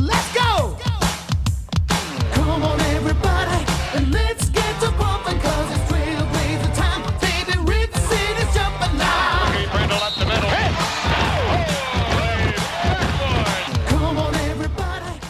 Let's 0.00 0.34
go! 0.34 0.76
Come 2.32 2.64
on, 2.64 2.80
everybody, 2.80 3.64
and 3.94 4.10
let's 4.10 4.50
get 4.50 4.80
to 4.80 4.90
bumping, 4.90 5.38
cause 5.38 5.70
it's 5.70 5.92
trailblazer 5.92 6.74
time. 6.74 7.02
Baby, 7.20 7.56
Rip 7.62 7.94
City's 7.94 8.54
jumping 8.54 8.98
now. 8.98 9.52
Brindle 9.70 9.98
up 9.98 10.14
the 10.16 10.26
middle. 10.26 10.50
Come 13.86 14.18
on, 14.18 14.34
everybody. 14.34 15.20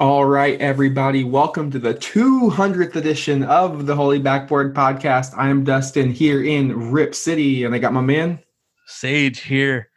All 0.00 0.24
right, 0.24 0.58
everybody, 0.58 1.22
welcome 1.22 1.70
to 1.70 1.78
the 1.78 1.92
200th 1.92 2.96
edition 2.96 3.42
of 3.44 3.84
the 3.84 3.94
Holy 3.94 4.20
Backboard 4.20 4.74
Podcast. 4.74 5.34
I 5.36 5.50
am 5.50 5.64
Dustin 5.64 6.10
here 6.10 6.42
in 6.42 6.90
Rip 6.90 7.14
City, 7.14 7.64
and 7.64 7.74
I 7.74 7.78
got 7.78 7.92
my 7.92 8.00
man. 8.00 8.38
Sage 8.86 9.40
here, 9.40 9.90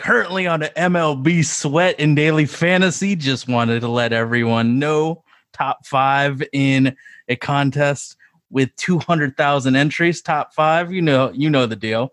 currently 0.00 0.46
on 0.46 0.62
an 0.62 0.70
MLB 0.76 1.44
sweat 1.44 1.98
in 2.00 2.14
daily 2.14 2.46
fantasy. 2.46 3.14
Just 3.14 3.48
wanted 3.48 3.80
to 3.80 3.88
let 3.88 4.12
everyone 4.12 4.78
know 4.78 5.22
top 5.52 5.86
five 5.86 6.42
in 6.52 6.96
a 7.28 7.36
contest 7.36 8.16
with 8.50 8.74
200,000 8.76 9.76
entries. 9.76 10.22
Top 10.22 10.54
five, 10.54 10.92
you 10.92 11.02
know, 11.02 11.30
you 11.32 11.50
know 11.50 11.66
the 11.66 11.76
deal. 11.76 12.12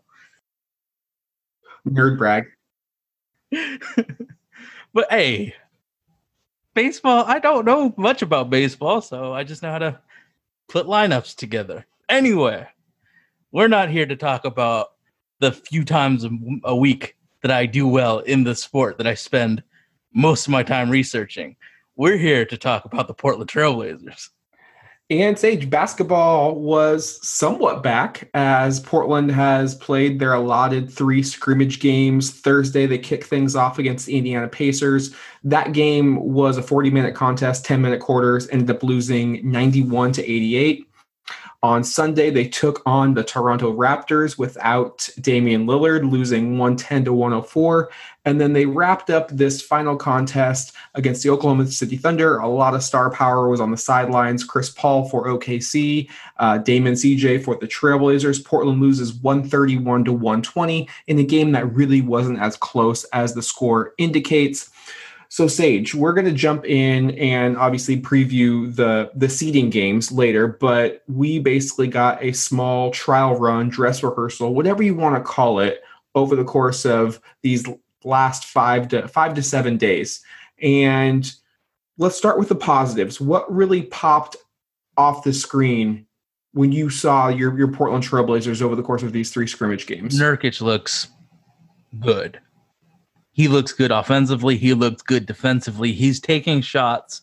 Nerd 1.88 2.18
brag. 2.18 2.46
But 4.94 5.12
hey, 5.12 5.54
baseball, 6.74 7.24
I 7.28 7.38
don't 7.38 7.66
know 7.66 7.94
much 7.98 8.24
about 8.24 8.50
baseball, 8.50 9.02
so 9.02 9.32
I 9.34 9.44
just 9.44 9.62
know 9.62 9.72
how 9.72 9.78
to 9.78 10.00
put 10.70 10.88
lineups 10.88 11.36
together. 11.36 11.86
Anyway, 12.10 12.66
we're 13.52 13.68
not 13.68 13.92
here 13.92 14.08
to 14.08 14.16
talk 14.16 14.46
about 14.46 14.94
the 15.40 15.52
few 15.52 15.84
times 15.86 16.24
a- 16.24 16.32
a 16.64 16.76
week 16.76 17.17
that 17.48 17.56
I 17.56 17.66
do 17.66 17.88
well 17.88 18.20
in 18.20 18.44
the 18.44 18.54
sport 18.54 18.98
that 18.98 19.08
I 19.08 19.14
spend 19.14 19.64
most 20.14 20.48
of 20.48 20.52
my 20.52 20.64
time 20.64 20.90
researching. 20.90 21.56
We're 21.96 22.18
here 22.18 22.46
to 22.46 22.58
talk 22.58 22.84
about 22.84 23.08
the 23.08 23.14
Portland 23.14 23.50
Trailblazers. 23.50 24.30
And 25.10 25.40
Sage, 25.40 25.70
basketball 25.70 26.56
was 26.60 27.26
somewhat 27.26 27.82
back 27.82 28.30
as 28.34 28.82
Portland 28.82 29.32
has 29.32 29.76
played 29.76 30.20
their 30.20 30.34
allotted 30.34 30.92
three 30.92 31.24
scrimmage 31.24 31.80
games. 31.80 32.32
Thursday, 32.32 32.86
they 32.86 32.98
kick 32.98 33.24
things 33.24 33.56
off 33.56 33.80
against 33.80 34.08
the 34.08 34.18
Indiana 34.18 34.50
Pacers. 34.50 35.16
That 35.46 35.72
game 35.72 36.18
was 36.18 36.58
a 36.58 36.62
40 36.62 36.90
minute 36.90 37.16
contest, 37.16 37.64
10 37.64 37.82
minute 37.82 38.02
quarters, 38.02 38.50
ended 38.50 38.76
up 38.76 38.84
losing 38.84 39.50
91 39.50 40.12
to 40.12 40.30
88. 40.30 40.86
On 41.64 41.84
Sunday, 41.84 42.30
they 42.30 42.48
took 42.48 42.84
on 42.86 43.16
the 43.16 43.24
Toronto 43.24 43.76
Raptors 43.76 44.38
without 44.38 45.10
Damian 45.20 45.66
Lillard, 45.66 46.10
losing 46.10 46.52
110 46.60 47.06
to 47.06 47.14
104. 47.14 47.90
And 48.26 48.40
then 48.40 48.54
they 48.54 48.68
wrapped 48.68 49.10
up 49.10 49.30
this 49.30 49.60
final 49.60 49.96
contest 49.96 50.74
against 50.94 51.24
the 51.24 51.32
Oklahoma 51.32 51.66
City 51.66 51.98
Thunder. 51.98 52.38
A 52.38 52.48
lot 52.48 52.76
of 52.76 52.84
star 52.84 53.10
power 53.10 53.50
was 53.50 53.60
on 53.60 53.72
the 53.72 53.78
sidelines. 53.78 54.44
Chris 54.44 54.70
Paul 54.70 55.10
for 55.10 55.26
OKC, 55.26 56.08
uh, 56.38 56.60
Damon 56.60 56.94
CJ 56.94 57.44
for 57.44 57.56
the 57.56 57.68
Trailblazers. 57.68 58.46
Portland 58.46 58.80
loses 58.80 59.16
131 59.16 60.04
to 60.06 60.14
120 60.14 60.88
in 61.08 61.18
a 61.18 61.24
game 61.24 61.54
that 61.54 61.74
really 61.74 62.02
wasn't 62.02 62.40
as 62.40 62.56
close 62.56 63.04
as 63.06 63.34
the 63.34 63.42
score 63.42 63.94
indicates. 63.98 64.70
So 65.38 65.48
Sage, 65.48 65.94
we're 65.94 66.14
going 66.14 66.26
to 66.26 66.32
jump 66.32 66.66
in 66.66 67.12
and 67.12 67.58
obviously 67.58 68.02
preview 68.02 68.76
the 68.76 69.12
the 69.14 69.30
seeding 69.30 69.70
games 69.70 70.12
later, 70.12 70.48
but 70.48 71.04
we 71.08 71.38
basically 71.38 71.86
got 71.88 72.24
a 72.24 72.32
small 72.32 72.90
trial 72.90 73.36
run, 73.36 73.70
dress 73.70 74.02
rehearsal, 74.02 74.56
whatever 74.56 74.82
you 74.82 74.96
want 74.96 75.16
to 75.16 75.22
call 75.22 75.60
it, 75.60 75.84
over 76.16 76.36
the 76.36 76.44
course 76.44 76.88
of 76.88 77.22
these 77.44 77.68
last 78.04 78.46
5 78.46 78.88
to 78.88 79.08
5 79.08 79.34
to 79.36 79.44
7 79.44 79.78
days. 79.78 80.22
And 80.60 81.32
let's 82.00 82.18
start 82.18 82.40
with 82.40 82.50
the 82.50 82.56
positives. 82.56 83.22
What 83.22 83.46
really 83.54 83.84
popped 83.84 84.38
off 84.98 85.24
the 85.24 85.34
screen 85.34 86.08
when 86.54 86.72
you 86.72 86.90
saw 86.90 87.28
your 87.28 87.56
your 87.56 87.72
Portland 87.72 88.04
Trailblazers 88.04 88.64
over 88.64 88.76
the 88.76 88.82
course 88.82 89.04
of 89.04 89.14
these 89.14 89.32
three 89.32 89.46
scrimmage 89.46 89.86
games? 89.86 90.20
Nurkic 90.20 90.62
looks 90.62 91.10
good. 92.00 92.40
He 93.38 93.48
looks 93.48 93.72
good 93.72 93.92
offensively. 93.92 94.58
He 94.58 94.74
looks 94.74 95.04
good 95.04 95.28
defensively. 95.28 95.92
He's 95.92 96.20
taking 96.20 96.60
shots 96.60 97.22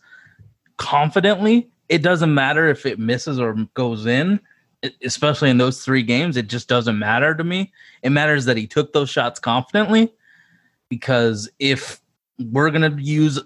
confidently. 0.76 1.68
It 1.88 2.02
doesn't 2.02 2.32
matter 2.32 2.68
if 2.68 2.86
it 2.86 3.00
misses 3.00 3.40
or 3.40 3.54
goes 3.74 4.06
in, 4.06 4.38
especially 5.02 5.50
in 5.50 5.58
those 5.58 5.84
three 5.84 6.04
games. 6.04 6.36
It 6.36 6.46
just 6.46 6.68
doesn't 6.68 7.00
matter 7.00 7.34
to 7.34 7.42
me. 7.42 7.72
It 8.04 8.10
matters 8.10 8.44
that 8.44 8.56
he 8.56 8.68
took 8.68 8.92
those 8.92 9.10
shots 9.10 9.40
confidently 9.40 10.14
because 10.88 11.50
if 11.58 12.00
we're 12.38 12.70
going 12.70 12.96
to 12.96 13.02
use 13.02 13.40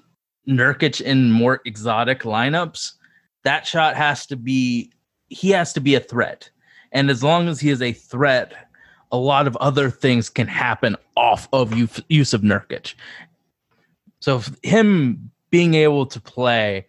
Nurkic 0.46 1.00
in 1.00 1.32
more 1.32 1.62
exotic 1.64 2.20
lineups, 2.24 2.92
that 3.44 3.66
shot 3.66 3.96
has 3.96 4.26
to 4.26 4.36
be, 4.36 4.92
he 5.30 5.48
has 5.50 5.72
to 5.72 5.80
be 5.80 5.94
a 5.94 6.00
threat. 6.00 6.50
And 6.92 7.08
as 7.08 7.24
long 7.24 7.48
as 7.48 7.60
he 7.60 7.70
is 7.70 7.80
a 7.80 7.94
threat, 7.94 8.67
a 9.10 9.16
lot 9.16 9.46
of 9.46 9.56
other 9.56 9.90
things 9.90 10.28
can 10.28 10.46
happen 10.46 10.96
off 11.16 11.48
of 11.52 11.76
use, 11.76 12.00
use 12.08 12.34
of 12.34 12.42
Nurkic. 12.42 12.94
So 14.20 14.42
him 14.62 15.30
being 15.50 15.74
able 15.74 16.06
to 16.06 16.20
play 16.20 16.86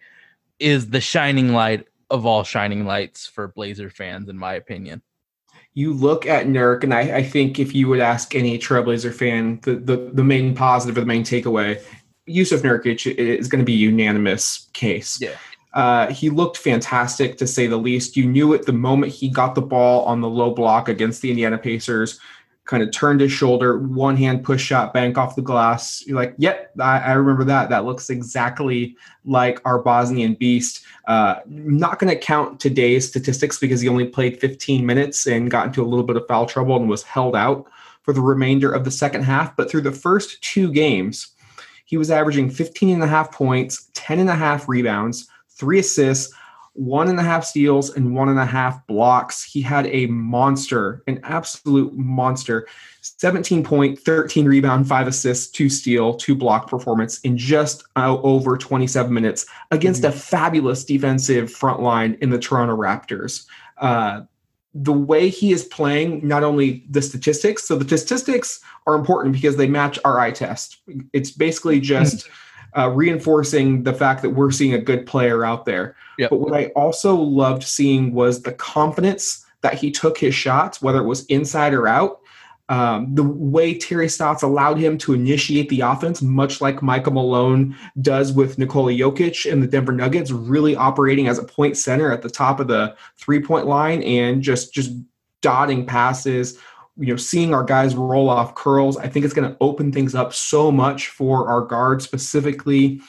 is 0.58 0.90
the 0.90 1.00
shining 1.00 1.52
light 1.52 1.86
of 2.10 2.26
all 2.26 2.42
shining 2.44 2.84
lights 2.84 3.26
for 3.26 3.48
Blazer 3.48 3.88
fans, 3.88 4.28
in 4.28 4.36
my 4.36 4.54
opinion. 4.54 5.00
you 5.74 5.92
look 5.92 6.26
at 6.26 6.46
Nurk, 6.46 6.82
and 6.82 6.92
I, 6.92 7.18
I 7.18 7.22
think 7.22 7.58
if 7.58 7.74
you 7.74 7.88
would 7.88 8.00
ask 8.00 8.34
any 8.34 8.58
Trailblazer 8.58 9.14
fan, 9.14 9.60
the, 9.62 9.76
the, 9.76 10.10
the 10.12 10.24
main 10.24 10.54
positive 10.54 10.96
or 10.96 11.00
the 11.00 11.06
main 11.06 11.22
takeaway, 11.22 11.80
Yusuf 12.26 12.62
Nurkic 12.62 13.06
is 13.16 13.48
going 13.48 13.60
to 13.60 13.64
be 13.64 13.74
a 13.74 13.78
unanimous 13.78 14.68
case. 14.72 15.20
Yeah. 15.20 15.36
Uh, 15.72 16.12
he 16.12 16.30
looked 16.30 16.56
fantastic 16.56 17.38
to 17.38 17.46
say 17.46 17.66
the 17.66 17.76
least. 17.76 18.16
You 18.16 18.26
knew 18.26 18.52
it 18.52 18.66
the 18.66 18.72
moment 18.72 19.12
he 19.12 19.28
got 19.28 19.54
the 19.54 19.62
ball 19.62 20.04
on 20.04 20.20
the 20.20 20.28
low 20.28 20.52
block 20.52 20.88
against 20.88 21.22
the 21.22 21.30
Indiana 21.30 21.58
Pacers, 21.58 22.18
kind 22.64 22.82
of 22.82 22.90
turned 22.92 23.20
his 23.20 23.32
shoulder, 23.32 23.78
one 23.78 24.16
hand 24.16 24.44
push 24.44 24.62
shot, 24.62 24.92
bank 24.92 25.16
off 25.16 25.36
the 25.36 25.42
glass. 25.42 26.04
You're 26.06 26.16
like, 26.16 26.34
yep, 26.38 26.72
I, 26.80 26.98
I 26.98 27.12
remember 27.12 27.44
that. 27.44 27.68
That 27.68 27.84
looks 27.84 28.10
exactly 28.10 28.96
like 29.24 29.60
our 29.64 29.78
Bosnian 29.80 30.34
beast. 30.34 30.84
Uh, 31.06 31.36
not 31.46 31.98
going 31.98 32.12
to 32.12 32.18
count 32.18 32.60
today's 32.60 33.08
statistics 33.08 33.58
because 33.58 33.80
he 33.80 33.88
only 33.88 34.06
played 34.06 34.40
15 34.40 34.84
minutes 34.84 35.26
and 35.26 35.50
got 35.50 35.66
into 35.66 35.82
a 35.82 35.86
little 35.86 36.04
bit 36.04 36.16
of 36.16 36.26
foul 36.26 36.46
trouble 36.46 36.76
and 36.76 36.88
was 36.88 37.02
held 37.02 37.36
out 37.36 37.66
for 38.02 38.12
the 38.12 38.20
remainder 38.20 38.72
of 38.72 38.84
the 38.84 38.90
second 38.90 39.22
half. 39.22 39.54
But 39.56 39.70
through 39.70 39.82
the 39.82 39.92
first 39.92 40.42
two 40.42 40.72
games, 40.72 41.28
he 41.84 41.96
was 41.96 42.10
averaging 42.10 42.50
15 42.50 42.94
and 42.94 43.02
a 43.02 43.08
half 43.08 43.32
points, 43.32 43.90
10 43.94 44.20
and 44.20 44.30
a 44.30 44.34
half 44.34 44.68
rebounds, 44.68 45.28
three 45.60 45.78
assists, 45.78 46.34
one 46.72 47.08
and 47.08 47.20
a 47.20 47.22
half 47.22 47.44
steals, 47.44 47.90
and 47.94 48.14
one 48.14 48.30
and 48.30 48.38
a 48.38 48.46
half 48.46 48.84
blocks. 48.86 49.44
He 49.44 49.60
had 49.60 49.86
a 49.88 50.06
monster, 50.06 51.02
an 51.06 51.20
absolute 51.22 51.92
monster. 51.94 52.66
17 53.02 53.62
point, 53.62 53.98
13 53.98 54.46
rebound, 54.46 54.88
five 54.88 55.06
assists, 55.06 55.50
two 55.50 55.68
steal, 55.68 56.14
two 56.14 56.34
block 56.34 56.68
performance 56.68 57.20
in 57.20 57.36
just 57.36 57.84
uh, 57.96 58.16
over 58.22 58.56
27 58.56 59.12
minutes 59.12 59.46
against 59.70 60.04
a 60.04 60.12
fabulous 60.12 60.84
defensive 60.84 61.52
front 61.52 61.80
line 61.80 62.16
in 62.22 62.30
the 62.30 62.38
Toronto 62.38 62.76
Raptors. 62.76 63.46
Uh, 63.78 64.22
the 64.72 64.92
way 64.92 65.28
he 65.28 65.52
is 65.52 65.64
playing, 65.64 66.26
not 66.26 66.44
only 66.44 66.84
the 66.88 67.02
statistics, 67.02 67.64
so 67.66 67.76
the 67.76 67.98
statistics 67.98 68.60
are 68.86 68.94
important 68.94 69.34
because 69.34 69.56
they 69.56 69.66
match 69.66 69.98
our 70.04 70.20
eye 70.20 70.30
test. 70.30 70.78
It's 71.12 71.30
basically 71.30 71.80
just 71.80 72.28
uh, 72.76 72.90
reinforcing 72.90 73.82
the 73.82 73.92
fact 73.92 74.22
that 74.22 74.30
we're 74.30 74.50
seeing 74.50 74.74
a 74.74 74.78
good 74.78 75.06
player 75.06 75.44
out 75.44 75.64
there. 75.64 75.96
Yep. 76.18 76.30
But 76.30 76.40
what 76.40 76.54
I 76.54 76.66
also 76.76 77.14
loved 77.16 77.62
seeing 77.62 78.12
was 78.12 78.42
the 78.42 78.52
confidence 78.52 79.44
that 79.62 79.74
he 79.74 79.90
took 79.90 80.18
his 80.18 80.34
shots, 80.34 80.80
whether 80.80 81.00
it 81.00 81.06
was 81.06 81.26
inside 81.26 81.74
or 81.74 81.86
out. 81.86 82.20
Um, 82.68 83.12
the 83.16 83.24
way 83.24 83.76
Terry 83.76 84.08
Stotts 84.08 84.44
allowed 84.44 84.78
him 84.78 84.96
to 84.98 85.12
initiate 85.12 85.68
the 85.70 85.80
offense, 85.80 86.22
much 86.22 86.60
like 86.60 86.82
Michael 86.82 87.14
Malone 87.14 87.76
does 88.00 88.32
with 88.32 88.58
Nikola 88.58 88.92
Jokic 88.92 89.50
and 89.50 89.60
the 89.60 89.66
Denver 89.66 89.90
Nuggets, 89.90 90.30
really 90.30 90.76
operating 90.76 91.26
as 91.26 91.38
a 91.38 91.42
point 91.42 91.76
center 91.76 92.12
at 92.12 92.22
the 92.22 92.30
top 92.30 92.60
of 92.60 92.68
the 92.68 92.94
three 93.16 93.42
point 93.42 93.66
line 93.66 94.04
and 94.04 94.40
just 94.40 94.72
just 94.72 94.92
dotting 95.40 95.84
passes. 95.84 96.58
You 97.00 97.06
know, 97.06 97.16
seeing 97.16 97.54
our 97.54 97.64
guys 97.64 97.96
roll 97.96 98.28
off 98.28 98.54
curls, 98.54 98.96
I 98.98 99.08
think 99.08 99.24
it's 99.24 99.34
going 99.34 99.50
to 99.50 99.56
open 99.60 99.90
things 99.90 100.14
up 100.14 100.34
so 100.34 100.70
much 100.70 101.08
for 101.08 101.48
our 101.48 101.62
guards, 101.62 102.04
specifically 102.04 103.00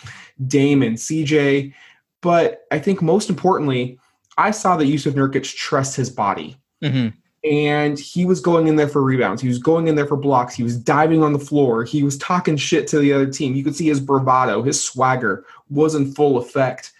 Dame 0.47 0.81
and 0.81 0.97
CJ. 0.97 1.73
But 2.21 2.61
I 2.71 2.79
think 2.79 3.01
most 3.01 3.29
importantly, 3.29 3.99
I 4.38 4.51
saw 4.51 4.77
that 4.77 4.85
Yusuf 4.85 5.13
Nurkic 5.13 5.53
trusts 5.55 5.95
his 5.95 6.09
body 6.09 6.57
Mhm. 6.81 7.13
and 7.43 7.99
he 7.99 8.23
was 8.23 8.39
going 8.39 8.67
in 8.67 8.75
there 8.75 8.88
for 8.88 9.03
rebounds. 9.03 9.41
He 9.41 9.47
was 9.47 9.59
going 9.59 9.88
in 9.88 9.95
there 9.95 10.07
for 10.07 10.15
blocks. 10.15 10.53
He 10.55 10.63
was 10.63 10.77
diving 10.77 11.21
on 11.21 11.33
the 11.33 11.39
floor. 11.39 11.83
He 11.83 12.01
was 12.01 12.17
talking 12.17 12.55
shit 12.55 12.88
to 12.88 12.99
the 12.99 13.11
other 13.11 13.25
team. 13.27 13.55
You 13.55 13.63
could 13.63 13.75
see 13.75 13.88
his 13.88 13.99
bravado, 13.99 14.63
his 14.63 14.81
swagger 14.81 15.43
was 15.69 15.95
in 15.95 16.13
full 16.13 16.38
effect. 16.38 16.93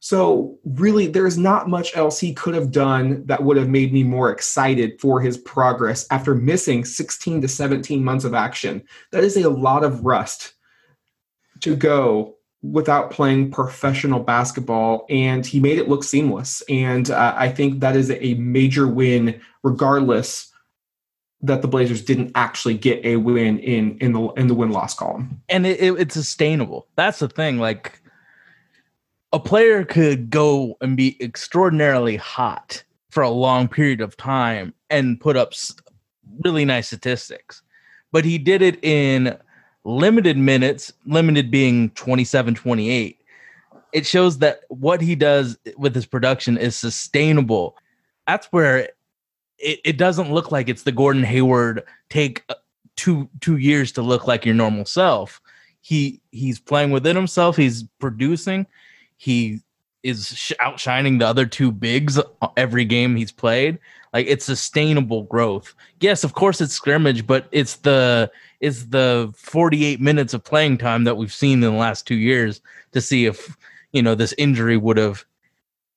So, 0.00 0.58
really, 0.64 1.08
there's 1.08 1.36
not 1.36 1.68
much 1.68 1.96
else 1.96 2.20
he 2.20 2.32
could 2.32 2.54
have 2.54 2.70
done 2.70 3.26
that 3.26 3.42
would 3.42 3.56
have 3.56 3.68
made 3.68 3.92
me 3.92 4.04
more 4.04 4.30
excited 4.30 5.00
for 5.00 5.20
his 5.20 5.36
progress 5.36 6.06
after 6.10 6.36
missing 6.36 6.84
16 6.84 7.40
to 7.42 7.48
17 7.48 8.04
months 8.04 8.24
of 8.24 8.32
action. 8.32 8.84
That 9.10 9.24
is 9.24 9.36
a 9.36 9.50
lot 9.50 9.82
of 9.82 10.04
rust 10.04 10.54
to 11.60 11.74
go 11.74 12.36
without 12.62 13.10
playing 13.10 13.50
professional 13.50 14.20
basketball, 14.20 15.04
and 15.08 15.44
he 15.44 15.60
made 15.60 15.78
it 15.78 15.88
look 15.88 16.04
seamless. 16.04 16.62
And 16.68 17.10
uh, 17.10 17.34
I 17.36 17.48
think 17.48 17.80
that 17.80 17.96
is 17.96 18.10
a 18.10 18.34
major 18.34 18.86
win, 18.86 19.40
regardless 19.62 20.52
that 21.40 21.62
the 21.62 21.68
Blazers 21.68 22.04
didn't 22.04 22.32
actually 22.34 22.74
get 22.74 23.04
a 23.04 23.16
win 23.16 23.58
in 23.60 23.98
in 23.98 24.12
the 24.12 24.28
in 24.30 24.48
the 24.48 24.54
win 24.54 24.70
loss 24.70 24.94
column. 24.94 25.40
and 25.48 25.66
it, 25.66 25.80
it, 25.80 25.92
it's 25.92 26.14
sustainable. 26.14 26.88
That's 26.96 27.20
the 27.20 27.28
thing. 27.28 27.58
Like 27.58 28.00
a 29.32 29.40
player 29.40 29.84
could 29.84 30.30
go 30.30 30.76
and 30.80 30.96
be 30.96 31.16
extraordinarily 31.22 32.16
hot 32.16 32.82
for 33.10 33.22
a 33.22 33.30
long 33.30 33.68
period 33.68 34.00
of 34.00 34.16
time 34.16 34.72
and 34.90 35.20
put 35.20 35.36
up 35.36 35.52
really 36.44 36.64
nice 36.64 36.88
statistics, 36.88 37.62
but 38.12 38.24
he 38.24 38.38
did 38.38 38.62
it 38.62 38.82
in 38.82 39.36
limited 39.84 40.36
minutes, 40.36 40.92
limited 41.06 41.50
being 41.50 41.90
27, 41.90 42.54
28. 42.54 43.20
It 43.92 44.06
shows 44.06 44.38
that 44.38 44.60
what 44.68 45.00
he 45.00 45.14
does 45.14 45.58
with 45.76 45.94
his 45.94 46.06
production 46.06 46.58
is 46.58 46.76
sustainable. 46.76 47.76
That's 48.26 48.46
where 48.48 48.90
it, 49.58 49.80
it 49.84 49.98
doesn't 49.98 50.32
look 50.32 50.52
like 50.52 50.68
it's 50.68 50.82
the 50.82 50.92
Gordon 50.92 51.24
Hayward 51.24 51.84
take 52.10 52.44
uh, 52.48 52.54
two 52.96 53.28
two 53.40 53.56
years 53.56 53.92
to 53.92 54.02
look 54.02 54.26
like 54.26 54.44
your 54.44 54.54
normal 54.54 54.84
self. 54.84 55.40
He 55.80 56.20
he's 56.30 56.60
playing 56.60 56.90
within 56.90 57.16
himself. 57.16 57.56
He's 57.56 57.84
producing. 57.98 58.66
He 59.18 59.60
is 60.02 60.28
sh- 60.28 60.52
outshining 60.60 61.18
the 61.18 61.26
other 61.26 61.44
two 61.44 61.70
bigs 61.70 62.18
every 62.56 62.84
game 62.84 63.16
he's 63.16 63.32
played. 63.32 63.78
Like 64.12 64.26
it's 64.26 64.44
sustainable 64.44 65.24
growth. 65.24 65.74
Yes, 66.00 66.24
of 66.24 66.32
course 66.34 66.60
it's 66.60 66.72
scrimmage, 66.72 67.26
but 67.26 67.46
it's 67.52 67.76
the 67.76 68.30
it's 68.60 68.84
the 68.84 69.32
48 69.36 70.00
minutes 70.00 70.34
of 70.34 70.42
playing 70.42 70.78
time 70.78 71.04
that 71.04 71.16
we've 71.16 71.32
seen 71.32 71.62
in 71.62 71.72
the 71.72 71.76
last 71.76 72.06
two 72.06 72.16
years 72.16 72.60
to 72.92 73.00
see 73.00 73.26
if 73.26 73.56
you 73.92 74.02
know 74.02 74.14
this 74.14 74.34
injury 74.38 74.76
would 74.76 74.96
have 74.96 75.24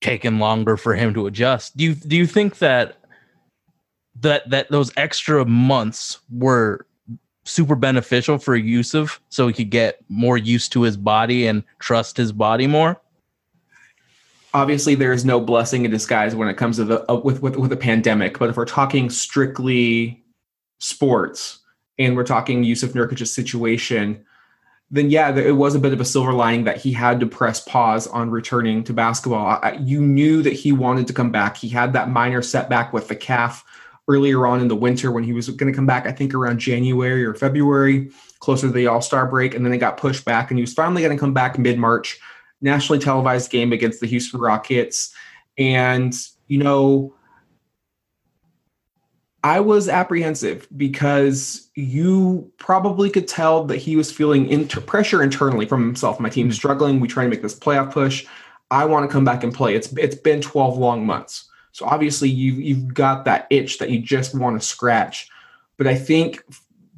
taken 0.01 0.39
longer 0.39 0.75
for 0.75 0.93
him 0.93 1.13
to 1.13 1.27
adjust. 1.27 1.77
Do 1.77 1.85
you 1.85 1.95
do 1.95 2.17
you 2.17 2.27
think 2.27 2.57
that 2.57 2.97
that 4.19 4.49
that 4.49 4.69
those 4.71 4.91
extra 4.97 5.45
months 5.45 6.19
were 6.31 6.85
super 7.43 7.75
beneficial 7.75 8.37
for 8.37 8.55
Yusuf 8.55 9.21
so 9.29 9.47
he 9.47 9.53
could 9.53 9.69
get 9.69 9.99
more 10.09 10.37
used 10.37 10.71
to 10.73 10.81
his 10.81 10.97
body 10.97 11.47
and 11.47 11.63
trust 11.79 12.17
his 12.17 12.31
body 12.31 12.67
more? 12.67 12.99
Obviously 14.53 14.95
there 14.95 15.11
is 15.11 15.25
no 15.25 15.39
blessing 15.39 15.85
in 15.85 15.91
disguise 15.91 16.35
when 16.35 16.47
it 16.47 16.57
comes 16.57 16.77
to 16.77 16.85
the 16.85 17.11
uh, 17.11 17.15
with, 17.15 17.41
with 17.41 17.55
with 17.55 17.71
a 17.71 17.77
pandemic 17.77 18.39
but 18.39 18.49
if 18.49 18.57
we're 18.57 18.65
talking 18.65 19.09
strictly 19.09 20.23
sports 20.79 21.59
and 21.99 22.15
we're 22.15 22.23
talking 22.23 22.63
Yusuf 22.63 22.91
Nurkic's 22.91 23.33
situation 23.33 24.25
then 24.89 25.09
yeah 25.09 25.35
it 25.35 25.55
was 25.55 25.75
a 25.75 25.79
bit 25.79 25.93
of 25.93 26.01
a 26.01 26.05
silver 26.05 26.33
lining 26.33 26.65
that 26.65 26.77
he 26.77 26.91
had 26.91 27.19
to 27.19 27.25
press 27.25 27.61
pause 27.61 28.07
on 28.07 28.29
returning 28.29 28.83
to 28.83 28.93
basketball. 28.93 29.59
I, 29.61 29.79
you 29.81 30.01
knew 30.01 30.41
that 30.41 30.53
he 30.53 30.71
wanted 30.73 31.07
to 31.07 31.13
come 31.13 31.31
back. 31.31 31.55
He 31.55 31.69
had 31.69 31.93
that 31.93 32.09
minor 32.09 32.41
setback 32.41 32.91
with 32.91 33.07
the 33.07 33.15
calf 33.15 33.63
earlier 34.07 34.45
on 34.45 34.59
in 34.59 34.67
the 34.67 34.75
winter 34.75 35.11
when 35.11 35.23
he 35.23 35.31
was 35.31 35.47
going 35.49 35.71
to 35.71 35.75
come 35.75 35.85
back 35.85 36.05
i 36.05 36.11
think 36.11 36.33
around 36.33 36.59
january 36.59 37.23
or 37.23 37.33
february 37.33 38.09
closer 38.39 38.67
to 38.67 38.73
the 38.73 38.87
all-star 38.87 39.27
break 39.27 39.53
and 39.53 39.65
then 39.65 39.73
it 39.73 39.77
got 39.77 39.97
pushed 39.97 40.25
back 40.25 40.49
and 40.49 40.57
he 40.57 40.61
was 40.61 40.73
finally 40.73 41.01
going 41.01 41.15
to 41.15 41.19
come 41.19 41.33
back 41.33 41.57
mid-march 41.57 42.19
nationally 42.61 42.99
televised 42.99 43.51
game 43.51 43.73
against 43.73 43.99
the 43.99 44.07
Houston 44.07 44.39
Rockets. 44.39 45.13
And, 45.57 46.13
you 46.47 46.57
know, 46.57 47.13
I 49.43 49.59
was 49.59 49.89
apprehensive 49.89 50.67
because 50.77 51.69
you 51.75 52.51
probably 52.57 53.09
could 53.09 53.27
tell 53.27 53.63
that 53.65 53.77
he 53.77 53.95
was 53.95 54.11
feeling 54.11 54.47
inter- 54.47 54.81
pressure 54.81 55.23
internally 55.23 55.65
from 55.65 55.81
himself. 55.83 56.19
My 56.19 56.29
team's 56.29 56.53
mm-hmm. 56.53 56.59
struggling. 56.59 56.99
We 56.99 57.07
try 57.07 57.23
to 57.23 57.29
make 57.29 57.41
this 57.41 57.57
playoff 57.57 57.91
push. 57.91 58.25
I 58.69 58.85
want 58.85 59.09
to 59.09 59.11
come 59.11 59.25
back 59.25 59.43
and 59.43 59.53
play. 59.53 59.75
It's 59.75 59.91
it's 59.93 60.15
been 60.15 60.41
12 60.41 60.77
long 60.77 61.05
months. 61.05 61.49
So 61.71 61.85
obviously 61.85 62.29
you 62.29 62.53
you've 62.53 62.93
got 62.93 63.25
that 63.25 63.47
itch 63.49 63.79
that 63.79 63.89
you 63.89 63.99
just 63.99 64.35
want 64.35 64.59
to 64.59 64.65
scratch. 64.65 65.29
But 65.77 65.87
I 65.87 65.95
think 65.95 66.43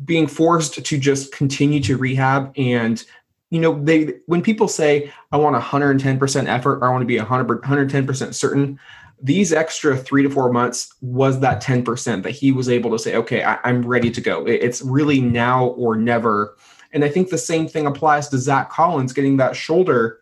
being 0.03 0.27
forced 0.27 0.85
to 0.85 0.97
just 0.97 1.31
continue 1.31 1.79
to 1.81 1.97
rehab 1.97 2.51
and 2.57 3.03
you 3.53 3.59
know 3.59 3.79
they 3.83 4.15
when 4.25 4.41
people 4.41 4.67
say 4.67 5.13
i 5.31 5.37
want 5.37 5.55
110% 5.55 6.47
effort 6.47 6.79
or 6.79 6.85
i 6.85 6.91
want 6.91 7.03
to 7.03 7.05
be 7.05 7.17
100 7.17 7.61
110% 7.61 8.33
certain 8.33 8.79
these 9.21 9.53
extra 9.53 9.95
three 9.95 10.23
to 10.23 10.29
four 10.29 10.51
months 10.51 10.93
was 11.01 11.39
that 11.39 11.63
10% 11.63 12.23
that 12.23 12.31
he 12.31 12.51
was 12.51 12.67
able 12.67 12.89
to 12.89 12.97
say 12.97 13.15
okay 13.15 13.43
I, 13.43 13.59
i'm 13.63 13.85
ready 13.85 14.09
to 14.09 14.19
go. 14.19 14.45
It's 14.45 14.81
really 14.81 15.21
now 15.21 15.67
or 15.67 15.95
never. 15.95 16.57
And 16.93 17.05
i 17.05 17.09
think 17.09 17.29
the 17.29 17.37
same 17.37 17.67
thing 17.67 17.85
applies 17.85 18.27
to 18.29 18.39
zach 18.39 18.71
collins 18.71 19.13
getting 19.13 19.37
that 19.37 19.55
shoulder 19.55 20.19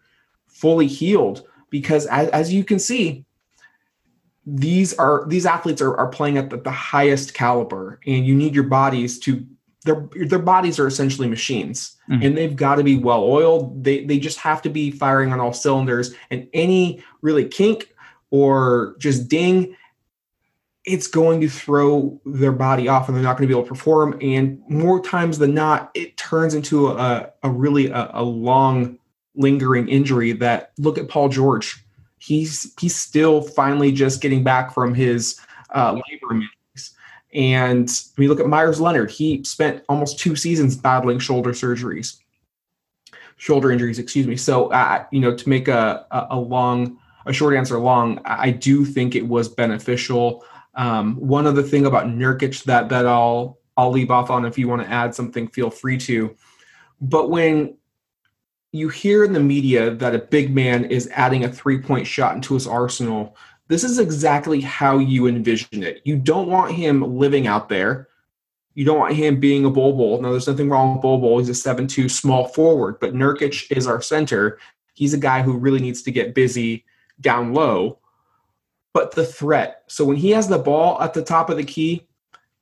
fully 0.48 0.88
healed 0.88 1.48
because 1.70 2.06
as, 2.08 2.28
as 2.30 2.54
you 2.54 2.66
can 2.66 2.80
see 2.80 3.26
these 4.46 4.94
are 4.96 5.26
these 5.28 5.46
athletes 5.46 5.82
are, 5.82 5.96
are 5.96 6.10
playing 6.10 6.38
at 6.38 6.50
the, 6.50 6.58
the 6.58 6.72
highest 6.72 7.34
caliber 7.34 8.00
and 8.06 8.26
you 8.26 8.36
need 8.36 8.54
your 8.54 8.66
bodies 8.66 9.20
to 9.20 9.46
their 9.86 10.08
their 10.26 10.40
bodies 10.40 10.80
are 10.80 10.88
essentially 10.88 11.28
machines 11.28 11.98
Mhm. 12.10 12.26
and 12.26 12.38
they've 12.38 12.56
got 12.56 12.76
to 12.76 12.84
be 12.84 12.98
well 12.98 13.24
oiled 13.24 13.84
they 13.84 14.06
they 14.06 14.20
just 14.20 14.38
have 14.40 14.62
to 14.62 14.70
be 14.70 14.92
firing 14.92 15.34
on 15.34 15.40
all 15.40 15.54
cylinders 15.54 16.14
and 16.30 16.48
any 16.54 17.04
really 17.22 17.46
kink 17.46 17.94
or 18.30 18.96
just 19.00 19.28
ding 19.28 19.76
it's 20.86 21.08
going 21.08 21.42
to 21.42 21.50
throw 21.50 22.20
their 22.26 22.52
body 22.52 22.88
off 22.88 23.08
and 23.08 23.16
they're 23.16 23.24
not 23.24 23.38
going 23.38 23.48
to 23.48 23.54
be 23.54 23.58
able 23.58 23.64
to 23.64 23.70
perform 23.70 24.18
and 24.22 24.60
more 24.68 25.02
times 25.02 25.38
than 25.38 25.54
not 25.54 25.92
it 25.94 26.18
turns 26.18 26.54
into 26.54 26.88
a, 26.88 27.32
a 27.44 27.50
really 27.50 27.88
a, 27.88 28.10
a 28.14 28.24
long 28.24 28.98
lingering 29.36 29.88
injury 29.88 30.32
that 30.32 30.72
look 30.78 30.98
at 30.98 31.08
paul 31.08 31.30
george 31.30 31.84
he's 32.20 32.72
he's 32.80 32.96
still 32.96 33.42
finally 33.42 33.92
just 33.92 34.22
getting 34.22 34.44
back 34.44 34.74
from 34.74 34.94
his 34.94 35.40
uh, 35.74 35.94
labor. 35.94 36.44
And 37.34 37.90
you 38.18 38.28
look 38.28 38.40
at 38.40 38.48
Meyers 38.48 38.82
Leonard, 38.82 39.10
he 39.12 39.44
spent 39.44 39.84
almost 39.88 40.20
two 40.20 40.36
seasons 40.36 40.76
battling 40.76 41.20
shoulder 41.20 41.52
surgeries, 41.52 42.18
shoulder 43.38 43.72
injuries, 43.72 44.00
excuse 44.00 44.28
me. 44.28 44.36
So, 44.36 44.68
uh, 44.72 45.06
you 45.12 45.22
know, 45.22 45.36
to 45.36 45.50
make 45.50 45.68
a, 45.68 46.06
a, 46.12 46.28
a 46.32 46.40
long, 46.40 46.98
a 47.26 47.34
short 47.34 47.56
answer 47.56 47.78
long, 47.78 48.20
I 48.26 48.48
I 48.48 48.52
do 48.52 48.84
think 48.84 49.16
it 49.16 49.26
was 49.26 49.48
beneficial. 49.48 50.44
Um, 50.76 51.16
one 51.16 51.48
other 51.48 51.64
thing 51.64 51.86
about 51.86 52.08
Nurkic 52.08 52.64
that 52.66 52.90
that 52.90 53.06
I'll 53.06 53.60
I'll 53.78 53.92
leave 53.92 54.12
off 54.12 54.30
on. 54.30 54.46
If 54.46 54.58
you 54.58 54.68
want 54.68 54.82
to 54.82 54.90
add 54.90 55.16
something, 55.16 55.48
feel 55.48 55.70
free 55.70 55.98
to. 56.00 56.36
But 57.00 57.30
when 57.30 57.78
you 58.72 58.88
hear 58.90 59.24
in 59.24 59.34
the 59.34 59.40
media 59.40 59.92
that 59.96 60.16
a 60.16 60.20
big 60.20 60.54
man 60.54 60.86
is 60.86 61.10
adding 61.14 61.44
a 61.44 61.52
three 61.52 61.80
point 61.80 62.08
shot 62.08 62.36
into 62.36 62.54
his 62.54 62.68
arsenal, 62.68 63.36
this 63.72 63.86
is 63.86 64.00
exactly 64.00 64.60
how 64.60 64.98
you 64.98 65.28
envision 65.28 65.82
it. 65.82 66.02
You 66.04 66.18
don't 66.18 66.50
want 66.50 66.74
him 66.74 67.18
living 67.18 67.48
out 67.48 67.70
there. 67.70 68.10
You 68.74 68.84
don't 68.84 69.00
want 69.00 69.16
him 69.16 69.40
being 69.40 69.64
a 69.64 69.70
Bol 69.70 69.96
Bol. 69.96 70.22
Now, 70.22 70.32
there's 70.32 70.50
nothing 70.50 70.70
wrong 70.70 70.96
with 70.96 71.04
Bol. 71.04 71.40
He's 71.40 71.48
a 71.48 71.56
7 71.56 71.88
2 71.88 72.10
small 72.10 72.50
forward, 72.50 73.00
but 73.00 73.14
Nurkic 73.14 73.72
is 73.72 73.88
our 73.88 74.02
center. 74.02 74.60
He's 74.94 75.14
a 75.14 75.18
guy 75.18 75.42
who 75.42 75.54
really 75.54 75.80
needs 75.80 76.02
to 76.02 76.12
get 76.12 76.36
busy 76.36 76.84
down 77.22 77.54
low. 77.54 78.00
But 78.94 79.16
the 79.16 79.26
threat. 79.26 79.84
So 79.88 80.04
when 80.04 80.18
he 80.18 80.32
has 80.32 80.50
the 80.50 80.60
ball 80.60 81.02
at 81.02 81.14
the 81.14 81.24
top 81.24 81.50
of 81.50 81.56
the 81.56 81.64
key, 81.64 82.06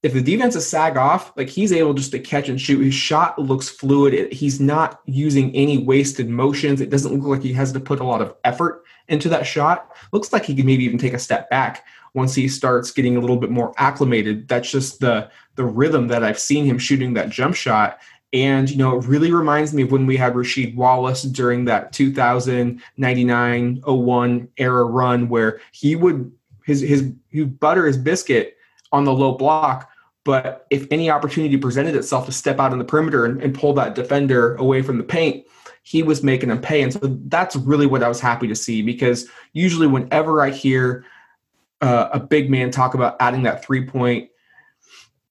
if 0.02 0.14
the 0.14 0.22
defense 0.22 0.56
is 0.56 0.66
sag 0.68 0.96
off, 0.96 1.34
like 1.36 1.50
he's 1.50 1.74
able 1.74 1.94
just 1.94 2.12
to 2.12 2.20
catch 2.20 2.48
and 2.48 2.60
shoot. 2.60 2.82
His 2.84 2.94
shot 2.94 3.38
looks 3.38 3.68
fluid. 3.68 4.14
It- 4.14 4.34
he's 4.34 4.60
not 4.60 5.02
using 5.06 5.54
any 5.56 5.78
wasted 5.78 6.30
motions. 6.30 6.80
It 6.80 6.90
doesn't 6.90 7.14
look 7.14 7.28
like 7.28 7.44
he 7.44 7.54
has 7.54 7.74
to 7.74 7.80
put 7.80 8.00
a 8.00 8.06
lot 8.06 8.22
of 8.22 8.36
effort 8.46 8.84
into 9.10 9.28
that 9.30 9.46
shot. 9.46 9.92
Looks 10.14 10.32
like 10.32 10.46
he 10.46 10.56
can 10.56 10.66
maybe 10.66 10.86
even 10.86 10.98
take 10.98 11.14
a 11.14 11.20
step 11.20 11.50
back 11.50 11.86
once 12.14 12.34
he 12.34 12.48
starts 12.48 12.92
getting 12.92 13.18
a 13.18 13.20
little 13.20 13.38
bit 13.38 13.52
more 13.52 13.74
acclimated. 13.78 14.48
That's 14.48 14.72
just 14.72 15.00
the 15.00 15.30
the 15.56 15.66
rhythm 15.66 16.08
that 16.08 16.24
I've 16.24 16.40
seen 16.40 16.64
him 16.66 16.78
shooting 16.80 17.14
that 17.16 17.30
jump 17.30 17.56
shot. 17.56 18.00
And 18.32 18.70
you 18.70 18.78
know, 18.78 18.98
it 18.98 19.06
really 19.06 19.34
reminds 19.34 19.74
me 19.74 19.82
of 19.82 19.92
when 19.92 20.06
we 20.06 20.16
had 20.16 20.34
Rasheed 20.34 20.76
Wallace 20.76 21.24
during 21.24 21.66
that 21.66 21.92
2099 21.92 23.82
01 23.84 24.48
era 24.58 24.86
run 24.86 25.28
where 25.28 25.60
he 25.72 25.96
would 25.98 26.32
his 26.64 26.80
his 26.82 27.12
he 27.30 27.44
butter 27.44 27.86
his 27.86 27.98
biscuit 27.98 28.56
on 28.92 29.04
the 29.04 29.14
low 29.14 29.34
block. 29.34 29.90
But 30.26 30.68
if 30.70 30.86
any 30.92 31.10
opportunity 31.10 31.58
presented 31.58 31.96
itself 31.96 32.26
to 32.26 32.32
step 32.32 32.60
out 32.60 32.72
on 32.72 32.78
the 32.78 32.86
perimeter 32.86 33.26
and, 33.26 33.42
and 33.42 33.56
pull 33.56 33.74
that 33.74 33.96
defender 33.96 34.56
away 34.56 34.82
from 34.82 34.98
the 34.98 35.04
paint, 35.04 35.46
he 35.84 36.04
was 36.04 36.24
making 36.24 36.50
them 36.50 36.62
pay. 36.62 36.82
And 36.82 36.94
so 36.94 37.00
that's 37.28 37.56
really 37.56 37.86
what 37.88 38.04
I 38.04 38.10
was 38.10 38.20
happy 38.20 38.48
to 38.48 38.56
see 38.56 38.82
because 38.82 39.28
usually 39.54 39.88
whenever 39.88 40.42
I 40.42 40.52
hear 40.52 41.06
uh, 41.82 42.10
a 42.12 42.20
big 42.20 42.50
man 42.50 42.70
talk 42.70 42.94
about 42.94 43.16
adding 43.20 43.44
that 43.44 43.64
three 43.64 43.86
point 43.86 44.30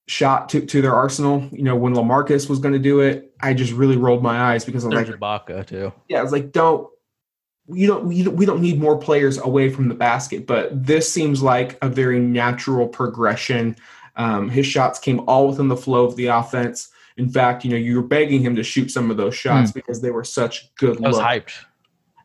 shot 0.07 0.49
to, 0.49 0.65
to 0.65 0.81
their 0.81 0.95
arsenal, 0.95 1.47
you 1.51 1.63
know, 1.63 1.75
when 1.75 1.93
LaMarcus 1.93 2.49
was 2.49 2.59
going 2.59 2.73
to 2.73 2.79
do 2.79 2.99
it, 2.99 3.31
I 3.39 3.53
just 3.53 3.71
really 3.71 3.95
rolled 3.95 4.23
my 4.23 4.51
eyes 4.51 4.65
because 4.65 4.83
I 4.83 4.87
was 4.87 4.95
There's 4.95 5.09
like, 5.09 5.19
Ibaka 5.19 5.67
too. 5.67 5.93
yeah, 6.07 6.19
I 6.19 6.23
was 6.23 6.31
like, 6.31 6.51
don't 6.51 6.89
you 7.71 7.87
don't 7.87 8.05
we 8.05 8.23
don't, 8.23 8.35
we 8.35 8.45
don't 8.45 8.61
need 8.61 8.79
more 8.79 8.97
players 8.97 9.37
away 9.37 9.69
from 9.69 9.89
the 9.89 9.95
basket, 9.95 10.47
but 10.47 10.69
this 10.85 11.11
seems 11.11 11.41
like 11.41 11.77
a 11.81 11.89
very 11.89 12.19
natural 12.19 12.87
progression. 12.87 13.75
Um, 14.15 14.49
his 14.49 14.65
shots 14.65 14.99
came 14.99 15.21
all 15.21 15.47
within 15.47 15.67
the 15.67 15.77
flow 15.77 16.05
of 16.05 16.15
the 16.15 16.27
offense. 16.27 16.89
In 17.17 17.29
fact, 17.29 17.63
you 17.63 17.71
know, 17.71 17.77
you 17.77 17.97
were 17.97 18.07
begging 18.07 18.41
him 18.41 18.55
to 18.55 18.63
shoot 18.63 18.91
some 18.91 19.11
of 19.11 19.17
those 19.17 19.35
shots 19.35 19.71
because 19.71 20.01
they 20.01 20.11
were 20.11 20.23
such 20.23 20.73
good 20.75 21.03
I 21.03 21.07
was 21.07 21.17
hyped. 21.17 21.51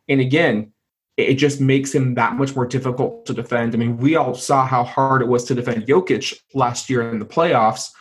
And 0.07 0.21
again, 0.21 0.71
it 1.17 1.29
it 1.29 1.35
just 1.35 1.61
makes 1.61 1.93
him 1.93 2.15
that 2.15 2.35
much 2.35 2.55
more 2.55 2.65
difficult 2.65 3.25
to 3.25 3.33
defend. 3.33 3.73
I 3.73 3.77
mean, 3.77 3.97
we 3.97 4.15
all 4.15 4.35
saw 4.35 4.65
how 4.65 4.83
hard 4.83 5.21
it 5.21 5.27
was 5.27 5.43
to 5.45 5.55
defend 5.55 5.85
Jokic 5.85 6.39
last 6.53 6.89
year 6.89 7.09
in 7.11 7.19
the 7.19 7.25
playoffs 7.25 7.91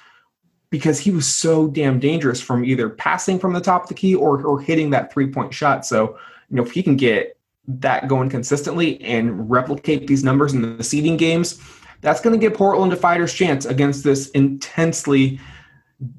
because 0.70 0.98
he 0.98 1.10
was 1.10 1.26
so 1.26 1.68
damn 1.68 2.00
dangerous 2.00 2.40
from 2.40 2.64
either 2.64 2.88
passing 2.88 3.38
from 3.38 3.52
the 3.52 3.60
top 3.60 3.84
of 3.84 3.88
the 3.88 3.94
key 3.94 4.14
or, 4.14 4.44
or 4.44 4.60
hitting 4.60 4.90
that 4.90 5.12
three 5.12 5.30
point 5.30 5.54
shot. 5.54 5.86
So, 5.86 6.18
you 6.50 6.56
know, 6.56 6.64
if 6.64 6.72
he 6.72 6.82
can 6.82 6.96
get 6.96 7.33
that 7.66 8.08
going 8.08 8.28
consistently 8.28 9.00
and 9.02 9.50
replicate 9.50 10.06
these 10.06 10.24
numbers 10.24 10.52
in 10.52 10.76
the 10.76 10.84
seeding 10.84 11.16
games, 11.16 11.60
that's 12.00 12.20
going 12.20 12.38
to 12.38 12.40
give 12.40 12.56
Portland 12.56 12.92
a 12.92 12.96
fighter's 12.96 13.32
chance 13.32 13.64
against 13.64 14.04
this 14.04 14.28
intensely, 14.30 15.40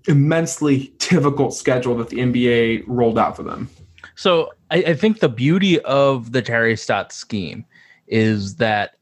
immensely 0.07 0.93
difficult 0.97 1.53
schedule 1.53 1.95
that 1.97 2.09
the 2.09 2.17
NBA 2.17 2.83
rolled 2.87 3.19
out 3.19 3.35
for 3.35 3.43
them. 3.43 3.69
So 4.15 4.53
I, 4.71 4.77
I 4.77 4.93
think 4.95 5.19
the 5.19 5.29
beauty 5.29 5.79
of 5.81 6.31
the 6.31 6.41
Terry 6.41 6.75
Stotts 6.75 7.15
scheme 7.15 7.65
is 8.07 8.55
that 8.55 8.95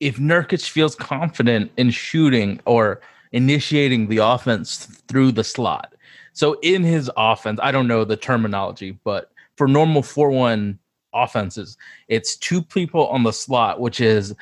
if 0.00 0.16
Nurkic 0.16 0.68
feels 0.68 0.94
confident 0.94 1.70
in 1.76 1.90
shooting 1.90 2.60
or 2.64 3.00
initiating 3.32 4.08
the 4.08 4.18
offense 4.18 4.86
through 5.08 5.32
the 5.32 5.44
slot. 5.44 5.94
So 6.32 6.58
in 6.62 6.82
his 6.82 7.10
offense, 7.16 7.60
I 7.62 7.70
don't 7.70 7.88
know 7.88 8.04
the 8.04 8.16
terminology, 8.16 8.98
but 9.04 9.30
for 9.56 9.66
normal 9.66 10.02
4-1 10.02 10.78
offenses, 11.24 11.76
it's 12.08 12.36
two 12.36 12.62
people 12.62 13.06
on 13.08 13.22
the 13.22 13.32
slot, 13.32 13.80
which 13.80 14.00
is 14.00 14.34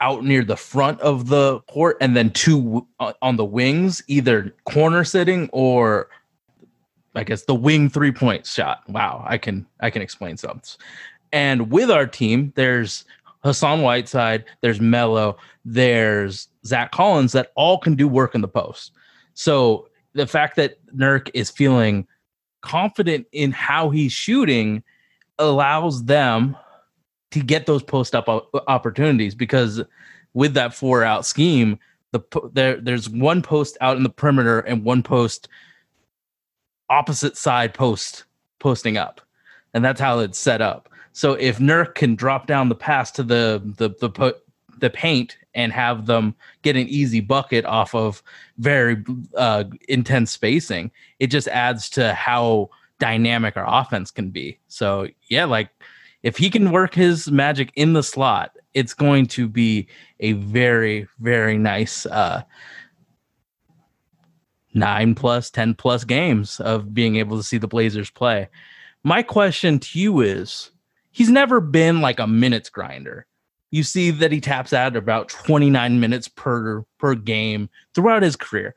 out 0.00 0.24
near 0.24 0.42
the 0.42 0.56
front 0.56 1.00
of 1.00 1.28
the 1.28 1.60
court, 1.60 1.96
and 2.00 2.16
then 2.16 2.30
two 2.30 2.86
uh, 3.00 3.12
on 3.22 3.36
the 3.36 3.44
wings, 3.44 4.02
either 4.06 4.54
corner 4.64 5.04
sitting 5.04 5.48
or 5.52 6.08
I 7.14 7.24
guess 7.24 7.42
the 7.42 7.54
wing 7.54 7.88
three 7.90 8.12
point 8.12 8.46
shot. 8.46 8.88
Wow, 8.88 9.24
I 9.26 9.38
can 9.38 9.66
I 9.80 9.90
can 9.90 10.02
explain 10.02 10.36
something. 10.36 10.62
And 11.32 11.70
with 11.70 11.90
our 11.90 12.06
team, 12.06 12.52
there's 12.56 13.04
Hassan 13.42 13.82
Whiteside, 13.82 14.44
there's 14.60 14.80
Mello, 14.80 15.36
there's 15.64 16.48
Zach 16.64 16.92
Collins 16.92 17.32
that 17.32 17.52
all 17.54 17.78
can 17.78 17.94
do 17.94 18.08
work 18.08 18.34
in 18.34 18.40
the 18.40 18.48
post. 18.48 18.92
So 19.34 19.88
the 20.12 20.26
fact 20.26 20.56
that 20.56 20.78
Nurk 20.94 21.30
is 21.34 21.50
feeling 21.50 22.06
confident 22.62 23.26
in 23.32 23.52
how 23.52 23.90
he's 23.90 24.12
shooting 24.12 24.82
allows 25.40 26.04
them 26.04 26.56
to 27.32 27.40
get 27.40 27.66
those 27.66 27.82
post 27.82 28.14
up 28.14 28.28
opportunities 28.68 29.34
because 29.34 29.82
with 30.34 30.54
that 30.54 30.74
four 30.74 31.04
out 31.04 31.26
scheme, 31.26 31.78
the 32.12 32.20
there 32.52 32.80
there's 32.80 33.08
one 33.08 33.42
post 33.42 33.76
out 33.80 33.96
in 33.96 34.02
the 34.02 34.10
perimeter 34.10 34.60
and 34.60 34.84
one 34.84 35.02
post 35.02 35.48
opposite 36.88 37.36
side 37.36 37.72
post 37.72 38.24
posting 38.58 38.96
up, 38.96 39.20
and 39.74 39.84
that's 39.84 40.00
how 40.00 40.18
it's 40.18 40.38
set 40.38 40.60
up. 40.60 40.88
So 41.12 41.32
if 41.34 41.58
Nurk 41.58 41.94
can 41.94 42.14
drop 42.14 42.46
down 42.46 42.68
the 42.68 42.74
pass 42.74 43.10
to 43.12 43.22
the 43.22 43.62
the 43.76 43.90
the 44.00 44.36
the 44.78 44.90
paint 44.90 45.36
and 45.54 45.72
have 45.72 46.06
them 46.06 46.34
get 46.62 46.76
an 46.76 46.88
easy 46.88 47.20
bucket 47.20 47.64
off 47.64 47.94
of 47.94 48.22
very 48.58 49.04
uh, 49.36 49.64
intense 49.88 50.32
spacing, 50.32 50.90
it 51.18 51.28
just 51.28 51.48
adds 51.48 51.90
to 51.90 52.14
how 52.14 52.70
dynamic 53.00 53.56
our 53.56 53.66
offense 53.66 54.12
can 54.12 54.30
be. 54.30 54.58
So 54.68 55.08
yeah, 55.28 55.44
like 55.44 55.70
if 56.22 56.36
he 56.36 56.50
can 56.50 56.70
work 56.70 56.94
his 56.94 57.30
magic 57.30 57.72
in 57.74 57.94
the 57.94 58.02
slot, 58.02 58.56
it's 58.74 58.94
going 58.94 59.26
to 59.26 59.48
be 59.48 59.88
a 60.20 60.32
very 60.32 61.08
very 61.18 61.58
nice 61.58 62.06
uh, 62.06 62.42
nine 64.74 65.14
plus, 65.14 65.50
10 65.50 65.74
plus 65.74 66.04
games 66.04 66.60
of 66.60 66.94
being 66.94 67.16
able 67.16 67.36
to 67.36 67.42
see 67.42 67.58
the 67.58 67.68
Blazers 67.68 68.10
play. 68.10 68.48
My 69.02 69.22
question 69.22 69.78
to 69.80 69.98
you 69.98 70.20
is 70.20 70.70
he's 71.10 71.30
never 71.30 71.60
been 71.60 72.00
like 72.00 72.20
a 72.20 72.26
minutes 72.26 72.68
grinder. 72.68 73.26
You 73.70 73.82
see 73.82 74.10
that 74.10 74.32
he 74.32 74.40
taps 74.40 74.72
out 74.72 74.96
about 74.96 75.28
29 75.28 76.00
minutes 76.00 76.28
per 76.28 76.84
per 76.98 77.14
game 77.14 77.70
throughout 77.94 78.22
his 78.22 78.36
career. 78.36 78.74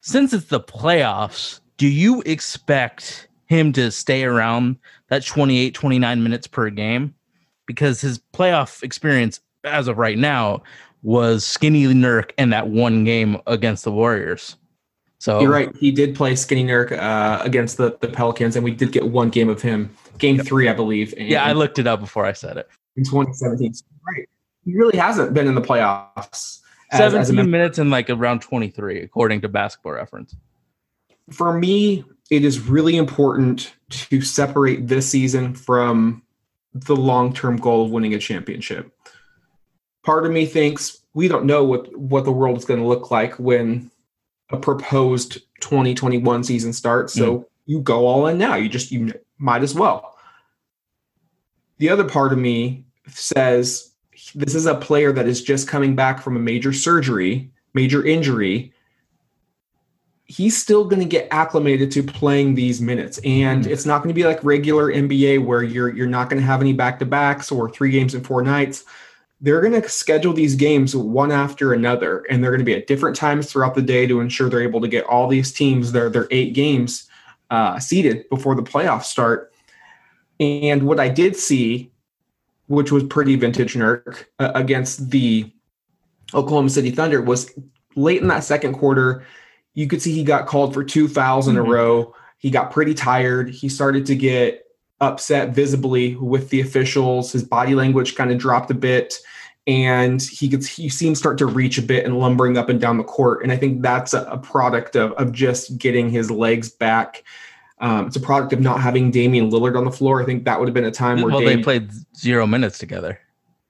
Since 0.00 0.32
it's 0.32 0.46
the 0.46 0.60
playoffs, 0.60 1.60
do 1.76 1.88
you 1.88 2.22
expect 2.24 3.25
him 3.46 3.72
to 3.72 3.90
stay 3.90 4.24
around 4.24 4.76
that 5.08 5.24
28 5.24 5.74
29 5.74 6.22
minutes 6.22 6.46
per 6.46 6.70
game? 6.70 7.14
Because 7.66 8.00
his 8.00 8.20
playoff 8.32 8.82
experience 8.82 9.40
as 9.64 9.88
of 9.88 9.98
right 9.98 10.18
now 10.18 10.62
was 11.02 11.44
skinny 11.44 11.84
Nurk 11.86 12.30
and 12.38 12.52
that 12.52 12.68
one 12.68 13.04
game 13.04 13.38
against 13.46 13.84
the 13.84 13.92
Warriors. 13.92 14.56
So 15.18 15.40
You're 15.40 15.50
right. 15.50 15.74
He 15.76 15.90
did 15.90 16.14
play 16.14 16.36
Skinny 16.36 16.64
Nurk 16.64 16.92
uh, 16.92 17.42
against 17.42 17.78
the, 17.78 17.96
the 18.00 18.08
Pelicans, 18.08 18.54
and 18.54 18.64
we 18.64 18.70
did 18.70 18.92
get 18.92 19.08
one 19.08 19.30
game 19.30 19.48
of 19.48 19.62
him, 19.62 19.90
game 20.18 20.38
three, 20.38 20.68
I 20.68 20.72
believe. 20.74 21.14
In, 21.14 21.26
Yeah, 21.26 21.42
I 21.44 21.52
looked 21.52 21.78
it 21.78 21.86
up 21.86 22.00
before 22.00 22.26
I 22.26 22.32
said 22.32 22.58
it. 22.58 22.68
in 22.96 23.04
2017. 23.04 23.72
Right. 24.06 24.28
He 24.64 24.74
really 24.76 24.96
hasn't 24.98 25.32
been 25.32 25.46
in 25.48 25.54
the 25.54 25.62
playoffs. 25.62 26.60
as- 26.92 27.00
as 27.00 27.12
17 27.28 27.34
member. 27.34 27.50
minutes 27.50 27.78
and 27.78 27.90
like 27.90 28.10
around 28.10 28.40
23, 28.42 29.00
according 29.00 29.40
to 29.40 29.48
basketball 29.48 29.92
reference. 29.92 30.36
For 31.32 31.58
me, 31.58 32.04
it 32.30 32.44
is 32.44 32.60
really 32.60 32.96
important 32.96 33.74
to 33.90 34.20
separate 34.20 34.88
this 34.88 35.08
season 35.08 35.54
from 35.54 36.22
the 36.74 36.96
long 36.96 37.32
term 37.32 37.56
goal 37.56 37.84
of 37.84 37.90
winning 37.90 38.14
a 38.14 38.18
championship. 38.18 38.92
Part 40.04 40.26
of 40.26 40.32
me 40.32 40.46
thinks 40.46 40.98
we 41.14 41.28
don't 41.28 41.46
know 41.46 41.64
what, 41.64 41.96
what 41.96 42.24
the 42.24 42.32
world 42.32 42.58
is 42.58 42.64
going 42.64 42.80
to 42.80 42.86
look 42.86 43.10
like 43.10 43.38
when 43.38 43.90
a 44.50 44.56
proposed 44.56 45.34
2021 45.60 46.44
season 46.44 46.72
starts. 46.72 47.12
So 47.14 47.38
hmm. 47.38 47.44
you 47.66 47.80
go 47.80 48.06
all 48.06 48.26
in 48.26 48.38
now. 48.38 48.54
You 48.54 48.68
just 48.68 48.92
you 48.92 49.12
might 49.38 49.62
as 49.62 49.74
well. 49.74 50.16
The 51.78 51.88
other 51.88 52.04
part 52.04 52.32
of 52.32 52.38
me 52.38 52.84
says 53.06 53.92
this 54.34 54.54
is 54.54 54.66
a 54.66 54.74
player 54.74 55.12
that 55.12 55.26
is 55.26 55.42
just 55.42 55.68
coming 55.68 55.94
back 55.94 56.20
from 56.20 56.36
a 56.36 56.40
major 56.40 56.72
surgery, 56.72 57.50
major 57.74 58.04
injury. 58.04 58.72
He's 60.28 60.60
still 60.60 60.84
going 60.84 61.00
to 61.00 61.06
get 61.08 61.28
acclimated 61.30 61.90
to 61.92 62.02
playing 62.02 62.56
these 62.56 62.80
minutes, 62.80 63.18
and 63.24 63.64
Mhm. 63.64 63.70
it's 63.70 63.86
not 63.86 63.98
going 63.98 64.08
to 64.08 64.14
be 64.14 64.24
like 64.24 64.42
regular 64.42 64.90
NBA 64.90 65.38
where 65.38 65.62
you're 65.62 65.94
you're 65.94 66.06
not 66.08 66.28
going 66.28 66.40
to 66.40 66.46
have 66.46 66.60
any 66.60 66.72
back 66.72 66.98
to 66.98 67.06
backs 67.06 67.52
or 67.52 67.70
three 67.70 67.90
games 67.90 68.14
in 68.14 68.22
four 68.22 68.42
nights. 68.42 68.84
They're 69.40 69.60
going 69.60 69.80
to 69.80 69.88
schedule 69.88 70.32
these 70.32 70.56
games 70.56 70.96
one 70.96 71.30
after 71.30 71.72
another 71.74 72.24
and 72.30 72.42
they're 72.42 72.50
going 72.50 72.60
to 72.60 72.64
be 72.64 72.74
at 72.74 72.86
different 72.86 73.14
times 73.16 73.52
throughout 73.52 73.74
the 73.74 73.82
day 73.82 74.06
to 74.06 74.20
ensure 74.20 74.48
they're 74.48 74.62
able 74.62 74.80
to 74.80 74.88
get 74.88 75.04
all 75.04 75.28
these 75.28 75.52
teams 75.52 75.92
their 75.92 76.10
their 76.10 76.26
eight 76.30 76.54
games 76.54 77.06
uh, 77.50 77.78
seated 77.78 78.28
before 78.28 78.54
the 78.56 78.62
playoffs 78.62 79.04
start. 79.04 79.52
And 80.40 80.82
what 80.82 80.98
i 81.00 81.08
did 81.08 81.36
see 81.36 81.90
which 82.68 82.90
was 82.90 83.04
pretty 83.04 83.36
vintage 83.36 83.74
Nurk 83.74 84.24
uh, 84.40 84.50
against 84.56 85.10
the 85.10 85.52
oklahoma 86.34 86.68
city 86.68 86.90
thunder 86.90 87.22
was 87.22 87.52
late 87.94 88.20
in 88.20 88.26
that 88.28 88.42
second 88.42 88.72
quarter 88.74 89.24
you 89.76 89.86
could 89.86 90.02
see 90.02 90.12
he 90.12 90.24
got 90.24 90.46
called 90.48 90.74
for 90.74 90.82
two 90.82 91.06
fouls 91.06 91.46
in 91.46 91.56
a 91.56 91.62
Mhm. 91.62 91.68
row 91.68 92.14
he 92.38 92.50
got 92.50 92.72
pretty 92.72 92.94
tired 92.94 93.48
he 93.50 93.68
started 93.68 94.04
to 94.06 94.16
get 94.16 94.66
upset 95.00 95.54
visibly 95.54 96.16
with 96.16 96.48
the 96.48 96.60
officials. 96.60 97.30
His 97.32 97.44
body 97.44 97.74
language 97.74 98.14
kind 98.14 98.30
of 98.32 98.38
dropped 98.38 98.70
a 98.70 98.74
bit, 98.74 99.14
and 99.66 100.22
he 100.22 100.48
could 100.48 100.64
you 100.78 100.88
see 100.88 101.06
him 101.06 101.14
start 101.14 101.38
to 101.38 101.46
reach 101.46 101.76
a 101.78 101.82
bit 101.82 102.04
and 102.06 102.18
lumbering 102.18 102.56
up 102.56 102.68
and 102.68 102.80
down 102.80 102.96
the 102.96 103.04
court. 103.04 103.42
And 103.42 103.52
I 103.52 103.56
think 103.56 103.82
that's 103.82 104.14
a, 104.14 104.22
a 104.24 104.38
product 104.38 104.96
of 104.96 105.12
of 105.12 105.32
just 105.32 105.76
getting 105.78 106.08
his 106.08 106.30
legs 106.30 106.70
back. 106.70 107.24
Um, 107.78 108.06
it's 108.06 108.16
a 108.16 108.20
product 108.20 108.54
of 108.54 108.60
not 108.60 108.80
having 108.80 109.10
Damian 109.10 109.50
Lillard 109.50 109.76
on 109.76 109.84
the 109.84 109.90
floor. 109.90 110.22
I 110.22 110.24
think 110.24 110.46
that 110.46 110.58
would 110.58 110.66
have 110.66 110.74
been 110.74 110.84
a 110.86 110.90
time 110.90 111.20
where 111.20 111.30
Well, 111.30 111.40
Dame, 111.40 111.58
they 111.58 111.62
played 111.62 111.90
zero 112.16 112.46
minutes 112.46 112.78
together. 112.78 113.20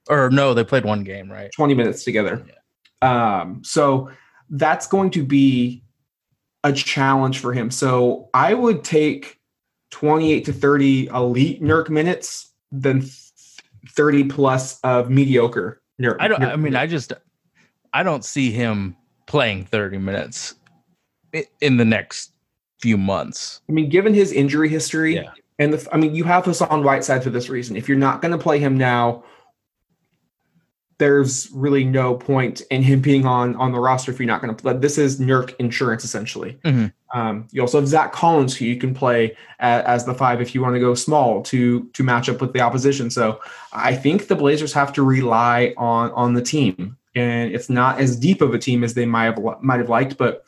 Or 0.07 0.29
no, 0.29 0.53
they 0.53 0.63
played 0.63 0.85
one 0.85 1.03
game, 1.03 1.29
right? 1.29 1.51
20 1.53 1.73
minutes 1.73 2.05
together. 2.05 2.45
Um, 3.01 3.61
so 3.65 4.09
that's 4.49 4.87
going 4.87 5.11
to 5.11 5.25
be 5.25 5.83
a 6.63 6.73
challenge 6.73 7.39
for 7.39 7.53
him. 7.53 7.71
So 7.71 8.29
I 8.33 8.53
would 8.53 8.83
take 8.83 9.39
28 9.91 10.45
to 10.45 10.53
30 10.53 11.07
elite 11.07 11.61
Nurk 11.61 11.89
minutes 11.89 12.51
than 12.71 13.03
30 13.89 14.25
plus 14.25 14.79
of 14.81 15.09
mediocre 15.09 15.81
Nurk. 16.01 16.17
I 16.19 16.27
don't 16.27 16.41
Nurk 16.41 16.51
I 16.51 16.55
mean, 16.55 16.75
I 16.75 16.87
just 16.87 17.13
I 17.93 18.03
don't 18.03 18.25
see 18.25 18.51
him 18.51 18.95
playing 19.27 19.65
30 19.65 19.97
minutes 19.97 20.55
in 21.61 21.77
the 21.77 21.85
next 21.85 22.31
few 22.79 22.97
months. 22.97 23.61
I 23.69 23.71
mean, 23.71 23.89
given 23.89 24.13
his 24.13 24.31
injury 24.31 24.69
history, 24.69 25.15
Yeah. 25.15 25.31
and 25.59 25.73
the, 25.73 25.87
I 25.93 25.97
mean, 25.97 26.13
you 26.15 26.23
have 26.25 26.45
Hassan 26.45 26.83
Whiteside 26.83 27.23
for 27.23 27.29
this 27.29 27.49
reason. 27.49 27.75
If 27.75 27.87
you're 27.89 27.97
not 27.97 28.21
going 28.21 28.31
to 28.31 28.37
play 28.37 28.59
him 28.59 28.77
now, 28.77 29.23
there's 30.99 31.49
really 31.51 31.83
no 31.83 32.15
point 32.15 32.61
in 32.71 32.81
him 32.81 33.01
being 33.01 33.25
on 33.25 33.55
on 33.55 33.71
the 33.71 33.79
roster 33.79 34.11
if 34.11 34.19
you're 34.19 34.27
not 34.27 34.41
going 34.41 34.55
to 34.55 34.61
play. 34.61 34.73
This 34.73 34.97
is 34.97 35.19
Nurk 35.19 35.53
insurance 35.59 36.03
essentially. 36.03 36.57
Mhm. 36.65 36.91
Um, 37.13 37.47
you 37.51 37.61
also 37.61 37.79
have 37.79 37.87
Zach 37.87 38.11
Collins, 38.11 38.55
who 38.55 38.65
you 38.65 38.75
can 38.75 38.93
play 38.93 39.37
as, 39.59 39.83
as 39.85 40.05
the 40.05 40.13
five 40.13 40.41
if 40.41 40.53
you 40.53 40.61
want 40.61 40.75
to 40.75 40.79
go 40.79 40.95
small 40.95 41.41
to 41.43 41.83
to 41.93 42.03
match 42.03 42.29
up 42.29 42.41
with 42.41 42.53
the 42.53 42.61
opposition. 42.61 43.09
So 43.09 43.39
I 43.71 43.95
think 43.95 44.27
the 44.27 44.35
Blazers 44.35 44.73
have 44.73 44.91
to 44.93 45.03
rely 45.03 45.73
on 45.77 46.11
on 46.11 46.33
the 46.33 46.41
team, 46.41 46.97
and 47.15 47.53
it's 47.53 47.69
not 47.69 47.99
as 47.99 48.15
deep 48.15 48.41
of 48.41 48.53
a 48.53 48.59
team 48.59 48.83
as 48.83 48.93
they 48.93 49.05
might 49.05 49.25
have 49.25 49.39
might 49.61 49.79
have 49.79 49.89
liked, 49.89 50.17
but 50.17 50.45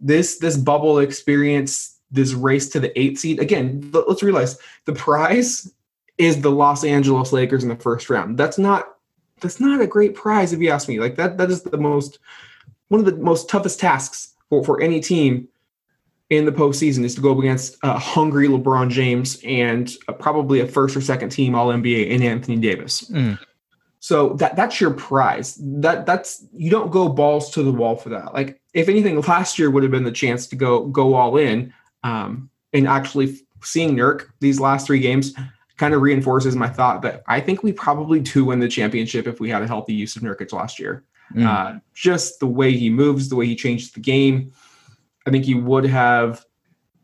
this 0.00 0.38
this 0.38 0.56
bubble 0.56 0.98
experience, 0.98 1.98
this 2.10 2.32
race 2.32 2.68
to 2.70 2.80
the 2.80 2.98
eight 2.98 3.18
seed. 3.18 3.38
Again, 3.40 3.90
let's 3.92 4.22
realize 4.22 4.58
the 4.86 4.94
prize 4.94 5.70
is 6.18 6.40
the 6.40 6.50
Los 6.50 6.84
Angeles 6.84 7.32
Lakers 7.32 7.62
in 7.62 7.68
the 7.68 7.76
first 7.76 8.10
round. 8.10 8.38
That's 8.38 8.58
not 8.58 8.91
that's 9.42 9.60
not 9.60 9.80
a 9.80 9.86
great 9.86 10.14
prize 10.14 10.52
if 10.52 10.60
you 10.60 10.70
ask 10.70 10.88
me. 10.88 11.00
Like 11.00 11.16
that 11.16 11.36
that 11.38 11.50
is 11.50 11.62
the 11.62 11.76
most 11.76 12.18
one 12.88 13.00
of 13.00 13.06
the 13.06 13.16
most 13.16 13.48
toughest 13.48 13.80
tasks 13.80 14.34
for, 14.48 14.64
for 14.64 14.80
any 14.80 15.00
team 15.00 15.48
in 16.30 16.46
the 16.46 16.52
postseason 16.52 17.04
is 17.04 17.14
to 17.14 17.20
go 17.20 17.32
up 17.32 17.38
against 17.38 17.76
a 17.82 17.98
hungry 17.98 18.48
LeBron 18.48 18.90
James 18.90 19.38
and 19.44 19.94
uh, 20.08 20.12
probably 20.12 20.60
a 20.60 20.66
first 20.66 20.96
or 20.96 21.00
second 21.00 21.28
team 21.28 21.54
All 21.54 21.68
NBA 21.68 22.08
in 22.08 22.22
Anthony 22.22 22.56
Davis. 22.56 23.02
Mm. 23.10 23.38
So 24.00 24.30
that 24.34 24.56
that's 24.56 24.80
your 24.80 24.92
prize. 24.92 25.58
That 25.60 26.06
that's 26.06 26.44
you 26.52 26.70
don't 26.70 26.90
go 26.90 27.08
balls 27.08 27.50
to 27.50 27.62
the 27.62 27.70
wall 27.70 27.96
for 27.96 28.08
that. 28.08 28.34
Like 28.34 28.60
if 28.72 28.88
anything, 28.88 29.20
last 29.28 29.58
year 29.58 29.70
would 29.70 29.82
have 29.82 29.92
been 29.92 30.04
the 30.04 30.10
chance 30.12 30.46
to 30.48 30.56
go 30.56 30.86
go 30.86 31.14
all 31.14 31.36
in. 31.36 31.72
Um, 32.04 32.50
and 32.72 32.88
actually 32.88 33.38
seeing 33.62 33.94
Nurk 33.96 34.26
these 34.40 34.58
last 34.58 34.86
three 34.86 34.98
games 34.98 35.34
kind 35.82 35.94
of 35.94 36.00
reinforces 36.00 36.54
my 36.54 36.68
thought 36.68 37.02
that 37.02 37.24
I 37.26 37.40
think 37.40 37.64
we 37.64 37.72
probably 37.72 38.20
do 38.20 38.44
win 38.44 38.60
the 38.60 38.68
championship 38.68 39.26
if 39.26 39.40
we 39.40 39.50
had 39.50 39.62
a 39.62 39.66
healthy 39.66 39.92
Yusuf 39.92 40.22
Nurkic 40.22 40.52
last 40.52 40.78
year. 40.78 41.02
Mm. 41.34 41.44
Uh, 41.44 41.80
just 41.92 42.38
the 42.38 42.46
way 42.46 42.70
he 42.70 42.88
moves, 42.88 43.28
the 43.28 43.34
way 43.34 43.46
he 43.46 43.56
changed 43.56 43.96
the 43.96 44.00
game. 44.00 44.52
I 45.26 45.32
think 45.32 45.44
he 45.44 45.56
would 45.56 45.84
have 45.86 46.44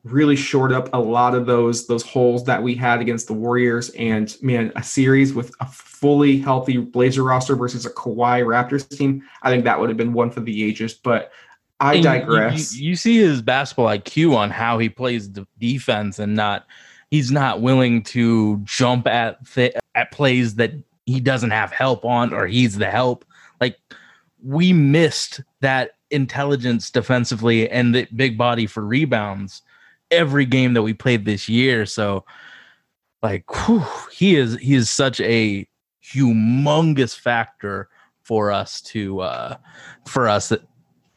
really 0.04 0.36
shored 0.36 0.72
up 0.72 0.90
a 0.92 1.00
lot 1.00 1.34
of 1.34 1.46
those 1.46 1.88
those 1.88 2.04
holes 2.04 2.44
that 2.44 2.62
we 2.62 2.76
had 2.76 3.00
against 3.00 3.26
the 3.26 3.32
Warriors. 3.32 3.90
And 3.98 4.32
man, 4.42 4.70
a 4.76 4.82
series 4.84 5.34
with 5.34 5.52
a 5.58 5.66
fully 5.66 6.38
healthy 6.38 6.76
Blazer 6.76 7.24
roster 7.24 7.56
versus 7.56 7.84
a 7.84 7.90
Kawhi 7.90 8.44
Raptors 8.46 8.88
team, 8.88 9.24
I 9.42 9.50
think 9.50 9.64
that 9.64 9.80
would 9.80 9.88
have 9.88 9.98
been 9.98 10.12
one 10.12 10.30
for 10.30 10.38
the 10.38 10.62
ages. 10.62 10.94
But 10.94 11.32
I 11.80 11.94
And 11.94 12.04
you- 12.04 12.10
digress. 12.10 12.76
You, 12.76 12.90
you 12.90 12.94
see 12.94 13.16
his 13.16 13.42
basketball 13.42 13.86
IQ 13.86 14.36
on 14.36 14.50
how 14.50 14.78
he 14.78 14.88
plays 14.88 15.32
the 15.32 15.48
defense 15.58 16.20
and 16.20 16.36
not 16.36 16.64
he's 17.10 17.30
not 17.30 17.60
willing 17.60 18.02
to 18.02 18.58
jump 18.64 19.06
at 19.06 19.44
th- 19.46 19.74
at 19.94 20.12
plays 20.12 20.56
that 20.56 20.72
he 21.06 21.20
doesn't 21.20 21.50
have 21.50 21.72
help 21.72 22.04
on 22.04 22.32
or 22.34 22.46
he's 22.46 22.76
the 22.76 22.90
help. 22.90 23.24
Like 23.60 23.76
we 24.42 24.72
missed 24.72 25.40
that 25.60 25.92
intelligence 26.10 26.90
defensively 26.90 27.68
and 27.68 27.94
the 27.94 28.06
big 28.14 28.38
body 28.38 28.66
for 28.66 28.84
rebounds 28.84 29.62
every 30.10 30.46
game 30.46 30.74
that 30.74 30.82
we 30.82 30.94
played 30.94 31.24
this 31.24 31.48
year. 31.48 31.86
So 31.86 32.24
like 33.22 33.44
whew, 33.66 33.84
he 34.12 34.36
is 34.36 34.56
he 34.58 34.74
is 34.74 34.90
such 34.90 35.20
a 35.20 35.66
humongous 36.04 37.18
factor 37.18 37.88
for 38.22 38.52
us 38.52 38.80
to 38.82 39.20
uh 39.20 39.56
for 40.06 40.28
us 40.28 40.52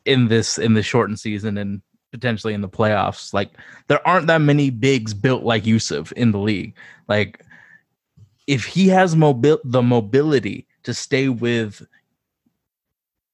in 0.06 0.28
this 0.28 0.58
in 0.58 0.74
the 0.74 0.84
shortened 0.84 1.20
season 1.20 1.58
and 1.58 1.82
potentially 2.12 2.54
in 2.54 2.62
the 2.62 2.70
playoffs. 2.70 3.34
Like 3.34 3.52
there 3.88 4.06
aren't 4.08 4.28
that 4.28 4.42
many 4.42 4.70
bigs 4.70 5.14
built 5.14 5.44
like 5.44 5.66
Yusuf 5.66 6.12
in 6.14 6.32
the 6.32 6.40
league. 6.40 6.76
Like 7.08 7.44
if 8.48 8.66
he 8.66 8.88
has 8.90 9.16
mobil 9.16 9.60
the 9.64 9.82
mobility 9.82 10.68
to 10.84 10.94
stay 10.94 11.30
with 11.30 11.86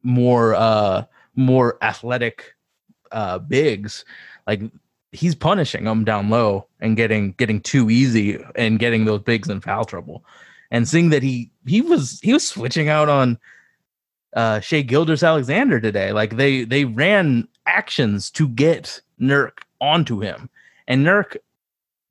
more 0.04 0.56
uh 0.56 1.04
more 1.36 1.78
athletic 1.82 2.56
uh 3.12 3.40
bigs, 3.40 4.06
like 4.46 4.62
he's 5.12 5.36
punishing 5.36 5.86
them 5.86 6.04
down 6.04 6.30
low 6.30 6.68
and 6.80 6.96
getting 6.98 7.32
getting 7.34 7.62
too 7.62 7.90
easy 7.90 8.38
and 8.56 8.80
getting 8.80 9.06
those 9.06 9.22
bigs 9.22 9.50
in 9.50 9.62
foul 9.62 9.86
trouble. 9.86 10.24
And 10.70 10.88
seeing 10.88 11.10
that 11.10 11.24
he 11.24 11.50
he 11.66 11.82
was 11.82 12.20
he 12.22 12.34
was 12.34 12.48
switching 12.48 12.90
out 12.90 13.10
on 13.10 13.40
uh 14.36 14.60
Shai 14.60 14.82
Gilgeous-Alexander 14.82 15.80
today. 15.80 16.12
Like 16.12 16.36
they 16.36 16.66
they 16.66 16.86
ran 16.86 17.48
actions 17.68 18.32
to 18.32 18.48
get 18.48 19.02
Nurk 19.22 19.60
onto 19.80 20.20
him. 20.20 20.50
And 20.88 21.06
Nurk, 21.06 21.38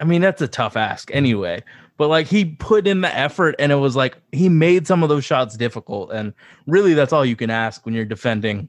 I 0.00 0.04
mean, 0.04 0.20
that's 0.20 0.42
a 0.42 0.48
tough 0.48 0.76
ask 0.76 1.10
anyway. 1.12 1.62
But 1.96 2.08
like 2.08 2.26
he 2.26 2.44
put 2.44 2.86
in 2.86 3.00
the 3.00 3.16
effort 3.16 3.54
and 3.58 3.72
it 3.72 3.76
was 3.76 3.96
like 3.96 4.18
he 4.32 4.48
made 4.48 4.86
some 4.86 5.02
of 5.02 5.08
those 5.08 5.24
shots 5.24 5.56
difficult. 5.56 6.12
And 6.12 6.34
really 6.66 6.94
that's 6.94 7.12
all 7.12 7.24
you 7.24 7.36
can 7.36 7.50
ask 7.50 7.84
when 7.86 7.94
you're 7.94 8.04
defending 8.04 8.68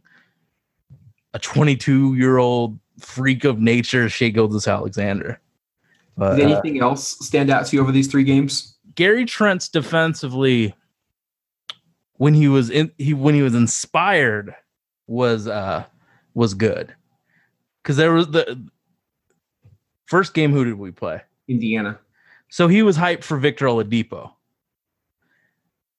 a 1.34 1.40
22 1.40 2.16
year 2.16 2.38
old 2.38 2.80
freak 3.00 3.44
of 3.44 3.60
nature, 3.60 4.08
Shai 4.10 4.30
Gilgeous-Alexander. 4.30 5.40
But 6.16 6.36
Did 6.36 6.46
uh, 6.46 6.50
anything 6.50 6.82
else 6.82 7.18
stand 7.26 7.52
out 7.52 7.68
to 7.68 7.76
you 7.76 7.82
over 7.82 7.92
these 7.92 8.08
three 8.08 8.24
games? 8.24 8.76
Gary 8.96 9.26
Trent's 9.26 9.70
defensively 9.70 10.74
when 12.14 12.34
he 12.34 12.48
was 12.48 12.70
in 12.70 12.92
he 12.98 13.14
when 13.14 13.36
he 13.36 13.44
was 13.44 13.54
inspired 13.54 14.56
was 15.06 15.48
uh 15.48 15.86
was 16.38 16.54
good. 16.54 16.94
Cuz 17.84 17.98
there 17.98 18.14
was 18.14 18.30
the 18.30 18.70
first 20.06 20.34
game 20.34 20.52
who 20.52 20.64
did 20.64 20.76
we 20.76 20.92
play? 20.92 21.22
Indiana. 21.48 22.00
So 22.50 22.68
he 22.68 22.82
was 22.82 22.98
hyped 22.98 23.24
for 23.24 23.38
Victor 23.38 23.66
Oladipo. 23.66 24.32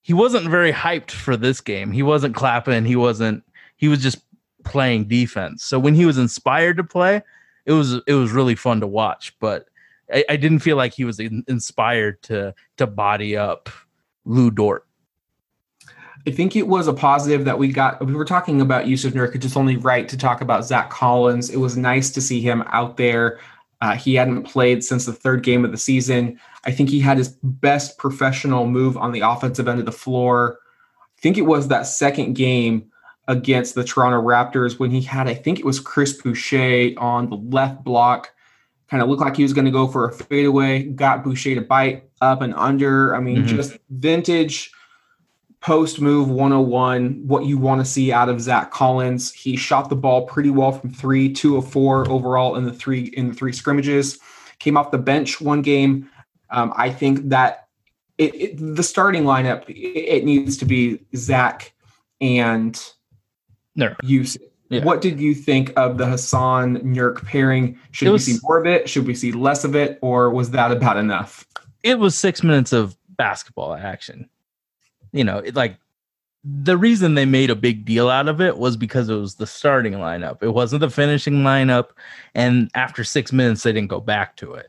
He 0.01 0.15
wasn't 0.15 0.49
very 0.49 0.73
hyped 0.73 1.11
for 1.11 1.37
this 1.37 1.61
game. 1.61 1.93
He 1.93 2.03
wasn't 2.03 2.35
clapping, 2.35 2.85
he 2.85 2.97
wasn't 2.97 3.45
he 3.77 3.89
was 3.89 4.03
just 4.03 4.19
playing 4.65 5.09
defense. 5.09 5.65
So 5.65 5.79
when 5.79 5.95
he 5.95 6.07
was 6.07 6.19
inspired 6.19 6.77
to 6.79 6.85
play, 6.85 7.23
it 7.67 7.73
was 7.73 8.01
it 8.07 8.15
was 8.15 8.33
really 8.33 8.55
fun 8.55 8.81
to 8.81 8.87
watch, 8.87 9.37
but 9.41 9.69
I, 10.13 10.25
I 10.31 10.37
didn't 10.37 10.61
feel 10.61 10.77
like 10.77 10.95
he 10.95 11.05
was 11.05 11.21
in, 11.21 11.45
inspired 11.49 12.23
to 12.25 12.55
to 12.79 12.87
body 12.87 13.37
up 13.37 13.69
Lu 14.25 14.51
Dort. 14.51 14.88
I 16.27 16.31
think 16.31 16.57
it 16.57 16.67
was 16.69 16.89
a 16.89 16.93
positive 16.93 17.45
that 17.45 17.59
we 17.59 17.69
got. 17.69 18.05
We 18.05 18.15
were 18.15 18.25
talking 18.25 18.61
about 18.61 18.87
Yusuf 18.87 19.15
Nurkic. 19.15 19.45
It's 19.45 19.57
only 19.57 19.77
right 19.77 20.09
to 20.09 20.17
talk 20.17 20.41
about 20.41 20.65
Zach 20.65 20.91
Collins. 20.91 21.49
It 21.51 21.57
was 21.59 21.77
nice 21.77 22.11
to 22.11 22.21
see 22.21 22.41
him 22.41 22.63
out 22.69 22.97
there. 22.97 23.39
Uh, 23.81 23.95
he 23.95 24.15
hadn't 24.17 24.43
played 24.43 24.83
since 24.85 25.07
the 25.07 25.13
third 25.13 25.43
game 25.43 25.65
of 25.65 25.71
the 25.71 25.79
season. 25.79 26.39
I 26.65 26.73
think 26.73 26.91
he 26.91 27.01
had 27.01 27.17
his 27.17 27.29
best 27.43 27.97
professional 27.97 28.67
move 28.67 28.97
on 28.97 29.13
the 29.13 29.21
offensive 29.21 29.69
end 29.69 29.79
of 29.79 29.87
the 29.87 29.93
floor. 29.93 30.59
I 31.17 31.21
think 31.21 31.39
it 31.39 31.43
was 31.43 31.69
that 31.69 31.87
second 31.87 32.35
game 32.35 32.91
against 33.29 33.75
the 33.75 33.85
Toronto 33.85 34.21
Raptors 34.21 34.79
when 34.79 34.91
he 34.91 35.01
had, 35.01 35.29
I 35.29 35.35
think 35.35 35.59
it 35.61 35.65
was 35.65 35.79
Chris 35.81 36.21
Boucher 36.21 36.91
on 36.99 37.31
the 37.31 37.37
left 37.37 37.85
block. 37.85 38.31
Kind 38.91 39.03
of 39.03 39.09
looked 39.09 39.21
like 39.23 39.37
he 39.37 39.43
was 39.43 39.53
going 39.53 39.67
to 39.67 39.71
go 39.71 39.87
for 39.87 40.09
a 40.09 40.13
fadeaway, 40.13 40.85
got 40.85 41.23
Boucher 41.23 41.55
to 41.55 41.61
bite 41.61 42.05
up 42.21 42.41
and 42.41 42.55
under. 42.55 43.15
I 43.15 43.21
mean, 43.21 43.45
Mhm. 43.45 43.47
just 43.47 43.79
vintage 43.91 44.73
post 45.61 46.01
move 46.01 46.31
101 46.31 47.27
what 47.27 47.45
you 47.45 47.59
want 47.59 47.81
to 47.81 47.85
see 47.85 48.13
out 48.13 48.29
of 48.29 48.41
Zach 48.41 48.71
Collins. 48.71 49.33
He 49.33 49.57
shot 49.57 49.89
the 49.89 49.97
ball 49.97 50.27
pretty 50.27 50.51
well 50.51 50.73
from 50.73 50.91
3, 50.91 51.33
2 51.33 51.57
of 51.57 51.71
4 51.71 52.09
overall 52.11 52.57
in 52.57 52.65
the 52.65 52.73
3 52.73 53.01
in 53.15 53.29
the 53.29 53.35
3 53.35 53.53
scrimmages. 53.53 54.19
Came 54.59 54.77
off 54.77 54.91
the 54.91 54.99
bench 54.99 55.41
one 55.41 55.63
game. 55.63 56.09
Um, 56.51 56.73
I 56.77 56.91
think 56.91 57.29
that 57.29 57.69
it, 58.19 58.35
it 58.35 58.77
the 58.77 58.83
starting 58.83 59.25
lineup 59.25 59.69
it, 59.69 59.75
it 59.75 60.25
needs 60.25 60.57
to 60.59 60.65
be 60.65 61.01
Zach 61.15 61.73
and 62.21 62.81
No. 63.77 63.95
Yusuf. 64.03 64.43
Yeah. 64.71 64.85
What 64.85 65.01
did 65.01 65.19
you 65.19 65.35
think 65.35 65.73
of 65.77 65.97
the 65.97 66.07
Hassan 66.07 66.79
Nurk 66.81 67.25
pairing? 67.25 67.79
Should 67.93 68.09
It 68.09 68.13
we 68.13 68.19
see 68.19 68.39
more 68.43 68.59
of 68.59 68.67
it? 68.67 68.89
Should 68.89 69.07
we 69.07 69.15
see 69.15 69.33
less 69.33 69.65
of 69.65 69.75
it? 69.75 69.99
Or 70.03 70.31
was 70.31 70.51
that 70.51 70.71
about 70.71 70.99
enough? 70.99 71.47
It 71.83 71.99
was 71.99 72.15
6 72.17 72.43
minutes 72.43 72.73
of 72.75 72.95
basketball 73.17 73.73
action. 73.75 74.29
You 75.13 75.25
know, 75.25 75.39
it 75.39 75.55
like 75.55 75.77
the 76.45 76.77
reason 76.77 77.15
they 77.15 77.25
made 77.25 77.51
a 77.51 77.57
big 77.57 77.85
deal 77.85 78.09
out 78.09 78.29
of 78.29 78.41
it 78.41 78.59
was 78.59 78.77
because 78.77 79.09
it 79.09 79.17
was 79.17 79.35
the 79.35 79.47
starting 79.47 79.95
lineup. 79.95 80.43
It 80.43 80.51
wasn't 80.51 80.81
the 80.81 80.91
finishing 80.91 81.43
lineup. 81.43 81.89
And 82.35 82.71
after 82.75 83.05
six 83.05 83.33
minutes, 83.33 83.63
they 83.63 83.73
didn't 83.73 83.91
go 83.91 84.01
back 84.01 84.37
to 84.37 84.55
it. 84.55 84.69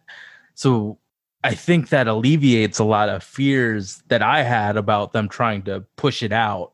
So 0.56 0.97
I 1.43 1.54
think 1.54 1.89
that 1.89 2.08
alleviates 2.08 2.80
a 2.80 2.84
lot 2.84 3.08
of 3.10 3.23
fears 3.23 4.04
that 4.08 4.21
I 4.21 4.43
had 4.43 4.78
about 4.78 5.13
them 5.13 5.30
trying 5.30 5.62
to 5.63 5.86
push 5.95 6.21
it 6.21 6.34
out 6.34 6.73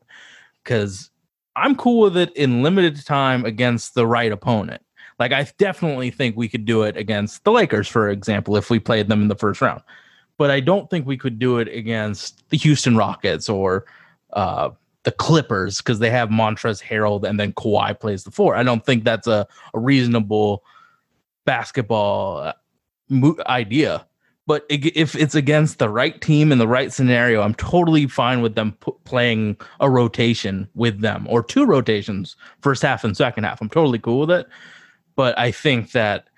because 0.64 1.10
I'm 1.54 1.76
cool 1.76 2.00
with 2.00 2.16
it 2.16 2.34
in 2.36 2.62
limited 2.62 3.04
time 3.04 3.44
against 3.44 3.94
the 3.94 4.06
right 4.06 4.32
opponent. 4.32 4.82
Like, 5.18 5.32
I 5.32 5.48
definitely 5.56 6.10
think 6.10 6.36
we 6.36 6.48
could 6.48 6.64
do 6.64 6.82
it 6.82 6.96
against 6.96 7.44
the 7.44 7.52
Lakers, 7.52 7.88
for 7.88 8.10
example, 8.10 8.56
if 8.56 8.68
we 8.68 8.78
played 8.78 9.08
them 9.08 9.22
in 9.22 9.28
the 9.28 9.36
first 9.36 9.62
round. 9.62 9.82
But 10.38 10.50
I 10.50 10.60
don't 10.60 10.90
think 10.90 11.06
we 11.06 11.16
could 11.16 11.38
do 11.38 11.58
it 11.58 11.68
against 11.68 12.48
the 12.50 12.56
Houston 12.58 12.96
Rockets 12.96 13.48
or 13.48 13.86
uh, 14.32 14.70
the 15.04 15.12
Clippers 15.12 15.78
because 15.78 15.98
they 15.98 16.10
have 16.10 16.28
Montrezl 16.28 16.82
Harrell 16.82 17.24
and 17.24 17.40
then 17.40 17.52
Kawhi 17.52 17.98
plays 17.98 18.24
the 18.24 18.30
four. 18.30 18.54
I 18.54 18.62
don't 18.62 18.84
think 18.84 19.04
that's 19.04 19.26
a, 19.26 19.46
a 19.72 19.78
reasonable 19.78 20.62
basketball 21.44 22.38
uh, 22.38 22.52
idea. 23.46 24.06
But 24.46 24.64
if 24.68 25.16
it's 25.16 25.34
against 25.34 25.80
the 25.80 25.88
right 25.88 26.20
team 26.20 26.52
in 26.52 26.58
the 26.58 26.68
right 26.68 26.92
scenario, 26.92 27.42
I'm 27.42 27.54
totally 27.54 28.06
fine 28.06 28.42
with 28.42 28.54
them 28.54 28.76
playing 29.04 29.56
a 29.80 29.90
rotation 29.90 30.68
with 30.74 31.00
them 31.00 31.26
or 31.28 31.42
two 31.42 31.66
rotations, 31.66 32.36
first 32.60 32.82
half 32.82 33.02
and 33.02 33.16
second 33.16 33.42
half. 33.42 33.60
I'm 33.60 33.68
totally 33.68 33.98
cool 33.98 34.20
with 34.20 34.30
it. 34.30 34.46
But 35.16 35.36
I 35.36 35.50
think 35.50 35.92
that 35.92 36.28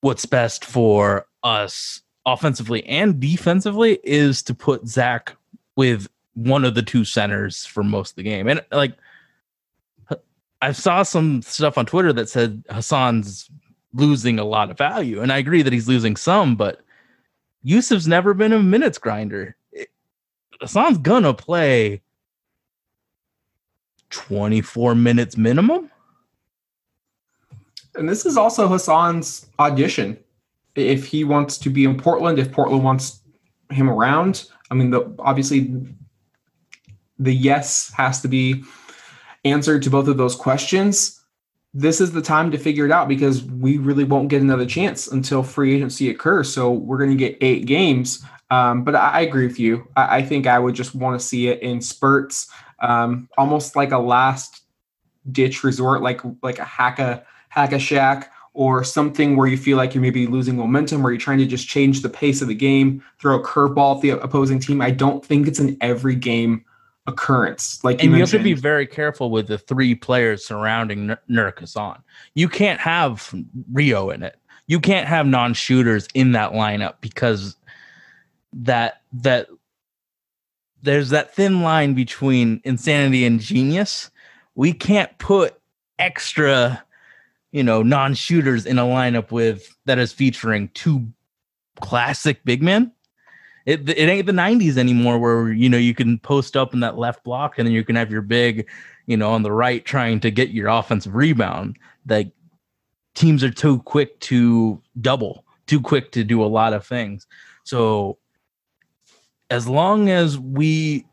what's 0.00 0.24
best 0.24 0.64
for 0.64 1.26
us 1.42 2.00
offensively 2.32 2.84
and 2.86 3.20
defensively 3.20 3.98
is 4.02 4.42
to 4.44 4.54
put 4.54 4.86
Zach 4.86 5.36
with 5.76 6.08
one 6.34 6.64
of 6.64 6.74
the 6.74 6.82
two 6.82 7.04
centers 7.04 7.64
for 7.64 7.82
most 7.82 8.10
of 8.10 8.16
the 8.16 8.22
game. 8.22 8.48
And 8.48 8.64
like 8.70 8.94
I 10.60 10.72
saw 10.72 11.02
some 11.02 11.42
stuff 11.42 11.78
on 11.78 11.86
Twitter 11.86 12.12
that 12.12 12.28
said 12.28 12.64
Hassan's 12.70 13.50
losing 13.94 14.38
a 14.38 14.44
lot 14.44 14.70
of 14.70 14.78
value, 14.78 15.20
and 15.20 15.32
I 15.32 15.38
agree 15.38 15.62
that 15.62 15.72
he's 15.72 15.88
losing 15.88 16.16
some, 16.16 16.56
but 16.56 16.80
Yusuf's 17.62 18.08
never 18.08 18.34
been 18.34 18.52
a 18.52 18.58
minutes 18.58 18.98
grinder. 18.98 19.56
It, 19.72 19.88
Hassan's 20.60 20.98
gonna 20.98 21.34
play 21.34 22.02
24 24.10 24.94
minutes 24.94 25.36
minimum. 25.36 25.90
And 27.94 28.08
this 28.08 28.26
is 28.26 28.36
also 28.36 28.68
Hassan's 28.68 29.46
audition. 29.58 30.18
If 30.78 31.06
he 31.06 31.24
wants 31.24 31.58
to 31.58 31.70
be 31.70 31.84
in 31.84 31.96
Portland, 31.96 32.38
if 32.38 32.52
Portland 32.52 32.84
wants 32.84 33.20
him 33.70 33.90
around, 33.90 34.46
I 34.70 34.74
mean, 34.74 34.90
the, 34.90 35.14
obviously 35.18 35.74
the 37.18 37.34
yes 37.34 37.92
has 37.96 38.20
to 38.22 38.28
be 38.28 38.62
answered 39.44 39.82
to 39.82 39.90
both 39.90 40.08
of 40.08 40.16
those 40.16 40.34
questions. 40.34 41.20
This 41.74 42.00
is 42.00 42.12
the 42.12 42.22
time 42.22 42.50
to 42.50 42.58
figure 42.58 42.86
it 42.86 42.92
out 42.92 43.08
because 43.08 43.44
we 43.44 43.78
really 43.78 44.04
won't 44.04 44.28
get 44.28 44.42
another 44.42 44.66
chance 44.66 45.08
until 45.08 45.42
free 45.42 45.74
agency 45.74 46.10
occurs. 46.10 46.52
So 46.52 46.72
we're 46.72 46.98
going 46.98 47.10
to 47.10 47.16
get 47.16 47.36
eight 47.40 47.66
games. 47.66 48.24
Um, 48.50 48.84
but 48.84 48.94
I, 48.94 49.08
I, 49.08 49.20
agree 49.20 49.46
with 49.46 49.60
you. 49.60 49.86
I, 49.94 50.18
I 50.18 50.22
think 50.22 50.46
I 50.46 50.58
would 50.58 50.74
just 50.74 50.94
want 50.94 51.20
to 51.20 51.26
see 51.26 51.48
it 51.48 51.60
in 51.60 51.82
spurts, 51.82 52.50
um, 52.80 53.28
almost 53.36 53.76
like 53.76 53.92
a 53.92 53.98
last 53.98 54.62
ditch 55.30 55.62
resort, 55.62 56.00
like 56.00 56.22
like 56.42 56.58
a 56.58 56.64
hack 56.64 56.98
a 56.98 57.24
hack 57.50 57.72
a 57.72 57.76
Shaq 57.76 58.28
or 58.58 58.82
something 58.82 59.36
where 59.36 59.46
you 59.46 59.56
feel 59.56 59.76
like 59.76 59.94
you're 59.94 60.02
maybe 60.02 60.26
losing 60.26 60.56
momentum 60.56 61.06
or 61.06 61.12
you're 61.12 61.20
trying 61.20 61.38
to 61.38 61.46
just 61.46 61.68
change 61.68 62.02
the 62.02 62.08
pace 62.08 62.42
of 62.42 62.48
the 62.48 62.54
game, 62.56 63.00
throw 63.20 63.38
a 63.38 63.42
curveball 63.44 63.94
at 63.94 64.02
the 64.02 64.10
opposing 64.10 64.58
team. 64.58 64.82
I 64.82 64.90
don't 64.90 65.24
think 65.24 65.46
it's 65.46 65.60
an 65.60 65.76
every 65.80 66.16
game 66.16 66.64
occurrence. 67.06 67.82
Like 67.84 68.02
you 68.02 68.08
and 68.08 68.16
you 68.16 68.20
have 68.20 68.32
to 68.32 68.40
be 68.40 68.54
very 68.54 68.84
careful 68.84 69.30
with 69.30 69.46
the 69.46 69.58
three 69.58 69.94
players 69.94 70.44
surrounding 70.44 71.06
Nur- 71.06 71.20
Nurk 71.30 72.02
You 72.34 72.48
can't 72.48 72.80
have 72.80 73.32
Rio 73.72 74.10
in 74.10 74.24
it. 74.24 74.40
You 74.66 74.80
can't 74.80 75.06
have 75.06 75.24
non-shooters 75.24 76.08
in 76.14 76.32
that 76.32 76.50
lineup 76.50 76.94
because 77.00 77.54
that 78.52 79.02
that 79.12 79.46
there's 80.82 81.10
that 81.10 81.32
thin 81.32 81.62
line 81.62 81.94
between 81.94 82.60
insanity 82.64 83.24
and 83.24 83.38
genius. 83.38 84.10
We 84.56 84.72
can't 84.72 85.16
put 85.18 85.54
extra, 86.00 86.82
you 87.52 87.62
know, 87.62 87.82
non-shooters 87.82 88.66
in 88.66 88.78
a 88.78 88.84
lineup 88.84 89.30
with 89.30 89.76
that 89.86 89.98
is 89.98 90.12
featuring 90.12 90.68
two 90.74 91.06
classic 91.80 92.44
big 92.44 92.62
men. 92.62 92.92
It, 93.66 93.88
it 93.88 94.08
ain't 94.08 94.26
the 94.26 94.32
90s 94.32 94.78
anymore 94.78 95.18
where 95.18 95.52
you 95.52 95.68
know 95.68 95.76
you 95.76 95.94
can 95.94 96.18
post 96.18 96.56
up 96.56 96.72
in 96.72 96.80
that 96.80 96.96
left 96.96 97.22
block 97.22 97.58
and 97.58 97.66
then 97.66 97.74
you 97.74 97.84
can 97.84 97.96
have 97.96 98.10
your 98.10 98.22
big, 98.22 98.66
you 99.06 99.16
know, 99.16 99.30
on 99.30 99.42
the 99.42 99.52
right 99.52 99.84
trying 99.84 100.20
to 100.20 100.30
get 100.30 100.50
your 100.50 100.68
offensive 100.68 101.14
rebound. 101.14 101.78
Like 102.08 102.30
teams 103.14 103.44
are 103.44 103.50
too 103.50 103.80
quick 103.80 104.18
to 104.20 104.80
double, 105.00 105.44
too 105.66 105.80
quick 105.80 106.12
to 106.12 106.24
do 106.24 106.42
a 106.42 106.46
lot 106.46 106.72
of 106.72 106.86
things. 106.86 107.26
So 107.64 108.18
as 109.50 109.68
long 109.68 110.08
as 110.08 110.38
we 110.38 111.04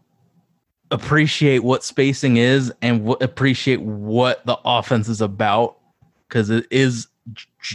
appreciate 0.91 1.59
what 1.59 1.83
spacing 1.83 2.37
is 2.37 2.71
and 2.81 2.99
w- 2.99 3.17
appreciate 3.19 3.81
what 3.81 4.45
the 4.45 4.57
offense 4.63 5.09
is 5.09 5.19
about 5.19 5.77
because 6.27 6.49
it 6.49 6.65
is 6.71 7.07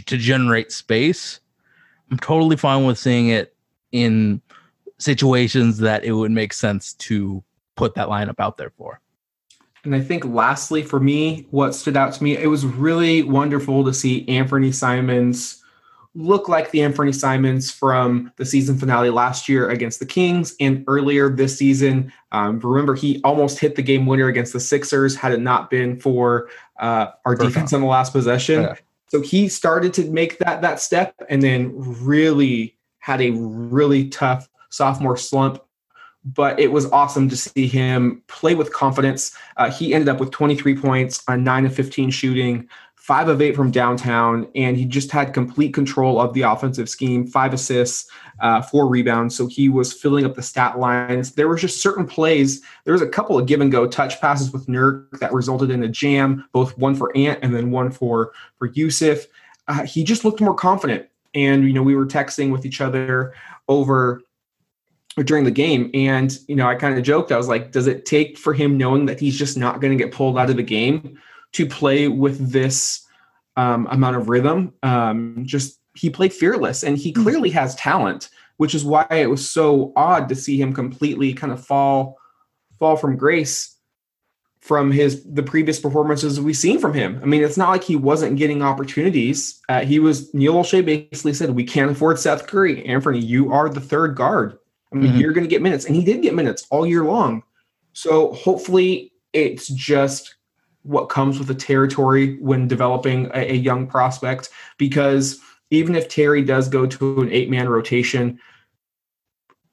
to 0.05 0.17
generate 0.17 0.71
space 0.71 1.39
i'm 2.09 2.17
totally 2.17 2.55
fine 2.55 2.85
with 2.85 2.97
seeing 2.97 3.29
it 3.29 3.55
in 3.91 4.41
situations 5.01 5.79
that 5.79 6.03
it 6.03 6.11
would 6.13 6.31
make 6.31 6.53
sense 6.53 6.93
to 6.93 7.43
put 7.75 7.95
that 7.95 8.07
lineup 8.07 8.39
out 8.39 8.57
there 8.57 8.71
for. 8.77 9.01
And 9.83 9.95
I 9.95 9.99
think 9.99 10.25
lastly 10.25 10.83
for 10.83 10.99
me, 10.99 11.47
what 11.49 11.73
stood 11.73 11.97
out 11.97 12.13
to 12.13 12.23
me, 12.23 12.37
it 12.37 12.47
was 12.47 12.65
really 12.65 13.23
wonderful 13.23 13.83
to 13.83 13.93
see 13.93 14.27
Anthony 14.27 14.71
Simons 14.71 15.60
look 16.13 16.49
like 16.49 16.71
the 16.71 16.81
Anthony 16.81 17.13
Simons 17.13 17.71
from 17.71 18.31
the 18.35 18.45
season 18.45 18.77
finale 18.77 19.09
last 19.09 19.47
year 19.47 19.69
against 19.69 19.99
the 19.99 20.05
Kings 20.05 20.55
and 20.59 20.83
earlier 20.87 21.29
this 21.29 21.57
season. 21.57 22.11
Um, 22.31 22.59
remember, 22.59 22.95
he 22.95 23.21
almost 23.23 23.59
hit 23.59 23.75
the 23.75 23.81
game 23.81 24.05
winner 24.05 24.27
against 24.27 24.53
the 24.53 24.59
Sixers 24.59 25.15
had 25.15 25.31
it 25.31 25.39
not 25.39 25.69
been 25.69 25.99
for 25.99 26.49
uh, 26.79 27.07
our 27.25 27.35
Perfect. 27.35 27.53
defense 27.53 27.73
on 27.73 27.81
the 27.81 27.87
last 27.87 28.11
possession. 28.11 28.63
Yeah. 28.63 28.75
So 29.07 29.21
he 29.21 29.47
started 29.47 29.93
to 29.95 30.09
make 30.09 30.39
that 30.39 30.61
that 30.61 30.79
step 30.79 31.15
and 31.29 31.41
then 31.41 31.71
really 31.75 32.77
had 32.99 33.21
a 33.21 33.31
really 33.31 34.07
tough 34.09 34.49
sophomore 34.69 35.17
slump. 35.17 35.61
But 36.23 36.59
it 36.59 36.71
was 36.71 36.85
awesome 36.91 37.29
to 37.29 37.35
see 37.35 37.67
him 37.67 38.21
play 38.27 38.53
with 38.53 38.71
confidence. 38.71 39.35
Uh, 39.57 39.71
he 39.71 39.93
ended 39.93 40.07
up 40.07 40.19
with 40.19 40.29
23 40.29 40.77
points 40.77 41.23
on 41.27 41.43
9 41.43 41.65
of 41.65 41.75
15 41.75 42.11
shooting, 42.11 42.69
5 43.11 43.27
of 43.27 43.41
8 43.41 43.57
from 43.57 43.71
downtown, 43.71 44.47
and 44.55 44.77
he 44.77 44.85
just 44.85 45.11
had 45.11 45.33
complete 45.33 45.73
control 45.73 46.17
of 46.17 46.33
the 46.33 46.43
offensive 46.43 46.87
scheme, 46.87 47.27
5 47.27 47.53
assists, 47.53 48.09
uh, 48.39 48.61
4 48.61 48.87
rebounds. 48.87 49.35
So 49.35 49.47
he 49.47 49.67
was 49.67 49.91
filling 49.91 50.23
up 50.23 50.35
the 50.35 50.41
stat 50.41 50.79
lines. 50.79 51.33
There 51.33 51.49
were 51.49 51.57
just 51.57 51.81
certain 51.81 52.07
plays. 52.07 52.61
There 52.85 52.93
was 52.93 53.01
a 53.01 53.09
couple 53.09 53.37
of 53.37 53.47
give 53.47 53.59
and 53.59 53.69
go 53.69 53.85
touch 53.85 54.21
passes 54.21 54.53
with 54.53 54.67
Nurk 54.67 55.19
that 55.19 55.33
resulted 55.33 55.71
in 55.71 55.83
a 55.83 55.89
jam, 55.89 56.47
both 56.53 56.77
one 56.77 56.95
for 56.95 57.11
Ant 57.17 57.39
and 57.41 57.53
then 57.53 57.69
one 57.69 57.91
for, 57.91 58.31
for 58.57 58.67
Yusuf. 58.67 59.25
Uh, 59.67 59.83
he 59.83 60.05
just 60.05 60.23
looked 60.23 60.39
more 60.39 60.55
confident. 60.55 61.05
And, 61.33 61.65
you 61.65 61.73
know, 61.73 61.83
we 61.83 61.95
were 61.95 62.05
texting 62.05 62.49
with 62.49 62.65
each 62.65 62.79
other 62.79 63.33
over 63.67 64.21
during 65.25 65.43
the 65.43 65.51
game 65.51 65.91
and 65.93 66.37
you 66.47 66.55
know 66.55 66.65
i 66.65 66.73
kind 66.73 66.97
of 66.97 67.03
joked 67.03 67.33
i 67.33 67.37
was 67.37 67.49
like 67.49 67.73
does 67.73 67.85
it 67.85 68.05
take 68.05 68.37
for 68.37 68.53
him 68.53 68.77
knowing 68.77 69.05
that 69.05 69.19
he's 69.19 69.37
just 69.37 69.57
not 69.57 69.81
going 69.81 69.91
to 69.91 70.01
get 70.01 70.13
pulled 70.13 70.37
out 70.37 70.49
of 70.49 70.55
the 70.55 70.63
game 70.63 71.19
to 71.53 71.65
play 71.65 72.07
with 72.07 72.51
this 72.51 73.05
um, 73.57 73.87
amount 73.91 74.15
of 74.15 74.29
rhythm 74.29 74.73
um, 74.83 75.43
just 75.45 75.79
he 75.95 76.09
played 76.09 76.33
fearless 76.33 76.83
and 76.83 76.97
he 76.97 77.11
clearly 77.11 77.49
has 77.49 77.75
talent 77.75 78.29
which 78.57 78.75
is 78.75 78.85
why 78.85 79.05
it 79.09 79.29
was 79.29 79.49
so 79.49 79.91
odd 79.95 80.29
to 80.29 80.35
see 80.35 80.61
him 80.61 80.71
completely 80.73 81.33
kind 81.33 81.51
of 81.51 81.65
fall 81.65 82.17
fall 82.77 82.95
from 82.95 83.17
grace 83.17 83.77
from 84.59 84.91
his 84.91 85.23
the 85.33 85.41
previous 85.41 85.79
performances 85.79 86.39
we've 86.39 86.55
seen 86.55 86.77
from 86.79 86.93
him. 86.93 87.19
I 87.23 87.25
mean, 87.25 87.43
it's 87.43 87.57
not 87.57 87.69
like 87.69 87.83
he 87.83 87.95
wasn't 87.95 88.37
getting 88.37 88.61
opportunities. 88.61 89.59
Uh, 89.67 89.81
he 89.81 89.97
was 89.97 90.31
Neil 90.35 90.53
Olshey 90.53 90.85
basically 90.85 91.33
said, 91.33 91.49
"We 91.55 91.63
can't 91.63 91.89
afford 91.91 92.19
Seth 92.19 92.45
Curry. 92.45 92.85
Anthony, 92.85 93.19
you 93.19 93.51
are 93.51 93.67
the 93.69 93.81
third 93.81 94.15
guard. 94.15 94.59
I 94.93 94.97
mean, 94.97 95.13
Mhm. 95.13 95.19
you're 95.19 95.33
going 95.33 95.43
to 95.43 95.49
get 95.49 95.63
minutes," 95.63 95.85
and 95.85 95.95
he 95.95 96.03
did 96.03 96.21
get 96.21 96.35
minutes 96.35 96.67
all 96.69 96.85
year 96.85 97.03
long. 97.03 97.41
So 97.93 98.33
hopefully, 98.33 99.11
it's 99.33 99.67
just 99.67 100.35
what 100.83 101.09
comes 101.09 101.37
with 101.37 101.47
the 101.47 101.55
territory 101.55 102.37
when 102.37 102.67
developing 102.67 103.27
a, 103.33 103.51
a 103.51 103.55
young 103.55 103.87
prospect. 103.87 104.49
Because 104.77 105.39
even 105.69 105.95
if 105.95 106.09
Terry 106.09 106.43
does 106.43 106.67
go 106.67 106.85
to 106.85 107.21
an 107.21 107.31
eight 107.31 107.49
man 107.49 107.69
rotation, 107.69 108.39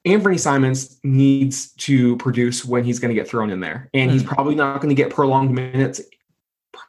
Anthony 0.05 0.38
Simons 0.38 0.99
needs 1.03 1.73
to 1.73 2.16
produce 2.18 2.64
when 2.64 2.85
he's 2.85 2.99
going 2.99 3.14
to 3.14 3.21
get 3.21 3.29
thrown 3.29 3.51
in 3.51 3.61
there. 3.61 3.90
And 3.94 4.11
he's 4.11 4.23
hmm. 4.23 4.29
probably 4.29 4.55
not 4.55 4.81
going 4.81 4.94
to 4.94 5.01
get 5.01 5.11
prolonged 5.11 5.51
minutes, 5.51 6.01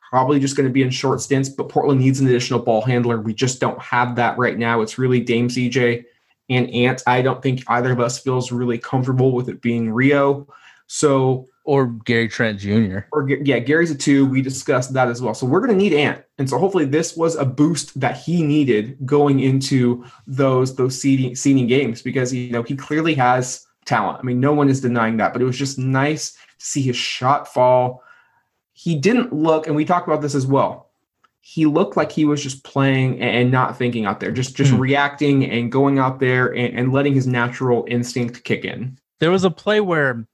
probably 0.09 0.39
just 0.39 0.55
going 0.55 0.67
to 0.67 0.73
be 0.73 0.83
in 0.83 0.89
short 0.89 1.21
stints. 1.21 1.49
But 1.49 1.69
Portland 1.69 1.99
needs 1.99 2.19
an 2.19 2.27
additional 2.27 2.59
ball 2.59 2.81
handler. 2.81 3.19
We 3.19 3.33
just 3.33 3.59
don't 3.59 3.79
have 3.81 4.15
that 4.15 4.37
right 4.37 4.57
now. 4.57 4.81
It's 4.81 4.97
really 4.97 5.19
Dame 5.19 5.49
CJ 5.49 6.05
and 6.49 6.69
Ant. 6.71 7.01
I 7.07 7.21
don't 7.21 7.41
think 7.41 7.63
either 7.67 7.91
of 7.91 7.99
us 7.99 8.19
feels 8.19 8.51
really 8.51 8.77
comfortable 8.77 9.31
with 9.31 9.49
it 9.49 9.61
being 9.61 9.91
Rio. 9.91 10.47
So, 10.87 11.47
or 11.69 11.85
Gary 12.05 12.27
Trent 12.27 12.59
Jr. 12.59 13.01
or 13.11 13.29
yeah, 13.29 13.59
Gary's 13.59 13.91
a 13.91 13.95
two. 13.95 14.25
We 14.25 14.41
discussed 14.41 14.91
that 14.93 15.07
as 15.07 15.21
well. 15.21 15.35
So 15.35 15.45
we're 15.45 15.59
going 15.59 15.69
to 15.71 15.75
need 15.77 15.93
Ant, 15.93 16.23
and 16.39 16.49
so 16.49 16.57
hopefully 16.57 16.85
this 16.85 17.15
was 17.15 17.35
a 17.35 17.45
boost 17.45 17.99
that 17.99 18.17
he 18.17 18.41
needed 18.41 18.97
going 19.05 19.39
into 19.39 20.03
those 20.25 20.75
those 20.75 20.99
seeding 20.99 21.35
seeding 21.35 21.67
games 21.67 22.01
because 22.01 22.33
you 22.33 22.49
know 22.51 22.63
he 22.63 22.75
clearly 22.75 23.13
has 23.13 23.67
talent. 23.85 24.17
I 24.19 24.23
mean, 24.23 24.39
no 24.39 24.51
one 24.51 24.67
is 24.67 24.81
denying 24.81 25.17
that, 25.17 25.31
but 25.31 25.43
it 25.43 25.45
was 25.45 25.57
just 25.59 25.77
nice 25.77 26.31
to 26.31 26.65
see 26.65 26.81
his 26.81 26.95
shot 26.95 27.47
fall. 27.53 28.01
He 28.73 28.95
didn't 28.95 29.31
look, 29.31 29.67
and 29.67 29.75
we 29.75 29.85
talked 29.85 30.07
about 30.07 30.21
this 30.23 30.33
as 30.33 30.47
well. 30.47 30.89
He 31.41 31.67
looked 31.67 31.95
like 31.97 32.11
he 32.11 32.25
was 32.25 32.41
just 32.41 32.63
playing 32.63 33.13
and- 33.21 33.35
and 33.37 33.51
not 33.51 33.77
thinking 33.77 34.05
out 34.05 34.19
there, 34.19 34.31
just 34.31 34.55
just 34.55 34.71
Hmm. 34.71 34.79
reacting 34.79 35.45
and 35.45 35.71
going 35.71 35.99
out 35.99 36.19
there 36.19 36.47
and, 36.47 36.75
and 36.77 36.91
letting 36.93 37.13
his 37.13 37.27
natural 37.27 37.85
instinct 37.87 38.43
kick 38.43 38.65
in. 38.65 38.97
There 39.19 39.29
was 39.31 39.43
a 39.43 39.51
play 39.51 39.81
where 39.81 40.25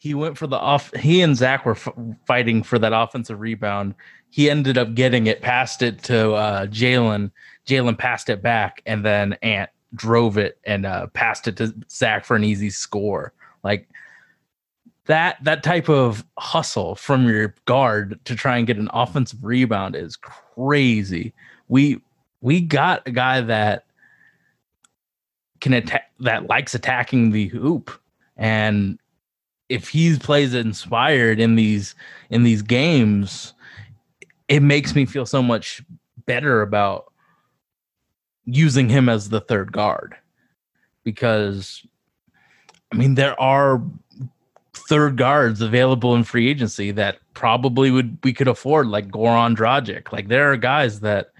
he 0.00 0.14
went 0.14 0.38
for 0.38 0.46
the 0.46 0.56
off. 0.56 0.92
He 0.96 1.20
and 1.20 1.36
Zach 1.36 1.66
were 1.66 1.72
f- 1.72 1.92
fighting 2.26 2.62
for 2.62 2.78
that 2.78 2.94
offensive 2.94 3.38
rebound. 3.38 3.94
He 4.30 4.48
ended 4.48 4.78
up 4.78 4.94
getting 4.94 5.26
it, 5.26 5.42
passed 5.42 5.82
it 5.82 6.02
to 6.04 6.32
uh, 6.32 6.66
Jalen. 6.68 7.30
Jalen 7.66 7.98
passed 7.98 8.30
it 8.30 8.42
back, 8.42 8.82
and 8.86 9.04
then 9.04 9.34
Ant 9.42 9.68
drove 9.94 10.38
it 10.38 10.58
and 10.64 10.86
uh, 10.86 11.08
passed 11.08 11.48
it 11.48 11.58
to 11.58 11.74
Zach 11.90 12.24
for 12.24 12.34
an 12.34 12.44
easy 12.44 12.70
score. 12.70 13.34
Like 13.62 13.90
that, 15.04 15.36
that 15.44 15.62
type 15.62 15.90
of 15.90 16.24
hustle 16.38 16.94
from 16.94 17.28
your 17.28 17.54
guard 17.66 18.18
to 18.24 18.34
try 18.34 18.56
and 18.56 18.66
get 18.66 18.78
an 18.78 18.88
offensive 18.94 19.44
rebound 19.44 19.96
is 19.96 20.16
crazy. 20.16 21.34
We 21.68 22.00
we 22.40 22.62
got 22.62 23.06
a 23.06 23.10
guy 23.10 23.42
that 23.42 23.84
can 25.60 25.74
attack 25.74 26.10
that 26.20 26.46
likes 26.46 26.74
attacking 26.74 27.32
the 27.32 27.48
hoop 27.48 27.90
and 28.38 28.98
if 29.70 29.88
he 29.88 30.18
plays 30.18 30.52
inspired 30.52 31.40
in 31.40 31.54
these 31.54 31.94
in 32.28 32.42
these 32.42 32.60
games, 32.60 33.54
it 34.48 34.60
makes 34.60 34.94
me 34.94 35.06
feel 35.06 35.24
so 35.24 35.42
much 35.42 35.80
better 36.26 36.60
about 36.60 37.12
using 38.44 38.88
him 38.88 39.08
as 39.08 39.28
the 39.28 39.40
third 39.40 39.72
guard 39.72 40.16
because 41.04 41.86
I 42.92 42.96
mean 42.96 43.14
there 43.14 43.40
are 43.40 43.80
third 44.74 45.16
guards 45.16 45.60
available 45.60 46.16
in 46.16 46.24
free 46.24 46.48
agency 46.48 46.90
that 46.90 47.18
probably 47.34 47.92
would 47.92 48.18
we 48.24 48.32
could 48.32 48.48
afford 48.48 48.88
like 48.88 49.08
Goran 49.08 49.56
Dragic. 49.56 50.12
Like 50.12 50.26
there 50.26 50.50
are 50.50 50.56
guys 50.56 50.98
that 51.00 51.32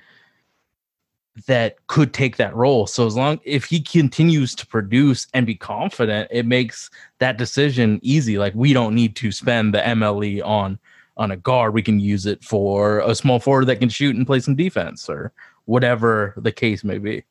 that 1.47 1.87
could 1.87 2.13
take 2.13 2.37
that 2.37 2.55
role. 2.55 2.87
So 2.87 3.07
as 3.07 3.17
long 3.17 3.41
if 3.45 3.65
he 3.65 3.81
continues 3.81 4.55
to 4.57 4.67
produce 4.67 5.27
and 5.33 5.47
be 5.47 5.55
confident, 5.55 6.29
it 6.31 6.47
makes 6.47 6.91
that 7.19 7.39
decision 7.39 8.01
easy. 8.03 8.39
Like 8.39 8.55
we 8.55 8.73
don't 8.73 8.95
need 8.95 9.17
to 9.17 9.33
spend 9.33 9.75
the 9.75 9.81
MLE 9.81 10.45
on 10.45 10.79
on 11.17 11.31
a 11.31 11.37
guard. 11.37 11.75
We 11.75 11.83
can 11.83 12.01
use 12.01 12.27
it 12.27 12.43
for 12.43 13.01
a 13.01 13.15
small 13.15 13.39
forward 13.39 13.67
that 13.67 13.77
can 13.77 13.89
shoot 13.89 14.17
and 14.17 14.27
play 14.27 14.41
some 14.41 14.57
defense 14.57 15.09
or 15.09 15.33
whatever 15.67 16.35
the 16.37 16.53
case 16.53 16.83
may 16.83 16.99
be. 16.99 17.25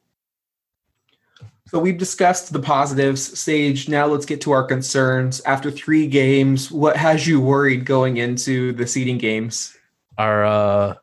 So 1.67 1.77
we've 1.77 1.97
discussed 1.97 2.51
the 2.51 2.59
positives, 2.59 3.39
Sage. 3.39 3.89
Now 3.89 4.07
let's 4.07 4.25
get 4.25 4.41
to 4.41 4.51
our 4.51 4.63
concerns. 4.63 5.39
After 5.41 5.69
three 5.69 6.07
games, 6.07 6.71
what 6.71 6.97
has 6.97 7.27
you 7.27 7.39
worried 7.39 7.85
going 7.85 8.17
into 8.17 8.73
the 8.73 8.87
seeding 8.87 9.19
games? 9.19 9.77
Our 10.17 10.45
uh 10.45 10.95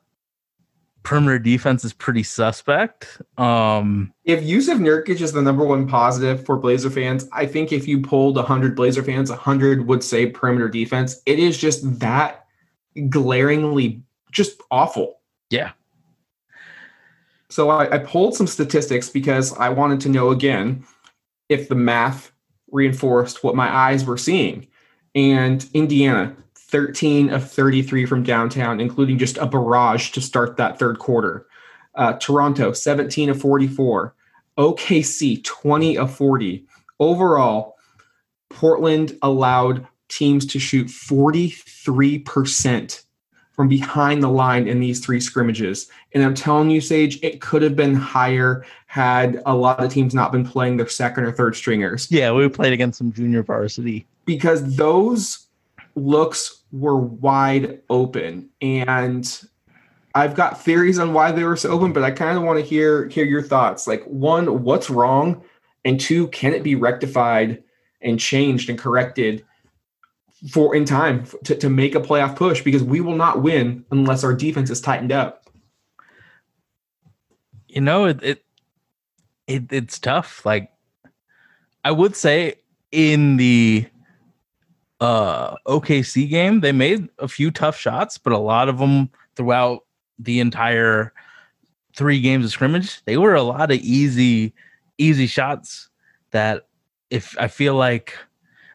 perimeter 1.07 1.39
defense 1.39 1.85
is 1.85 1.93
pretty 1.93 2.25
suspect. 2.25 3.23
Um 3.39 4.13
If 4.25 4.43
Yusuf 4.43 4.79
Nurkic 4.79 5.21
is 5.21 5.31
the 5.31 5.41
number 5.41 5.65
one 5.65 5.87
positive 5.87 6.45
for 6.45 6.57
Blazer 6.57 6.91
fans, 6.91 7.29
I 7.33 7.47
think 7.47 7.73
if 7.73 7.87
you 7.87 8.03
polled 8.03 8.35
100 8.35 8.75
Blazer 8.75 9.05
fans, 9.05 9.31
100 9.31 9.87
would 9.87 10.03
say 10.03 10.27
perimeter 10.27 10.69
defense. 10.69 11.23
It 11.25 11.39
is 11.39 11.57
just 11.57 12.01
that 12.01 12.47
glaringly 13.09 14.03
just 14.33 14.61
awful. 14.71 15.21
yeah. 15.49 15.71
So 17.49 17.71
I, 17.71 17.95
I 17.95 17.99
pulled 17.99 18.35
some 18.35 18.49
statistics 18.49 19.09
because 19.09 19.57
I 19.57 19.69
wanted 19.69 20.01
to 20.01 20.09
know 20.09 20.31
again 20.31 20.85
if 21.49 21.69
the 21.69 21.77
math 21.77 22.33
reinforced 22.73 23.45
what 23.45 23.55
my 23.55 23.73
eyes 23.73 24.05
were 24.05 24.19
seeing. 24.19 24.67
And 25.15 25.65
Indiana, 25.73 26.37
13 26.69 27.31
of 27.31 27.49
33 27.51 28.07
from 28.07 28.23
downtown, 28.23 28.81
including 28.81 29.19
just 29.19 29.37
a 29.39 29.47
barrage 29.47 30.11
to 30.11 30.21
start 30.21 30.57
that 30.57 30.79
third 30.79 30.99
quarter. 30.99 31.47
Uh, 31.95 32.15
Toronto, 32.15 32.73
17 32.73 33.31
of 33.31 33.41
44. 33.41 34.15
OKC, 34.59 35.43
20 35.45 35.99
of 35.99 36.15
40. 36.15 36.67
Overall, 36.99 37.77
Portland 38.51 39.17
allowed 39.23 39.87
teams 40.09 40.47
to 40.47 40.59
shoot 40.59 40.89
43% 40.89 43.03
from 43.53 43.69
behind 43.69 44.23
the 44.23 44.29
line 44.29 44.69
in 44.69 44.81
these 44.81 45.05
three 45.05 45.21
scrimmages. 45.21 45.89
And 46.13 46.23
I'm 46.23 46.35
telling 46.35 46.71
you, 46.71 46.81
Sage, 46.81 47.19
it 47.23 47.41
could 47.41 47.63
have 47.63 47.75
been 47.77 47.95
higher 47.95 48.65
had 48.87 49.43
a 49.47 49.55
lot 49.55 49.83
of 49.83 49.91
teams 49.93 50.15
not 50.15 50.33
been 50.33 50.47
playing 50.47 50.77
their 50.77 50.89
second 50.89 51.25
or 51.25 51.33
third 51.33 51.57
stringers 51.57 52.11
Yeah, 52.11 52.33
we 52.33 52.49
played 52.49 52.73
against 52.73 52.99
some 52.99 53.13
junior 53.13 53.43
varsity. 53.43 54.07
because 54.27 54.77
those 54.77 55.46
looks 55.97 56.63
were 56.71 56.97
wide 56.97 57.81
open. 57.91 58.51
And 58.61 59.29
I've 60.15 60.35
got 60.35 60.63
theories 60.63 60.99
on 60.99 61.13
why 61.13 61.33
they 61.33 61.45
were 61.45 61.57
so 61.57 61.71
open, 61.71 61.93
but 61.93 62.05
I 62.05 62.11
kind 62.11 62.39
of 62.39 62.45
want 62.45 62.59
to 62.59 62.65
hear 62.65 63.09
hear 63.09 63.25
your 63.25 63.43
thoughts. 63.43 63.87
Like 63.87 64.05
one, 64.05 64.63
what's 64.63 64.89
wrong? 64.89 65.43
And 65.85 65.99
two, 65.99 66.29
can 66.29 66.55
it 66.55 66.63
be 66.63 66.75
rectified 66.75 67.63
and 68.01 68.21
changed 68.21 68.71
and 68.71 68.79
corrected 68.79 69.45
for 70.51 70.77
in 70.77 70.85
time 70.85 71.27
to, 71.45 71.57
to 71.57 71.69
make 71.69 71.95
a 71.95 72.01
playoff 72.01 72.37
push? 72.37 72.63
Because 72.63 72.85
we 72.85 73.01
will 73.01 73.17
not 73.17 73.43
win 73.43 73.85
unless 73.91 74.23
our 74.23 74.35
defense 74.35 74.71
is 74.71 74.81
tightened 74.81 75.13
up. 75.13 75.47
you 77.77 77.83
know 77.83 78.07
it, 78.07 78.23
it 78.23 78.45
it 79.47 79.71
it's 79.71 79.99
tough 79.99 80.47
like 80.47 80.71
i 81.85 81.91
would 81.91 82.17
say 82.17 82.55
in 82.91 83.37
the 83.37 83.87
uh 85.01 85.55
okc 85.67 86.29
game 86.31 86.61
they 86.61 86.73
made 86.73 87.09
a 87.19 87.29
few 87.29 87.51
tough 87.51 87.77
shots 87.77 88.17
but 88.17 88.33
a 88.33 88.39
lot 88.39 88.69
of 88.69 88.79
them 88.79 89.11
throughout 89.35 89.85
the 90.19 90.41
entire 90.41 91.13
three 91.95 92.21
games 92.21 92.45
of 92.45 92.51
scrimmage 92.51 93.03
they 93.05 93.19
were 93.19 93.35
a 93.35 93.43
lot 93.43 93.71
of 93.71 93.79
easy 93.79 94.55
easy 94.99 95.27
shots 95.27 95.91
that 96.31 96.67
if 97.11 97.37
i 97.39 97.47
feel 97.47 97.75
like 97.75 98.17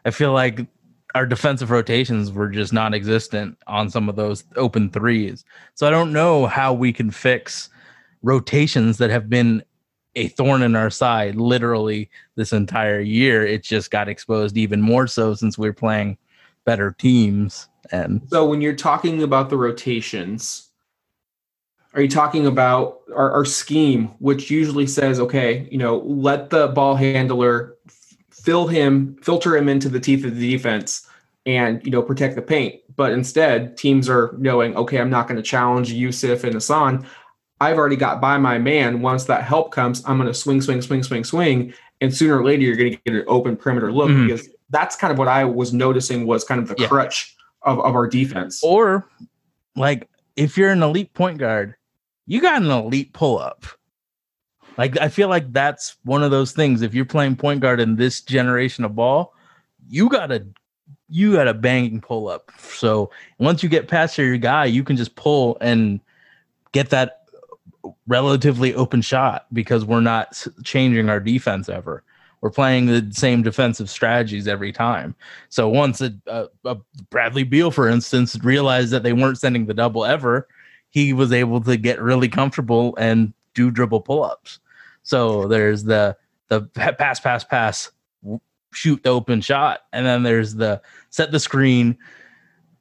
i 0.04 0.10
feel 0.10 0.32
like 0.32 0.66
our 1.14 1.26
defensive 1.26 1.70
rotations 1.70 2.32
were 2.32 2.48
just 2.48 2.72
non-existent 2.72 3.58
on 3.66 3.90
some 3.90 4.08
of 4.08 4.16
those 4.16 4.44
open 4.56 4.90
threes. 4.90 5.44
So 5.74 5.86
i 5.86 5.90
don't 5.90 6.12
know 6.12 6.46
how 6.46 6.72
we 6.72 6.92
can 6.92 7.10
fix 7.10 7.68
rotations 8.22 8.98
that 8.98 9.10
have 9.10 9.28
been 9.28 9.62
a 10.14 10.28
thorn 10.28 10.62
in 10.62 10.76
our 10.76 10.90
side 10.90 11.36
literally 11.36 12.10
this 12.34 12.52
entire 12.52 13.00
year. 13.00 13.46
It 13.46 13.62
just 13.62 13.90
got 13.90 14.08
exposed 14.08 14.56
even 14.56 14.80
more 14.80 15.06
so 15.06 15.34
since 15.34 15.56
we're 15.56 15.72
playing 15.72 16.18
better 16.64 16.94
teams. 16.98 17.68
And 17.90 18.22
So 18.28 18.46
when 18.46 18.60
you're 18.60 18.74
talking 18.74 19.22
about 19.22 19.50
the 19.50 19.56
rotations, 19.56 20.68
are 21.94 22.02
you 22.02 22.08
talking 22.08 22.46
about 22.46 23.00
our, 23.14 23.32
our 23.32 23.44
scheme, 23.44 24.06
which 24.18 24.50
usually 24.50 24.86
says, 24.86 25.20
okay, 25.20 25.68
you 25.70 25.78
know, 25.78 25.98
let 25.98 26.50
the 26.50 26.68
ball 26.68 26.94
handler 26.94 27.76
fill 28.30 28.66
him, 28.66 29.16
filter 29.22 29.56
him 29.56 29.68
into 29.68 29.88
the 29.88 30.00
teeth 30.00 30.24
of 30.24 30.34
the 30.36 30.52
defense 30.52 31.06
and, 31.44 31.84
you 31.84 31.90
know, 31.90 32.02
protect 32.02 32.34
the 32.34 32.42
paint. 32.42 32.80
But 32.96 33.12
instead, 33.12 33.76
teams 33.76 34.08
are 34.08 34.34
knowing, 34.38 34.76
okay, 34.76 35.00
I'm 35.00 35.10
not 35.10 35.28
going 35.28 35.36
to 35.36 35.42
challenge 35.42 35.92
Yusuf 35.92 36.44
and 36.44 36.54
Hassan. 36.54 37.06
I've 37.62 37.78
already 37.78 37.96
got 37.96 38.20
by 38.20 38.38
my 38.38 38.58
man. 38.58 39.00
Once 39.02 39.24
that 39.24 39.44
help 39.44 39.70
comes, 39.72 40.02
I'm 40.06 40.16
going 40.18 40.26
to 40.26 40.34
swing, 40.34 40.60
swing, 40.60 40.82
swing, 40.82 41.02
swing, 41.02 41.24
swing. 41.24 41.72
And 42.00 42.14
sooner 42.14 42.38
or 42.40 42.44
later, 42.44 42.62
you're 42.62 42.76
going 42.76 42.92
to 42.92 42.98
get 43.06 43.14
an 43.14 43.24
open 43.28 43.56
perimeter 43.56 43.92
look 43.92 44.10
Mhm. 44.10 44.26
because 44.26 44.48
that's 44.70 44.96
kind 44.96 45.12
of 45.12 45.18
what 45.18 45.28
I 45.28 45.44
was 45.44 45.72
noticing 45.72 46.26
was 46.26 46.42
kind 46.44 46.60
of 46.60 46.68
the 46.68 46.74
Yeah. 46.78 46.88
crutch 46.88 47.36
of, 47.62 47.78
of 47.78 47.94
our 47.94 48.06
defense. 48.08 48.60
or 48.64 49.08
like 49.76 50.08
if 50.36 50.56
you're 50.58 50.70
an 50.72 50.82
elite 50.82 51.12
point 51.14 51.38
guard, 51.38 51.74
you 52.26 52.40
got 52.40 52.60
an 52.62 52.70
elite 52.70 53.12
pull 53.12 53.38
up. 53.38 53.64
Like 54.76 54.98
I 55.00 55.08
feel 55.08 55.28
like 55.28 55.52
that's 55.52 55.96
one 56.04 56.22
of 56.22 56.30
those 56.30 56.52
things. 56.52 56.82
If 56.82 56.94
you're 56.94 57.04
playing 57.04 57.36
point 57.36 57.60
guard 57.60 57.78
in 57.80 57.94
this 57.96 58.20
generation 58.22 58.84
of 58.84 58.96
ball, 58.96 59.34
you 59.88 60.08
got 60.08 60.32
a 60.32 60.44
you 61.08 61.34
got 61.34 61.46
a 61.46 61.52
banging 61.54 62.00
pull 62.00 62.26
up. 62.28 62.50
So 62.58 63.10
once 63.38 63.62
you 63.62 63.68
get 63.68 63.86
past 63.86 64.16
your 64.16 64.36
guy, 64.38 64.64
you 64.64 64.82
can 64.82 64.96
just 64.96 65.14
pull 65.14 65.58
and 65.60 66.00
get 66.72 66.88
that 66.90 67.21
relatively 68.06 68.74
open 68.74 69.02
shot 69.02 69.46
because 69.52 69.84
we're 69.84 70.00
not 70.00 70.46
changing 70.64 71.08
our 71.08 71.20
defense 71.20 71.68
ever. 71.68 72.02
We're 72.40 72.50
playing 72.50 72.86
the 72.86 73.08
same 73.12 73.42
defensive 73.42 73.88
strategies 73.88 74.48
every 74.48 74.72
time. 74.72 75.14
So 75.48 75.68
once 75.68 76.00
a, 76.00 76.12
a, 76.26 76.48
a 76.64 76.76
Bradley 77.08 77.44
Beal, 77.44 77.70
for 77.70 77.88
instance, 77.88 78.36
realized 78.42 78.90
that 78.90 79.04
they 79.04 79.12
weren't 79.12 79.38
sending 79.38 79.66
the 79.66 79.74
double 79.74 80.04
ever, 80.04 80.48
he 80.90 81.12
was 81.12 81.32
able 81.32 81.60
to 81.62 81.76
get 81.76 82.02
really 82.02 82.28
comfortable 82.28 82.96
and 82.96 83.32
do 83.54 83.70
dribble 83.70 84.00
pull 84.00 84.24
ups. 84.24 84.58
So 85.04 85.46
there's 85.46 85.84
the 85.84 86.16
the 86.48 86.62
pass, 86.62 87.18
pass, 87.18 87.44
pass, 87.44 87.90
shoot 88.74 89.02
the 89.02 89.10
open 89.10 89.40
shot, 89.40 89.82
and 89.92 90.04
then 90.04 90.22
there's 90.22 90.54
the 90.54 90.82
set 91.10 91.32
the 91.32 91.40
screen. 91.40 91.96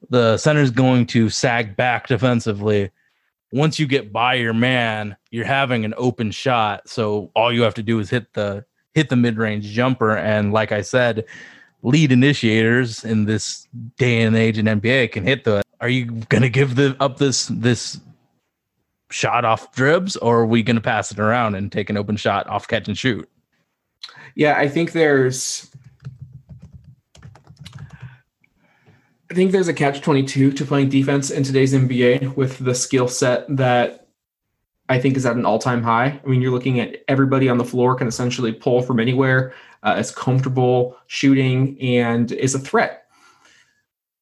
The 0.10 0.38
center's 0.38 0.72
going 0.72 1.06
to 1.08 1.30
sag 1.30 1.76
back 1.76 2.08
defensively. 2.08 2.90
Once 3.52 3.80
you 3.80 3.86
get 3.88 4.14
by 4.14 4.36
your 4.36 4.54
man, 4.54 5.16
you're 5.30 5.46
having 5.46 5.84
an 5.86 5.94
open 5.98 6.32
shot. 6.32 6.88
So 6.88 7.32
all 7.36 7.52
you 7.52 7.62
have 7.64 7.74
to 7.76 7.84
do 7.84 8.00
is 8.00 8.10
hit 8.10 8.34
the 8.34 8.66
hit 8.94 9.10
the 9.10 9.16
mid 9.16 9.38
range 9.38 9.66
jumper. 9.66 10.16
And 10.18 10.54
like 10.54 10.72
I 10.72 10.82
said, 10.82 11.26
lead 11.84 12.12
initiators 12.12 13.04
in 13.04 13.26
this 13.26 13.68
day 13.98 14.22
and 14.22 14.36
age 14.36 14.58
in 14.58 14.66
NBA 14.66 15.12
can 15.12 15.24
hit 15.24 15.44
the. 15.44 15.62
Are 15.80 15.90
you 15.90 16.06
gonna 16.06 16.50
give 16.50 16.76
the 16.76 16.96
up 17.00 17.18
this 17.18 17.48
this 17.48 18.00
shot 19.10 19.46
off 19.46 19.74
dribs, 19.74 20.16
or 20.18 20.42
are 20.42 20.46
we 20.46 20.64
gonna 20.64 20.82
pass 20.82 21.12
it 21.12 21.20
around 21.20 21.56
and 21.56 21.72
take 21.72 21.90
an 21.90 21.98
open 21.98 22.16
shot 22.16 22.48
off 22.48 22.68
catch 22.68 22.88
and 22.88 22.98
shoot? 22.98 23.28
Yeah, 24.36 24.58
I 24.58 24.70
think 24.70 24.92
there's 24.92 25.71
I 29.32 29.34
think 29.34 29.54
there's 29.54 29.70
a 29.70 29.74
catch 29.74 30.02
22 30.02 30.52
to 30.52 30.66
playing 30.66 30.90
defense 30.90 31.32
in 31.32 31.44
today's 31.44 31.74
NBA 31.74 32.36
with 32.36 32.58
the 32.58 32.76
skill 32.76 33.08
set 33.08 33.46
that 33.56 34.10
I 34.90 35.00
think 35.00 35.16
is 35.16 35.26
at 35.26 35.38
an 35.38 35.46
all-time 35.46 35.82
high. 35.82 36.20
I 36.22 36.28
mean, 36.28 36.42
you're 36.42 36.52
looking 36.52 36.82
at 36.82 36.98
everybody 37.08 37.48
on 37.48 37.58
the 37.58 37.64
floor 37.64 37.96
can 37.96 38.10
essentially 38.10 38.52
pull 38.52 38.82
from 38.82 39.00
anywhere, 39.00 39.54
uh, 39.84 39.96
is 39.98 40.12
comfortable 40.12 40.98
shooting 41.08 41.80
and 41.80 42.34
is 42.34 42.56
a 42.56 42.60
threat. 42.60 43.06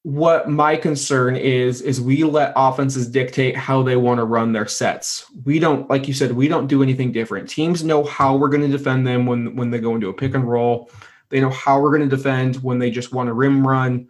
What 0.03 0.47
my 0.47 0.75
concern 0.75 1.35
is 1.35 1.81
is 1.81 1.99
we 1.99 2.23
let 2.23 2.53
offenses 2.55 3.09
dictate 3.09 3.57
how 3.57 3.81
they 3.81 3.95
want 3.95 4.19
to 4.19 4.25
run 4.25 4.51
their 4.51 4.67
sets. 4.67 5.25
We 5.43 5.57
don't, 5.57 5.89
like 5.89 6.07
you 6.07 6.13
said, 6.13 6.33
we 6.33 6.47
don't 6.47 6.67
do 6.67 6.83
anything 6.83 7.11
different. 7.11 7.49
Teams 7.49 7.83
know 7.83 8.03
how 8.03 8.37
we're 8.37 8.49
going 8.49 8.61
to 8.61 8.77
defend 8.77 9.07
them 9.07 9.25
when 9.25 9.55
when 9.55 9.71
they 9.71 9.79
go 9.79 9.95
into 9.95 10.09
a 10.09 10.13
pick 10.13 10.35
and 10.35 10.47
roll. 10.47 10.91
They 11.29 11.41
know 11.41 11.49
how 11.49 11.81
we're 11.81 11.97
going 11.97 12.07
to 12.07 12.15
defend 12.15 12.57
when 12.57 12.77
they 12.77 12.91
just 12.91 13.11
want 13.11 13.29
a 13.29 13.33
rim 13.33 13.67
run. 13.67 14.07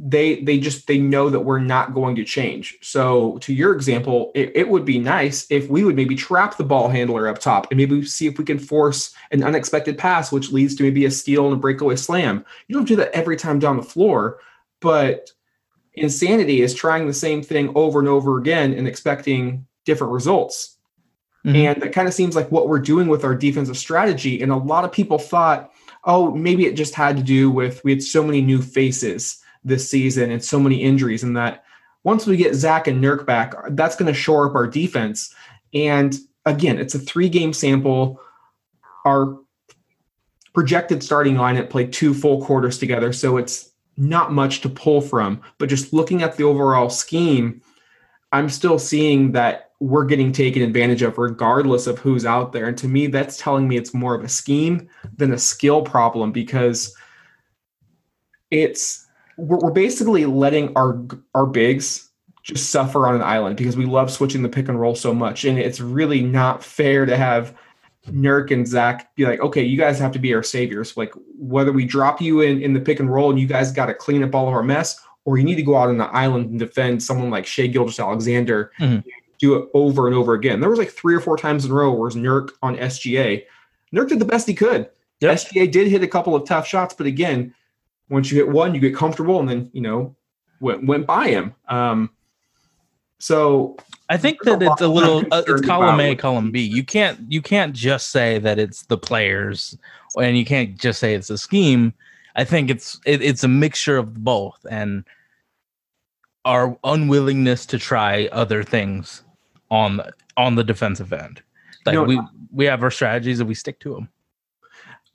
They 0.00 0.40
they 0.42 0.58
just 0.58 0.86
they 0.86 0.98
know 0.98 1.28
that 1.28 1.40
we're 1.40 1.58
not 1.58 1.92
going 1.92 2.14
to 2.16 2.24
change. 2.24 2.78
So 2.82 3.38
to 3.38 3.52
your 3.52 3.74
example, 3.74 4.30
it, 4.34 4.52
it 4.54 4.68
would 4.68 4.84
be 4.84 4.98
nice 4.98 5.46
if 5.50 5.68
we 5.68 5.82
would 5.82 5.96
maybe 5.96 6.14
trap 6.14 6.56
the 6.56 6.64
ball 6.64 6.88
handler 6.88 7.26
up 7.26 7.40
top 7.40 7.66
and 7.70 7.78
maybe 7.78 8.04
see 8.04 8.28
if 8.28 8.38
we 8.38 8.44
can 8.44 8.60
force 8.60 9.12
an 9.32 9.42
unexpected 9.42 9.98
pass, 9.98 10.30
which 10.30 10.52
leads 10.52 10.76
to 10.76 10.84
maybe 10.84 11.04
a 11.04 11.10
steal 11.10 11.46
and 11.46 11.54
a 11.54 11.56
breakaway 11.56 11.96
slam. 11.96 12.44
You 12.68 12.76
don't 12.76 12.86
do 12.86 12.96
that 12.96 13.10
every 13.12 13.36
time 13.36 13.58
down 13.58 13.76
the 13.76 13.82
floor, 13.82 14.38
but 14.80 15.32
insanity 15.94 16.62
is 16.62 16.74
trying 16.74 17.08
the 17.08 17.12
same 17.12 17.42
thing 17.42 17.72
over 17.74 17.98
and 17.98 18.08
over 18.08 18.38
again 18.38 18.72
and 18.74 18.86
expecting 18.86 19.66
different 19.84 20.12
results. 20.12 20.76
Mhm. 21.44 21.54
And 21.56 21.82
that 21.82 21.92
kind 21.92 22.06
of 22.06 22.14
seems 22.14 22.36
like 22.36 22.52
what 22.52 22.68
we're 22.68 22.78
doing 22.78 23.08
with 23.08 23.24
our 23.24 23.34
defensive 23.34 23.76
strategy. 23.76 24.42
And 24.42 24.52
a 24.52 24.56
lot 24.56 24.84
of 24.84 24.92
people 24.92 25.18
thought, 25.18 25.72
oh, 26.04 26.30
maybe 26.30 26.66
it 26.66 26.76
just 26.76 26.94
had 26.94 27.16
to 27.16 27.22
do 27.22 27.50
with 27.50 27.82
we 27.84 27.90
had 27.90 28.02
so 28.02 28.22
many 28.22 28.40
new 28.40 28.62
faces 28.62 29.42
this 29.68 29.88
season 29.88 30.30
and 30.30 30.44
so 30.44 30.58
many 30.58 30.82
injuries, 30.82 31.22
and 31.22 31.36
that 31.36 31.64
once 32.04 32.26
we 32.26 32.36
get 32.36 32.54
Zach 32.54 32.86
and 32.86 33.02
Nurk 33.02 33.26
back, 33.26 33.54
that's 33.70 33.96
going 33.96 34.12
to 34.12 34.18
shore 34.18 34.48
up 34.48 34.54
our 34.54 34.66
defense. 34.66 35.34
And 35.74 36.16
again, 36.46 36.78
it's 36.78 36.94
a 36.94 36.98
three 36.98 37.28
game 37.28 37.52
sample. 37.52 38.20
Our 39.04 39.38
projected 40.54 41.02
starting 41.02 41.34
lineup 41.34 41.70
played 41.70 41.92
two 41.92 42.14
full 42.14 42.44
quarters 42.44 42.78
together, 42.78 43.12
so 43.12 43.36
it's 43.36 43.70
not 43.96 44.32
much 44.32 44.60
to 44.62 44.68
pull 44.68 45.00
from. 45.00 45.40
But 45.58 45.68
just 45.68 45.92
looking 45.92 46.22
at 46.22 46.36
the 46.36 46.44
overall 46.44 46.88
scheme, 46.88 47.60
I'm 48.32 48.48
still 48.48 48.78
seeing 48.78 49.32
that 49.32 49.72
we're 49.80 50.04
getting 50.04 50.32
taken 50.32 50.62
advantage 50.62 51.02
of 51.02 51.18
regardless 51.18 51.86
of 51.86 51.98
who's 51.98 52.26
out 52.26 52.52
there. 52.52 52.66
And 52.66 52.78
to 52.78 52.88
me, 52.88 53.06
that's 53.06 53.36
telling 53.36 53.68
me 53.68 53.76
it's 53.76 53.94
more 53.94 54.14
of 54.14 54.24
a 54.24 54.28
scheme 54.28 54.88
than 55.16 55.32
a 55.32 55.38
skill 55.38 55.82
problem 55.82 56.32
because 56.32 56.94
it's 58.50 59.06
we're, 59.38 59.58
we're 59.58 59.70
basically 59.70 60.26
letting 60.26 60.76
our 60.76 61.00
our 61.34 61.46
bigs 61.46 62.10
just 62.42 62.70
suffer 62.70 63.06
on 63.06 63.14
an 63.14 63.22
island 63.22 63.56
because 63.56 63.76
we 63.76 63.84
love 63.86 64.10
switching 64.10 64.42
the 64.42 64.48
pick 64.48 64.68
and 64.68 64.80
roll 64.80 64.94
so 64.94 65.14
much. 65.14 65.44
And 65.44 65.58
it's 65.58 65.80
really 65.80 66.22
not 66.22 66.62
fair 66.64 67.04
to 67.06 67.16
have 67.16 67.54
Nurk 68.08 68.50
and 68.50 68.66
Zach 68.66 69.14
be 69.16 69.26
like, 69.26 69.40
okay, 69.40 69.62
you 69.62 69.76
guys 69.76 69.98
have 69.98 70.12
to 70.12 70.18
be 70.18 70.32
our 70.34 70.42
saviors. 70.42 70.96
Like 70.96 71.12
whether 71.38 71.72
we 71.72 71.84
drop 71.84 72.20
you 72.20 72.40
in 72.40 72.62
in 72.62 72.72
the 72.72 72.80
pick 72.80 73.00
and 73.00 73.12
roll 73.12 73.30
and 73.30 73.38
you 73.38 73.46
guys 73.46 73.70
got 73.72 73.86
to 73.86 73.94
clean 73.94 74.22
up 74.22 74.34
all 74.34 74.48
of 74.48 74.54
our 74.54 74.62
mess, 74.62 74.98
or 75.24 75.36
you 75.38 75.44
need 75.44 75.56
to 75.56 75.62
go 75.62 75.76
out 75.76 75.88
on 75.90 75.98
the 75.98 76.06
island 76.06 76.50
and 76.50 76.58
defend 76.58 77.02
someone 77.02 77.30
like 77.30 77.44
Shai 77.46 77.66
Gilgeous-Alexander, 77.66 78.72
Mhm. 78.80 79.04
do 79.38 79.56
it 79.56 79.68
over 79.74 80.06
and 80.06 80.16
over 80.16 80.32
again. 80.32 80.60
There 80.60 80.70
was 80.70 80.78
like 80.78 80.90
three 80.90 81.14
or 81.14 81.20
four 81.20 81.36
times 81.36 81.64
in 81.66 81.70
a 81.70 81.74
row 81.74 81.92
where 81.92 82.10
Nurk 82.10 82.50
on 82.62 82.76
SGA. 82.76 83.44
Nurk 83.94 84.08
did 84.08 84.20
the 84.20 84.24
best 84.24 84.46
he 84.48 84.54
could. 84.54 84.88
Yep. 85.20 85.32
SGA 85.38 85.66
did 85.70 85.88
hit 85.88 86.02
a 86.02 86.08
couple 86.08 86.34
of 86.34 86.46
tough 86.46 86.66
shots, 86.66 86.94
but 86.94 87.06
again, 87.06 87.52
once 88.08 88.30
you 88.30 88.38
hit 88.38 88.48
one, 88.48 88.74
you 88.74 88.80
get 88.80 88.94
comfortable, 88.94 89.40
and 89.40 89.48
then 89.48 89.70
you 89.72 89.80
know 89.80 90.16
went 90.60 90.86
went 90.86 91.06
by 91.06 91.28
him. 91.28 91.54
Um, 91.68 92.10
so 93.18 93.76
I 94.08 94.16
think 94.16 94.42
that 94.44 94.62
it's 94.62 94.80
a 94.80 94.88
little 94.88 95.24
uh, 95.30 95.42
it's 95.46 95.66
column 95.66 96.00
A, 96.00 96.14
column 96.14 96.50
B. 96.50 96.60
You 96.60 96.84
can't 96.84 97.20
you 97.30 97.42
can't 97.42 97.74
just 97.74 98.10
say 98.10 98.38
that 98.38 98.58
it's 98.58 98.84
the 98.84 98.98
players, 98.98 99.76
and 100.20 100.36
you 100.36 100.44
can't 100.44 100.78
just 100.78 101.00
say 101.00 101.14
it's 101.14 101.30
a 101.30 101.38
scheme. 101.38 101.92
I 102.36 102.44
think 102.44 102.70
it's 102.70 103.00
it, 103.04 103.22
it's 103.22 103.44
a 103.44 103.48
mixture 103.48 103.98
of 103.98 104.22
both, 104.22 104.64
and 104.70 105.04
our 106.44 106.78
unwillingness 106.84 107.66
to 107.66 107.78
try 107.78 108.28
other 108.32 108.62
things 108.62 109.22
on 109.70 109.98
the, 109.98 110.12
on 110.36 110.54
the 110.54 110.64
defensive 110.64 111.12
end. 111.12 111.42
Like 111.84 111.94
No, 111.94 112.04
we 112.04 112.20
we 112.52 112.64
have 112.64 112.82
our 112.82 112.90
strategies 112.90 113.40
and 113.40 113.48
we 113.48 113.54
stick 113.54 113.80
to 113.80 113.94
them. 113.94 114.08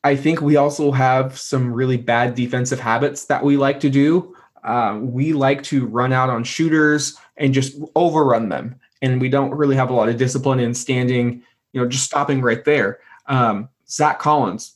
I 0.04 0.16
think 0.16 0.42
we 0.42 0.58
also 0.58 0.92
have 0.92 1.38
some 1.38 1.72
really 1.72 1.98
bad 1.98 2.36
defensive 2.36 2.80
habits 2.80 3.26
that 3.26 3.44
we 3.44 3.56
like 3.56 3.80
to 3.82 3.89
do. 3.89 4.36
Uh, 4.63 5.00
we 5.02 5.34
like 5.34 5.63
to 5.63 5.86
run 5.88 6.12
out 6.12 6.30
on 6.30 6.44
shooters 6.44 7.18
and 7.38 7.54
just 7.54 7.78
overrun 7.96 8.50
them, 8.50 8.80
and 9.02 9.20
we 9.20 9.30
don't 9.30 9.52
really 9.52 9.76
have 9.76 9.89
a 9.89 9.94
lot 9.94 10.10
of 10.10 10.18
discipline 10.18 10.60
in 10.60 10.74
standing, 10.74 11.42
you 11.72 11.82
know, 11.82 11.88
just 11.88 12.06
stopping 12.06 12.42
right 12.42 12.66
there. 12.66 13.00
Um, 13.28 13.70
Zach 13.89 14.20
Collins, 14.20 14.76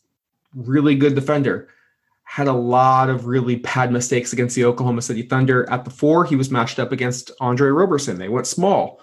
really 0.55 0.95
good 0.95 1.15
defender, 1.15 1.69
had 2.23 2.47
a 2.47 2.53
lot 2.53 3.09
of 3.09 3.25
really 3.25 3.55
bad 3.55 3.91
mistakes 3.91 4.33
against 4.33 4.55
the 4.55 4.65
Oklahoma 4.65 5.01
City 5.01 5.21
Thunder. 5.21 5.69
At 5.69 5.85
the 5.85 5.91
four, 5.91 6.25
he 6.25 6.35
was 6.35 6.51
matched 6.51 6.79
up 6.79 6.91
against 6.91 7.31
Andre 7.39 7.69
Roberson. 7.69 8.17
They 8.17 8.29
went 8.29 8.47
small. 8.47 9.01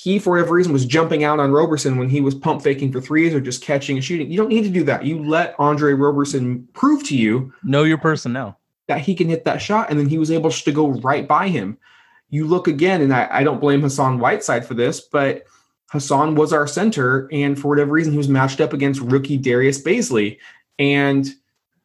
He, 0.00 0.20
for 0.20 0.30
whatever 0.30 0.54
reason, 0.54 0.72
was 0.72 0.86
jumping 0.86 1.24
out 1.24 1.40
on 1.40 1.50
Roberson 1.50 1.96
when 1.96 2.08
he 2.08 2.20
was 2.20 2.32
pump 2.32 2.62
faking 2.62 2.92
for 2.92 3.00
threes 3.00 3.34
or 3.34 3.40
just 3.40 3.64
catching 3.64 3.96
and 3.96 4.04
shooting. 4.04 4.30
You 4.30 4.36
don't 4.36 4.48
need 4.48 4.62
to 4.62 4.68
do 4.68 4.84
that. 4.84 5.04
You 5.04 5.20
let 5.24 5.56
Andre 5.58 5.92
Roberson 5.92 6.68
prove 6.72 7.02
to 7.08 7.16
you 7.16 7.52
Know 7.64 7.82
your 7.82 7.98
personnel. 7.98 8.60
that 8.86 9.00
he 9.00 9.16
can 9.16 9.28
hit 9.28 9.44
that 9.44 9.60
shot, 9.60 9.90
and 9.90 9.98
then 9.98 10.08
he 10.08 10.16
was 10.16 10.30
able 10.30 10.52
to 10.52 10.70
go 10.72 10.90
right 11.00 11.26
by 11.26 11.48
him. 11.48 11.78
You 12.30 12.46
look 12.46 12.68
again, 12.68 13.00
and 13.00 13.12
I, 13.12 13.26
I 13.28 13.42
don't 13.42 13.60
blame 13.60 13.80
Hassan 13.80 14.20
Whiteside 14.20 14.64
for 14.64 14.74
this, 14.74 15.00
but 15.00 15.42
Hassan 15.90 16.36
was 16.36 16.52
our 16.52 16.68
center, 16.68 17.28
and 17.32 17.58
for 17.58 17.66
whatever 17.66 17.90
reason, 17.90 18.12
he 18.12 18.18
was 18.18 18.28
matched 18.28 18.60
up 18.60 18.72
against 18.72 19.00
rookie 19.00 19.36
Darius 19.36 19.82
Bazley. 19.82 20.38
And 20.78 21.26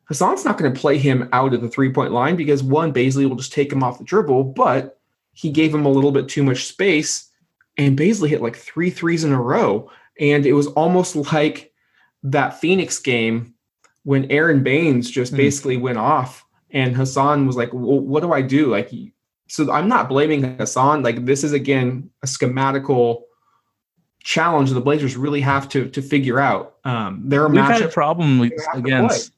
Hassan's 0.06 0.46
not 0.46 0.60
going 0.60 0.72
to 0.72 0.80
play 0.80 1.00
him 1.00 1.30
out 1.34 1.56
of 1.56 1.62
the 1.62 1.70
three 1.70 1.92
point 1.92 2.12
line 2.12 2.36
because 2.36 2.62
one, 2.62 2.94
Bazley 2.94 3.28
will 3.28 3.38
just 3.38 3.54
take 3.54 3.72
him 3.72 3.82
off 3.82 3.98
the 3.98 4.04
dribble, 4.04 4.44
but 4.44 5.00
he 5.32 5.50
gave 5.50 5.74
him 5.74 5.88
a 5.88 5.90
little 5.90 6.12
bit 6.12 6.30
too 6.30 6.44
much 6.44 6.66
space, 6.66 7.32
and 7.78 7.98
Bazley 7.98 8.30
hit 8.30 8.42
like 8.42 8.56
three 8.56 8.90
threes 8.90 9.24
in 9.24 9.32
a 9.34 9.42
row. 9.42 9.90
And 10.20 10.46
it 10.46 10.54
was 10.54 10.68
almost 10.68 11.16
like 11.34 11.72
that 12.24 12.60
Phoenix 12.60 13.00
game 13.00 13.54
when 14.04 14.30
Aron 14.32 14.64
Baynes 14.64 15.10
just 15.10 15.34
Mhm. 15.34 15.38
basically 15.38 15.78
went 15.78 15.98
off 15.98 16.46
and 16.72 16.96
Hassan 16.96 17.46
was 17.48 17.56
like, 17.56 17.72
well, 17.74 18.00
what 18.00 18.22
do 18.22 18.32
I 18.34 18.42
do? 18.42 18.68
Like, 18.68 18.92
so 19.48 19.72
I'm 19.72 19.88
not 19.88 20.10
blaming 20.10 20.44
Hassan. 20.58 21.04
Like, 21.04 21.26
this 21.26 21.44
is 21.44 21.54
again 21.54 22.10
a 22.24 22.28
schematical 22.28 23.22
challenge 24.24 24.72
the 24.72 24.82
Blazers 24.82 25.18
really 25.18 25.42
have 25.42 25.68
to 25.70 25.90
to 25.90 26.02
figure 26.02 26.40
out. 26.40 26.76
Um, 26.86 27.22
there 27.26 27.44
are 27.44 27.50
We've 27.50 27.62
had 27.62 27.82
a 27.82 27.88
matchups. 27.88 27.94
problem 27.94 28.40
with- 28.40 28.54
have 28.66 28.74
to 28.74 28.80
against 28.80 29.34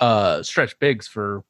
uh 0.00 0.42
stretch 0.42 0.78
bigs 0.78 1.06
for 1.06 1.44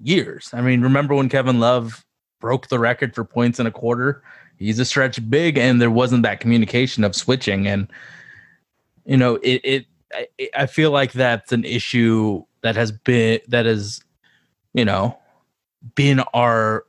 years. 0.00 0.50
I 0.52 0.60
mean, 0.62 0.80
remember 0.82 1.14
when 1.14 1.28
Kevin 1.28 1.60
Love 1.60 2.04
broke 2.40 2.68
the 2.68 2.78
record 2.78 3.14
for 3.14 3.24
points 3.24 3.60
in 3.60 3.66
a 3.66 3.70
quarter? 3.70 4.22
He's 4.60 4.78
a 4.78 4.84
stretch 4.84 5.28
big, 5.30 5.56
and 5.56 5.80
there 5.80 5.90
wasn't 5.90 6.22
that 6.22 6.38
communication 6.38 7.02
of 7.02 7.16
switching. 7.16 7.66
And 7.66 7.88
you 9.06 9.16
know, 9.16 9.36
it 9.36 9.60
it 9.64 9.86
I, 10.12 10.28
I 10.54 10.66
feel 10.66 10.90
like 10.90 11.12
that's 11.12 11.50
an 11.50 11.64
issue 11.64 12.44
that 12.62 12.76
has 12.76 12.92
been 12.92 13.40
that 13.48 13.64
is, 13.64 14.02
you 14.74 14.84
know, 14.84 15.18
been 15.94 16.20
our 16.34 16.84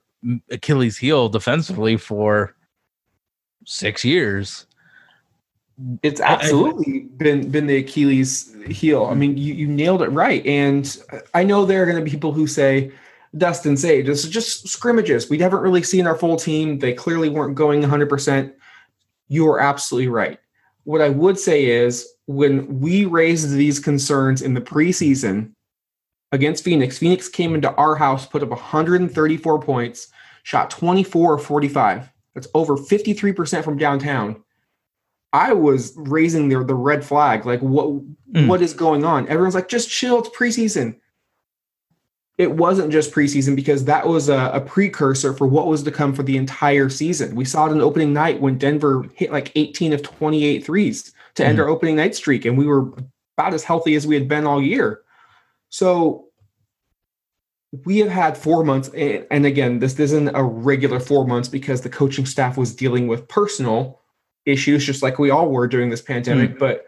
Achilles 0.52 0.98
heel 0.98 1.30
defensively 1.30 1.96
for 1.96 2.56
six 3.66 4.04
years. 4.04 4.68
It's 6.04 6.20
absolutely 6.20 7.08
been 7.18 7.50
been 7.50 7.68
the 7.68 7.78
Achilles 7.78 8.54
heel. 8.68 9.06
I 9.06 9.14
mean, 9.14 9.38
you, 9.38 9.54
you 9.54 9.68
nailed 9.68 10.02
it 10.02 10.10
right. 10.10 10.46
And 10.46 11.02
I 11.34 11.44
know 11.46 11.66
there 11.66 11.82
are 11.82 11.86
going 11.86 11.98
to 11.98 12.04
be 12.04 12.12
people 12.12 12.34
who 12.34 12.48
say, 12.48 12.92
Dustin 13.38 13.78
Sage, 13.78 14.06
this 14.06 14.24
is 14.26 14.30
just 14.30 14.68
scrimmages. 14.68 15.30
We 15.30 15.40
haven't 15.40 15.62
really 15.62 15.84
seen 15.84 16.06
our 16.08 16.16
full 16.18 16.36
team. 16.36 16.80
They 16.80 16.94
clearly 16.94 17.30
weren't 17.30 17.56
going 17.56 17.82
100%. 17.82 18.54
You 19.30 19.48
are 19.48 19.60
absolutely 19.60 20.10
right. 20.10 20.40
What 20.84 21.02
I 21.02 21.10
would 21.10 21.40
say 21.40 21.66
is 21.66 22.08
when 22.26 22.80
we 22.80 23.06
raised 23.06 23.52
these 23.54 23.80
concerns 23.80 24.42
in 24.42 24.54
the 24.54 24.62
preseason 24.62 25.52
against 26.32 26.64
Phoenix, 26.64 26.98
Phoenix 26.98 27.30
came 27.30 27.56
into 27.56 27.74
our 27.76 27.96
house, 27.96 28.26
put 28.26 28.44
up 28.44 28.50
134 28.50 29.60
points, 29.62 30.08
shot 30.44 30.70
24 30.70 31.34
or 31.34 31.38
45. 31.38 32.10
That's 32.34 32.48
over 32.54 32.76
53% 32.78 33.64
from 33.64 33.78
downtown. 33.78 34.44
I 35.34 35.54
was 35.54 35.94
raising 35.96 36.50
the, 36.50 36.64
the 36.64 36.76
red 36.76 37.06
flag. 37.06 37.46
Like, 37.46 37.62
what 37.62 37.88
Mm. 38.34 38.48
what 38.48 38.62
is 38.62 38.74
going 38.74 39.04
on? 39.04 39.28
Everyone's 39.28 39.56
like, 39.56 39.68
just 39.68 39.90
chill. 39.90 40.20
It's 40.20 40.30
preseason. 40.30 40.98
It 42.42 42.52
wasn't 42.54 42.92
just 42.92 43.12
preseason 43.12 43.56
because 43.56 43.86
that 43.86 44.08
was 44.08 44.28
a, 44.28 44.50
a 44.54 44.62
precursor 44.62 45.32
for 45.34 45.46
what 45.46 45.68
was 45.68 45.84
to 45.84 45.92
come 45.92 46.12
for 46.14 46.24
the 46.24 46.38
entire 46.38 46.90
season. 46.90 47.36
We 47.36 47.46
saw 47.46 47.68
it 47.68 47.72
in 47.72 47.82
opening 47.82 48.14
night 48.14 48.42
when 48.42 48.58
Denver 48.58 49.06
hit 49.14 49.32
like 49.32 49.52
18 49.56 49.94
of 49.94 50.02
28 50.02 50.66
threes 50.66 51.14
to 51.36 51.46
end 51.46 51.60
Mhm. 51.60 51.62
our 51.62 51.70
opening 51.70 51.96
night 51.98 52.16
streak, 52.16 52.46
and 52.46 52.58
we 52.58 52.66
were 52.66 52.92
about 53.38 53.54
as 53.54 53.64
healthy 53.64 53.94
as 53.96 54.08
we 54.08 54.16
had 54.16 54.28
been 54.28 54.48
all 54.48 54.62
year. 54.62 55.02
So 55.70 56.26
we 57.86 58.00
have 58.00 58.10
had 58.10 58.38
four 58.38 58.64
months, 58.64 58.90
and 58.90 59.26
and 59.32 59.46
again, 59.46 59.80
this 59.80 60.00
isn't 60.00 60.30
a 60.36 60.44
regular 60.44 61.00
four 61.00 61.26
months 61.28 61.48
because 61.48 61.82
the 61.82 61.90
coaching 61.90 62.26
staff 62.26 62.58
was 62.58 62.76
dealing 62.76 63.08
with 63.08 63.28
personal 63.28 64.00
issues, 64.46 64.84
just 64.86 65.04
like 65.04 65.20
we 65.20 65.30
all 65.30 65.50
were 65.50 65.68
during 65.68 65.90
this 65.92 66.02
pandemic. 66.02 66.58
But 66.60 66.86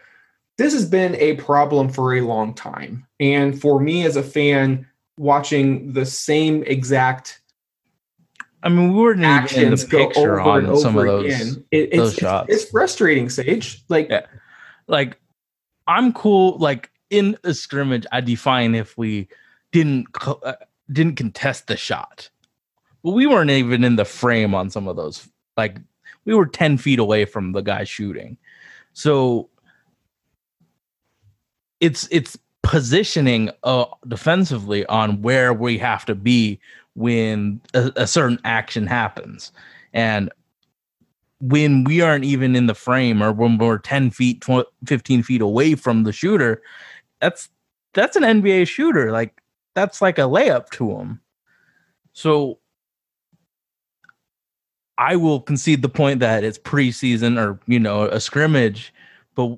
this 0.57 0.73
has 0.73 0.85
been 0.89 1.15
a 1.15 1.35
problem 1.35 1.89
for 1.89 2.15
a 2.15 2.21
long 2.21 2.53
time. 2.53 3.05
And 3.19 3.59
for 3.59 3.79
me 3.79 4.05
as 4.05 4.15
a 4.17 4.23
fan, 4.23 4.85
watching 5.17 5.93
the 5.93 6.05
same 6.05 6.63
exact 6.63 7.39
I 8.65 8.69
mean, 8.69 8.93
we 8.93 8.99
weren't 9.01 9.19
even 9.19 9.65
in 9.65 9.75
the 9.75 9.85
go 9.87 10.07
picture 10.07 10.39
on 10.39 10.77
some 10.77 10.97
of 10.97 11.05
those. 11.05 11.25
again, 11.25 11.65
it- 11.71 11.89
it's, 11.91 11.97
those 11.97 12.15
shots. 12.15 12.47
It's, 12.49 12.69
frustrating, 12.71 13.29
Sage. 13.29 13.83
Like, 13.89 14.07
Yeah. 14.09 14.25
like 14.87 15.19
I'm 15.85 16.13
cool. 16.13 16.57
Like 16.59 16.89
in 17.09 17.37
a 17.43 17.53
scrimmage, 17.53 18.05
I 18.13 18.21
define 18.21 18.73
if 18.73 18.97
we 18.97 19.27
didn't 19.73 20.07
uh, 20.25 20.53
didn't 20.89 21.15
contest 21.17 21.67
the 21.67 21.75
shot. 21.75 22.29
But 23.03 23.11
we 23.11 23.27
weren't 23.27 23.49
even 23.49 23.83
in 23.83 23.97
the 23.97 24.05
frame 24.05 24.55
on 24.55 24.69
some 24.69 24.87
of 24.87 24.95
those. 24.95 25.27
Like 25.57 25.77
we 26.23 26.33
were 26.33 26.45
ten 26.45 26.77
feet 26.77 26.99
away 26.99 27.25
from 27.25 27.51
the 27.51 27.59
guy 27.61 27.83
shooting, 27.83 28.37
so 28.93 29.49
it's 31.81 32.07
it's 32.11 32.37
positioning 32.63 33.51
uh, 33.63 33.85
defensively 34.07 34.85
on 34.87 35.21
where 35.21 35.53
we 35.53 35.77
have 35.77 36.05
to 36.05 36.15
be 36.15 36.59
when 36.95 37.61
a, 37.73 37.91
a 37.95 38.07
certain 38.07 38.39
action 38.43 38.87
happens, 38.87 39.51
and 39.93 40.31
when 41.43 41.83
we 41.83 41.99
aren't 41.99 42.23
even 42.23 42.55
in 42.55 42.67
the 42.67 42.73
frame 42.73 43.21
or 43.21 43.33
when 43.33 43.57
we're 43.57 43.77
10 43.77 44.11
feet 44.11 44.39
tw- 44.41 44.65
15 44.85 45.23
feet 45.23 45.41
away 45.41 45.75
from 45.75 46.03
the 46.03 46.13
shooter 46.13 46.61
that's 47.19 47.49
that's 47.93 48.15
an 48.15 48.23
nba 48.23 48.65
shooter. 48.65 49.11
Like 49.11 49.41
that's 49.75 50.01
like 50.01 50.17
a 50.17 50.21
layup 50.21 50.69
to 50.71 50.91
him 50.91 51.19
so 52.13 52.59
i 54.97 55.15
will 55.15 55.41
concede 55.41 55.81
the 55.81 55.89
point 55.89 56.21
that 56.21 56.43
it's 56.43 56.57
preseason 56.57 57.37
or 57.37 57.59
you 57.67 57.79
know 57.79 58.05
a 58.05 58.21
scrimmage 58.21 58.93
but 59.35 59.57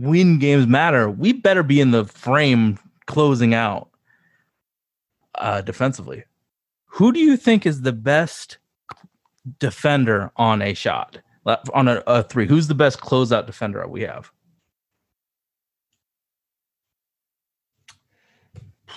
when 0.00 0.38
games 0.38 0.66
matter 0.66 1.08
we 1.10 1.32
better 1.32 1.62
be 1.62 1.80
in 1.80 1.90
the 1.90 2.04
frame 2.04 2.78
closing 3.06 3.54
out 3.54 3.88
uh 5.36 5.60
defensively 5.60 6.24
who 6.86 7.12
do 7.12 7.20
you 7.20 7.36
think 7.36 7.66
is 7.66 7.82
the 7.82 7.92
best 7.92 8.58
defender 9.58 10.30
on 10.36 10.62
a 10.62 10.74
shot 10.74 11.18
uh, 11.46 11.56
on 11.72 11.88
a, 11.88 12.02
a 12.06 12.22
three 12.22 12.46
who's 12.46 12.68
the 12.68 12.74
best 12.74 13.00
closeout 13.00 13.46
defender 13.46 13.86
we 13.86 14.02
have 14.02 14.30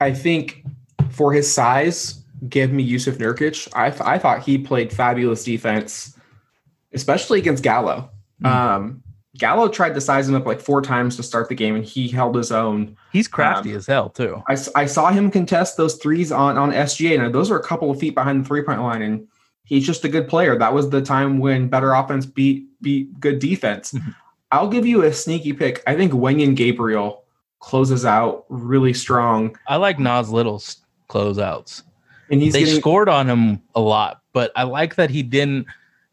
I 0.00 0.12
think 0.12 0.64
for 1.10 1.32
his 1.32 1.52
size, 1.52 2.22
give 2.48 2.72
me 2.72 2.82
Yusuf 2.82 3.18
Nurkic. 3.18 3.68
I, 3.74 3.90
th- 3.90 4.02
I 4.02 4.18
thought 4.18 4.42
he 4.42 4.58
played 4.58 4.92
fabulous 4.92 5.44
defense, 5.44 6.16
especially 6.92 7.40
against 7.40 7.62
Gallo. 7.62 8.10
Mhm. 8.42 8.46
Um, 8.46 9.02
Gallo 9.38 9.68
tried 9.68 9.94
to 9.94 10.00
size 10.00 10.28
him 10.28 10.34
up 10.34 10.46
like 10.46 10.60
four 10.60 10.82
times 10.82 11.16
to 11.16 11.22
start 11.22 11.48
the 11.48 11.54
game, 11.54 11.74
and 11.74 11.84
he 11.84 12.08
held 12.08 12.36
his 12.36 12.52
own. 12.52 12.96
he's 13.12 13.28
crafty 13.28 13.70
Um, 13.70 13.76
as 13.76 13.86
hell 13.86 14.10
too 14.10 14.42
I 14.48 14.86
saw 14.86 15.10
him 15.10 15.30
contest 15.30 15.76
those 15.76 15.94
threes 15.94 16.30
on, 16.30 16.58
on 16.58 16.72
SGA. 16.72 17.18
Now, 17.18 17.30
those 17.30 17.50
are 17.50 17.58
a 17.58 17.62
couple 17.62 17.90
of 17.90 17.98
feet 17.98 18.14
behind 18.14 18.44
the 18.44 18.48
three 18.48 18.62
point 18.62 18.82
line, 18.82 19.02
and 19.02 19.26
he's 19.64 19.86
just 19.86 20.04
a 20.04 20.08
good 20.08 20.28
player. 20.28 20.58
That 20.58 20.74
was 20.74 20.90
the 20.90 21.00
time 21.00 21.38
when 21.38 21.68
better 21.68 21.94
offense 21.94 22.26
beat 22.26 22.66
beat 22.82 23.18
good 23.20 23.38
defense. 23.38 23.92
Mhm. 23.92 24.14
I'll 24.50 24.68
give 24.68 24.86
you 24.86 25.04
a 25.04 25.12
sneaky 25.12 25.52
pick. 25.52 25.82
I 25.86 25.94
think 25.94 26.12
Wenyen 26.12 26.56
Gabriel 26.56 27.24
closes 27.60 28.04
out 28.04 28.44
really 28.48 28.94
strong, 28.94 29.56
i 29.66 29.76
like 29.76 29.98
nas 29.98 30.30
little's 30.30 30.76
closeouts 31.08 31.82
and 32.30 32.40
he's 32.40 32.52
they 32.52 32.60
getting 32.64 32.80
scored 32.80 33.08
on 33.08 33.28
him 33.28 33.62
a 33.74 33.80
lot, 33.80 34.22
but 34.32 34.52
I 34.56 34.64
like 34.64 34.96
that 34.96 35.10
he 35.10 35.22
didn't. 35.22 35.66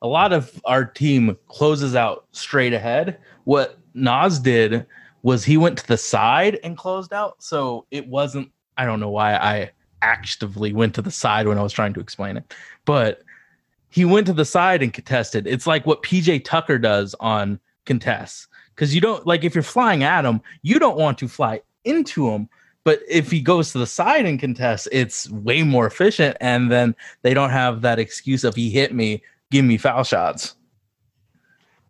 A 0.06 0.08
lot 0.08 0.34
of 0.34 0.62
our 0.66 0.86
team 0.86 1.36
closes 1.48 1.96
out 1.96 2.28
straight 2.32 2.74
ahead. 2.74 3.18
What 3.46 3.80
Nas 3.96 4.38
did 4.38 4.86
was 5.24 5.44
he 5.44 5.58
went 5.58 5.80
to 5.80 5.88
the 5.88 5.98
side 5.98 6.60
and 6.64 6.78
closed 6.78 7.12
out. 7.12 7.42
So 7.42 7.88
it 7.90 8.08
wasn't, 8.08 8.52
I 8.78 8.86
don't 8.86 9.00
know 9.00 9.10
why 9.10 9.34
I 9.34 9.72
actively 10.04 10.74
went 10.74 10.94
to 10.94 11.02
the 11.02 11.10
side 11.10 11.48
when 11.48 11.58
I 11.58 11.64
was 11.64 11.74
trying 11.74 11.96
to 11.96 12.00
explain 12.00 12.38
it, 12.38 12.54
but 12.86 13.24
he 13.90 14.06
went 14.06 14.28
to 14.28 14.34
the 14.34 14.46
side 14.46 14.84
and 14.84 14.94
contested. 14.94 15.48
It's 15.48 15.66
like 15.66 15.88
what 15.88 16.04
PJ 16.04 16.46
Tucker 16.46 16.78
does 16.78 17.16
on 17.20 17.60
contests. 17.88 18.48
Because 18.76 18.94
you 18.94 19.02
don't 19.02 19.26
like 19.26 19.44
if 19.44 19.56
you're 19.56 19.64
flying 19.64 20.04
at 20.04 20.24
him, 20.24 20.40
you 20.62 20.78
don't 20.78 21.00
want 21.00 21.18
to 21.18 21.28
fly 21.28 21.62
into 21.84 22.30
him. 22.30 22.48
But 22.84 23.00
if 23.10 23.32
he 23.32 23.42
goes 23.42 23.72
to 23.72 23.80
the 23.80 23.88
side 23.88 24.28
and 24.28 24.40
contests, 24.40 24.88
it's 24.92 25.32
way 25.32 25.64
more 25.64 25.88
efficient. 25.88 26.38
And 26.42 26.72
then 26.72 26.96
they 27.24 27.34
don't 27.34 27.50
have 27.50 27.82
that 27.82 27.98
excuse 27.98 28.44
of 28.44 28.54
he 28.54 28.70
hit 28.70 28.94
me, 28.94 29.24
give 29.52 29.66
me 29.66 29.78
foul 29.78 30.04
shots. 30.04 30.56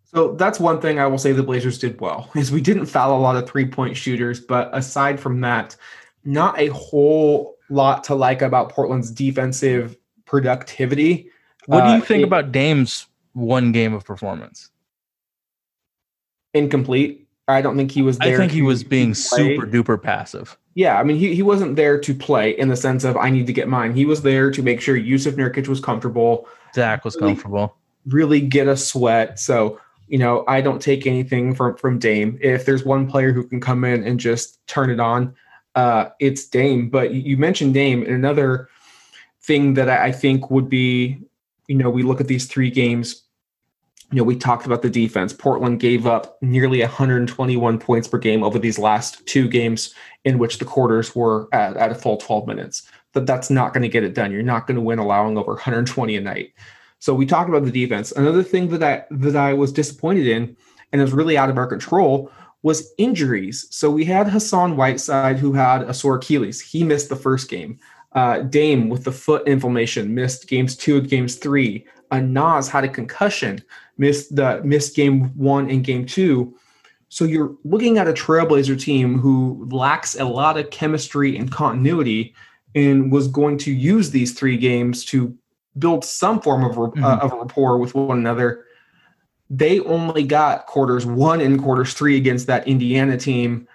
So 0.04 0.34
that's 0.36 0.60
one 0.60 0.80
thing 0.80 1.00
I 1.00 1.08
will 1.08 1.18
say 1.18 1.32
the 1.34 1.44
Blazers 1.44 1.78
did 1.78 2.00
well 2.00 2.30
is 2.36 2.52
we 2.52 2.62
didn't 2.62 2.86
foul 2.86 3.18
a 3.18 3.22
lot 3.22 3.36
of 3.36 3.50
three 3.50 3.66
point 3.66 3.98
shooters, 3.98 4.40
but 4.40 4.70
aside 4.74 5.20
from 5.20 5.42
that, 5.42 5.76
not 6.24 6.58
a 6.60 6.68
whole 6.68 7.56
lot 7.70 8.04
to 8.06 8.16
like 8.16 8.42
about 8.42 8.70
Portland's 8.70 9.12
defensive 9.12 9.98
productivity. 10.26 11.30
What 11.66 11.82
do 11.86 11.92
you 11.92 11.98
Uh, 11.98 12.02
think 12.02 12.22
it- 12.22 12.26
about 12.26 12.52
Dame's 12.52 13.08
one 13.34 13.72
game 13.72 13.94
of 13.94 14.06
performance? 14.06 14.70
Incomplete. 16.54 17.28
I 17.48 17.62
don't 17.62 17.78
think 17.78 17.92
he 17.92 18.02
was 18.02 18.18
there. 18.18 18.36
I 18.36 18.38
think 18.38 18.52
he 18.52 18.62
was 18.64 18.84
being 18.84 19.10
play. 19.10 19.56
super 19.56 19.68
duper 19.68 20.02
passive. 20.02 20.58
Yeah, 20.74 21.00
I 21.00 21.04
mean, 21.04 21.18
he, 21.18 21.36
he 21.36 21.42
wasn't 21.44 21.76
there 21.76 22.00
to 22.00 22.14
play 22.14 22.58
in 22.58 22.70
the 22.70 22.76
sense 22.76 23.04
of 23.04 23.16
I 23.18 23.30
need 23.30 23.46
to 23.48 23.54
get 23.54 23.68
mine. 23.68 23.94
He 23.94 24.06
was 24.06 24.24
there 24.24 24.50
to 24.52 24.64
make 24.64 24.82
sure 24.82 24.96
Yusuf 24.96 25.36
Nurkic 25.36 25.68
was 25.68 25.80
comfortable, 25.80 26.48
Zach 26.76 27.04
was 27.06 27.16
Really? 27.16 27.30
comfortable. 27.34 27.76
really 28.08 28.40
get 28.40 28.68
a 28.68 28.78
sweat. 28.78 29.40
So, 29.40 29.80
you 30.08 30.20
know, 30.20 30.44
I 30.48 30.62
don't 30.62 30.80
take 30.80 31.08
anything 31.08 31.56
from 31.56 31.76
from 31.76 31.98
Dame. 31.98 32.38
If 32.42 32.66
there's 32.66 32.86
one 32.86 33.08
player 33.10 33.32
who 33.34 33.44
can 33.48 33.60
come 33.60 33.84
in 33.84 34.04
and 34.04 34.20
just 34.20 34.66
turn 34.68 34.92
it 34.92 35.00
on, 35.00 35.34
uh, 35.74 36.10
it's 36.20 36.46
Dame. 36.46 36.90
But 36.90 37.14
you- 37.16 37.36
mentioned 37.38 37.74
Dame, 37.74 38.04
and 38.04 38.12
another 38.14 38.70
thing 39.42 39.74
that 39.76 39.90
I 39.90 40.06
I 40.08 40.12
think 40.12 40.52
would 40.52 40.70
be, 40.70 41.18
you 41.68 41.76
know, 41.78 41.90
we 41.90 42.04
look 42.04 42.22
at 42.22 42.28
these 42.28 42.46
three 42.46 42.70
games. 42.70 43.24
You 44.12 44.18
know, 44.18 44.24
we 44.24 44.36
talked 44.36 44.68
about 44.68 44.84
the 44.84 44.90
defense. 44.90 45.34
Portland 45.34 45.80
gave 45.80 46.06
up 46.06 46.38
nearly 46.44 46.82
121 46.84 47.80
points 47.80 48.08
per 48.08 48.20
game 48.20 48.44
over 48.44 48.60
these 48.60 48.78
last 48.78 49.26
two 49.26 49.48
games, 49.48 49.96
in 50.26 50.38
which 50.38 50.60
the 50.60 50.66
quarters 50.66 51.16
were 51.16 51.48
at, 51.52 51.76
at 51.76 51.90
a 51.92 51.96
full 51.96 52.18
12 52.18 52.46
minutes. 52.46 52.84
That 53.16 53.26
that's 53.26 53.50
not 53.50 53.74
going 53.74 53.82
to 53.82 53.90
get 53.90 54.04
it 54.04 54.14
done. 54.14 54.32
You're 54.32 54.44
not 54.44 54.68
going 54.68 54.76
to 54.76 54.82
win 54.82 55.00
allowing 55.00 55.38
over 55.38 55.54
120 55.54 56.16
a 56.16 56.22
night. 56.22 56.54
So 57.00 57.14
we 57.14 57.26
talked 57.26 57.50
about 57.50 57.66
the 57.66 57.72
defense. 57.72 58.12
Another 58.12 58.44
thing 58.44 58.68
that 58.70 58.84
I 58.84 59.06
that 59.10 59.36
I 59.36 59.54
was 59.54 59.72
disappointed 59.72 60.28
in, 60.28 60.56
and 60.92 61.02
is 61.02 61.14
really 61.14 61.38
out 61.38 61.50
of 61.50 61.58
our 61.58 61.68
control, 61.68 62.32
was 62.62 62.94
injuries. 62.98 63.68
So 63.72 63.90
we 63.90 64.06
had 64.06 64.28
Hassan 64.28 64.76
Whiteside 64.76 65.38
who 65.40 65.54
had 65.54 65.84
a 65.84 65.94
sore 65.94 66.18
Achilles. 66.18 66.62
He 66.62 66.84
missed 66.84 67.10
the 67.10 67.16
first 67.16 67.50
game. 67.50 67.80
Uh, 68.14 68.40
Dame 68.40 68.90
with 68.90 69.04
the 69.04 69.12
foot 69.12 69.48
inflammation 69.48 70.14
missed 70.14 70.48
games 70.48 70.76
two 70.76 70.98
and 70.98 71.10
games 71.10 71.36
three. 71.36 71.86
Uh, 72.12 72.20
Nas 72.20 72.68
had 72.68 72.84
a 72.84 72.90
concussion, 72.90 73.64
missed 73.98 74.36
the 74.36 74.62
missed 74.64 74.96
game 74.96 75.26
one 75.38 75.70
and 75.70 75.84
game 75.84 76.06
two. 76.06 76.56
So 77.10 77.24
you're 77.24 77.56
looking 77.64 77.98
at 77.98 78.08
a 78.08 78.14
Trailblazer 78.14 78.80
team 78.80 79.20
who 79.20 79.68
lacks 79.72 80.20
a 80.20 80.26
lot 80.26 80.58
of 80.58 80.70
chemistry 80.70 81.38
and 81.38 81.52
continuity, 81.52 82.34
and 82.76 83.12
was 83.12 83.28
going 83.28 83.58
to 83.60 83.72
use 83.72 84.12
these 84.12 84.34
three 84.34 84.58
games 84.58 85.06
to 85.06 85.34
build 85.80 86.04
some 86.06 86.40
form 86.42 86.64
of, 86.64 86.78
uh, 86.78 86.92
Mhm. 86.92 87.20
of 87.22 87.32
rapport 87.34 87.78
with 87.78 87.96
one 87.96 88.18
another. 88.20 88.66
They 89.50 89.80
only 89.82 90.24
got 90.24 90.66
quarters 90.68 91.06
one 91.06 91.40
and 91.42 91.62
quarters 91.62 91.94
three 91.94 92.18
against 92.18 92.48
that 92.48 92.68
Indiana 92.68 93.18
team 93.18 93.68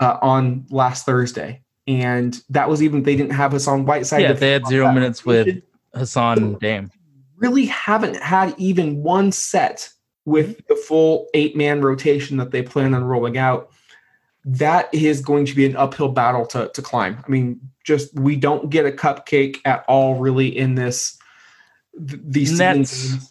uh, 0.00 0.16
on 0.22 0.64
last 0.70 1.04
Thursday, 1.04 1.60
and 1.88 2.40
that 2.50 2.68
was 2.68 2.82
even 2.84 3.02
they 3.02 3.16
didn't 3.16 3.32
have 3.32 3.50
Hassan 3.50 3.84
Whiteside. 3.84 4.22
yeah, 4.22 4.32
they 4.32 4.52
had 4.52 4.64
zero 4.68 4.86
that 4.86 4.94
minutes 4.94 5.26
with 5.26 5.60
Hassan 5.92 6.38
and 6.38 6.60
Dame. 6.60 6.90
really 7.36 7.66
haven't 7.66 8.16
had 8.16 8.54
even 8.58 9.02
one 9.02 9.32
set 9.32 9.90
with 10.24 10.64
the 10.68 10.76
full 10.76 11.26
eight 11.34 11.56
man 11.56 11.80
rotation 11.80 12.36
that 12.36 12.52
they 12.52 12.62
plan 12.62 12.94
on 12.94 13.02
rolling 13.02 13.38
out. 13.38 13.70
That 14.50 14.88
is 14.94 15.20
going 15.20 15.44
to 15.44 15.54
be 15.54 15.66
an 15.66 15.76
uphill 15.76 16.08
battle 16.08 16.46
to, 16.46 16.70
to 16.72 16.80
climb. 16.80 17.22
I 17.22 17.28
mean, 17.28 17.60
just 17.84 18.14
we 18.14 18.34
don't 18.34 18.70
get 18.70 18.86
a 18.86 18.90
cupcake 18.90 19.58
at 19.66 19.84
all, 19.88 20.14
really, 20.14 20.48
in 20.48 20.74
this 20.74 21.18
th- 22.08 22.20
these 22.24 22.58
games. 22.58 23.30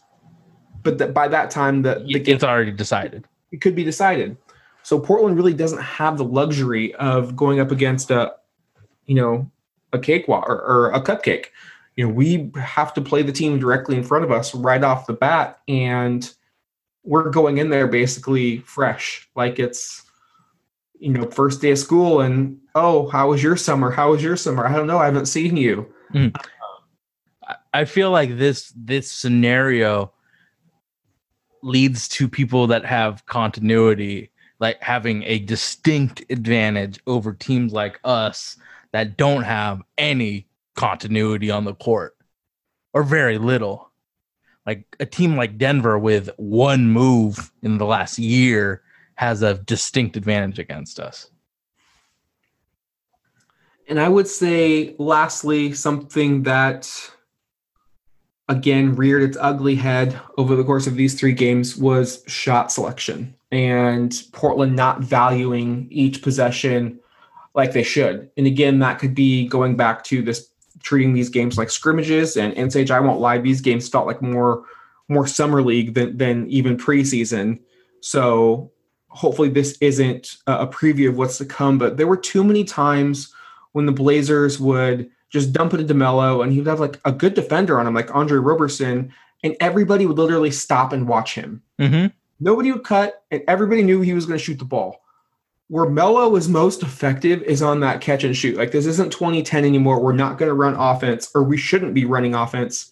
But 0.84 1.00
that 1.00 1.16
by 1.16 1.28
that 1.28 1.50
time, 1.50 1.82
the, 1.82 2.06
the 2.08 2.20
game 2.20 2.36
It's 2.36 2.44
already 2.44 2.72
decided. 2.72 3.26
it 3.52 3.62
could 3.62 3.76
be 3.76 3.84
decided. 3.84 4.38
So 4.84 5.00
Portland 5.00 5.36
really 5.36 5.54
doesn't 5.54 5.82
have 5.82 6.18
the 6.18 6.24
luxury 6.24 6.94
of 6.96 7.36
going 7.36 7.60
up 7.60 7.72
against 7.72 8.12
a, 8.12 8.34
you 9.06 9.16
know, 9.16 9.52
a 9.92 10.00
cakewalk 10.00 10.48
or, 10.48 10.62
or 10.62 10.92
a 10.92 11.02
cupcake. 11.02 11.48
You 11.96 12.08
know, 12.08 12.14
we 12.14 12.52
have 12.56 12.94
to 12.94 13.02
play 13.02 13.24
the 13.24 13.32
team 13.32 13.58
directly 13.58 13.98
in 13.98 14.04
front 14.04 14.24
of 14.24 14.32
us 14.32 14.54
right 14.54 14.84
off 14.84 15.08
the 15.08 15.14
bat, 15.14 15.60
and 15.68 16.32
we're 17.04 17.32
going 17.32 17.58
in 17.58 17.70
there 17.70 17.88
basically 17.88 18.60
fresh, 18.60 19.28
like 19.36 19.58
it's, 19.60 20.04
you 21.00 21.12
know, 21.12 21.30
first 21.30 21.62
day 21.62 21.72
of 21.72 21.80
school. 21.80 22.22
And 22.22 22.60
oh, 22.76 23.08
how 23.10 23.30
was 23.30 23.42
your 23.44 23.56
summer? 23.58 23.92
How 23.92 24.12
was 24.12 24.24
your 24.24 24.36
summer? 24.38 24.66
I 24.66 24.76
don't 24.76 24.88
know. 24.88 24.98
I 24.98 25.06
haven't 25.06 25.28
seen 25.28 25.58
you. 25.58 25.94
Mm. 26.14 26.36
I- 27.48 27.56
I 27.74 27.86
feel 27.86 28.12
like 28.12 28.38
this 28.38 28.74
this 28.76 29.12
scenario 29.12 30.12
leads 31.64 32.08
to 32.08 32.28
people 32.28 32.68
that 32.68 32.86
have 32.86 33.26
continuity, 33.26 34.32
like 34.60 34.82
having 34.82 35.24
a 35.24 35.40
distinct 35.40 36.24
advantage 36.30 37.00
over 37.08 37.34
teams 37.34 37.74
like 37.74 38.00
us 38.04 38.58
that 38.94 39.18
don't 39.18 39.44
have 39.44 39.82
any 39.98 40.48
continuity 40.76 41.52
on 41.52 41.66
the 41.66 41.74
court 41.74 42.16
or 42.94 43.04
very 43.04 43.38
little. 43.38 43.92
Like 44.66 44.86
a 45.00 45.06
team 45.06 45.36
like 45.38 45.58
Denver 45.58 45.98
with 45.98 46.30
one 46.38 46.88
move 46.90 47.52
in 47.64 47.78
the 47.78 47.86
last 47.86 48.20
year 48.20 48.82
has 49.18 49.42
a 49.42 49.56
distinct 49.56 50.16
advantage 50.16 50.60
against 50.60 51.00
us. 51.00 51.30
And 53.90 54.00
I 54.00 54.10
would 54.10 54.28
say, 54.28 54.96
lastly, 55.00 55.74
something 55.74 56.44
that 56.44 56.90
again 58.50 58.96
reared 58.96 59.24
its 59.24 59.38
ugly 59.40 59.76
head 59.76 60.20
over 60.38 60.56
the 60.56 60.64
course 60.64 60.88
of 60.88 60.96
these 60.96 61.20
three 61.20 61.34
games 61.34 61.76
was 61.76 62.24
shot 62.28 62.72
selection 62.72 63.36
and 63.52 64.24
Portland 64.32 64.76
not 64.76 65.02
valuing 65.02 65.88
each 65.90 66.22
possession 66.22 67.00
like 67.56 67.74
they 67.74 67.84
should. 67.84 68.30
And 68.38 68.48
again, 68.48 68.80
that 68.80 69.00
could 69.00 69.16
be 69.16 69.48
going 69.48 69.76
back 69.76 70.04
to 70.06 70.22
this 70.22 70.50
treating 70.84 71.14
these 71.14 71.30
games 71.30 71.58
like 71.58 71.70
scrimmages 71.70 72.38
and, 72.38 72.54
and 72.54 72.72
Sage, 72.72 72.92
I 72.92 73.00
won't 73.00 73.20
lie, 73.20 73.40
these 73.40 73.62
games 73.62 73.90
felt 73.90 74.08
like 74.08 74.22
more 74.22 74.64
more 75.10 75.26
summer 75.26 75.62
league 75.62 75.94
than 75.94 76.18
than 76.18 76.48
even 76.50 76.78
preseason. 76.78 77.60
So 78.02 78.72
hopefully 79.18 79.50
this 79.50 79.76
isn't 79.82 80.38
a 80.46 80.68
preview 80.68 81.10
of 81.10 81.18
what's 81.18 81.40
to 81.40 81.46
come, 81.46 81.80
but 81.80 81.98
there 81.98 82.06
were 82.06 82.18
too 82.18 82.44
many 82.44 82.64
times 82.64 83.34
when 83.72 83.88
the 83.88 83.92
Blazers 83.92 84.60
would 84.60 85.10
just 85.30 85.52
dump 85.52 85.74
it 85.74 85.80
into 85.80 85.96
Melo 85.96 86.44
and 86.44 86.52
he 86.52 86.60
would 86.60 86.68
have 86.68 86.80
like 86.80 87.00
a 87.04 87.12
good 87.12 87.34
defender 87.34 87.80
on 87.80 87.88
him, 87.88 87.96
like 87.96 88.14
Andre 88.14 88.38
Roberson, 88.38 89.12
and 89.44 89.56
everybody 89.60 90.06
would 90.06 90.20
literally 90.20 90.52
stop 90.52 90.94
and 90.94 91.08
watch 91.08 91.34
him. 91.34 91.64
Mm-hmm. 91.80 92.08
Nobody 92.40 92.72
would 92.72 92.84
cut, 92.84 93.24
and 93.32 93.42
everybody 93.48 93.82
knew 93.82 94.02
he 94.02 94.14
was 94.14 94.28
going 94.28 94.38
to 94.38 94.44
shoot 94.44 94.60
the 94.60 94.66
ball. 94.66 95.02
Where 95.70 95.90
Melo 95.90 96.36
is 96.36 96.48
most 96.48 96.84
effective 96.84 97.42
is 97.42 97.64
on 97.64 97.80
that 97.80 98.02
catch 98.02 98.24
and 98.24 98.38
shoot. 98.38 98.56
Like 98.56 98.72
this 98.72 98.86
isn't 98.86 99.12
2010 99.12 99.66
anymore. 99.66 100.00
We're 100.00 100.14
not 100.14 100.38
going 100.38 100.50
to 100.50 100.54
run 100.54 100.76
offense, 100.76 101.32
or 101.34 101.42
we 101.42 101.58
shouldn't 101.58 101.96
be 101.96 102.06
running 102.06 102.36
offense 102.36 102.92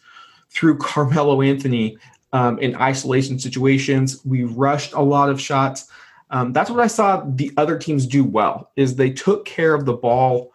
through 0.49 0.78
Carmelo 0.80 1.43
Anthony 1.43 1.99
um, 2.34 2.57
in 2.57 2.76
isolation 2.78 3.38
situations. 3.38 4.26
We 4.26 4.43
rushed 4.43 4.93
a 4.93 5.01
lot 5.01 5.30
of 5.30 5.39
shots. 5.39 5.88
Um, 6.36 6.51
that's 6.51 6.69
what 6.69 6.81
I 6.81 6.88
saw 6.88 7.23
the 7.25 7.49
other 7.55 7.77
teams 7.79 8.05
do 8.05 8.23
well. 8.25 8.71
Is 8.75 8.97
they 8.97 9.09
took 9.09 9.45
care 9.45 9.73
of 9.73 9.86
the 9.86 9.93
ball. 9.93 10.51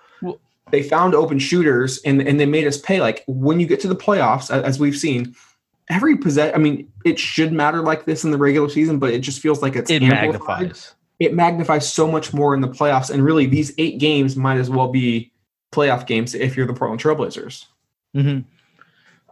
They 0.71 0.83
found 0.83 1.15
open 1.15 1.39
shooters 1.39 1.99
and 2.05 2.21
and 2.21 2.39
they 2.39 2.47
made 2.47 2.67
us 2.67 2.79
pay. 2.79 3.01
Like 3.01 3.25
when 3.27 3.59
you 3.59 3.67
get 3.67 3.81
to 3.81 3.89
the 3.89 3.97
playoffs, 3.97 4.51
as 4.51 4.79
we've 4.79 4.97
seen, 4.97 5.35
every 5.89 6.17
possess. 6.17 6.53
I 6.55 6.59
mean, 6.59 6.93
it 7.05 7.19
should 7.19 7.53
matter 7.53 7.81
like 7.81 8.05
this 8.05 8.25
in 8.25 8.31
the 8.31 8.37
regular 8.39 8.69
season, 8.69 8.99
but 8.99 9.11
it 9.11 9.21
just 9.21 9.41
feels 9.41 9.63
like 9.63 9.75
it's 9.75 9.91
It 9.91 10.03
amplified 10.03 10.61
magnifies. 10.61 10.95
it 11.19 11.35
magnifies 11.35 11.91
so 11.93 12.07
much 12.07 12.33
more 12.35 12.55
in 12.55 12.61
the 12.61 12.69
playoffs. 12.69 13.11
And 13.11 13.25
really, 13.25 13.47
these 13.47 13.73
eight 13.79 13.99
games 13.99 14.37
might 14.37 14.59
as 14.59 14.69
well 14.71 14.89
be 14.89 15.33
playoff 15.73 16.07
games 16.07 16.35
if 16.35 16.57
you're 16.57 16.67
the 16.67 16.75
Portland 16.75 17.01
Trailblazers. 17.03 17.65
hmm 18.15 18.41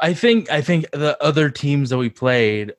I 0.01 0.15
think 0.15 0.51
I 0.51 0.61
think 0.61 0.91
the 0.93 1.17
other 1.21 1.51
teams 1.51 1.91
that 1.91 1.99
we 1.99 2.09
played 2.09 2.73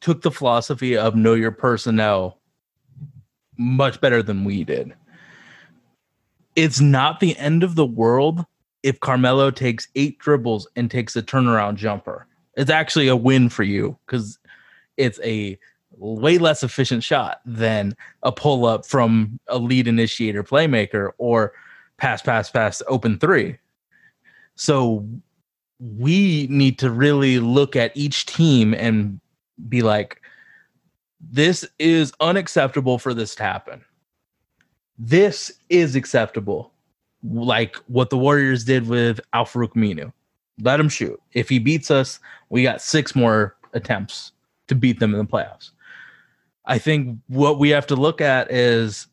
took 0.00 0.22
the 0.22 0.30
philosophy 0.30 0.96
of 0.96 1.14
know 1.14 1.34
your 1.34 1.50
personnel 1.50 2.38
much 3.56 4.00
better 4.00 4.22
than 4.22 4.44
we 4.44 4.64
did. 4.64 4.94
It's 6.56 6.80
not 6.80 7.20
the 7.20 7.36
end 7.36 7.62
of 7.62 7.74
the 7.74 7.86
world 7.86 8.44
if 8.82 9.00
Carmelo 9.00 9.50
takes 9.50 9.88
eight 9.94 10.18
dribbles 10.18 10.68
and 10.76 10.90
takes 10.90 11.16
a 11.16 11.22
turnaround 11.22 11.76
jumper. 11.76 12.26
It's 12.56 12.70
actually 12.70 13.08
a 13.08 13.16
win 13.16 13.48
for 13.48 13.62
you 13.62 13.98
because 14.06 14.38
it's 14.96 15.20
a 15.22 15.58
way 15.96 16.38
less 16.38 16.62
efficient 16.62 17.02
shot 17.02 17.40
than 17.44 17.96
a 18.22 18.32
pull 18.32 18.66
up 18.66 18.86
from 18.86 19.38
a 19.48 19.58
lead 19.58 19.88
initiator 19.88 20.44
playmaker 20.44 21.10
or 21.18 21.52
pass, 21.96 22.22
pass, 22.22 22.50
pass, 22.50 22.82
open 22.86 23.18
three. 23.18 23.58
So 24.54 25.06
we 25.80 26.46
need 26.50 26.78
to 26.80 26.90
really 26.90 27.38
look 27.38 27.76
at 27.76 27.96
each 27.96 28.26
team 28.26 28.74
and 28.74 29.20
be 29.68 29.82
like, 29.82 30.20
this 31.20 31.68
is 31.78 32.12
unacceptable 32.20 32.98
for 32.98 33.14
this 33.14 33.34
to 33.36 33.42
happen. 33.42 33.84
This 34.98 35.52
is 35.68 35.96
acceptable. 35.96 36.72
Like 37.24 37.76
what 37.86 38.10
the 38.10 38.18
Warriors 38.18 38.64
did 38.64 38.88
with 38.88 39.20
Al-Farouq 39.32 39.72
Aminu. 39.74 40.12
Let 40.60 40.80
him 40.80 40.88
shoot. 40.88 41.20
If 41.32 41.48
he 41.48 41.58
beats 41.58 41.90
us, 41.90 42.20
we 42.50 42.62
got 42.62 42.82
six 42.82 43.14
more 43.14 43.56
attempts 43.72 44.32
to 44.68 44.74
beat 44.74 45.00
them 45.00 45.12
in 45.12 45.18
the 45.18 45.24
playoffs. 45.24 45.70
I 46.66 46.78
think 46.78 47.18
what 47.28 47.58
we 47.58 47.70
have 47.70 47.86
to 47.88 47.96
look 47.96 48.20
at 48.20 48.52
is 48.52 49.06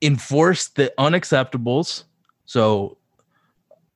enforce 0.00 0.68
the 0.68 0.92
unacceptables. 0.98 2.04
So 2.44 2.98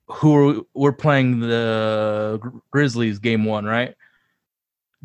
who 0.09 0.37
are, 0.37 0.61
we're 0.75 0.93
playing 0.93 1.41
the 1.41 2.41
Grizzlies 2.71 3.19
game 3.19 3.45
one, 3.45 3.65
right? 3.65 3.95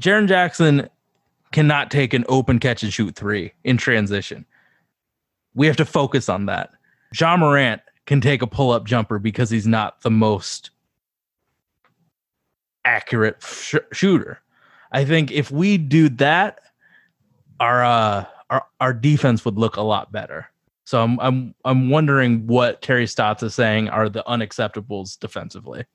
Jaren 0.02 0.28
Jackson 0.28 0.90
cannot 1.52 1.92
take 1.92 2.14
an 2.14 2.26
open 2.28 2.60
catch 2.60 2.82
and 2.82 2.92
shoot 2.92 3.16
three 3.16 3.54
in 3.64 3.78
transition. 3.78 4.46
We 5.54 5.68
have 5.68 5.78
to 5.78 5.86
focus 5.86 6.28
on 6.28 6.48
that. 6.48 6.72
Ja 7.18 7.38
Morant 7.38 7.82
can 8.08 8.20
take 8.20 8.42
a 8.42 8.48
pull 8.48 8.72
up 8.72 8.86
jumper 8.86 9.20
because 9.20 9.50
he's 9.50 9.68
not 9.68 10.02
the 10.02 10.10
most 10.10 10.72
accurate 12.84 13.44
sh- 13.44 13.76
shooter. 13.94 14.42
I 14.92 15.06
think 15.06 15.32
if 15.32 15.52
we 15.52 15.78
do 15.78 16.10
that, 16.10 16.62
our 17.60 17.84
uh, 17.84 18.26
our 18.50 18.66
our 18.80 18.94
defense 18.94 19.46
would 19.46 19.58
look 19.58 19.76
a 19.76 19.82
lot 19.82 20.12
better. 20.12 20.48
So 20.86 21.02
I'm 21.04 21.20
I'm 21.20 21.56
I'm 21.64 21.90
wondering 21.90 22.48
what 22.48 22.82
Terry 22.82 23.06
Stotts 23.06 23.44
is 23.44 23.54
saying 23.54 23.90
are 23.90 24.10
the 24.10 24.24
unacceptables 24.28 25.20
defensively. 25.20 25.86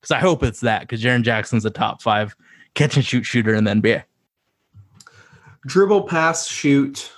Because 0.00 0.12
I 0.12 0.18
hope 0.18 0.42
it's 0.42 0.60
that 0.60 0.80
because 0.80 1.02
Jaren 1.02 1.22
Jackson's 1.22 1.66
a 1.66 1.70
top 1.70 2.00
five 2.00 2.34
catch 2.74 2.96
and 2.96 3.04
shoot 3.04 3.24
shooter 3.24 3.54
in 3.54 3.64
the 3.64 3.72
NBA. 3.72 4.04
Dribble, 5.66 6.04
pass, 6.04 6.46
shoot. 6.46 7.10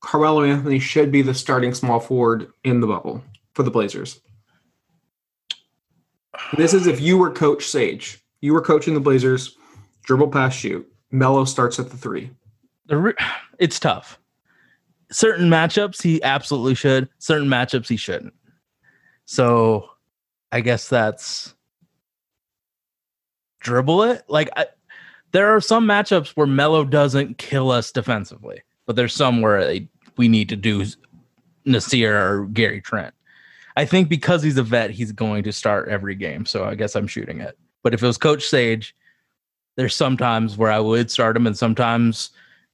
Carmelo 0.00 0.44
Anthony 0.44 0.78
should 0.78 1.10
be 1.10 1.22
the 1.22 1.34
starting 1.34 1.74
small 1.74 2.00
forward 2.00 2.52
in 2.64 2.80
the 2.80 2.86
bubble 2.86 3.22
for 3.54 3.62
the 3.62 3.70
Blazers. 3.70 4.20
This 6.56 6.72
is 6.72 6.86
if 6.86 7.00
you 7.00 7.18
were 7.18 7.30
Coach 7.30 7.66
Sage. 7.66 8.22
You 8.40 8.52
were 8.52 8.60
coaching 8.60 8.94
the 8.94 9.00
Blazers. 9.00 9.56
Dribble, 10.04 10.28
pass, 10.28 10.54
shoot. 10.54 10.90
Melo 11.10 11.44
starts 11.44 11.78
at 11.78 11.90
the 11.90 11.96
three. 11.96 12.30
It's 13.58 13.80
tough. 13.80 14.20
Certain 15.10 15.50
matchups 15.50 16.00
he 16.00 16.22
absolutely 16.22 16.76
should. 16.76 17.08
Certain 17.18 17.48
matchups 17.48 17.88
he 17.88 17.96
shouldn't. 17.96 18.32
So, 19.24 19.90
I 20.52 20.60
guess 20.60 20.88
that's 20.88 21.54
dribble 23.60 24.02
it. 24.04 24.24
Like 24.28 24.50
I, 24.56 24.66
there 25.32 25.54
are 25.54 25.60
some 25.60 25.86
matchups 25.86 26.30
where 26.30 26.46
Melo 26.46 26.84
doesn't 26.84 27.38
kill 27.38 27.70
us 27.70 27.92
defensively, 27.92 28.62
but 28.86 28.96
there's 28.96 29.14
some 29.14 29.40
where 29.40 29.80
we 30.16 30.28
need 30.28 30.48
to 30.48 30.56
do 30.56 30.84
Nassir 31.66 32.12
or 32.12 32.46
Gary 32.46 32.80
Trent. 32.80 33.14
I 33.76 33.84
think 33.84 34.08
because 34.08 34.42
he's 34.42 34.56
a 34.56 34.62
vet, 34.62 34.90
he's 34.90 35.12
going 35.12 35.44
to 35.44 35.52
start 35.52 35.88
every 35.88 36.14
game. 36.14 36.46
So 36.46 36.64
I 36.64 36.74
guess 36.74 36.96
I'm 36.96 37.06
shooting 37.06 37.40
it. 37.40 37.56
But 37.82 37.94
if 37.94 38.02
it 38.02 38.06
was 38.06 38.18
Coach 38.18 38.44
Sage, 38.44 38.96
there's 39.76 39.94
sometimes 39.94 40.56
where 40.56 40.72
I 40.72 40.80
would 40.80 41.10
start 41.10 41.36
him, 41.36 41.46
and 41.46 41.56
sometimes 41.56 42.30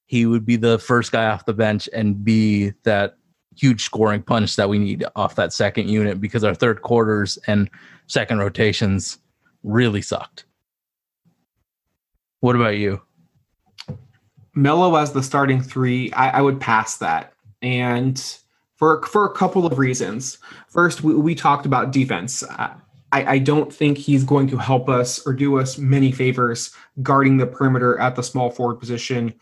he 0.07 0.24
would 0.24 0.47
be 0.47 0.57
the 0.57 0.78
first 0.78 1.12
guy 1.12 1.26
off 1.26 1.45
the 1.45 1.53
bench 1.53 1.89
and 1.93 2.24
be 2.24 2.72
that 2.85 3.18
huge 3.57 3.82
scoring 3.82 4.22
punch 4.22 4.57
that 4.57 4.68
we 4.68 4.78
need 4.78 5.05
off 5.14 5.35
that 5.37 5.53
second 5.53 5.89
unit 5.89 6.20
because 6.20 6.45
our 6.45 6.55
third 6.55 6.82
quarters 6.82 7.39
and 7.47 7.70
second 8.07 8.39
rotations 8.39 9.18
really 9.62 10.03
sucked. 10.03 10.45
What 12.45 12.57
about 12.57 12.76
you? 12.76 13.01
Melo 14.55 14.97
as 14.97 15.14
the 15.14 15.22
starting 15.22 15.62
three, 15.62 16.12
I, 16.12 16.28
I 16.28 16.40
would 16.42 16.61
pass 16.61 16.99
that. 16.99 17.32
And 17.62 18.22
for 18.76 19.01
for 19.07 19.24
a 19.24 19.32
couple 19.32 19.64
of 19.64 19.78
reasons. 19.78 20.36
First, 20.68 21.03
we, 21.03 21.14
we 21.14 21.34
talked 21.34 21.64
about 21.64 21.90
defense. 21.90 22.42
Uh, 22.42 22.74
I, 23.12 23.24
I 23.24 23.38
don't 23.38 23.72
think 23.72 23.97
he's 23.97 24.24
going 24.24 24.49
to 24.49 24.59
help 24.59 24.90
us 24.90 25.26
or 25.26 25.32
do 25.32 25.59
us 25.59 25.78
many 25.78 26.12
favors 26.12 26.70
guarding 27.01 27.38
the 27.38 27.47
perimeter 27.47 27.99
at 27.99 28.14
the 28.14 28.22
small 28.22 28.51
forward 28.51 28.78
position. 28.78 29.32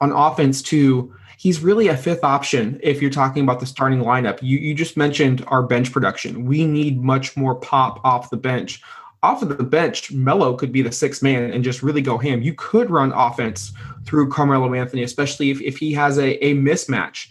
On 0.00 0.12
offense, 0.12 0.62
too, 0.62 1.12
he's 1.36 1.58
really 1.58 1.88
a 1.88 1.96
fifth 1.96 2.22
option 2.22 2.78
if 2.84 3.02
you're 3.02 3.10
talking 3.10 3.42
about 3.42 3.58
the 3.58 3.66
starting 3.66 3.98
lineup. 3.98 4.38
You 4.42 4.58
you 4.58 4.76
just 4.76 4.96
mentioned 4.96 5.44
our 5.48 5.64
bench 5.64 5.90
production. 5.90 6.44
We 6.44 6.68
need 6.68 7.02
much 7.02 7.36
more 7.36 7.56
pop 7.56 7.98
off 8.04 8.30
the 8.30 8.36
bench. 8.36 8.80
Off 9.24 9.40
of 9.40 9.56
the 9.56 9.64
bench, 9.64 10.12
Melo 10.12 10.54
could 10.54 10.70
be 10.70 10.82
the 10.82 10.92
sixth 10.92 11.22
man 11.22 11.50
and 11.50 11.64
just 11.64 11.82
really 11.82 12.02
go 12.02 12.18
ham. 12.18 12.42
You 12.42 12.52
could 12.52 12.90
run 12.90 13.10
offense 13.12 13.72
through 14.04 14.28
Carmelo 14.28 14.74
Anthony, 14.74 15.02
especially 15.02 15.50
if, 15.50 15.62
if 15.62 15.78
he 15.78 15.94
has 15.94 16.18
a, 16.18 16.32
a 16.44 16.54
mismatch. 16.54 17.28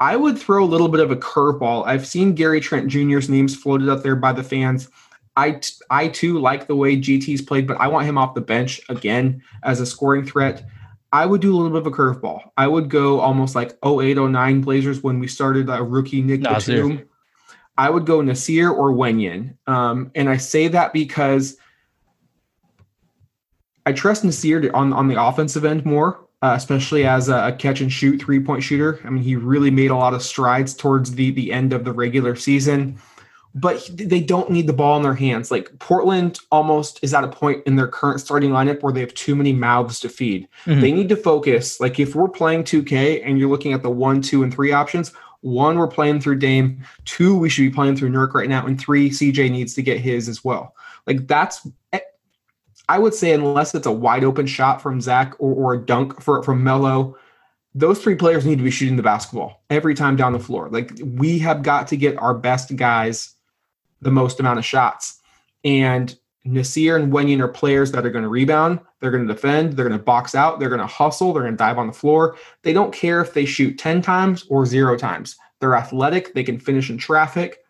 I 0.00 0.16
would 0.16 0.36
throw 0.36 0.62
a 0.62 0.66
little 0.66 0.88
bit 0.88 1.00
of 1.00 1.10
a 1.10 1.16
curveball. 1.16 1.86
I've 1.86 2.06
seen 2.06 2.34
Gary 2.34 2.60
Trent 2.60 2.88
Jr.'s 2.88 3.30
names 3.30 3.56
floated 3.56 3.88
up 3.88 4.02
there 4.02 4.16
by 4.16 4.34
the 4.34 4.42
fans. 4.42 4.90
I, 5.34 5.52
t- 5.52 5.72
I 5.88 6.08
too 6.08 6.38
like 6.38 6.66
the 6.66 6.76
way 6.76 6.94
GT's 6.94 7.40
played, 7.40 7.66
but 7.66 7.80
I 7.80 7.88
want 7.88 8.06
him 8.06 8.18
off 8.18 8.34
the 8.34 8.42
bench 8.42 8.82
again 8.90 9.42
as 9.62 9.80
a 9.80 9.86
scoring 9.86 10.26
threat. 10.26 10.62
I 11.10 11.24
would 11.24 11.40
do 11.40 11.54
a 11.54 11.56
little 11.56 11.70
bit 11.70 11.86
of 11.86 11.86
a 11.86 11.96
curveball. 11.96 12.50
I 12.58 12.66
would 12.66 12.90
go 12.90 13.20
almost 13.20 13.54
like 13.54 13.78
08, 13.82 14.18
09 14.18 14.60
Blazers 14.60 15.02
when 15.02 15.20
we 15.20 15.28
started 15.28 15.70
a 15.70 15.82
rookie 15.82 16.20
Nick. 16.20 16.42
Batum. 16.42 17.08
I 17.76 17.90
would 17.90 18.06
go 18.06 18.18
Nassir 18.20 18.70
or 18.72 18.92
Wenyen. 18.92 19.56
Um, 19.66 20.10
and 20.14 20.28
I 20.28 20.36
say 20.36 20.68
that 20.68 20.92
because 20.92 21.56
I 23.86 23.92
trust 23.92 24.22
Nassir 24.24 24.62
to, 24.62 24.72
on, 24.72 24.92
on 24.92 25.08
the 25.08 25.22
offensive 25.22 25.64
end 25.64 25.84
more. 25.84 26.20
uh, 26.42 26.52
especially 26.56 27.06
as 27.06 27.28
a, 27.30 27.46
a 27.48 27.52
catch 27.52 27.80
and 27.80 27.90
shoot 27.92 28.20
three 28.20 28.38
point 28.40 28.62
shooter. 28.62 29.00
I 29.04 29.10
mean, 29.10 29.22
he 29.22 29.34
really 29.34 29.70
made 29.70 29.90
a 29.90 29.96
lot 29.96 30.12
of 30.14 30.22
strides 30.22 30.74
towards 30.74 31.14
the 31.14 31.30
the 31.30 31.50
end 31.52 31.72
of 31.72 31.84
the 31.84 31.92
regular 31.92 32.36
season. 32.36 32.98
But 33.54 33.78
he- 33.78 34.04
they 34.04 34.20
don't 34.20 34.50
need 34.50 34.66
the 34.66 34.72
ball 34.74 34.96
in 34.98 35.02
their 35.02 35.14
hands. 35.14 35.50
Like 35.50 35.78
Portland 35.78 36.40
almost 36.50 36.98
is 37.02 37.14
at 37.14 37.24
a 37.24 37.28
point 37.28 37.62
in 37.66 37.76
their 37.76 37.86
current 37.88 38.20
starting 38.20 38.50
lineup 38.50 38.82
where 38.82 38.92
they 38.92 39.00
have 39.00 39.14
too 39.14 39.34
many 39.34 39.52
mouths 39.54 40.00
to 40.00 40.08
feed. 40.10 40.48
Mhm. 40.66 40.80
They 40.82 40.92
need 40.92 41.08
to 41.08 41.16
focus. 41.16 41.80
Like 41.80 41.98
if 41.98 42.14
we're 42.14 42.28
playing 42.28 42.64
2K 42.64 43.22
and 43.24 43.38
you're 43.38 43.48
looking 43.48 43.72
at 43.72 43.82
the 43.82 43.90
one, 43.90 44.20
two, 44.20 44.42
and 44.42 44.52
three 44.52 44.72
options, 44.72 45.12
one, 45.44 45.76
we're 45.76 45.86
playing 45.86 46.20
through 46.20 46.38
Dame. 46.38 46.82
Two, 47.04 47.36
we 47.36 47.50
should 47.50 47.62
be 47.62 47.70
playing 47.70 47.96
through 47.96 48.10
Nurk 48.10 48.32
right 48.32 48.48
now. 48.48 48.66
And 48.66 48.80
three, 48.80 49.10
CJ 49.10 49.50
needs 49.50 49.74
to 49.74 49.82
get 49.82 50.00
his 50.00 50.26
as 50.26 50.42
well. 50.42 50.74
Like 51.06 51.26
that's, 51.26 51.66
eh, 51.92 52.00
I 52.88 52.98
would 52.98 53.12
say, 53.12 53.32
unless 53.32 53.74
it's 53.74 53.86
a 53.86 53.92
wide 53.92 54.24
open 54.24 54.46
shot 54.46 54.80
from 54.80 55.02
Zach 55.02 55.34
or, 55.38 55.54
or 55.54 55.74
a 55.74 55.78
dunk 55.78 56.22
for, 56.22 56.42
from 56.42 56.64
Melo, 56.64 57.16
those 57.74 57.98
three 57.98 58.14
players 58.14 58.46
need 58.46 58.56
to 58.56 58.64
be 58.64 58.70
shooting 58.70 58.96
the 58.96 59.02
basketball 59.02 59.62
every 59.68 59.94
time 59.94 60.16
down 60.16 60.32
the 60.32 60.38
floor. 60.38 60.70
Like 60.70 60.92
we 61.04 61.38
have 61.40 61.62
got 61.62 61.88
to 61.88 61.96
get 61.96 62.16
our 62.16 62.32
best 62.32 62.74
guys 62.76 63.34
the 64.00 64.10
most 64.10 64.40
amount 64.40 64.58
of 64.58 64.64
shots. 64.64 65.20
And 65.62 66.16
Nassir 66.46 67.00
and 67.00 67.12
Wenyen 67.12 67.40
are 67.40 67.48
players 67.48 67.90
that 67.92 68.04
are 68.04 68.10
going 68.10 68.22
to 68.22 68.28
rebound, 68.28 68.80
they're 69.00 69.10
going 69.10 69.26
to 69.26 69.32
defend, 69.32 69.72
they're 69.72 69.88
going 69.88 69.98
to 69.98 70.04
box 70.04 70.34
out, 70.34 70.58
they're 70.58 70.68
going 70.68 70.80
to 70.80 70.86
hustle, 70.86 71.32
they're 71.32 71.42
going 71.42 71.54
to 71.54 71.58
dive 71.58 71.78
on 71.78 71.86
the 71.86 71.92
floor. 71.92 72.36
They 72.62 72.72
don't 72.72 72.92
care 72.92 73.20
if 73.20 73.32
they 73.32 73.46
shoot 73.46 73.78
10 73.78 74.02
times 74.02 74.44
or 74.50 74.66
zero 74.66 74.96
times. 74.96 75.36
They're 75.60 75.74
athletic, 75.74 76.34
they 76.34 76.44
can 76.44 76.58
finish 76.58 76.90
in 76.90 76.98
traffic. 76.98 77.60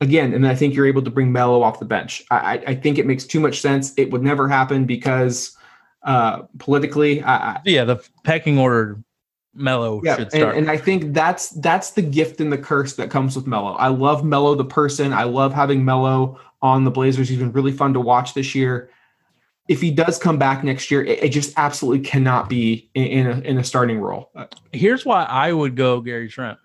Again, 0.00 0.32
and 0.32 0.46
I 0.46 0.54
think 0.54 0.74
you're 0.74 0.86
able 0.86 1.02
to 1.02 1.10
bring 1.10 1.30
Melo 1.30 1.62
off 1.62 1.78
the 1.78 1.84
bench. 1.84 2.24
I, 2.30 2.62
I, 2.66 2.74
think 2.74 2.98
it 2.98 3.06
makes 3.06 3.24
too 3.24 3.38
much 3.38 3.60
sense. 3.60 3.92
It 3.96 4.10
would 4.10 4.22
never 4.22 4.48
happen 4.48 4.84
because 4.84 5.56
uh, 6.02 6.42
politically, 6.58 7.22
I, 7.22 7.34
I, 7.36 7.60
Yeah, 7.64 7.84
the 7.84 8.02
pecking 8.24 8.58
order 8.58 8.98
Melo 9.54 10.00
yeah, 10.02 10.16
should 10.16 10.22
and, 10.22 10.32
start. 10.32 10.56
and 10.56 10.70
I 10.70 10.76
think 10.76 11.12
that's 11.12 11.50
that's 11.50 11.90
the 11.90 12.02
gift 12.02 12.40
and 12.40 12.50
the 12.50 12.58
curse 12.58 12.94
that 12.94 13.10
comes 13.10 13.36
with 13.36 13.46
Melo. 13.46 13.74
I 13.74 13.88
love 13.88 14.24
Melo 14.24 14.54
the 14.54 14.64
person. 14.64 15.12
I 15.12 15.24
love 15.24 15.52
having 15.52 15.84
Melo 15.84 16.40
on 16.62 16.84
the 16.84 16.90
Blazers. 16.90 17.28
He's 17.28 17.38
been 17.38 17.52
really 17.52 17.72
fun 17.72 17.92
to 17.94 18.00
watch 18.00 18.34
this 18.34 18.54
year. 18.54 18.88
If 19.68 19.80
he 19.80 19.90
does 19.90 20.18
come 20.18 20.38
back 20.38 20.64
next 20.64 20.90
year, 20.90 21.04
it, 21.04 21.24
it 21.24 21.28
just 21.30 21.52
absolutely 21.56 22.04
cannot 22.04 22.48
be 22.48 22.90
in, 22.94 23.04
in 23.04 23.26
a 23.26 23.40
in 23.40 23.58
a 23.58 23.64
starting 23.64 24.00
role. 24.00 24.30
Uh, 24.34 24.46
Here's 24.72 25.04
why 25.04 25.24
I 25.24 25.52
would 25.52 25.76
go 25.76 26.00
Gary 26.00 26.28
Trent. 26.28 26.58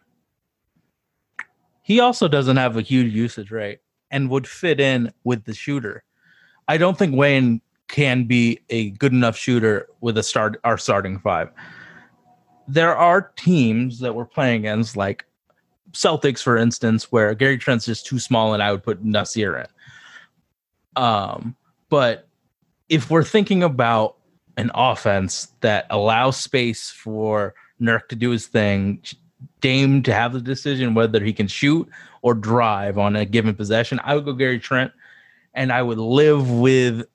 He 1.81 1.99
also 1.99 2.27
doesn't 2.27 2.57
have 2.57 2.75
a 2.75 2.81
huge 2.81 3.13
usage 3.13 3.51
rate 3.51 3.79
and 4.11 4.29
would 4.29 4.47
fit 4.47 4.79
in 4.79 5.11
with 5.23 5.45
the 5.45 5.53
shooter. 5.53 6.03
I 6.67 6.77
don't 6.77 6.97
think 6.97 7.15
Wayne 7.15 7.61
can 7.87 8.25
be 8.25 8.59
a 8.69 8.89
good 8.91 9.13
enough 9.13 9.37
shooter 9.37 9.87
with 10.01 10.17
a 10.17 10.23
start 10.23 10.59
our 10.63 10.77
starting 10.77 11.19
five. 11.19 11.49
There 12.67 12.95
are 12.95 13.31
teams 13.37 13.99
that 13.99 14.13
we're 14.13 14.25
playing 14.25 14.61
against, 14.61 14.97
like 14.97 15.25
Celtics, 15.93 16.43
for 16.43 16.57
instance, 16.57 17.11
where 17.11 17.33
Gary 17.33 17.57
Trent's 17.57 17.85
just 17.85 18.05
too 18.05 18.19
small 18.19 18.53
and 18.53 18.61
I 18.61 18.71
would 18.71 18.83
put 18.83 19.05
Nassir 19.05 19.63
in. 19.63 19.67
Um, 20.97 21.55
but 21.89 22.27
if 22.89 23.09
we're 23.09 23.23
thinking 23.23 23.63
about 23.63 24.17
an 24.57 24.71
offense 24.73 25.53
that 25.61 25.85
allows 25.89 26.37
space 26.37 26.89
for 26.89 27.53
Nurk 27.79 28.09
to 28.09 28.15
do 28.15 28.31
his 28.31 28.47
thing, 28.47 29.01
Dame 29.61 30.01
to 30.03 30.13
have 30.13 30.33
the 30.33 30.41
decision 30.41 30.95
whether 30.95 31.23
he 31.23 31.31
can 31.31 31.47
shoot 31.47 31.87
or 32.23 32.33
drive 32.33 32.97
on 32.97 33.15
a 33.15 33.25
given 33.25 33.55
possession, 33.55 34.01
I 34.03 34.15
would 34.15 34.25
go 34.25 34.33
Gary 34.33 34.59
Trent 34.59 34.91
and 35.53 35.71
I 35.71 35.81
would 35.83 35.99
live 35.99 36.49
with 36.49 37.05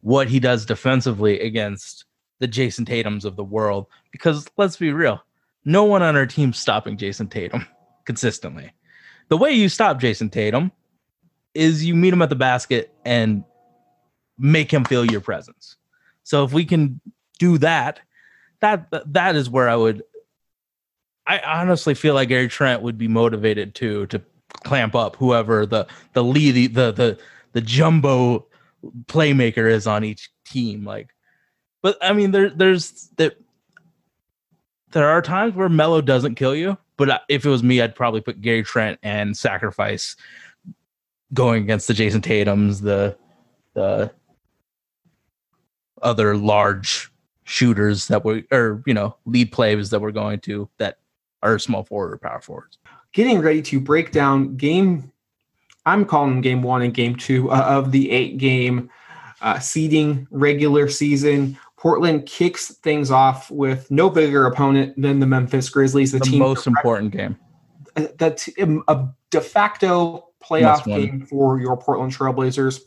what 0.00 0.28
he 0.28 0.40
does 0.40 0.64
defensively 0.64 1.38
against 1.40 2.04
the 2.38 2.48
Jayson 2.48 2.86
Tatums 2.86 3.24
of 3.24 3.36
the 3.36 3.44
world. 3.44 3.86
Because 4.10 4.48
let's 4.56 4.76
be 4.78 4.92
real, 4.92 5.22
no 5.66 5.84
one 5.84 6.02
on 6.02 6.16
our 6.16 6.26
team's 6.26 6.58
stopping 6.58 6.96
Jayson 6.96 7.28
Tatum 7.28 7.66
consistently. 8.06 8.72
The 9.28 9.36
way 9.36 9.52
you 9.52 9.68
stop 9.68 10.00
Jayson 10.00 10.30
Tatum 10.30 10.72
is 11.58 11.84
you 11.84 11.94
meet 11.94 12.12
him 12.12 12.22
at 12.22 12.28
the 12.28 12.36
basket 12.36 12.94
and 13.04 13.44
make 14.38 14.72
him 14.72 14.84
feel 14.84 15.04
your 15.04 15.20
presence. 15.20 15.76
So 16.22 16.44
if 16.44 16.52
we 16.52 16.64
can 16.64 17.00
do 17.38 17.58
that, 17.58 18.00
that 18.60 18.88
that 19.12 19.34
is 19.36 19.50
where 19.50 19.68
I 19.68 19.76
would. 19.76 20.04
I 21.26 21.40
honestly 21.40 21.94
feel 21.94 22.14
like 22.14 22.30
Gary 22.30 22.48
Trent 22.48 22.82
would 22.82 22.96
be 22.96 23.08
motivated 23.08 23.74
to 23.76 24.06
to 24.06 24.22
clamp 24.64 24.94
up 24.94 25.16
whoever 25.16 25.66
the 25.66 25.86
the 26.12 26.24
lead 26.24 26.74
the 26.74 26.92
the 26.92 27.18
the 27.52 27.60
jumbo 27.60 28.46
playmaker 29.06 29.70
is 29.70 29.86
on 29.86 30.04
each 30.04 30.30
team. 30.44 30.84
Like, 30.84 31.08
but 31.82 31.98
I 32.00 32.12
mean, 32.12 32.30
there 32.30 32.50
there's 32.50 33.10
that. 33.16 33.36
There 34.92 35.08
are 35.08 35.20
times 35.20 35.54
where 35.54 35.68
Melo 35.68 36.00
doesn't 36.00 36.36
kill 36.36 36.54
you, 36.54 36.78
but 36.96 37.22
if 37.28 37.44
it 37.44 37.50
was 37.50 37.62
me, 37.62 37.82
I'd 37.82 37.94
probably 37.94 38.22
put 38.22 38.40
Gary 38.40 38.62
Trent 38.62 38.98
and 39.02 39.36
sacrifice 39.36 40.16
going 41.34 41.62
against 41.62 41.88
the 41.88 41.94
Jayson 41.94 42.22
Tatum's, 42.22 42.80
the 42.80 43.16
the 43.74 44.10
other 46.02 46.36
large 46.36 47.10
shooters 47.44 48.08
that 48.08 48.24
were 48.24 48.42
or 48.50 48.82
you 48.86 48.94
know 48.94 49.16
lead 49.24 49.50
players 49.52 49.90
that 49.90 50.00
we're 50.00 50.12
going 50.12 50.40
to 50.40 50.68
that 50.78 50.98
are 51.42 51.58
small 51.58 51.82
forward 51.84 52.12
or 52.12 52.18
power 52.18 52.40
forwards. 52.40 52.78
getting 53.12 53.40
ready 53.40 53.62
to 53.62 53.80
break 53.80 54.12
down 54.12 54.56
game. 54.56 55.10
I'm 55.86 56.04
calling 56.04 56.40
game 56.42 56.62
one 56.62 56.82
and 56.82 56.92
game 56.92 57.16
two 57.16 57.50
uh, 57.50 57.62
of 57.62 57.92
the 57.92 58.10
eight 58.10 58.36
game 58.38 58.90
uh, 59.40 59.58
seeding 59.58 60.26
regular 60.30 60.88
season. 60.88 61.58
Portland 61.76 62.26
kicks 62.26 62.74
things 62.74 63.10
off 63.10 63.50
with 63.50 63.90
no 63.90 64.10
bigger 64.10 64.44
opponent 64.46 65.00
than 65.00 65.20
the 65.20 65.26
Memphis 65.26 65.68
Grizzlies, 65.68 66.12
the, 66.12 66.18
The 66.18 66.24
team 66.24 66.40
most 66.40 66.66
important 66.66 67.12
game. 67.12 67.38
that's 67.94 68.48
a 68.58 69.08
de 69.30 69.40
facto 69.40 70.27
playoff 70.48 70.84
game 70.84 71.26
for 71.26 71.60
your 71.60 71.76
Portland 71.76 72.12
Trailblazers. 72.12 72.80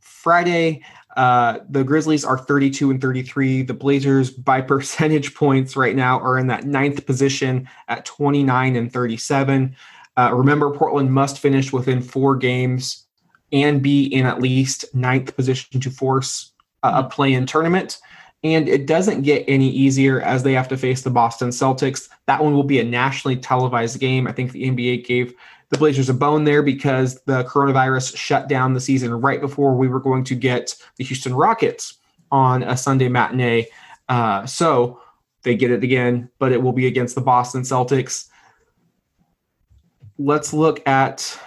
Friday, 0.00 0.84
uh, 1.16 1.58
the 1.68 1.82
Grizzlies 1.82 2.24
are 2.24 2.38
32 2.38 2.90
and 2.90 3.00
33. 3.00 3.62
The 3.62 3.74
Blazers, 3.74 4.30
by 4.30 4.60
percentage 4.60 5.34
points 5.34 5.76
right 5.76 5.96
now, 5.96 6.20
are 6.20 6.38
in 6.38 6.46
that 6.48 6.64
ninth 6.64 7.06
position 7.06 7.68
at 7.88 8.04
29 8.04 8.76
and 8.76 8.92
37. 8.92 9.76
Uh, 10.16 10.30
remember, 10.34 10.70
Portland 10.74 11.12
must 11.12 11.38
finish 11.38 11.72
within 11.72 12.02
four 12.02 12.36
games 12.36 13.06
and 13.52 13.82
be 13.82 14.04
in 14.04 14.26
at 14.26 14.40
least 14.40 14.84
ninth 14.94 15.34
position 15.34 15.80
to 15.80 15.90
force 15.90 16.52
a, 16.82 16.88
a 16.98 17.04
play 17.04 17.32
in 17.32 17.46
tournament. 17.46 17.98
And 18.42 18.68
it 18.68 18.86
doesn't 18.86 19.22
get 19.22 19.44
any 19.48 19.68
easier 19.68 20.20
as 20.22 20.42
they 20.42 20.52
have 20.54 20.68
to 20.68 20.76
face 20.76 21.02
the 21.02 21.10
Boston 21.10 21.50
Celtics. 21.50 22.08
That 22.26 22.42
one 22.42 22.54
will 22.54 22.64
be 22.64 22.80
a 22.80 22.84
nationally 22.84 23.36
televised 23.36 24.00
game. 24.00 24.26
I 24.26 24.32
think 24.32 24.52
the 24.52 24.64
NBA 24.64 25.04
gave 25.04 25.34
the 25.70 25.78
Blazers 25.78 26.08
a 26.08 26.14
bone 26.14 26.44
there 26.44 26.62
because 26.62 27.20
the 27.22 27.44
coronavirus 27.44 28.16
shut 28.16 28.48
down 28.48 28.74
the 28.74 28.80
season 28.80 29.12
right 29.20 29.40
before 29.40 29.74
we 29.74 29.88
were 29.88 30.00
going 30.00 30.24
to 30.24 30.34
get 30.34 30.74
the 30.96 31.04
Houston 31.04 31.32
Rockets 31.32 31.98
on 32.32 32.62
a 32.64 32.76
Sunday 32.76 33.08
matinee. 33.08 33.66
Uh, 34.08 34.44
so 34.46 35.00
they 35.42 35.54
get 35.54 35.70
it 35.70 35.84
again, 35.84 36.28
but 36.38 36.52
it 36.52 36.60
will 36.60 36.72
be 36.72 36.86
against 36.86 37.14
the 37.14 37.20
Boston 37.20 37.62
Celtics. 37.62 38.28
Let's 40.18 40.52
look 40.52 40.86
at, 40.86 41.38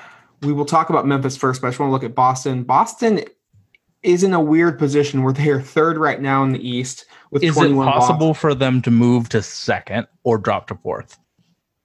we 0.42 0.54
will 0.54 0.66
talk 0.66 0.90
about 0.90 1.06
Memphis 1.06 1.38
first, 1.38 1.62
but 1.62 1.68
I 1.68 1.70
just 1.72 1.80
want 1.80 1.90
to 1.90 1.94
look 1.94 2.04
at 2.04 2.16
Boston. 2.16 2.64
Boston 2.64 3.24
is 4.04 4.24
in 4.24 4.34
a 4.34 4.42
weird 4.42 4.80
position 4.80 5.24
where 5.24 5.34
they 5.34 5.50
are 5.50 5.62
third 5.62 5.98
right 5.98 6.22
now 6.22 6.44
in 6.44 6.54
the 6.54 6.66
East 6.66 7.06
with 7.30 7.44
Is 7.44 7.56
21 7.56 7.86
losses. 7.86 8.08
possible 8.08 8.34
for 8.34 8.56
them 8.56 8.82
to 8.84 8.92
move 8.92 9.30
to 9.30 9.42
second 9.42 10.08
or 10.24 10.38
drop 10.38 10.68
to 10.68 10.76
fourth? 10.76 11.18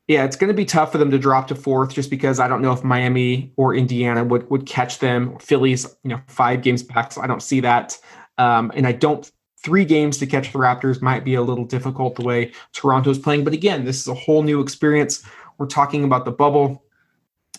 Yeah, 0.09 0.25
it's 0.25 0.37
going 0.37 0.49
to 0.49 0.55
be 0.55 0.65
tough 0.65 0.91
for 0.91 0.97
them 0.97 1.11
to 1.11 1.19
drop 1.19 1.49
to 1.49 1.55
fourth 1.55 1.93
just 1.93 2.09
because 2.09 2.41
I 2.41 2.49
don't 2.49 2.63
know 2.63 2.73
if 2.73 2.83
Miami 2.83 3.53
or 3.57 3.75
Indiana 3.75 4.25
would 4.25 4.49
would 4.51 4.65
catch 4.65 4.99
them. 5.01 5.39
Phillies, 5.39 5.85
you 6.03 6.11
know, 6.11 6.21
five 6.27 6.63
games 6.63 6.83
back, 6.83 7.13
so 7.13 7.21
I 7.21 7.27
don't 7.27 7.43
see 7.43 7.61
that. 7.61 7.99
Um, 8.39 8.73
and 8.75 8.87
I 8.87 8.93
don't 8.93 9.31
three 9.63 9.85
games 9.85 10.19
to 10.19 10.27
catch 10.27 10.53
the 10.53 10.59
Raptors 10.59 11.03
might 11.03 11.25
be 11.25 11.35
a 11.35 11.43
little 11.43 11.65
difficult 11.65 12.17
the 12.17 12.23
way 12.23 12.53
Toronto's 12.73 13.19
playing. 13.19 13.45
But 13.45 13.53
again, 13.53 13.85
this 13.85 14.01
is 14.01 14.09
a 14.09 14.15
whole 14.15 14.43
new 14.43 14.61
experience. 14.61 15.23
We're 15.59 15.67
talking 15.67 16.05
about 16.05 16.25
the 16.25 16.31
bubble. 16.31 16.85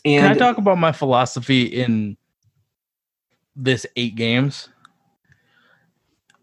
And 0.06 0.24
Can 0.24 0.32
I 0.32 0.34
talk 0.34 0.58
about 0.58 0.78
my 0.78 0.91
philosophy 0.91 1.64
in 1.64 2.18
this 3.56 3.86
eight 3.95 4.16
games? 4.16 4.70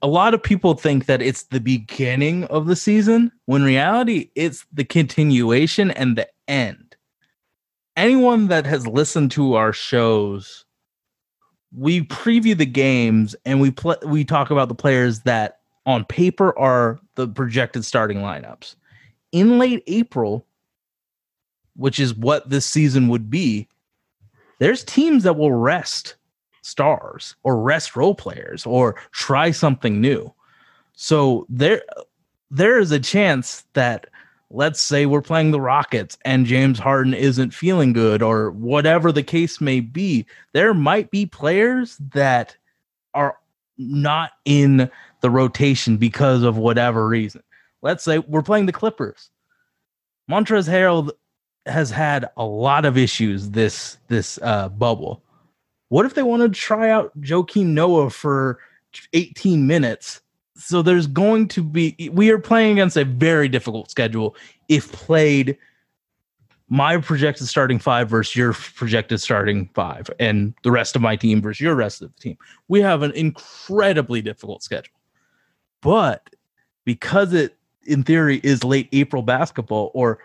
A 0.03 0.07
lot 0.07 0.35
of 0.35 0.43
people 0.43 0.75
think 0.75 1.07
that 1.07 1.23
it's 1.23 1.45
the 1.45 1.61
beginning 1.61 2.45
of 2.45 2.67
the 2.67 2.77
season, 2.77 3.33
when 3.47 3.65
reality, 3.65 4.31
it's 4.35 4.67
the 4.73 4.85
continuation 4.85 5.91
and 5.91 6.17
the 6.17 6.29
end. 6.49 6.97
Anyone 7.97 8.49
that 8.49 8.67
has 8.67 8.87
listened 8.87 9.31
to 9.33 9.55
our 9.55 9.73
shows, 9.73 10.65
we 11.75 12.03
preview 12.03 12.57
the 12.57 12.67
games 12.67 13.35
and 13.45 13.61
we 13.61 13.71
play 13.71 13.97
we 14.05 14.25
talk 14.25 14.51
about 14.51 14.69
the 14.69 14.75
players 14.75 15.21
that 15.21 15.61
on 15.87 16.05
paper 16.05 16.57
are 16.59 16.99
the 17.15 17.27
projected 17.27 17.85
starting 17.85 18.19
lineups. 18.19 18.77
In 19.33 19.59
late 19.59 19.83
April, 19.87 20.47
which 21.75 21.99
is 21.99 22.15
what 22.15 22.49
this 22.51 22.67
season 22.67 23.09
would 23.09 23.31
be, 23.31 23.69
there's 24.59 24.85
teams 24.85 25.23
that 25.23 25.37
will 25.37 25.53
rest 25.53 26.17
stars 26.67 27.37
or 27.45 27.61
rest 27.61 27.97
role 27.97 28.15
players 28.15 28.67
or 28.67 28.97
try 29.13 29.51
something 29.51 30.01
new. 30.01 30.33
So 30.95 31.47
there 31.49 31.83
there 32.51 32.79
is 32.79 32.91
a 32.91 33.01
chance 33.01 33.65
that 33.75 34.07
let's 34.51 34.81
say 34.81 35.07
we're 35.07 35.23
playing 35.23 35.51
the 35.51 35.61
Rockets 35.61 36.17
and 36.25 36.47
James 36.47 36.79
Harden 36.79 37.15
isn't 37.15 37.55
feeling 37.55 37.93
good 37.93 38.23
or 38.23 38.51
whatever 38.51 39.11
the 39.11 39.23
case 39.23 39.61
may 39.61 39.81
be, 39.81 40.25
there 40.53 40.73
might 40.73 41.11
be 41.11 41.27
players 41.27 41.97
that 42.13 42.57
are 43.15 43.37
not 43.77 44.33
in 44.45 44.91
the 45.21 45.31
rotation 45.31 45.97
because 45.97 46.43
of 46.43 46.57
whatever 46.57 47.09
reason. 47.09 47.43
Let's 47.83 48.05
say 48.05 48.19
we're 48.19 48.43
playing 48.43 48.67
the 48.67 48.73
Clippers. 48.73 49.31
Montrezl 50.31 50.69
Harrell 50.69 51.11
has 51.67 51.91
had 51.91 52.29
a 52.37 52.45
lot 52.45 52.85
of 52.85 52.97
issues 52.97 53.51
this 53.51 53.99
this 54.09 54.39
uh, 54.43 54.69
bubble. 54.69 55.23
What 55.89 56.07
if 56.07 56.15
they 56.15 56.23
want 56.23 56.43
to 56.43 56.49
try 56.49 56.91
out 56.91 57.19
Joakim 57.21 57.67
Noah 57.67 58.11
for 58.11 58.59
18 59.13 59.67
minutes? 59.67 60.21
So 60.57 60.83
there's 60.83 61.07
going 61.07 61.49
to 61.49 61.63
be 61.63 62.11
we 62.13 62.31
are 62.31 62.39
playing 62.39 62.73
against 62.73 62.97
a 62.97 63.05
very 63.05 63.49
difficult 63.49 63.91
schedule 63.91 64.35
if 64.69 64.91
played 64.91 65.59
my 66.69 66.97
projected 66.97 67.47
starting 67.47 67.79
five 67.79 68.09
versus 68.09 68.35
your 68.35 68.53
projected 68.53 69.21
starting 69.21 69.71
five, 69.75 70.11
and 70.19 70.55
the 70.65 70.71
rest 70.71 70.97
of 70.97 71.03
my 71.03 71.15
team 71.15 71.41
versus 71.41 71.61
your 71.61 71.75
rest 71.75 72.03
of 72.03 72.13
the 72.15 72.21
team. 72.21 72.39
We 72.69 72.81
have 72.81 73.03
an 73.03 73.13
incredibly 73.13 74.21
difficult 74.21 74.63
schedule. 74.63 74.95
But 75.81 76.31
because 76.85 77.33
it, 77.33 77.57
in 77.85 78.03
theory, 78.03 78.41
is 78.43 78.65
late 78.65 78.89
April 78.93 79.23
basketball 79.23 79.93
or 79.95 80.19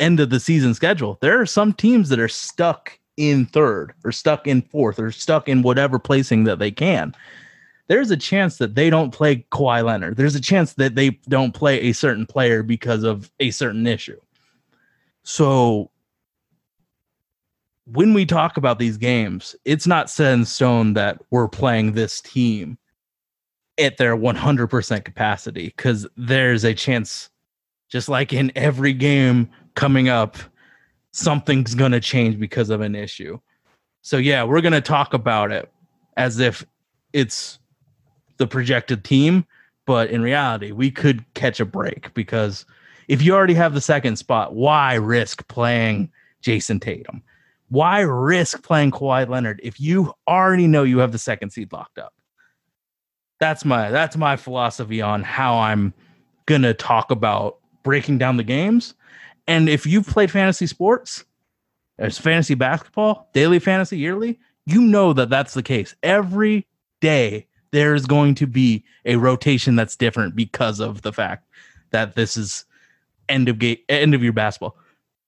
end 0.00 0.20
of 0.20 0.30
the 0.30 0.40
season 0.40 0.72
schedule, 0.72 1.18
there 1.20 1.38
are 1.38 1.46
some 1.46 1.74
teams 1.74 2.08
that 2.08 2.18
are 2.18 2.28
stuck 2.28 2.97
in 3.18 3.44
third 3.46 3.92
or 4.04 4.12
stuck 4.12 4.46
in 4.46 4.62
fourth 4.62 4.98
or 4.98 5.12
stuck 5.12 5.48
in 5.48 5.62
whatever 5.62 5.98
placing 5.98 6.44
that 6.44 6.58
they 6.58 6.70
can. 6.70 7.14
There's 7.88 8.10
a 8.10 8.16
chance 8.16 8.58
that 8.58 8.74
they 8.74 8.90
don't 8.90 9.12
play 9.12 9.44
Kawhi 9.50 9.84
Leonard. 9.84 10.16
There's 10.16 10.34
a 10.34 10.40
chance 10.40 10.74
that 10.74 10.94
they 10.94 11.10
don't 11.28 11.52
play 11.52 11.80
a 11.80 11.92
certain 11.92 12.26
player 12.26 12.62
because 12.62 13.02
of 13.02 13.30
a 13.40 13.50
certain 13.50 13.86
issue. 13.86 14.18
So 15.22 15.90
when 17.86 18.14
we 18.14 18.24
talk 18.24 18.56
about 18.56 18.78
these 18.78 18.96
games, 18.96 19.56
it's 19.64 19.86
not 19.86 20.10
set 20.10 20.34
in 20.34 20.44
stone 20.44 20.92
that 20.94 21.20
we're 21.30 21.48
playing 21.48 21.92
this 21.92 22.20
team 22.20 22.78
at 23.78 23.96
their 23.96 24.16
100% 24.16 25.04
capacity 25.04 25.72
because 25.76 26.06
there's 26.16 26.64
a 26.64 26.74
chance, 26.74 27.30
just 27.88 28.08
like 28.08 28.32
in 28.32 28.52
every 28.54 28.92
game 28.92 29.48
coming 29.74 30.08
up, 30.08 30.36
something's 31.12 31.74
going 31.74 31.92
to 31.92 32.00
change 32.00 32.38
because 32.38 32.70
of 32.70 32.80
an 32.80 32.94
issue. 32.94 33.38
So, 34.02 34.16
yeah, 34.16 34.44
we're 34.44 34.60
going 34.60 34.72
to 34.72 34.80
talk 34.80 35.14
about 35.14 35.52
it 35.52 35.70
as 36.16 36.38
if 36.38 36.64
it's 37.12 37.58
the 38.38 38.46
projected 38.46 39.04
team, 39.04 39.46
but 39.86 40.10
in 40.10 40.22
reality, 40.22 40.72
we 40.72 40.90
could 40.90 41.24
catch 41.34 41.60
a 41.60 41.64
break 41.64 42.12
because 42.14 42.64
if 43.08 43.22
you 43.22 43.34
already 43.34 43.54
have 43.54 43.74
the 43.74 43.80
second 43.80 44.16
spot, 44.16 44.54
why 44.54 44.94
risk 44.94 45.46
playing 45.48 46.10
Jayson 46.42 46.80
Tatum? 46.80 47.22
Why 47.70 48.00
risk 48.00 48.62
playing 48.62 48.92
Kawhi 48.92 49.28
Leonard 49.28 49.60
if 49.62 49.80
you 49.80 50.12
already 50.26 50.66
know 50.66 50.84
you 50.84 50.98
have 50.98 51.12
the 51.12 51.18
second 51.18 51.50
seed 51.50 51.72
locked 51.72 51.98
up? 51.98 52.14
That's 53.40 53.64
my 53.64 53.90
that's 53.90 54.16
my 54.16 54.36
philosophy 54.36 55.00
on 55.00 55.22
how 55.22 55.58
I'm 55.58 55.92
gonna 56.46 56.74
talk 56.74 57.10
about 57.10 57.58
breaking 57.82 58.18
down 58.18 58.36
the 58.36 58.42
games. 58.42 58.94
And 59.48 59.68
if 59.68 59.86
you've 59.86 60.06
played 60.06 60.30
fantasy 60.30 60.66
sports, 60.66 61.24
as 61.98 62.18
fantasy 62.18 62.54
basketball, 62.54 63.28
daily 63.32 63.58
fantasy, 63.58 63.98
yearly, 63.98 64.38
you 64.66 64.82
know 64.82 65.12
that 65.14 65.30
that's 65.30 65.54
the 65.54 65.62
case. 65.62 65.96
Every 66.02 66.66
day 67.00 67.46
there 67.72 67.94
is 67.94 68.06
going 68.06 68.34
to 68.36 68.46
be 68.46 68.84
a 69.04 69.16
rotation 69.16 69.74
that's 69.74 69.96
different 69.96 70.36
because 70.36 70.80
of 70.80 71.02
the 71.02 71.12
fact 71.12 71.46
that 71.90 72.14
this 72.14 72.36
is 72.36 72.66
end 73.28 73.48
of 73.48 73.58
game 73.58 73.78
end 73.88 74.14
of 74.14 74.22
your 74.22 74.34
basketball. 74.34 74.76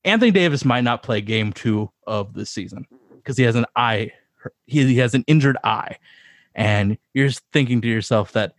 Anthony 0.04 0.30
Davis 0.30 0.64
might 0.64 0.84
not 0.84 1.02
play 1.02 1.20
game 1.20 1.52
two 1.52 1.90
of 2.06 2.34
the 2.34 2.46
season 2.46 2.86
because 3.16 3.36
he 3.36 3.44
has 3.44 3.56
an 3.56 3.66
eye, 3.74 4.12
he, 4.66 4.86
he 4.86 4.98
has 4.98 5.14
an 5.14 5.24
injured 5.26 5.56
eye. 5.64 5.96
And 6.54 6.98
you're 7.14 7.30
thinking 7.30 7.80
to 7.80 7.88
yourself 7.88 8.32
that 8.32 8.54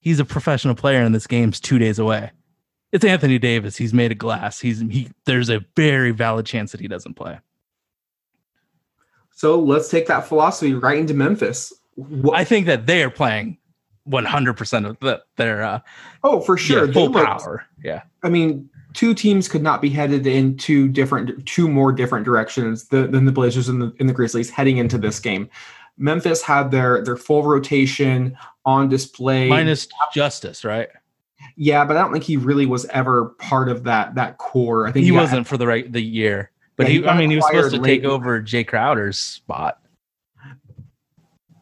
he's 0.00 0.20
a 0.20 0.24
professional 0.24 0.74
player 0.74 1.00
and 1.00 1.14
this 1.14 1.26
game's 1.26 1.58
two 1.60 1.78
days 1.78 1.98
away. 1.98 2.30
It's 2.92 3.04
Anthony 3.04 3.38
Davis. 3.38 3.76
He's 3.76 3.92
made 3.92 4.12
of 4.12 4.18
glass. 4.18 4.60
He's 4.60 4.80
he 4.80 5.10
there's 5.24 5.50
a 5.50 5.64
very 5.76 6.10
valid 6.10 6.46
chance 6.46 6.72
that 6.72 6.80
he 6.80 6.88
doesn't 6.88 7.14
play. 7.14 7.38
So 9.30 9.60
let's 9.60 9.88
take 9.88 10.06
that 10.08 10.26
philosophy 10.26 10.74
right 10.74 10.98
into 10.98 11.14
Memphis. 11.14 11.72
What, 11.94 12.36
I 12.36 12.44
think 12.44 12.66
that 12.66 12.86
they 12.86 13.04
are 13.04 13.10
playing 13.10 13.58
100% 14.08 14.88
of 14.88 14.98
the, 15.00 15.22
their 15.36 15.62
uh, 15.62 15.80
oh, 16.24 16.40
for 16.40 16.56
sure. 16.56 16.86
They 16.86 16.92
full 16.92 17.10
looked- 17.10 17.26
power. 17.26 17.64
Yeah. 17.82 18.02
I 18.24 18.30
mean, 18.30 18.68
two 18.94 19.14
teams 19.14 19.48
could 19.48 19.62
not 19.62 19.80
be 19.80 19.90
headed 19.90 20.26
in 20.26 20.56
two 20.56 20.88
different, 20.88 21.46
two 21.46 21.68
more 21.68 21.92
different 21.92 22.24
directions 22.24 22.88
than, 22.88 23.12
than 23.12 23.26
the 23.26 23.32
Blazers 23.32 23.68
and 23.68 23.80
the, 23.80 23.94
and 24.00 24.08
the 24.08 24.12
Grizzlies 24.12 24.50
heading 24.50 24.78
into 24.78 24.98
this 24.98 25.20
game. 25.20 25.48
Memphis 25.98 26.42
had 26.42 26.70
their 26.70 27.02
their 27.04 27.16
full 27.16 27.42
rotation 27.42 28.36
on 28.64 28.88
display. 28.88 29.48
Minus 29.48 29.88
Justice, 30.14 30.64
right? 30.64 30.88
Yeah, 31.56 31.84
but 31.84 31.96
I 31.96 32.00
don't 32.00 32.12
think 32.12 32.24
he 32.24 32.36
really 32.36 32.66
was 32.66 32.84
ever 32.86 33.26
part 33.38 33.68
of 33.68 33.84
that 33.84 34.14
that 34.16 34.38
core. 34.38 34.86
I 34.86 34.92
think 34.92 35.04
He 35.04 35.10
got- 35.10 35.22
wasn't 35.22 35.46
for 35.46 35.56
the 35.56 35.66
right 35.66 35.90
the 35.90 36.02
year. 36.02 36.50
But 36.76 36.86
Yeah, 36.86 36.92
he 36.92 36.98
he, 37.00 37.06
I 37.08 37.18
mean, 37.18 37.30
he 37.30 37.36
was 37.36 37.46
supposed 37.46 37.70
to 37.70 37.76
acquired 37.78 38.02
take 38.02 38.04
over 38.04 38.40
Jae 38.40 38.66
Crowder's 38.66 39.18
spot. 39.18 39.80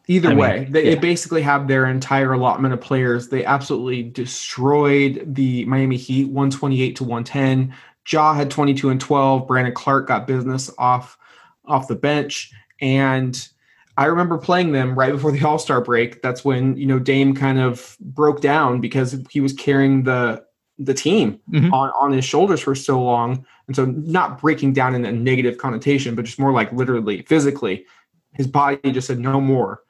Either 0.09 0.29
I 0.29 0.31
mean, 0.31 0.39
way, 0.39 0.69
they, 0.71 0.85
yeah. 0.85 0.91
they 0.91 1.01
basically 1.01 1.43
have 1.43 1.67
their 1.67 1.87
entire 1.87 2.33
allotment 2.35 2.73
of 2.73 2.81
players. 2.81 3.29
They 3.29 3.45
absolutely 3.45 4.05
destroyed 4.05 5.35
the 5.35 5.65
Miami 5.65 5.97
Heat 5.97 6.27
128 6.27 6.97
to 6.97 7.05
110. 7.05 7.75
Ja 8.09 8.35
had 8.35 8.51
22 8.51 8.91
and 8.91 9.01
12. 9.01 9.49
Brandon 9.49 9.75
Clarke 9.75 10.07
got 10.07 10.27
business 10.29 10.71
off 10.79 11.19
off 11.65 11.89
the 11.89 11.97
bench. 11.97 12.53
And 12.81 13.49
I 13.97 14.07
remember 14.07 14.37
playing 14.39 14.73
them 14.73 14.99
right 14.99 15.13
before 15.13 15.33
the 15.33 15.43
All 15.47 15.59
Star 15.59 15.81
break. 15.81 16.23
That's 16.23 16.45
when, 16.45 16.77
you 16.77 16.87
know, 16.87 16.99
Dame 16.99 17.35
kind 17.35 17.59
of 17.59 17.97
broke 18.01 18.41
down 18.41 18.81
because 18.81 19.17
he 19.31 19.41
was 19.41 19.53
carrying 19.53 20.03
the 20.05 20.45
the 20.79 20.93
team 20.93 21.41
Mhm. 21.51 21.73
on, 21.73 21.91
on 21.99 22.13
his 22.13 22.25
shoulders 22.27 22.61
for 22.61 22.75
so 22.75 23.03
long. 23.03 23.47
And 23.67 23.75
so 23.75 23.87
not 23.87 24.39
breaking 24.39 24.75
down 24.75 24.95
in 24.95 25.07
a 25.07 25.13
negative 25.13 25.57
connotation, 25.57 26.15
but 26.15 26.27
just 26.27 26.39
more 26.39 26.53
like 26.53 26.71
literally 26.71 27.23
physically, 27.23 27.87
his 28.35 28.47
body 28.47 28.79
just 28.93 29.07
said 29.07 29.19
no 29.19 29.41
more 29.41 29.81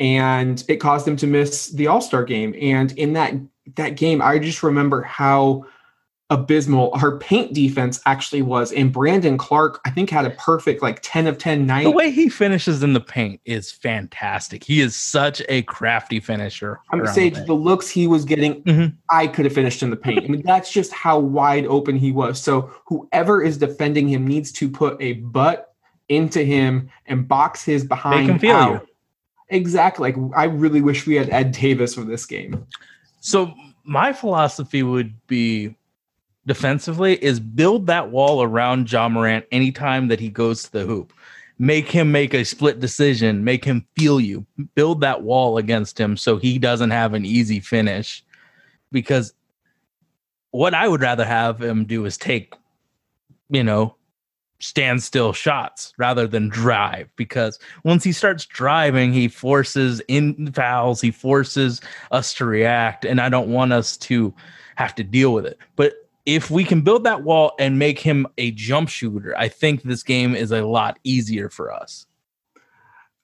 and 0.00 0.64
it 0.68 0.78
caused 0.78 1.06
him 1.06 1.16
to 1.18 1.28
miss 1.28 1.68
the 1.68 1.86
All-Star 1.86 2.24
game. 2.24 2.56
And 2.60 2.90
in 2.98 3.12
that 3.12 3.34
that 3.76 3.96
game, 3.96 4.20
I 4.20 4.40
just 4.40 4.64
remember 4.64 5.02
how 5.02 5.64
abysmal 6.32 6.96
her 6.98 7.18
paint 7.18 7.52
defense 7.52 8.00
actually 8.06 8.42
was. 8.42 8.72
And 8.72 8.92
Brandon 8.92 9.36
Clarke, 9.36 9.80
I 9.84 9.90
think, 9.90 10.10
had 10.10 10.24
a 10.24 10.30
perfect 10.30 10.82
like 10.82 10.98
10 11.02 11.26
of 11.26 11.38
10 11.38 11.66
night. 11.66 11.84
The 11.84 11.90
way 11.90 12.10
he 12.10 12.28
finishes 12.28 12.82
in 12.82 12.92
the 12.94 13.00
paint 13.00 13.40
is 13.44 13.70
fantastic. 13.70 14.64
He 14.64 14.80
is 14.80 14.96
such 14.96 15.42
a 15.48 15.62
crafty 15.62 16.20
finisher. 16.20 16.80
I'm 16.90 17.06
saying 17.06 17.34
the 17.34 17.44
the 17.44 17.54
looks 17.54 17.88
he 17.90 18.06
was 18.06 18.24
getting, 18.24 18.62
Mhm. 18.62 18.94
I 19.10 19.26
could 19.26 19.44
have 19.44 19.54
finished 19.54 19.82
in 19.82 19.90
the 19.90 19.96
paint. 19.96 20.24
I 20.24 20.28
mean, 20.28 20.42
that's 20.44 20.72
just 20.72 20.92
how 20.92 21.18
wide 21.18 21.66
open 21.66 21.96
he 21.96 22.10
was. 22.12 22.40
So 22.40 22.70
whoever 22.86 23.42
is 23.42 23.58
defending 23.58 24.08
him 24.08 24.26
needs 24.26 24.50
to 24.52 24.68
put 24.70 24.96
a 25.00 25.14
butt 25.14 25.74
into 26.08 26.42
him 26.44 26.88
and 27.06 27.28
box 27.28 27.62
his 27.64 27.84
behind. 27.84 28.28
him 28.30 28.38
feel 28.38 28.56
out. 28.56 28.72
you. 28.72 28.88
Exactly. 29.50 30.12
Like 30.12 30.32
I 30.34 30.44
really 30.44 30.80
wish 30.80 31.06
we 31.06 31.14
had 31.16 31.28
Ed 31.30 31.52
Davis 31.52 31.94
for 31.94 32.02
this 32.04 32.24
game. 32.26 32.66
So 33.20 33.52
my 33.84 34.12
philosophy 34.12 34.82
would 34.82 35.14
be 35.26 35.74
defensively 36.46 37.22
is 37.22 37.40
build 37.40 37.86
that 37.86 38.10
wall 38.10 38.42
around 38.42 38.90
Ja 38.90 39.08
Morant 39.08 39.44
anytime 39.52 40.08
that 40.08 40.20
he 40.20 40.28
goes 40.28 40.64
to 40.64 40.72
the 40.72 40.84
hoop. 40.84 41.12
Make 41.58 41.88
him 41.88 42.10
make 42.10 42.34
a 42.34 42.44
split 42.44 42.80
decision, 42.80 43.44
make 43.44 43.64
him 43.64 43.86
feel 43.96 44.18
you. 44.18 44.44
Build 44.74 45.00
that 45.02 45.22
wall 45.22 45.58
against 45.58 45.98
him 45.98 46.16
so 46.16 46.36
he 46.36 46.58
doesn't 46.58 46.90
have 46.90 47.14
an 47.14 47.24
easy 47.24 47.60
finish. 47.60 48.24
Because 48.90 49.32
what 50.50 50.74
I 50.74 50.88
would 50.88 51.00
rather 51.00 51.24
have 51.24 51.62
him 51.62 51.84
do 51.84 52.04
is 52.04 52.18
take, 52.18 52.54
you 53.48 53.62
know, 53.62 53.94
standstill 54.62 55.32
shots 55.32 55.92
rather 55.98 56.26
than 56.26 56.48
drive 56.48 57.08
because 57.16 57.58
once 57.82 58.04
he 58.04 58.12
starts 58.12 58.46
driving 58.46 59.12
he 59.12 59.26
forces 59.26 60.00
in 60.06 60.52
fouls 60.52 61.00
he 61.00 61.10
forces 61.10 61.80
us 62.12 62.32
to 62.32 62.44
react 62.44 63.04
and 63.04 63.20
i 63.20 63.28
don't 63.28 63.48
want 63.48 63.72
us 63.72 63.96
to 63.96 64.32
have 64.76 64.94
to 64.94 65.02
deal 65.02 65.32
with 65.32 65.44
it 65.44 65.58
but 65.74 66.01
if 66.24 66.50
we 66.50 66.64
can 66.64 66.82
build 66.82 67.04
that 67.04 67.22
wall 67.22 67.52
and 67.58 67.78
make 67.78 67.98
him 67.98 68.26
a 68.38 68.50
jump 68.52 68.88
shooter 68.88 69.36
i 69.38 69.48
think 69.48 69.82
this 69.82 70.02
game 70.02 70.34
is 70.34 70.52
a 70.52 70.62
lot 70.62 70.98
easier 71.04 71.48
for 71.48 71.72
us 71.72 72.06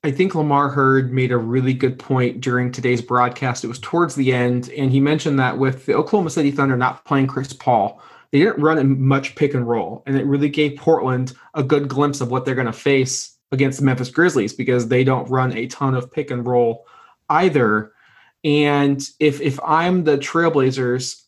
I 0.05 0.12
think 0.12 0.36
Lamar 0.36 0.68
Hurd 0.68 1.12
made 1.12 1.32
a 1.32 1.36
really 1.36 1.74
good 1.74 1.99
point 1.99 2.40
during 2.40 2.70
today's 2.70 3.03
broadcast. 3.03 3.64
It 3.64 3.68
was 3.68 3.80
towards 3.80 4.14
the 4.14 4.32
end, 4.32 4.70
and 4.70 4.92
he 4.92 5.01
mentioned 5.01 5.40
that 5.40 5.59
with 5.59 5.86
the 5.86 5.94
Oklahoma 5.94 6.30
City 6.30 6.53
Thunder 6.53 6.76
not 6.76 7.05
playing 7.05 7.26
Chris 7.26 7.53
Paul, 7.53 8.01
they 8.30 8.38
didn't 8.38 8.62
run 8.62 9.01
much 9.01 9.34
pick 9.34 9.55
and 9.55 9.66
roll, 9.66 10.05
and 10.07 10.16
it 10.16 10.26
really 10.26 10.49
gave 10.49 10.76
Portland 10.76 11.32
a 11.55 11.64
good 11.64 11.88
glimpse 11.88 12.20
of 12.20 12.30
what 12.30 12.44
they're 12.44 12.55
going 12.55 12.66
to 12.66 12.72
face 12.72 13.36
against 13.51 13.80
the 13.80 13.84
Memphis 13.84 14.11
Grizzlies 14.11 14.53
because 14.53 14.86
they 14.86 15.03
don't 15.03 15.28
run 15.30 15.53
a 15.57 15.66
ton 15.66 15.94
of 15.94 16.12
pick 16.12 16.30
and 16.30 16.46
roll 16.46 16.86
either. 17.28 17.92
And 18.44 19.03
if 19.18 19.40
if 19.40 19.59
I'm 19.64 20.05
the 20.05 20.18
Trailblazers, 20.18 21.22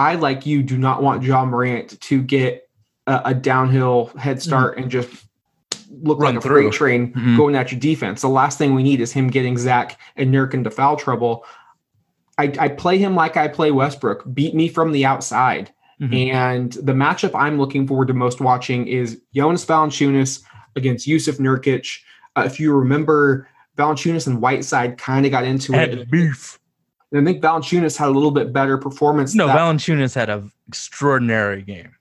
I, 0.00 0.14
like 0.14 0.46
you, 0.46 0.62
do 0.62 0.78
not 0.78 1.02
want 1.02 1.22
Ja 1.22 1.44
Morant 1.44 2.00
to 2.00 2.22
get 2.22 2.68
a, 3.06 3.20
a 3.26 3.34
downhill 3.34 4.06
head 4.18 4.40
start 4.42 4.78
and 4.78 4.90
just 4.90 5.26
look 6.02 6.18
Run 6.20 6.34
like 6.36 6.44
a 6.44 6.46
through. 6.46 6.62
freight 6.70 6.72
train 6.72 7.12
Mhm. 7.12 7.36
going 7.36 7.54
at 7.56 7.70
your 7.72 7.80
defense. 7.80 8.22
The 8.22 8.28
last 8.28 8.56
thing 8.58 8.74
we 8.74 8.82
need 8.82 9.00
is 9.00 9.12
him 9.12 9.28
getting 9.28 9.58
Zach 9.58 9.98
and 10.16 10.32
Nurk 10.32 10.54
into 10.54 10.70
foul 10.70 10.96
trouble. 10.96 11.44
I, 12.38 12.52
I 12.58 12.68
play 12.68 12.96
him 12.98 13.14
like 13.14 13.36
I 13.36 13.48
play 13.48 13.70
Westbrook. 13.72 14.24
Beat 14.32 14.54
me 14.54 14.68
from 14.68 14.92
the 14.92 15.04
outside. 15.04 15.70
Mhm. 16.00 16.32
And 16.32 16.72
the 16.72 16.92
matchup 16.94 17.32
I'm 17.34 17.58
looking 17.58 17.86
forward 17.86 18.08
to 18.08 18.14
most 18.14 18.40
watching 18.40 18.86
is 18.86 19.20
Jonas 19.34 19.66
Valanciunas 19.66 20.42
against 20.76 21.06
Yusuf 21.06 21.36
Nurkic. 21.38 21.98
Uh, 22.36 22.44
if 22.46 22.58
you 22.60 22.72
remember, 22.72 23.48
Valanciunas 23.76 24.26
and 24.26 24.40
Whiteside 24.40 24.96
kind 24.96 25.26
of 25.26 25.32
got 25.32 25.44
into 25.44 25.74
it. 25.74 26.10
Beef. 26.10 26.59
I 27.14 27.24
think 27.24 27.42
Valanciunas 27.42 27.96
had 27.96 28.08
a 28.08 28.12
little 28.12 28.30
bit 28.30 28.52
better 28.52 28.78
performance. 28.78 29.34
No, 29.34 29.46
that- 29.48 29.56
Valanciunas 29.58 30.14
had 30.14 30.30
an 30.30 30.52
extraordinary 30.68 31.62
game. 31.62 31.94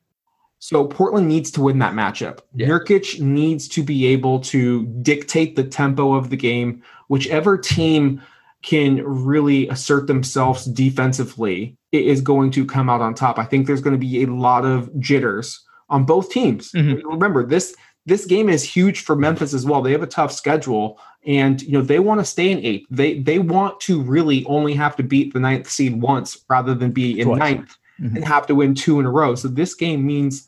so 0.59 0.85
Portland 0.85 1.27
needs 1.27 1.49
to 1.51 1.61
win 1.61 1.79
that 1.79 1.93
matchup. 1.93 2.39
Yeah. 2.53 2.67
Nurkic 2.67 3.19
needs 3.19 3.67
to 3.69 3.81
be 3.81 4.05
able 4.07 4.39
to 4.41 4.85
dictate 5.01 5.55
the 5.55 5.63
tempo 5.63 6.13
of 6.13 6.29
the 6.29 6.35
game. 6.37 6.83
Whichever 7.07 7.57
team 7.57 8.21
can 8.61 9.01
really 9.05 9.69
assert 9.69 10.07
themselves 10.07 10.65
defensively 10.65 11.77
is 11.93 12.19
going 12.21 12.51
to 12.51 12.65
come 12.65 12.89
out 12.89 12.99
on 13.01 13.13
top. 13.15 13.39
I 13.39 13.45
think 13.45 13.65
there's 13.67 13.79
going 13.81 13.95
to 13.95 13.97
be 13.99 14.21
a 14.23 14.27
lot 14.27 14.65
of 14.65 14.89
jitters 14.99 15.61
on 15.89 16.03
both 16.03 16.29
teams. 16.29 16.71
Mhm. 16.73 17.01
Remember 17.05 17.45
this 17.45 17.73
this 18.05 18.25
game 18.25 18.49
is 18.49 18.63
huge 18.63 19.01
for 19.01 19.15
Memphis 19.15 19.53
as 19.53 19.65
well. 19.65 19.81
They 19.81 19.91
have 19.91 20.01
a 20.03 20.07
tough 20.07 20.31
schedule, 20.31 20.99
and 21.25 21.61
you 21.61 21.71
know 21.73 21.81
they 21.81 21.99
want 21.99 22.19
to 22.21 22.25
stay 22.25 22.51
in 22.51 22.59
eighth. 22.59 22.87
They 22.89 23.19
they 23.19 23.39
want 23.39 23.79
to 23.81 24.01
really 24.01 24.45
only 24.45 24.73
have 24.73 24.95
to 24.97 25.03
beat 25.03 25.33
the 25.33 25.39
ninth 25.39 25.69
seed 25.69 26.01
once 26.01 26.43
rather 26.49 26.73
than 26.73 26.91
be 26.91 27.19
in 27.19 27.27
Twice. 27.27 27.39
ninth 27.39 27.77
Mhm. 27.99 28.15
and 28.15 28.25
have 28.25 28.47
to 28.47 28.55
win 28.55 28.75
two 28.75 28.99
in 29.01 29.05
a 29.05 29.11
row. 29.11 29.35
So 29.35 29.49
this 29.49 29.75
game 29.75 30.05
means 30.05 30.47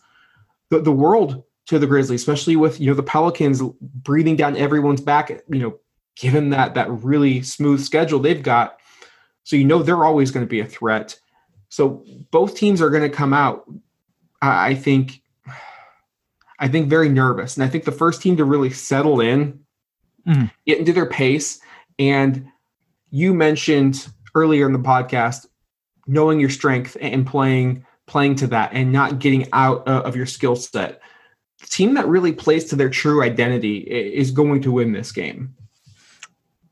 the, 0.69 0.79
the 0.79 0.91
world 0.93 1.43
to 1.67 1.77
the 1.79 1.85
Grizzlies, 1.85 2.21
especially 2.21 2.55
with 2.55 2.79
you 2.79 2.87
know 2.87 2.93
the 2.95 3.03
Pelicans 3.03 3.61
breathing 3.81 4.37
down 4.37 4.55
everyone's 4.55 5.01
back. 5.01 5.29
You 5.49 5.59
know, 5.59 5.79
given 6.15 6.49
that 6.51 6.75
that 6.75 6.89
really 6.89 7.41
smooth 7.41 7.81
schedule 7.81 8.19
they've 8.19 8.41
got, 8.41 8.77
so 9.43 9.57
you 9.57 9.65
know 9.65 9.83
they're 9.83 10.05
always 10.05 10.31
going 10.31 10.45
to 10.45 10.49
be 10.49 10.61
a 10.61 10.65
threat. 10.65 11.19
So 11.67 12.05
both 12.31 12.55
teams 12.55 12.81
are 12.81 12.89
going 12.89 13.03
to 13.03 13.15
come 13.15 13.33
out. 13.33 13.65
I 14.41 14.73
think. 14.73 15.21
I 16.59 16.67
think 16.67 16.89
very 16.89 17.09
nervous, 17.09 17.57
and 17.57 17.63
I 17.63 17.67
think 17.67 17.85
the 17.85 17.91
first 17.91 18.21
team 18.21 18.37
to 18.37 18.45
really 18.45 18.69
settle 18.69 19.19
in, 19.19 19.59
Mhm. 20.27 20.51
get 20.65 20.79
into 20.79 20.93
their 20.93 21.05
pace, 21.07 21.59
and 21.99 22.45
you 23.09 23.33
mentioned 23.33 24.07
earlier 24.35 24.65
in 24.65 24.73
the 24.73 24.79
podcast 24.79 25.45
knowing 26.07 26.39
your 26.39 26.49
strength 26.49 26.95
and 27.01 27.25
playing 27.25 27.85
playing 28.07 28.35
to 28.35 28.47
that 28.47 28.71
and 28.73 28.91
not 28.91 29.19
getting 29.19 29.47
out 29.53 29.87
of 29.87 30.15
your 30.15 30.25
skill 30.25 30.55
set. 30.55 30.99
The 31.61 31.67
team 31.67 31.93
that 31.93 32.07
really 32.07 32.33
plays 32.33 32.65
to 32.65 32.75
their 32.75 32.89
true 32.89 33.23
identity 33.23 33.77
is 33.77 34.31
going 34.31 34.61
to 34.63 34.71
win 34.71 34.91
this 34.91 35.11
game. 35.11 35.55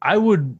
I 0.02 0.18
would. 0.18 0.60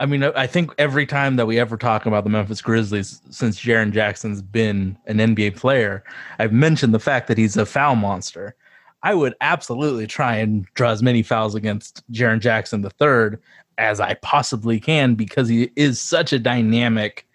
I 0.00 0.06
mean, 0.06 0.24
I 0.24 0.32
I 0.34 0.46
think 0.48 0.72
every 0.78 1.06
time 1.06 1.36
that 1.36 1.46
we 1.46 1.58
ever 1.60 1.76
talk 1.76 2.06
about 2.06 2.24
the 2.24 2.30
Memphis 2.30 2.60
Grizzlies 2.60 3.20
since 3.30 3.60
Jaren 3.60 3.92
Jackson's 3.92 4.42
been 4.42 4.98
an 5.06 5.18
NBA 5.18 5.56
player, 5.56 6.02
I've 6.38 6.52
mentioned 6.52 6.92
the 6.92 6.98
fact 6.98 7.28
that 7.28 7.38
he's 7.38 7.56
a 7.56 7.66
foul 7.66 7.94
monster. 7.94 8.56
I 9.04 9.14
would 9.14 9.34
absolutely 9.42 10.06
try 10.06 10.36
and 10.36 10.66
draw 10.74 10.90
as 10.90 11.02
many 11.02 11.22
fouls 11.22 11.54
against 11.54 12.02
Jaren 12.10 12.40
Jackson 12.40 12.80
the 12.80 12.90
third 12.90 13.40
as 13.76 14.00
I 14.00 14.14
possibly 14.14 14.80
can 14.80 15.14
because 15.14 15.46
he 15.46 15.70
is 15.76 16.00
such 16.00 16.32
a 16.32 16.38
dynamic 16.38 17.26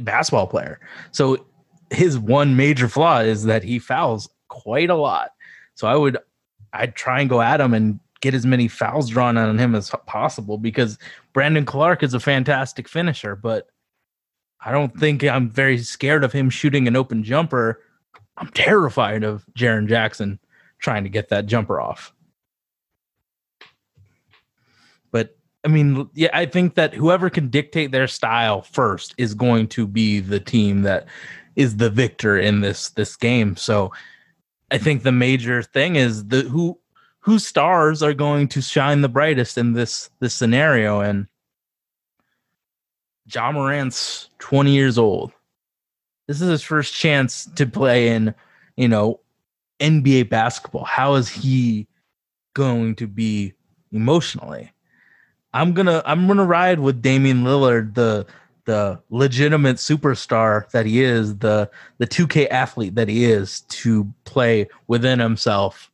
basketball 0.00 0.48
player. 0.48 0.80
So 1.12 1.46
his 1.90 2.18
one 2.18 2.56
major 2.56 2.88
flaw 2.88 3.20
is 3.20 3.44
that 3.44 3.62
he 3.62 3.78
fouls 3.78 4.28
quite 4.48 4.90
a 4.90 4.96
lot. 4.96 5.30
So 5.76 5.86
I 5.86 5.94
would 5.94 6.18
I'd 6.72 6.96
try 6.96 7.20
and 7.20 7.30
go 7.30 7.40
at 7.40 7.60
him 7.60 7.72
and 7.72 8.00
get 8.20 8.34
as 8.34 8.44
many 8.44 8.66
fouls 8.66 9.08
drawn 9.08 9.36
on 9.36 9.58
him 9.58 9.74
as 9.74 9.90
possible 10.06 10.58
because 10.58 10.98
Brandon 11.32 11.64
Clarke 11.64 12.02
is 12.02 12.14
a 12.14 12.20
fantastic 12.20 12.88
finisher, 12.88 13.36
but 13.36 13.68
I 14.64 14.72
don't 14.72 14.98
think 14.98 15.22
I'm 15.22 15.48
very 15.48 15.78
scared 15.78 16.24
of 16.24 16.32
him 16.32 16.50
shooting 16.50 16.88
an 16.88 16.96
open 16.96 17.22
jumper. 17.22 17.80
I'm 18.36 18.48
terrified 18.48 19.24
of 19.24 19.44
Jaren 19.56 19.88
Jackson 19.88 20.38
trying 20.78 21.04
to 21.04 21.10
get 21.10 21.28
that 21.28 21.46
jumper 21.46 21.80
off. 21.80 22.12
But 25.10 25.36
I 25.64 25.68
mean, 25.68 26.08
yeah, 26.14 26.30
I 26.32 26.46
think 26.46 26.74
that 26.74 26.94
whoever 26.94 27.30
can 27.30 27.48
dictate 27.48 27.92
their 27.92 28.08
style 28.08 28.62
first 28.62 29.14
is 29.18 29.34
going 29.34 29.68
to 29.68 29.86
be 29.86 30.20
the 30.20 30.40
team 30.40 30.82
that 30.82 31.06
is 31.56 31.76
the 31.76 31.90
victor 31.90 32.38
in 32.38 32.60
this 32.60 32.90
this 32.90 33.16
game. 33.16 33.56
So 33.56 33.92
I 34.70 34.78
think 34.78 35.02
the 35.02 35.12
major 35.12 35.62
thing 35.62 35.96
is 35.96 36.26
the 36.26 36.42
who 36.42 36.78
whose 37.20 37.46
stars 37.46 38.02
are 38.02 38.14
going 38.14 38.48
to 38.48 38.62
shine 38.62 39.02
the 39.02 39.08
brightest 39.08 39.58
in 39.58 39.74
this 39.74 40.10
this 40.20 40.34
scenario 40.34 41.00
and 41.00 41.26
Ja 43.32 43.52
Morant's 43.52 44.28
20 44.40 44.72
years 44.72 44.98
old. 44.98 45.32
This 46.26 46.40
is 46.40 46.48
his 46.48 46.62
first 46.62 46.94
chance 46.94 47.46
to 47.56 47.66
play 47.66 48.08
in, 48.08 48.34
you 48.76 48.88
know, 48.88 49.20
NBA 49.80 50.28
basketball. 50.28 50.84
How 50.84 51.14
is 51.14 51.28
he 51.28 51.88
going 52.54 52.94
to 52.96 53.06
be 53.06 53.54
emotionally? 53.90 54.72
I'm 55.54 55.72
gonna 55.72 56.02
I'm 56.06 56.26
gonna 56.26 56.44
ride 56.44 56.80
with 56.80 57.02
Damian 57.02 57.44
Lillard, 57.44 57.94
the 57.94 58.26
the 58.64 59.02
legitimate 59.10 59.76
superstar 59.76 60.70
that 60.70 60.86
he 60.86 61.02
is, 61.02 61.36
the 61.38 61.68
the 61.98 62.06
2K 62.06 62.48
athlete 62.50 62.94
that 62.94 63.08
he 63.08 63.24
is, 63.24 63.60
to 63.62 64.12
play 64.24 64.68
within 64.86 65.18
himself. 65.18 65.90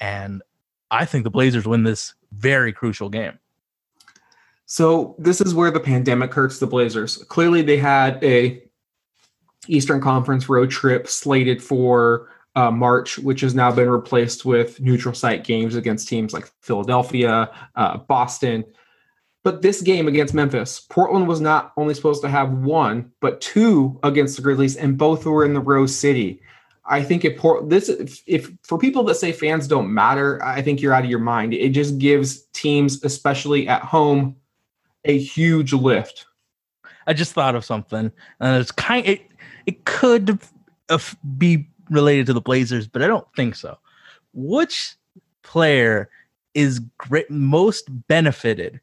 And 0.00 0.42
I 0.90 1.06
think 1.06 1.24
the 1.24 1.30
Blazers 1.30 1.66
win 1.66 1.82
this 1.82 2.14
very 2.32 2.72
crucial 2.72 3.08
game. 3.08 3.38
So 4.66 5.14
this 5.18 5.40
is 5.40 5.54
where 5.54 5.70
the 5.70 5.80
pandemic 5.80 6.32
hurts 6.32 6.58
the 6.58 6.66
Blazers. 6.66 7.18
Clearly, 7.24 7.62
they 7.62 7.76
had 7.76 8.22
a 8.22 8.62
Eastern 9.68 10.00
Conference 10.00 10.48
road 10.48 10.70
trip 10.70 11.08
slated 11.08 11.62
for 11.62 12.28
uh, 12.56 12.70
March, 12.70 13.18
which 13.18 13.40
has 13.40 13.54
now 13.54 13.72
been 13.72 13.90
replaced 13.90 14.44
with 14.44 14.80
neutral 14.80 15.14
site 15.14 15.44
games 15.44 15.74
against 15.74 16.08
teams 16.08 16.32
like 16.32 16.50
Philadelphia, 16.60 17.50
uh, 17.76 17.98
Boston. 17.98 18.64
But 19.42 19.60
this 19.60 19.82
game 19.82 20.08
against 20.08 20.32
Memphis, 20.32 20.80
Portland 20.88 21.28
was 21.28 21.40
not 21.40 21.72
only 21.76 21.94
supposed 21.94 22.22
to 22.22 22.28
have 22.28 22.50
one, 22.52 23.12
but 23.20 23.40
two 23.40 23.98
against 24.02 24.36
the 24.36 24.42
Grizzlies, 24.42 24.76
and 24.76 24.96
both 24.96 25.26
were 25.26 25.44
in 25.44 25.52
the 25.52 25.60
Rose 25.60 25.94
City. 25.94 26.40
I 26.86 27.02
think 27.02 27.24
if 27.24 27.38
Port 27.38 27.68
this 27.70 27.88
if, 27.88 28.22
if 28.26 28.50
for 28.62 28.78
people 28.78 29.04
that 29.04 29.16
say 29.16 29.32
fans 29.32 29.66
don't 29.66 29.92
matter, 29.92 30.42
I 30.44 30.62
think 30.62 30.80
you're 30.80 30.92
out 30.92 31.04
of 31.04 31.10
your 31.10 31.18
mind. 31.18 31.54
It 31.54 31.70
just 31.70 31.98
gives 31.98 32.42
teams, 32.52 33.02
especially 33.04 33.68
at 33.68 33.82
home, 33.82 34.36
a 35.04 35.18
huge 35.18 35.72
lift. 35.72 36.26
I 37.06 37.12
just 37.12 37.32
thought 37.32 37.54
of 37.54 37.64
something, 37.64 38.10
and 38.40 38.60
it's 38.60 38.72
kind. 38.72 39.06
It 39.06 39.33
it 39.66 39.84
could 39.84 40.38
uh, 40.88 40.98
be 41.38 41.68
related 41.90 42.26
to 42.26 42.32
the 42.32 42.40
Blazers, 42.40 42.86
but 42.86 43.02
I 43.02 43.06
don't 43.06 43.26
think 43.36 43.54
so. 43.54 43.78
Which 44.32 44.96
player 45.42 46.10
is 46.54 46.80
great, 46.98 47.30
most 47.30 47.86
benefited 48.08 48.80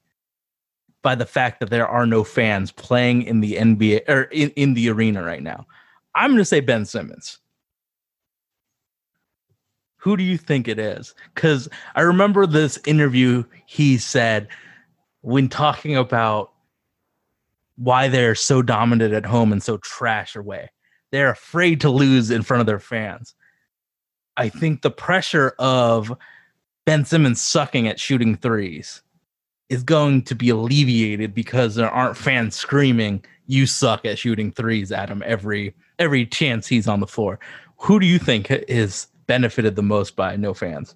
by 1.02 1.16
the 1.16 1.26
fact 1.26 1.60
that 1.60 1.70
there 1.70 1.88
are 1.88 2.06
no 2.06 2.24
fans 2.24 2.72
playing 2.72 3.24
in 3.24 3.40
the 3.42 3.56
NBA 3.56 4.08
or 4.08 4.24
in, 4.24 4.50
in 4.52 4.74
the 4.74 4.90
arena 4.90 5.24
right 5.24 5.44
now? 5.44 5.66
I'm 6.16 6.32
going 6.32 6.40
to 6.40 6.46
say 6.46 6.60
Ben 6.60 6.86
Simmons. 6.86 7.40
Who 9.98 10.18
do 10.18 10.24
you 10.24 10.38
think 10.38 10.68
it 10.68 10.80
is? 10.80 11.14
Because 11.36 11.70
I 11.96 12.02
remember 12.02 12.48
this 12.48 12.80
interview 12.86 13.44
he 13.68 13.98
said 13.98 14.48
when 15.22 15.48
talking 15.48 15.96
about 15.96 16.52
why 17.78 18.07
they're 18.07 18.36
so 18.36 18.61
dominant 18.61 19.13
at 19.13 19.26
home 19.26 19.51
and 19.51 19.61
so 19.61 19.78
trash 19.78 20.36
away. 20.36 20.69
They're 21.11 21.32
afraid 21.32 21.82
to 21.82 21.89
lose 21.89 22.32
in 22.32 22.43
front 22.43 22.61
of 22.61 22.67
their 22.67 22.80
fans. 22.80 23.36
I 24.38 24.49
think 24.49 24.82
the 24.82 24.91
pressure 24.91 25.53
of 25.59 26.15
Ben 26.86 27.05
Simmons 27.05 27.41
sucking 27.41 27.88
at 27.88 27.99
shooting 27.99 28.36
threes 28.36 29.01
is 29.69 29.84
going 29.84 30.24
to 30.24 30.36
be 30.36 30.49
alleviated 30.49 31.34
because 31.34 31.76
there 31.76 31.89
aren't 31.89 32.17
fans 32.17 32.55
screaming 32.55 33.24
you 33.47 33.65
suck 33.65 34.05
at 34.05 34.17
shooting 34.17 34.51
threes 34.51 34.91
at 34.91 35.09
him 35.09 35.22
every 35.26 35.76
every 35.99 36.26
chance 36.26 36.67
he's 36.67 36.88
on 36.88 36.99
the 36.99 37.07
floor. 37.07 37.39
Who 37.78 37.99
do 37.99 38.05
you 38.05 38.17
think 38.17 38.49
is 38.49 39.07
benefited 39.28 39.76
the 39.76 39.84
most 39.84 40.15
by 40.15 40.36
no 40.36 40.53
fans? 40.53 40.95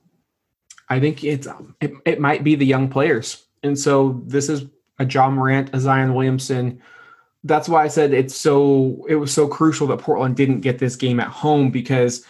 I 0.89 0.99
think 0.99 1.23
it's 1.23 1.47
it, 1.81 1.93
it 2.05 2.19
might 2.19 2.43
be 2.43 2.55
the 2.55 2.65
young 2.65 2.89
players. 2.89 3.45
And 3.63 3.77
so 3.77 4.21
this 4.25 4.49
is 4.49 4.65
a 4.99 5.05
Ja 5.05 5.29
Morant, 5.29 5.69
a 5.73 5.79
Zion 5.79 6.13
Williamson. 6.13 6.81
That's 7.43 7.69
why 7.69 7.83
I 7.83 7.87
said 7.87 8.13
it's 8.13 8.35
so 8.35 9.05
it 9.07 9.15
was 9.15 9.31
so 9.33 9.47
crucial 9.47 9.87
that 9.87 9.99
Portland 9.99 10.35
didn't 10.35 10.61
get 10.61 10.79
this 10.79 10.95
game 10.95 11.19
at 11.19 11.27
home 11.27 11.69
because 11.71 12.25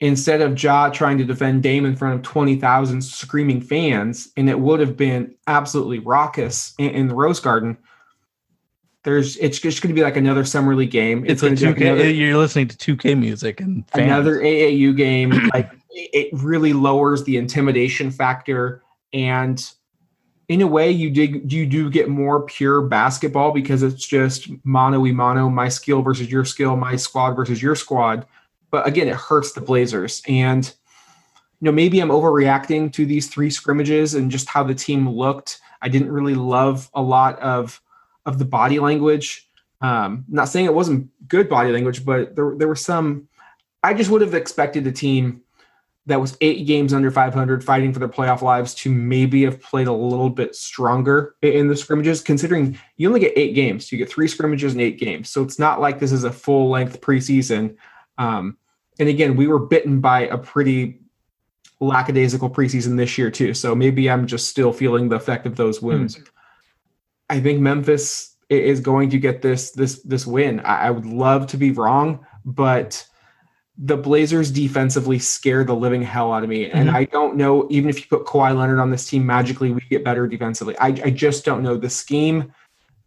instead 0.00 0.40
of 0.40 0.60
Ja 0.62 0.88
trying 0.90 1.16
to 1.18 1.24
defend 1.24 1.62
Dame 1.62 1.86
in 1.86 1.94
front 1.94 2.14
of 2.16 2.22
20,000 2.22 3.00
screaming 3.02 3.60
fans, 3.60 4.30
and 4.36 4.50
it 4.50 4.58
would 4.58 4.80
have 4.80 4.96
been 4.96 5.34
absolutely 5.46 6.00
raucous 6.00 6.74
in, 6.78 6.90
in 6.90 7.08
the 7.08 7.14
Rose 7.14 7.38
Garden, 7.40 7.78
There's 9.04 9.36
it's 9.38 9.58
just 9.58 9.80
going 9.80 9.94
to 9.94 9.98
be 9.98 10.04
like 10.04 10.16
another 10.16 10.44
summer 10.44 10.74
league 10.76 10.90
game. 10.90 11.24
It's, 11.26 11.40
be 11.42 11.50
like 11.50 11.58
2K. 11.58 11.80
another- 11.80 12.10
You're 12.10 12.36
listening 12.36 12.68
to 12.68 12.96
2K 12.96 13.18
music 13.18 13.60
and 13.60 13.88
fans. 13.90 14.04
another 14.06 14.40
AAU 14.40 14.96
game. 14.96 15.30
like 15.54 15.70
it 15.90 16.28
really 16.32 16.72
lowers 16.72 17.22
the 17.24 17.36
intimidation 17.36 18.10
factor, 18.10 18.82
and 19.12 19.72
in 20.52 20.62
a 20.62 20.66
way, 20.66 20.90
you 20.90 21.08
you 21.08 21.66
do 21.66 21.90
get 21.90 22.08
more 22.08 22.42
pure 22.42 22.82
basketball 22.82 23.52
because 23.52 23.82
it's 23.82 24.06
just 24.06 24.48
mano 24.64 25.00
y 25.00 25.12
mano, 25.12 25.48
my 25.48 25.68
skill 25.68 26.02
versus 26.02 26.30
your 26.30 26.44
skill, 26.44 26.76
my 26.76 26.96
squad 26.96 27.32
versus 27.32 27.62
your 27.62 27.74
squad. 27.74 28.26
But 28.70 28.86
again, 28.86 29.08
it 29.08 29.14
hurts 29.14 29.52
the 29.52 29.60
Blazers, 29.60 30.22
and 30.26 30.64
you 31.60 31.66
know 31.66 31.72
maybe 31.72 32.00
I'm 32.00 32.08
overreacting 32.08 32.92
to 32.94 33.06
these 33.06 33.28
three 33.28 33.50
scrimmages 33.50 34.14
and 34.14 34.30
just 34.30 34.48
how 34.48 34.62
the 34.62 34.74
team 34.74 35.08
looked. 35.08 35.60
I 35.80 35.88
didn't 35.88 36.10
really 36.10 36.34
love 36.34 36.90
a 36.94 37.02
lot 37.02 37.38
of 37.40 37.80
of 38.26 38.38
the 38.38 38.44
body 38.44 38.78
language. 38.78 39.48
Um, 39.80 40.24
not 40.28 40.48
saying 40.48 40.66
it 40.66 40.74
wasn't 40.74 41.10
good 41.28 41.48
body 41.48 41.72
language, 41.72 42.04
but 42.04 42.34
there 42.36 42.54
there 42.56 42.68
were 42.68 42.76
some 42.76 43.28
I 43.82 43.94
just 43.94 44.10
would 44.10 44.22
have 44.22 44.34
expected 44.34 44.84
the 44.84 44.92
team 44.92 45.41
that 46.06 46.20
was 46.20 46.36
eight 46.40 46.66
games 46.66 46.92
under 46.92 47.10
500 47.10 47.62
fighting 47.62 47.92
for 47.92 48.00
their 48.00 48.08
playoff 48.08 48.42
lives 48.42 48.74
to 48.74 48.90
maybe 48.90 49.44
have 49.44 49.60
played 49.60 49.86
a 49.86 49.92
little 49.92 50.30
bit 50.30 50.56
stronger 50.56 51.36
in 51.42 51.68
the 51.68 51.76
scrimmages, 51.76 52.20
considering 52.20 52.76
you 52.96 53.06
only 53.06 53.20
get 53.20 53.32
eight 53.36 53.54
games. 53.54 53.92
You 53.92 53.98
get 53.98 54.10
three 54.10 54.26
scrimmages 54.26 54.72
and 54.72 54.82
eight 54.82 54.98
games. 54.98 55.30
So 55.30 55.42
it's 55.42 55.60
not 55.60 55.80
like 55.80 56.00
this 56.00 56.10
is 56.10 56.24
a 56.24 56.32
full 56.32 56.70
length 56.70 57.00
preseason. 57.00 57.76
Um, 58.18 58.56
and 58.98 59.08
again, 59.08 59.36
we 59.36 59.46
were 59.46 59.60
bitten 59.60 60.00
by 60.00 60.26
a 60.26 60.36
pretty 60.36 61.00
lackadaisical 61.78 62.50
preseason 62.50 62.96
this 62.96 63.16
year, 63.16 63.30
too. 63.30 63.54
So 63.54 63.74
maybe 63.74 64.10
I'm 64.10 64.26
just 64.26 64.48
still 64.48 64.72
feeling 64.72 65.08
the 65.08 65.16
effect 65.16 65.46
of 65.46 65.54
those 65.54 65.80
wounds. 65.80 66.20
I 67.30 67.40
think 67.40 67.60
Memphis 67.60 68.36
is 68.48 68.80
going 68.80 69.08
to 69.10 69.18
get 69.18 69.40
this 69.40 69.70
this 69.70 70.02
this 70.02 70.26
win. 70.26 70.60
I, 70.60 70.88
I 70.88 70.90
would 70.90 71.06
love 71.06 71.46
to 71.48 71.56
be 71.56 71.70
wrong, 71.70 72.26
but 72.44 73.06
the 73.78 73.96
Blazers 73.96 74.50
defensively 74.50 75.18
scare 75.18 75.64
the 75.64 75.74
living 75.74 76.02
hell 76.02 76.32
out 76.32 76.42
of 76.42 76.48
me. 76.48 76.70
And 76.70 76.90
Mhm. 76.90 76.94
I 76.94 77.04
don't 77.06 77.36
know, 77.36 77.66
even 77.70 77.88
if 77.88 77.98
you 78.00 78.06
put 78.08 78.26
Kawhi 78.26 78.56
Leonard 78.56 78.78
on 78.78 78.90
this 78.90 79.08
team, 79.08 79.24
magically 79.24 79.72
we 79.72 79.80
get 79.90 80.04
better 80.04 80.26
defensively. 80.28 80.76
I, 80.78 80.88
I 80.88 81.10
just 81.10 81.44
don't 81.44 81.62
know. 81.62 81.76
The 81.76 81.88
scheme, 81.88 82.52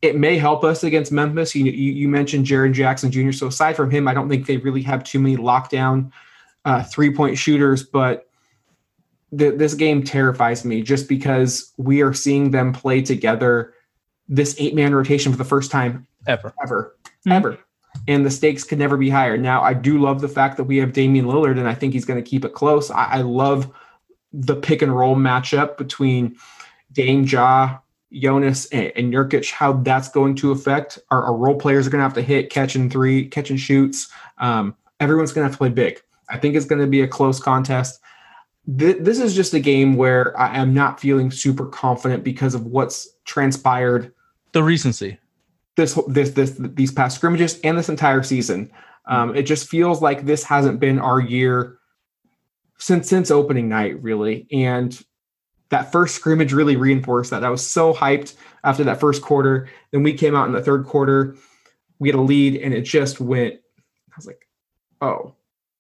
it 0.02 0.18
may 0.18 0.38
help 0.38 0.64
us 0.64 0.84
against 0.84 1.12
Memphis. 1.12 1.56
You, 1.56 1.66
you, 1.66 1.92
you 1.94 2.08
mentioned 2.08 2.46
Jaren 2.48 2.74
Jackson 2.74 3.12
Jr. 3.12 3.32
So 3.32 3.48
aside 3.48 3.76
from 3.76 3.92
him, 3.92 4.08
I 4.08 4.14
don't 4.16 4.28
think 4.28 4.48
they 4.48 4.58
really 4.58 4.82
have 4.82 5.04
too 5.04 5.20
many 5.20 5.38
lockdown 5.38 6.12
uh, 6.66 6.82
three 6.84 7.14
point 7.14 7.38
shooters, 7.38 7.84
but 7.84 8.28
th- 9.38 9.58
this 9.60 9.76
game 9.76 10.04
terrifies 10.04 10.66
me 10.66 10.82
just 10.82 11.08
because 11.08 11.72
we 11.78 12.02
are 12.02 12.14
seeing 12.14 12.50
them 12.50 12.74
play 12.74 13.02
together 13.04 13.74
this 14.28 14.56
eight 14.58 14.74
man 14.74 14.96
rotation 14.96 15.32
for 15.32 15.38
the 15.38 15.44
first 15.46 15.70
time 15.70 16.08
ever. 16.26 16.54
ever, 16.64 16.96
Mhm. 17.28 17.32
ever. 17.32 17.60
And 18.08 18.26
the 18.26 18.32
stakes 18.32 18.64
could 18.64 18.78
never 18.78 18.98
be 18.98 19.10
higher. 19.10 19.38
Now, 19.38 19.62
I 19.62 19.74
do 19.74 20.00
love 20.00 20.22
the 20.22 20.28
fact 20.28 20.58
that 20.58 20.66
we 20.66 20.78
have 20.78 20.94
Damian 20.94 21.26
Lillard, 21.26 21.58
and 21.58 21.68
I 21.68 21.74
think 21.74 21.94
he's 21.94 22.06
going 22.06 22.24
to 22.24 22.30
keep 22.30 22.46
it 22.46 22.54
close. 22.54 22.92
I, 22.92 23.06
I 23.06 23.22
love 23.22 23.72
the 24.32 24.56
pick 24.56 24.82
and 24.82 24.96
roll 24.96 25.16
matchup 25.16 25.78
between 25.78 26.36
Dame 26.92 27.24
Ja, 27.24 27.80
Jonas, 28.14 28.68
and, 28.68 28.92
and 28.96 29.14
Nurkic, 29.14 29.52
how 29.52 29.74
that's 29.74 30.10
going 30.10 30.36
to 30.36 30.52
affect 30.52 31.00
our, 31.10 31.24
our 31.24 31.36
role 31.36 31.58
players 31.58 31.88
are 31.88 31.90
going 31.90 32.00
to 32.00 32.04
have 32.04 32.14
to 32.14 32.22
hit, 32.22 32.50
catch 32.50 32.76
and 32.76 32.92
three, 32.92 33.28
catch 33.28 33.50
and 33.50 33.60
shoots. 33.60 34.10
Um, 34.38 34.76
everyone's 35.00 35.32
going 35.34 35.44
to 35.44 35.50
have 35.50 35.54
to 35.54 35.58
play 35.58 35.70
big. 35.70 36.02
I 36.30 36.38
think 36.38 36.56
it's 36.56 36.66
going 36.66 36.82
to 36.82 36.88
be 36.88 37.02
a 37.02 37.08
close 37.08 37.40
contest. 37.40 38.00
Th- 38.78 38.98
this 39.00 39.20
is 39.20 39.36
just 39.36 39.54
a 39.54 39.60
game 39.60 39.96
where 39.96 40.38
I 40.40 40.58
am 40.58 40.74
not 40.74 41.00
feeling 41.00 41.32
super 41.32 41.66
confident 41.66 42.24
because 42.24 42.56
of 42.56 42.66
what's 42.66 43.08
transpired 43.26 44.14
The 44.54 44.64
recency. 44.64 45.20
This 45.76 46.00
this 46.08 46.32
this 46.32 46.56
these 46.58 46.92
past 46.92 47.18
scrimmages 47.18 47.60
and 47.62 47.78
this 47.78 47.90
entire 47.90 48.24
season. 48.24 48.72
Um, 49.06 49.36
it 49.36 49.44
just 49.44 49.70
feels 49.70 50.02
like 50.02 50.26
this 50.26 50.44
hasn't 50.44 50.80
been 50.80 51.00
our 51.00 51.20
year 51.20 51.78
since 52.78 53.10
since 53.10 53.32
opening 53.32 53.70
night, 53.70 54.02
really. 54.02 54.48
And 54.52 55.00
that 55.70 55.92
first 55.92 56.16
scrimmage 56.16 56.54
really 56.54 56.76
reinforced 56.76 57.32
that. 57.32 57.40
That 57.40 57.52
was 57.52 57.66
so 57.66 57.94
hyped 57.94 58.36
after 58.64 58.84
that 58.86 59.00
first 59.00 59.22
quarter. 59.22 59.70
Then 59.92 60.04
we 60.04 60.14
came 60.14 60.36
out 60.36 60.48
in 60.48 60.54
the 60.54 60.62
third 60.62 60.86
quarter, 60.86 61.36
we 62.00 62.10
had 62.10 62.16
a 62.16 62.22
lead, 62.22 62.62
and 62.62 62.74
it 62.74 62.82
just 62.82 63.20
went. 63.20 63.56
I 63.56 64.14
was 64.16 64.28
like, 64.28 64.48
oh, 65.02 65.36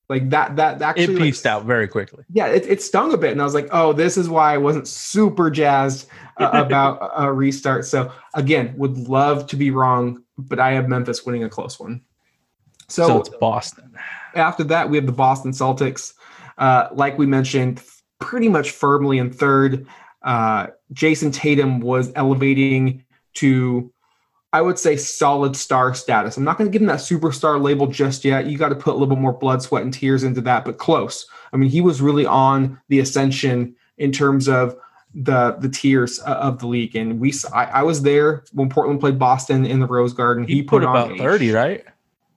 like 0.09 0.29
that 0.29 0.55
that 0.57 0.79
that 0.79 0.97
It 0.97 1.01
actually 1.09 1.31
like, 1.31 1.45
out 1.45 1.65
very 1.65 1.87
quickly. 1.87 2.23
yeah, 2.31 2.47
it, 2.47 2.65
it 2.67 2.81
stung 2.81 3.13
a 3.13 3.17
bit, 3.17 3.31
and 3.31 3.41
I 3.41 3.43
was 3.43 3.53
like, 3.53 3.67
"Oh, 3.71 3.91
this 3.93 4.17
is 4.17 4.29
why 4.29 4.53
I 4.53 4.57
wasn't 4.57 4.87
super 4.87 5.49
jazzed 5.49 6.07
uh, 6.37 6.49
about 6.65 7.01
a- 7.01 7.23
a 7.23 7.33
restart." 7.33 7.85
So 7.85 8.11
again, 8.33 8.73
would 8.77 8.97
love 8.97 9.47
to 9.47 9.55
be 9.55 9.71
wrong, 9.71 10.23
but 10.37 10.59
I 10.59 10.71
have 10.73 10.87
Memphis 10.89 11.25
winning 11.25 11.43
a 11.43 11.49
close 11.49 11.79
one. 11.79 12.01
So, 12.87 13.07
So, 13.07 13.19
it's 13.19 13.29
Boston. 13.29 13.95
after 14.35 14.63
that, 14.65 14.89
we 14.89 14.97
have 14.97 15.07
the 15.07 15.11
Boston 15.11 15.51
Celtics. 15.51 16.13
Uh, 16.57 16.87
like 16.93 17.17
we 17.17 17.25
mentioned, 17.25 17.81
pretty 18.19 18.47
much 18.47 18.71
firmly 18.71 19.17
in 19.17 19.31
third. 19.31 19.87
Uh, 20.21 20.67
Jayson 20.93 21.31
Tatum 21.31 21.79
was 21.79 22.11
elevating 22.15 23.03
to, 23.35 23.91
I 24.55 24.61
would 24.61 24.79
say, 24.79 24.95
solid 24.95 25.53
star 25.57 25.93
status. 25.93 26.37
I'm 26.37 26.45
not 26.45 26.57
going 26.57 26.71
to 26.71 26.71
give 26.71 26.81
him 26.81 26.87
that 26.87 26.99
superstar 26.99 27.61
label 27.61 27.87
just 27.87 28.23
yet. 28.23 28.45
You 28.45 28.57
got 28.57 28.69
to 28.69 28.75
put 28.75 28.91
a 28.91 28.97
little 28.97 29.13
bit 29.13 29.19
more 29.19 29.33
blood, 29.33 29.61
sweat, 29.61 29.83
and 29.83 29.93
tears 29.93 30.23
into 30.23 30.39
that, 30.41 30.63
but 30.63 30.77
close. 30.77 31.27
I 31.51 31.57
mean, 31.57 31.69
he 31.69 31.81
was 31.81 32.01
really 32.01 32.25
on 32.25 32.79
the 32.87 32.99
ascension 32.99 33.75
in 33.97 34.13
terms 34.13 34.47
of 34.47 34.77
the 35.13 35.57
the 35.59 35.67
tiers 35.67 36.21
uh, 36.21 36.35
of 36.35 36.59
the 36.59 36.67
league. 36.67 36.95
And 36.95 37.19
we, 37.19 37.33
I 37.53 37.83
was 37.83 38.01
there 38.03 38.45
when 38.53 38.69
Portland 38.69 39.01
played 39.01 39.19
Boston 39.19 39.65
in 39.65 39.81
the 39.81 39.87
Rose 39.87 40.13
Garden. 40.13 40.47
He, 40.47 40.63
put, 40.63 40.85
on 40.85 40.95
about 40.95 41.17
30, 41.17 41.51
right? 41.51 41.83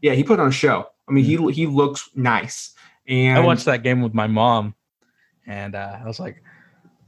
Yeah, 0.03 0.15
he 0.15 0.25
put 0.25 0.41
on 0.41 0.49
a 0.49 0.51
show. 0.51 0.89
I 1.09 1.13
mean, 1.13 1.25
he 1.25 1.37
he 1.53 1.67
looks 1.69 2.11
nice. 2.17 2.75
And 3.07 3.39
I 3.39 3.41
watched 3.43 3.67
that 3.67 3.85
game 3.85 4.03
with 4.03 4.13
my 4.13 4.27
mom, 4.27 4.75
and 5.47 5.77
uh, 5.77 5.99
I 6.03 6.05
was 6.05 6.19
like, 6.19 6.43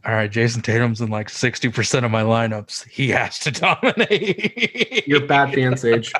"All 0.05 0.12
right, 0.12 0.30
Jayson 0.30 0.62
Tatum's 0.62 1.01
in 1.01 1.11
like 1.11 1.28
sixty 1.28 1.68
percent 1.68 2.05
of 2.05 2.11
my 2.11 2.22
lineups. 2.22 2.88
He 2.88 3.09
has 3.11 3.38
to 3.40 3.51
dominate." 3.51 5.07
You're 5.07 5.26
bad 5.26 5.55
fan, 5.55 5.76
Sage. 5.76 6.12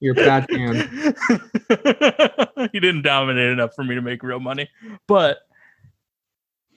You're 0.00 0.14
bad 0.14 0.46
fan. 0.50 0.74
he 2.72 2.80
didn't 2.80 3.02
dominate 3.02 3.50
enough 3.50 3.74
for 3.74 3.84
me 3.84 3.94
to 3.94 4.02
make 4.02 4.22
real 4.22 4.40
money, 4.40 4.68
but 5.06 5.38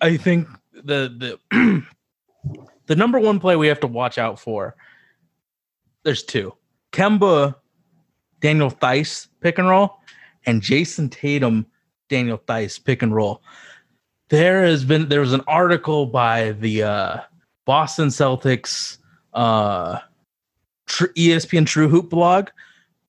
I 0.01 0.18
think 0.18 0.47
the 0.74 1.38
the 1.51 1.84
the 2.86 2.95
number 2.95 3.20
one 3.20 3.39
play 3.39 3.55
we 3.55 3.68
have 3.68 3.80
to 3.82 3.88
watch 3.88 4.18
out 4.18 4.39
for. 4.39 4.76
There's 6.03 6.24
two: 6.24 6.53
Kemba, 6.91 7.55
Daniel 8.39 8.70
Theis 8.70 9.28
pick 9.41 9.57
and 9.57 9.68
roll, 9.68 9.97
and 10.45 10.61
Jayson 10.61 11.09
Tatum, 11.09 11.65
Daniel 12.09 12.38
Theis 12.38 12.80
pick 12.84 13.01
and 13.01 13.13
roll. 13.13 13.41
There 14.30 14.66
has 14.66 14.84
been 14.84 15.10
there 15.10 15.22
was 15.22 15.34
an 15.34 15.44
article 15.48 16.06
by 16.06 16.52
the 16.52 16.84
uh, 16.84 17.18
Boston 17.66 18.10
Celtics 18.10 18.98
uh, 19.34 20.00
tr- 20.86 21.06
ESPN 21.16 21.66
True 21.66 21.88
Hoop 21.88 22.10
blog 22.10 22.50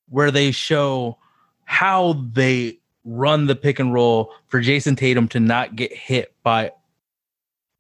where 0.09 0.31
they 0.31 0.51
show 0.53 1.19
how 1.64 2.25
they 2.33 2.79
run 3.05 3.47
the 3.47 3.57
pick 3.57 3.79
and 3.79 3.93
roll 3.93 4.33
for 4.47 4.61
Jayson 4.61 4.97
Tatum 4.97 5.29
to 5.29 5.41
not 5.41 5.77
get 5.77 5.93
hit 5.93 6.35
by 6.43 6.73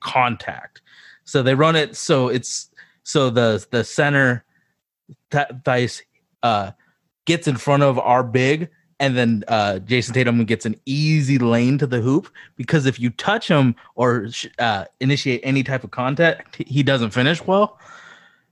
contact. 0.00 0.82
So 1.24 1.42
they 1.42 1.54
run 1.54 1.76
it 1.76 1.96
so 1.96 2.28
it's 2.28 2.70
so 3.02 3.30
the 3.30 3.64
the 3.70 3.84
center 3.84 4.44
Th- 5.30 5.48
Theis 5.64 6.02
uh 6.42 6.72
gets 7.24 7.46
in 7.46 7.56
front 7.56 7.82
of 7.82 7.98
our 7.98 8.24
big 8.24 8.68
and 9.00 9.16
then 9.16 9.44
uh 9.48 9.78
Jayson 9.84 10.14
Tatum 10.14 10.44
gets 10.44 10.66
an 10.66 10.76
easy 10.86 11.38
lane 11.38 11.78
to 11.78 11.86
the 11.86 12.00
hoop 12.00 12.28
because 12.56 12.86
if 12.86 12.98
you 12.98 13.10
touch 13.10 13.48
him 13.48 13.74
or 13.94 14.28
uh 14.58 14.84
initiate 15.00 15.40
any 15.44 15.62
type 15.62 15.84
of 15.84 15.90
contact 15.90 16.56
he 16.56 16.82
doesn't 16.82 17.10
finish 17.10 17.44
well. 17.46 17.78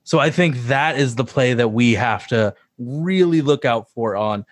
So 0.04 0.20
I 0.20 0.30
think 0.30 0.56
that 0.66 0.98
is 0.98 1.16
the 1.16 1.24
play 1.24 1.54
that 1.54 1.68
we 1.68 1.94
have 1.94 2.28
to 2.28 2.54
really 2.78 3.42
look 3.42 3.64
out 3.64 3.90
for 3.90 4.14
on 4.14 4.44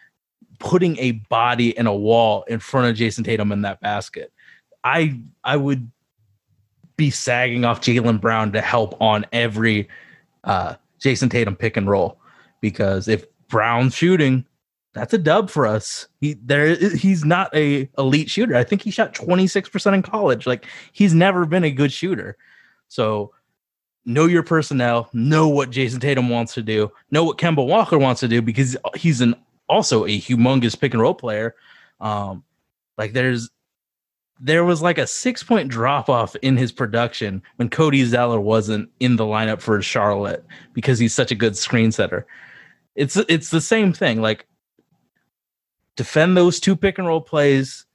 putting 0.59 0.99
a 0.99 1.12
body 1.12 1.76
and 1.76 1.86
a 1.86 1.95
wall 1.95 2.42
in 2.45 2.59
front 2.59 2.88
of 2.88 2.97
Jayson 2.97 3.24
Tatum 3.24 3.53
in 3.53 3.62
that 3.62 3.80
basket. 3.80 4.32
I 4.82 5.20
I 5.42 5.57
would 5.57 5.90
be 6.97 7.11
sagging 7.11 7.64
off 7.64 7.80
Jaylen 7.80 8.20
Brown 8.20 8.53
to 8.53 8.61
help 8.61 9.01
on 9.01 9.26
every 9.32 9.88
uh, 10.45 10.74
Jayson 11.01 11.28
Tatum 11.28 11.57
pick 11.57 11.76
and 11.76 11.88
roll 11.88 12.18
because 12.61 13.09
if 13.09 13.24
Brown's 13.49 13.95
shooting, 13.95 14.45
that's 14.95 15.12
a 15.12 15.18
dub 15.18 15.51
for 15.51 15.66
us. 15.66 16.09
He 16.20 16.34
there 16.42 16.76
he's 16.76 17.24
not 17.24 17.55
a 17.55 17.90
elite 17.99 18.30
shooter. 18.30 18.57
I 18.57 18.64
think 18.64 18.82
he 18.82 18.90
shot 18.90 19.12
26% 19.12 19.92
in 19.92 20.03
college. 20.03 20.47
Like 20.47 20.66
he's 20.92 21.12
never 21.12 21.45
been 21.45 21.64
a 21.64 21.70
good 21.70 21.92
shooter. 21.92 22.36
So 22.88 23.32
know 24.07 24.26
your 24.26 24.45
personnel, 24.45 25.11
know 25.12 25.49
what 25.49 25.70
Jayson 25.70 26.01
Tatum 26.01 26.28
wants 26.28 26.55
to 26.55 26.62
do, 26.62 26.90
know 27.11 27.24
what 27.24 27.38
Kemba 27.38 27.66
Walker 27.66 27.99
wants 27.99 28.20
to 28.20 28.28
do 28.28 28.40
because 28.40 28.76
he's 28.95 29.20
an 29.20 29.34
also 29.68 30.05
a 30.05 30.18
humongous 30.20 30.78
pick 30.78 30.95
and 30.95 31.03
roll 31.03 31.14
player. 31.14 31.57
Um, 32.01 32.45
like 32.97 33.12
there's 33.12 33.51
there 34.40 34.64
was 34.64 34.82
like 34.82 34.99
a 34.99 35.07
six 35.07 35.42
point 35.42 35.68
drop 35.68 36.09
off 36.09 36.36
in 36.36 36.57
his 36.57 36.70
production 36.70 37.42
when 37.57 37.68
Cody 37.68 38.05
Zeller 38.05 38.40
wasn't 38.40 38.90
in 39.01 39.16
the 39.16 39.24
lineup 39.24 39.61
for 39.61 39.82
Charlotte 39.82 40.45
because 40.72 41.01
he's 41.01 41.14
such 41.14 41.32
a 41.32 41.36
good 41.36 41.57
screen 41.57 41.90
setter. 41.90 42.26
It's 42.95 43.16
it's 43.16 43.51
the 43.51 43.61
same 43.61 43.92
thing. 43.92 44.20
Like 44.20 44.47
defend 45.97 46.36
those 46.36 46.61
two 46.61 46.76
pick 46.76 46.99
and 46.99 47.07
roll 47.07 47.20
plays, 47.20 47.86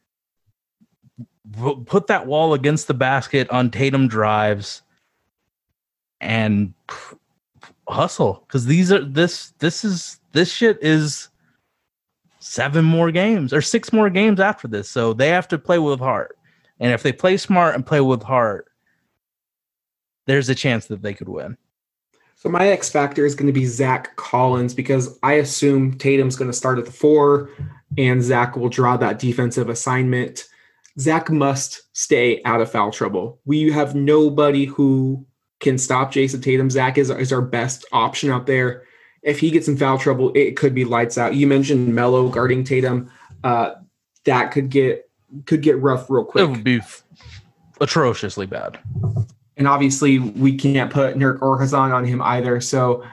put 1.85 2.07
that 2.07 2.27
wall 2.27 2.53
against 2.53 2.87
the 2.87 2.93
basket 2.93 3.49
on 3.49 3.71
Tatum 3.71 4.07
drives, 4.07 4.81
and 6.21 6.73
hustle 7.87 8.43
because 8.45 8.65
these 8.65 8.91
are 8.91 9.03
this 9.03 9.51
this 9.59 9.83
is 9.83 10.19
this 10.31 10.51
shit 10.51 10.77
is 10.81 11.29
seven 12.39 12.85
more 12.85 13.11
games 13.11 13.51
or 13.51 13.61
six 13.61 13.91
more 13.91 14.09
games 14.09 14.39
after 14.39 14.67
this, 14.67 14.89
so 14.89 15.13
they 15.13 15.29
have 15.29 15.47
to 15.47 15.57
play 15.57 15.79
with 15.79 15.99
heart. 15.99 16.37
And 16.79 16.91
if 16.93 17.03
they 17.03 17.11
play 17.11 17.37
smart 17.37 17.75
and 17.75 17.85
play 17.85 18.01
with 18.01 18.23
heart, 18.23 18.71
there's 20.25 20.49
a 20.49 20.55
chance 20.55 20.85
that 20.87 21.01
they 21.01 21.13
could 21.13 21.27
win. 21.27 21.57
So 22.39 22.47
my 22.47 22.69
X 22.69 22.89
factor 22.89 23.25
is 23.25 23.35
going 23.35 23.47
to 23.47 23.53
be 23.53 23.65
Zach 23.65 24.15
Collins 24.15 24.73
because 24.73 25.19
I 25.23 25.33
assume 25.33 25.97
Tatum's 25.97 26.37
going 26.37 26.49
to 26.49 26.55
start 26.55 26.79
at 26.79 26.85
the 26.85 26.91
four, 26.91 27.49
and 27.97 28.23
Zach 28.23 28.55
will 28.55 28.69
draw 28.69 28.95
that 28.95 29.19
defensive 29.19 29.67
assignment. 29.67 30.47
Zach 30.97 31.29
must 31.29 31.81
stay 31.91 32.41
out 32.45 32.61
of 32.61 32.71
foul 32.71 32.91
trouble. 32.91 33.41
We 33.43 33.69
have 33.73 33.93
nobody 33.93 34.63
who 34.63 35.25
can 35.59 35.77
stop 35.77 36.13
Jayson 36.13 36.41
Tatum. 36.41 36.69
Zach 36.69 36.97
is, 36.97 37.09
is 37.09 37.33
our 37.33 37.41
best 37.41 37.83
option 37.91 38.31
out 38.31 38.45
there. 38.45 38.83
If 39.21 39.41
he 39.41 39.51
gets 39.51 39.67
in 39.67 39.75
foul 39.75 39.97
trouble, 39.97 40.31
it 40.33 40.55
could 40.55 40.73
be 40.73 40.85
lights 40.85 41.17
out. 41.17 41.35
You 41.35 41.45
mentioned 41.45 41.93
Melo 41.93 42.29
guarding 42.29 42.63
Tatum. 42.63 43.11
Uh, 43.43 43.71
that 44.23 44.51
could 44.51 44.69
get 44.69 45.09
could 45.45 45.61
get 45.61 45.77
rough 45.81 46.09
real 46.09 46.23
quick. 46.23 46.45
It 46.45 46.51
would 46.51 46.63
be 46.63 46.77
f- 46.77 47.03
atrociously 47.81 48.45
bad. 48.45 48.79
And 49.59 49.67
obviously, 49.67 50.19
we 50.19 50.55
can't 50.55 50.91
put 50.91 51.15
Nurk 51.15 51.41
or 51.41 51.59
Hassan 51.59 51.91
on 51.91 52.05
him 52.05 52.21
either. 52.21 52.61
So 52.61 53.03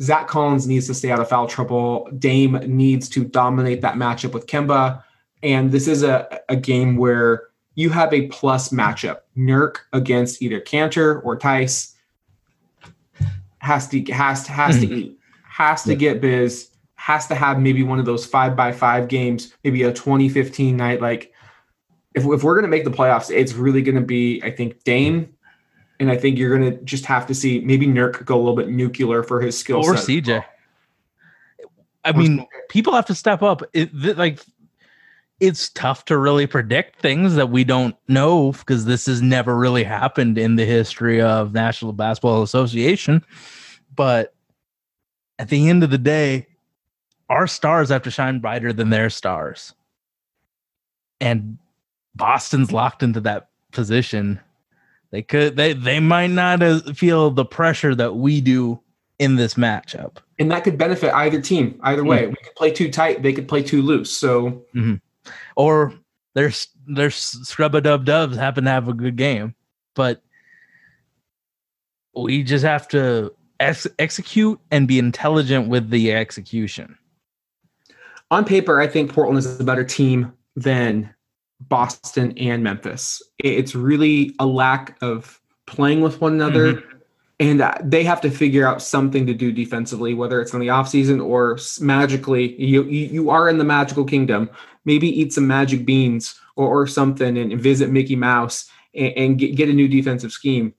Zach 0.00 0.28
Collins 0.28 0.66
needs 0.66 0.86
to 0.88 0.94
stay 0.94 1.10
out 1.10 1.18
of 1.18 1.28
foul 1.28 1.46
trouble. 1.46 2.08
Dame 2.18 2.60
needs 2.66 3.08
to 3.08 3.24
dominate 3.24 3.80
that 3.80 3.94
matchup 3.94 4.32
with 4.32 4.46
Kemba. 4.46 5.02
And 5.42 5.72
this 5.72 5.88
is 5.88 6.02
a, 6.02 6.40
a 6.48 6.56
game 6.56 6.96
where 6.96 7.44
you 7.74 7.88
have 7.90 8.12
a 8.12 8.26
plus 8.28 8.68
matchup. 8.68 9.20
Nurk 9.36 9.78
against 9.94 10.42
either 10.42 10.60
Kanter 10.60 11.24
or 11.24 11.38
Theis 11.38 11.94
has 13.58 13.88
to 13.88 14.02
has 14.12 14.44
to 14.44 14.52
has 14.52 14.80
to 14.80 14.86
mm-hmm. 14.86 14.94
eat, 14.94 15.18
has 15.44 15.84
to 15.84 15.94
get 15.94 16.20
biz, 16.20 16.68
has 16.96 17.26
to 17.28 17.34
have 17.34 17.58
maybe 17.58 17.82
one 17.82 17.98
of 17.98 18.04
those 18.04 18.26
five 18.26 18.54
by 18.54 18.72
five 18.72 19.08
games, 19.08 19.54
maybe 19.64 19.82
a 19.84 19.92
2015 19.92 20.76
night. 20.76 21.00
Like 21.00 21.32
if, 22.14 22.24
if 22.26 22.42
we're 22.42 22.54
gonna 22.54 22.68
make 22.68 22.84
the 22.84 22.90
playoffs, 22.90 23.34
it's 23.34 23.54
really 23.54 23.80
gonna 23.80 24.00
be, 24.00 24.42
I 24.42 24.50
think, 24.50 24.84
Dame 24.84 25.33
and 26.00 26.10
I 26.10 26.16
think 26.16 26.38
you're 26.38 26.56
going 26.56 26.72
to 26.72 26.84
just 26.84 27.06
have 27.06 27.26
to 27.26 27.34
see 27.34 27.60
maybe 27.60 27.86
Nurk 27.86 28.24
go 28.24 28.36
a 28.36 28.38
little 28.38 28.56
bit 28.56 28.68
nuclear 28.68 29.22
for 29.22 29.40
his 29.40 29.56
skill 29.58 29.78
Or 29.78 29.96
set. 29.96 30.08
CJ. 30.08 30.44
I 32.04 32.12
mean, 32.12 32.46
people 32.68 32.92
have 32.92 33.06
to 33.06 33.14
step 33.14 33.42
up. 33.42 33.62
It, 33.72 33.90
th- 33.98 34.16
like, 34.16 34.40
it's 35.40 35.70
tough 35.70 36.04
to 36.06 36.18
really 36.18 36.46
predict 36.46 37.00
things 37.00 37.34
that 37.36 37.48
we 37.48 37.64
don't 37.64 37.96
know 38.08 38.52
because 38.52 38.84
this 38.84 39.06
has 39.06 39.22
never 39.22 39.56
really 39.56 39.84
happened 39.84 40.36
in 40.36 40.56
the 40.56 40.66
history 40.66 41.20
of 41.20 41.54
National 41.54 41.92
Basketball 41.92 42.42
Association. 42.42 43.24
But 43.94 44.34
at 45.38 45.48
the 45.48 45.68
end 45.68 45.82
of 45.82 45.90
the 45.90 45.98
day, 45.98 46.46
our 47.28 47.46
stars 47.46 47.88
have 47.88 48.02
to 48.02 48.10
shine 48.10 48.40
brighter 48.40 48.72
than 48.72 48.90
their 48.90 49.10
stars. 49.10 49.74
And 51.20 51.58
Boston's 52.14 52.70
locked 52.70 53.02
into 53.02 53.20
that 53.20 53.48
position. 53.72 54.40
They 55.14 55.22
could 55.22 55.54
they 55.54 55.74
they 55.74 56.00
might 56.00 56.32
not 56.32 56.60
uh, 56.60 56.80
feel 56.92 57.30
the 57.30 57.44
pressure 57.44 57.94
that 57.94 58.16
we 58.16 58.40
do 58.40 58.80
in 59.20 59.36
this 59.36 59.54
matchup. 59.54 60.16
and 60.40 60.50
that 60.50 60.64
could 60.64 60.76
benefit 60.76 61.14
either 61.14 61.40
team. 61.40 61.78
Either 61.84 62.02
way, 62.02 62.26
we 62.26 62.34
could 62.34 62.56
play 62.56 62.72
too 62.72 62.90
tight, 62.90 63.22
they 63.22 63.32
could 63.32 63.46
play 63.46 63.62
too 63.62 63.80
loose. 63.80 64.10
So 64.10 64.64
or 65.54 65.94
there's 66.34 66.66
there's 66.88 67.14
scrub 67.14 67.76
a 67.76 67.80
dub 67.80 68.04
dubs 68.04 68.36
happen 68.36 68.64
to 68.64 68.70
have 68.70 68.88
a 68.88 68.92
good 68.92 69.14
game, 69.14 69.54
but 69.94 70.20
we 72.16 72.42
just 72.42 72.64
have 72.64 72.88
to 72.88 73.32
ex- 73.60 73.86
execute 74.00 74.58
and 74.72 74.88
be 74.88 74.98
intelligent 74.98 75.68
with 75.68 75.90
the 75.90 76.12
execution. 76.12 76.98
on 78.32 78.44
paper, 78.44 78.80
I 78.80 78.88
think 78.88 79.12
Portland 79.12 79.38
is 79.38 79.60
a 79.60 79.64
better 79.64 79.84
team 79.84 80.32
than 80.56 81.13
Boston 81.68 82.36
and 82.38 82.62
Memphis. 82.62 83.22
It's 83.38 83.74
really 83.74 84.34
a 84.38 84.46
lack 84.46 84.96
of 85.02 85.40
playing 85.66 86.00
with 86.00 86.20
one 86.20 86.32
another. 86.34 86.82
And 87.40 87.60
uh, 87.60 87.74
they 87.82 88.04
have 88.04 88.20
to 88.20 88.30
figure 88.30 88.66
out 88.66 88.80
something 88.80 89.26
to 89.26 89.34
do 89.34 89.50
defensively, 89.50 90.14
whether 90.14 90.40
it's 90.40 90.52
in 90.54 90.60
the 90.60 90.68
offseason 90.68 91.24
or 91.24 91.58
magically. 91.84 92.54
You, 92.62 92.84
you 92.84 93.06
you 93.06 93.30
are 93.30 93.48
in 93.48 93.58
the 93.58 93.64
magical 93.64 94.04
kingdom. 94.04 94.48
Maybe 94.84 95.08
eat 95.08 95.32
some 95.32 95.46
magic 95.46 95.84
beans 95.84 96.38
or, 96.54 96.68
or 96.68 96.86
something 96.86 97.36
and 97.36 97.60
visit 97.60 97.90
Mickey 97.90 98.14
Mouse 98.14 98.70
and, 98.94 99.12
and 99.16 99.38
get, 99.38 99.56
get 99.56 99.68
a 99.68 99.72
new 99.72 99.88
defensive 99.88 100.30
scheme. 100.30 100.74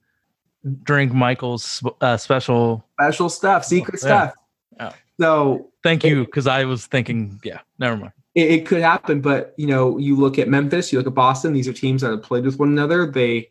Drink 0.82 1.12
Michael's 1.12 1.82
uh, 2.00 2.16
special. 2.16 2.84
Special 2.98 3.28
stuff, 3.28 3.64
secret 3.64 4.00
Yeah. 4.02 4.30
stuff. 4.30 4.34
Yeah. 4.78 4.92
So 5.20 5.70
Thank 5.82 6.04
you, 6.04 6.24
because 6.24 6.46
I 6.46 6.64
was 6.64 6.86
thinking, 6.86 7.38
yeah, 7.44 7.60
never 7.78 7.96
mind. 7.96 8.12
It, 8.36 8.50
it 8.50 8.66
could 8.66 8.82
happen, 8.82 9.20
but 9.20 9.54
you 9.56 9.66
know, 9.66 9.98
you 9.98 10.14
look 10.14 10.38
at 10.38 10.48
Memphis, 10.48 10.92
you 10.92 10.98
look 10.98 11.08
at 11.08 11.14
Boston. 11.14 11.54
These 11.54 11.66
are 11.66 11.72
teams 11.72 12.02
that 12.02 12.10
have 12.10 12.22
played 12.22 12.44
with 12.44 12.58
one 12.58 12.68
another. 12.68 13.10
They 13.10 13.50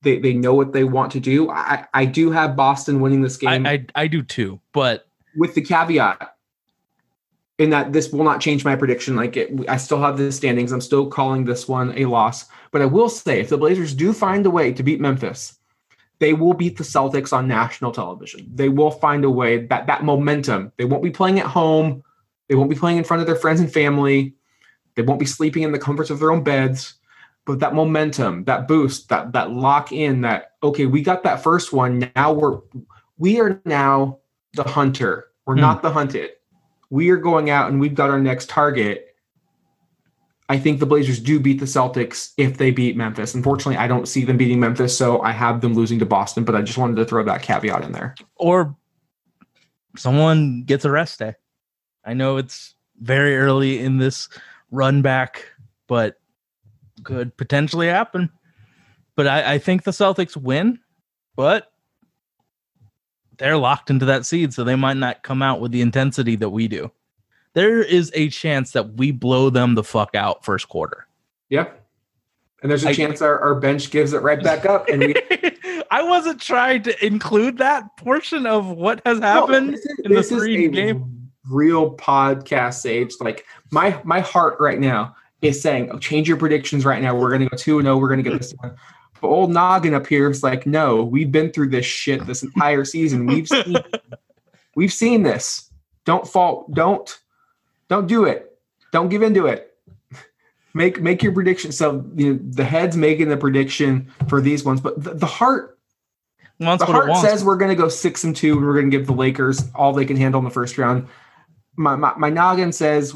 they 0.00 0.18
they 0.18 0.32
know 0.32 0.54
what 0.54 0.72
they 0.72 0.84
want 0.84 1.12
to 1.12 1.20
do. 1.20 1.50
I 1.50 1.86
I 1.94 2.06
do 2.06 2.32
have 2.32 2.56
Boston 2.56 3.00
winning 3.00 3.22
this 3.22 3.36
game 3.36 3.66
I, 3.66 3.72
I 3.72 3.86
I 3.94 4.06
do 4.08 4.22
too, 4.22 4.58
but 4.72 5.06
with 5.36 5.54
the 5.54 5.62
caveat 5.62 6.34
in 7.58 7.70
that 7.70 7.92
this 7.92 8.10
will 8.10 8.24
not 8.24 8.40
change 8.40 8.64
my 8.64 8.74
prediction. 8.74 9.14
Like 9.14 9.36
it, 9.36 9.52
I 9.68 9.76
still 9.76 10.00
have 10.00 10.16
the 10.16 10.32
standings. 10.32 10.72
I'm 10.72 10.80
still 10.80 11.06
calling 11.06 11.44
this 11.44 11.68
one 11.68 11.96
a 11.96 12.06
loss. 12.06 12.46
But 12.70 12.82
I 12.82 12.86
will 12.86 13.10
say, 13.10 13.40
if 13.40 13.50
the 13.50 13.58
Blazers 13.58 13.94
do 13.94 14.14
find 14.14 14.46
a 14.46 14.50
way 14.50 14.72
to 14.72 14.82
beat 14.82 15.00
Memphis, 15.00 15.58
they 16.18 16.32
will 16.32 16.54
beat 16.54 16.78
the 16.78 16.84
Celtics 16.84 17.34
on 17.34 17.46
national 17.46 17.92
television. 17.92 18.50
They 18.54 18.70
will 18.70 18.90
find 18.90 19.24
a 19.24 19.30
way 19.30 19.66
that 19.66 19.86
that 19.86 20.04
momentum. 20.04 20.72
They 20.78 20.86
won't 20.86 21.02
be 21.02 21.10
playing 21.10 21.38
at 21.38 21.46
home. 21.46 22.02
They 22.48 22.54
won't 22.54 22.70
be 22.70 22.76
playing 22.76 22.98
in 22.98 23.04
front 23.04 23.20
of 23.20 23.26
their 23.26 23.36
friends 23.36 23.60
and 23.60 23.72
family. 23.72 24.34
They 24.94 25.02
won't 25.02 25.20
be 25.20 25.26
sleeping 25.26 25.62
in 25.62 25.72
the 25.72 25.78
comforts 25.78 26.10
of 26.10 26.18
their 26.18 26.30
own 26.30 26.42
beds. 26.42 26.94
But 27.44 27.58
that 27.60 27.74
momentum, 27.74 28.44
that 28.44 28.68
boost, 28.68 29.08
that 29.08 29.32
that 29.32 29.50
lock 29.50 29.90
in, 29.90 30.20
that 30.20 30.52
okay, 30.62 30.86
we 30.86 31.02
got 31.02 31.24
that 31.24 31.42
first 31.42 31.72
one. 31.72 32.10
Now 32.14 32.32
we're 32.32 32.58
we 33.18 33.40
are 33.40 33.60
now 33.64 34.18
the 34.54 34.62
hunter. 34.64 35.28
We're 35.46 35.54
Hmm. 35.54 35.60
not 35.62 35.82
the 35.82 35.90
hunted. 35.90 36.30
We 36.90 37.10
are 37.10 37.16
going 37.16 37.50
out 37.50 37.70
and 37.70 37.80
we've 37.80 37.94
got 37.94 38.10
our 38.10 38.20
next 38.20 38.48
target. 38.48 39.08
I 40.48 40.58
think 40.58 40.78
the 40.80 40.86
Blazers 40.86 41.18
do 41.18 41.40
beat 41.40 41.58
the 41.60 41.64
Celtics 41.66 42.32
if 42.36 42.58
they 42.58 42.70
beat 42.70 42.96
Memphis. 42.96 43.34
Unfortunately, 43.34 43.76
I 43.78 43.86
don't 43.88 44.06
see 44.06 44.24
them 44.24 44.36
beating 44.36 44.60
Memphis, 44.60 44.96
so 44.96 45.22
I 45.22 45.32
have 45.32 45.62
them 45.62 45.72
losing 45.72 45.98
to 46.00 46.04
Boston, 46.06 46.44
but 46.44 46.54
I 46.54 46.60
just 46.60 46.76
wanted 46.76 46.96
to 46.96 47.06
throw 47.06 47.24
that 47.24 47.40
caveat 47.42 47.82
in 47.84 47.92
there. 47.92 48.14
or 48.36 48.76
someone 49.96 50.62
gets 50.64 50.84
a 50.84 50.90
rest 50.90 51.18
day. 51.18 51.34
I 52.04 52.14
know 52.14 52.36
it's 52.36 52.74
very 53.00 53.36
early 53.36 53.78
in 53.78 53.98
this 53.98 54.28
run 54.70 55.02
back, 55.02 55.44
but 55.86 56.20
could 57.04 57.36
potentially 57.36 57.88
happen. 57.88 58.30
But 59.16 59.26
I, 59.26 59.54
I 59.54 59.58
think 59.58 59.84
the 59.84 59.90
Celtics 59.90 60.36
win, 60.36 60.78
but 61.36 61.72
they're 63.38 63.56
locked 63.56 63.90
into 63.90 64.04
that 64.06 64.24
seed, 64.26 64.54
so 64.54 64.64
they 64.64 64.76
might 64.76 64.96
not 64.96 65.22
come 65.22 65.42
out 65.42 65.60
with 65.60 65.72
the 65.72 65.80
intensity 65.80 66.36
that 66.36 66.50
we 66.50 66.68
do. 66.68 66.90
There 67.54 67.82
is 67.82 68.10
a 68.14 68.30
chance 68.30 68.72
that 68.72 68.94
we 68.94 69.10
blow 69.10 69.50
them 69.50 69.74
the 69.74 69.84
fuck 69.84 70.14
out 70.14 70.44
first 70.44 70.68
quarter. 70.68 71.06
Yep. 71.50 71.78
And 72.62 72.70
there's 72.70 72.84
a 72.84 72.90
I- 72.90 72.94
chance 72.94 73.20
our, 73.20 73.38
our 73.40 73.54
bench 73.56 73.90
gives 73.90 74.12
it 74.12 74.22
right 74.22 74.42
back 74.42 74.64
up. 74.64 74.88
And 74.88 75.00
we 75.00 75.14
I 75.90 76.02
wasn't 76.02 76.40
trying 76.40 76.82
to 76.84 77.04
include 77.04 77.58
that 77.58 77.96
portion 77.98 78.46
of 78.46 78.68
what 78.68 79.02
has 79.04 79.18
happened. 79.18 79.66
No, 79.66 79.72
this 79.72 79.84
is- 79.84 79.98
in 80.04 80.10
the 80.10 80.16
this 80.16 80.32
is 80.32 80.38
three 80.38 80.68
game? 80.68 81.11
Real 81.50 81.94
podcast 81.96 82.74
sage. 82.74 83.14
Like 83.20 83.44
my 83.70 84.00
my 84.04 84.20
heart 84.20 84.58
right 84.60 84.78
now 84.78 85.16
is 85.40 85.60
saying, 85.60 85.90
oh, 85.90 85.98
change 85.98 86.28
your 86.28 86.36
predictions 86.36 86.84
right 86.84 87.02
now. 87.02 87.14
We're 87.14 87.30
gonna 87.30 87.48
go 87.48 87.56
two 87.56 87.78
and 87.78 87.88
oh, 87.88 87.98
we're 87.98 88.08
gonna 88.08 88.22
get 88.22 88.38
this 88.38 88.54
one. 88.60 88.76
But 89.20 89.28
old 89.28 89.52
noggin 89.52 89.94
up 89.94 90.06
here 90.06 90.30
is 90.30 90.42
like, 90.42 90.66
no, 90.66 91.04
we've 91.04 91.30
been 91.30 91.50
through 91.52 91.68
this 91.68 91.86
shit 91.86 92.26
this 92.26 92.42
entire 92.42 92.84
season. 92.84 93.26
We've 93.26 93.48
seen 93.48 93.76
we've 94.76 94.92
seen 94.92 95.22
this. 95.22 95.70
Don't 96.04 96.26
fall, 96.26 96.66
don't 96.72 97.18
don't 97.88 98.06
do 98.06 98.24
it. 98.24 98.58
Don't 98.92 99.08
give 99.08 99.22
into 99.22 99.46
it. 99.46 99.76
Make 100.74 101.00
make 101.00 101.22
your 101.22 101.32
prediction. 101.32 101.70
So 101.70 102.04
you 102.16 102.34
know, 102.34 102.40
the 102.42 102.64
head's 102.64 102.96
making 102.96 103.28
the 103.28 103.36
prediction 103.36 104.10
for 104.28 104.40
these 104.40 104.64
ones, 104.64 104.80
but 104.80 105.02
the, 105.02 105.14
the 105.14 105.26
heart 105.26 105.72
Wants 106.58 106.84
the 106.84 106.92
what 106.92 107.04
it 107.04 107.10
heart 107.10 107.24
says 107.24 107.44
we're 107.44 107.56
going 107.56 107.70
to 107.70 107.74
go 107.74 107.88
six 107.88 108.24
and 108.24 108.34
two, 108.34 108.56
and 108.56 108.64
we're 108.64 108.74
going 108.74 108.90
to 108.90 108.96
give 108.96 109.06
the 109.06 109.12
Lakers 109.12 109.64
all 109.74 109.92
they 109.92 110.04
can 110.04 110.16
handle 110.16 110.38
in 110.38 110.44
the 110.44 110.50
first 110.50 110.78
round. 110.78 111.08
My, 111.76 111.96
my 111.96 112.14
my 112.16 112.30
noggin 112.30 112.72
says 112.72 113.14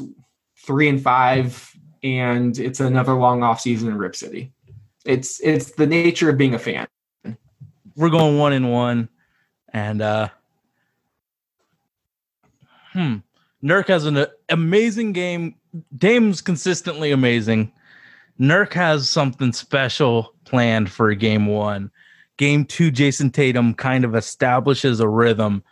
three 0.57 0.89
and 0.89 1.01
five, 1.01 1.71
and 2.03 2.57
it's 2.57 2.79
another 2.79 3.13
long 3.13 3.43
off 3.43 3.61
season 3.61 3.89
in 3.89 3.97
Rip 3.97 4.15
City. 4.15 4.51
It's 5.05 5.39
it's 5.41 5.71
the 5.71 5.87
nature 5.87 6.29
of 6.29 6.37
being 6.37 6.53
a 6.53 6.59
fan. 6.59 6.87
we're 7.95 8.09
going 8.09 8.37
one 8.37 8.53
and 8.53 8.71
one 8.71 9.09
and 9.73 10.01
uh 10.01 10.29
hmm 12.93 13.17
Nurk 13.63 13.87
has 13.87 14.05
an 14.05 14.27
amazing 14.49 15.13
game. 15.13 15.55
Dame's 15.97 16.41
consistently 16.41 17.11
amazing. 17.11 17.71
Nurk 18.39 18.73
has 18.73 19.09
something 19.09 19.51
special 19.51 20.33
planned 20.45 20.91
for 20.91 21.13
game 21.15 21.47
one. 21.47 21.89
Game 22.37 22.65
two, 22.65 22.91
Jayson 22.91 23.31
Tatum 23.31 23.73
kind 23.73 24.05
of 24.05 24.15
establishes 24.15 24.99
a 24.99 25.07
rhythm 25.07 25.63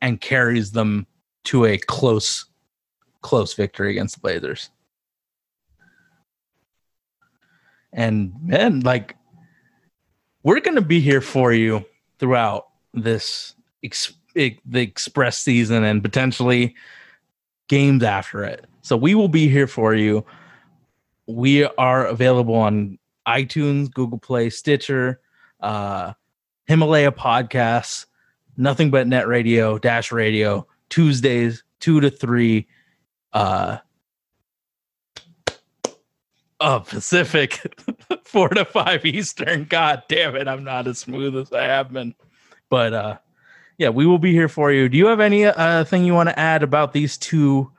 and 0.00 0.20
carries 0.20 0.72
them 0.72 1.06
to 1.44 1.64
a 1.64 1.78
close, 1.78 2.46
close 3.22 3.54
victory 3.54 3.90
against 3.90 4.16
the 4.16 4.20
Blazers. 4.20 4.70
And 7.92 8.32
man, 8.42 8.80
like 8.80 9.16
we're 10.42 10.60
gonna 10.60 10.80
be 10.80 11.00
here 11.00 11.20
for 11.20 11.52
you 11.52 11.84
throughout 12.18 12.68
this 12.92 13.54
ex- 13.82 14.12
the 14.34 14.56
express 14.74 15.38
season 15.38 15.84
and 15.84 16.02
potentially 16.02 16.74
games 17.68 18.02
after 18.02 18.44
it. 18.44 18.66
So 18.82 18.96
we 18.96 19.14
will 19.14 19.28
be 19.28 19.48
here 19.48 19.66
for 19.66 19.94
you. 19.94 20.24
We 21.26 21.64
are 21.64 22.06
available 22.06 22.54
on 22.54 22.98
iTunes, 23.26 23.92
Google 23.92 24.18
Play, 24.18 24.48
Stitcher, 24.48 25.20
uh, 25.60 26.14
Himalaya 26.66 27.12
Podcasts, 27.12 28.06
Nothing 28.56 28.90
But 28.90 29.06
Net 29.06 29.28
Radio, 29.28 29.78
Dash 29.78 30.10
Radio, 30.10 30.66
Tuesdays, 30.90 31.62
two 31.80 32.00
to 32.00 32.10
three. 32.10 32.66
Uh, 33.32 33.78
uh 36.60 36.78
Pacific, 36.80 37.60
four 38.24 38.48
to 38.48 38.64
five 38.64 39.04
Eastern. 39.04 39.64
God 39.64 40.02
damn 40.08 40.34
it, 40.36 40.48
I'm 40.48 40.64
not 40.64 40.86
as 40.86 40.98
smooth 40.98 41.36
as 41.36 41.52
I 41.52 41.64
have 41.64 41.92
been. 41.92 42.14
But 42.68 42.92
uh 42.92 43.18
yeah, 43.78 43.90
we 43.90 44.06
will 44.06 44.18
be 44.18 44.32
here 44.32 44.48
for 44.48 44.72
you. 44.72 44.88
Do 44.88 44.98
you 44.98 45.06
have 45.06 45.20
any 45.20 45.46
uh 45.46 45.84
thing 45.84 46.04
you 46.04 46.14
want 46.14 46.28
to 46.28 46.38
add 46.38 46.62
about 46.62 46.92
these 46.92 47.16
two 47.16 47.70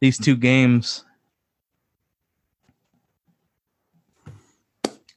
these 0.00 0.18
two 0.18 0.36
games? 0.36 1.04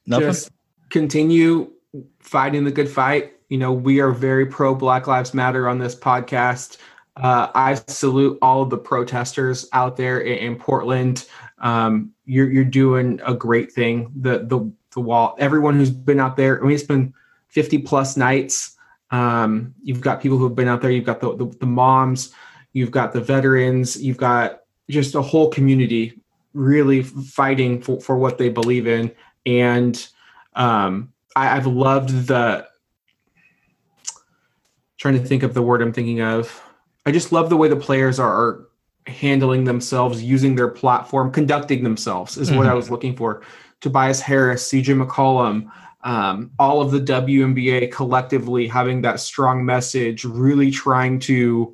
Nothing. 0.06 0.26
Just 0.28 0.50
continue 0.90 1.72
fighting 2.20 2.64
the 2.64 2.70
good 2.70 2.88
fight. 2.88 3.32
You 3.48 3.58
know, 3.58 3.72
we 3.72 4.00
are 4.00 4.10
very 4.10 4.46
pro 4.46 4.74
Black 4.74 5.06
Lives 5.06 5.34
Matter 5.34 5.68
on 5.68 5.78
this 5.78 5.94
podcast. 5.94 6.78
Uh, 7.16 7.48
I 7.54 7.74
salute 7.86 8.38
all 8.42 8.62
of 8.62 8.70
the 8.70 8.78
protesters 8.78 9.68
out 9.72 9.96
there 9.96 10.20
in, 10.20 10.38
in 10.38 10.56
Portland. 10.56 11.26
Um, 11.58 12.12
you're 12.26 12.50
you're 12.50 12.64
doing 12.64 13.20
a 13.24 13.34
great 13.34 13.72
thing. 13.72 14.12
The 14.20 14.40
the 14.40 14.70
the 14.92 15.00
wall. 15.00 15.36
Everyone 15.38 15.76
who's 15.76 15.90
been 15.90 16.20
out 16.20 16.36
there. 16.36 16.60
I 16.60 16.66
mean, 16.66 16.74
it's 16.74 16.82
been 16.82 17.14
50 17.48 17.78
plus 17.78 18.16
nights. 18.16 18.76
Um, 19.10 19.74
you've 19.82 20.00
got 20.00 20.20
people 20.20 20.36
who've 20.36 20.54
been 20.54 20.68
out 20.68 20.82
there. 20.82 20.90
You've 20.90 21.04
got 21.04 21.20
the, 21.20 21.36
the 21.36 21.46
the 21.60 21.66
moms. 21.66 22.32
You've 22.72 22.90
got 22.90 23.12
the 23.12 23.20
veterans. 23.20 24.02
You've 24.02 24.18
got 24.18 24.60
just 24.90 25.14
a 25.14 25.22
whole 25.22 25.50
community 25.50 26.20
really 26.52 27.02
fighting 27.02 27.80
for, 27.80 28.00
for 28.00 28.16
what 28.16 28.38
they 28.38 28.48
believe 28.48 28.86
in. 28.86 29.12
And 29.44 30.06
um, 30.54 31.12
I, 31.34 31.56
I've 31.56 31.66
loved 31.66 32.26
the 32.26 32.66
trying 34.98 35.14
to 35.14 35.24
think 35.24 35.42
of 35.42 35.54
the 35.54 35.62
word 35.62 35.82
I'm 35.82 35.92
thinking 35.92 36.20
of. 36.20 36.62
I 37.06 37.12
just 37.12 37.32
love 37.32 37.48
the 37.48 37.56
way 37.56 37.68
the 37.68 37.76
players 37.76 38.18
are, 38.18 38.28
are 38.30 38.68
handling 39.06 39.64
themselves, 39.64 40.22
using 40.22 40.56
their 40.56 40.68
platform, 40.68 41.30
conducting 41.30 41.84
themselves 41.84 42.36
is 42.36 42.50
what 42.50 42.66
I 42.66 42.70
Mhm. 42.72 42.76
was 42.76 42.90
looking 42.90 43.14
for. 43.16 43.42
Tobias 43.80 44.20
Harris, 44.20 44.68
CJ 44.68 44.94
McCollum, 44.94 45.70
um, 46.02 46.50
all 46.58 46.82
of 46.82 46.90
the 46.90 47.00
WNBA 47.00 47.86
collectively 47.86 48.66
having 48.66 49.02
that 49.02 49.20
strong 49.20 49.64
message, 49.64 50.24
really 50.24 50.70
trying 50.72 51.20
to 51.20 51.72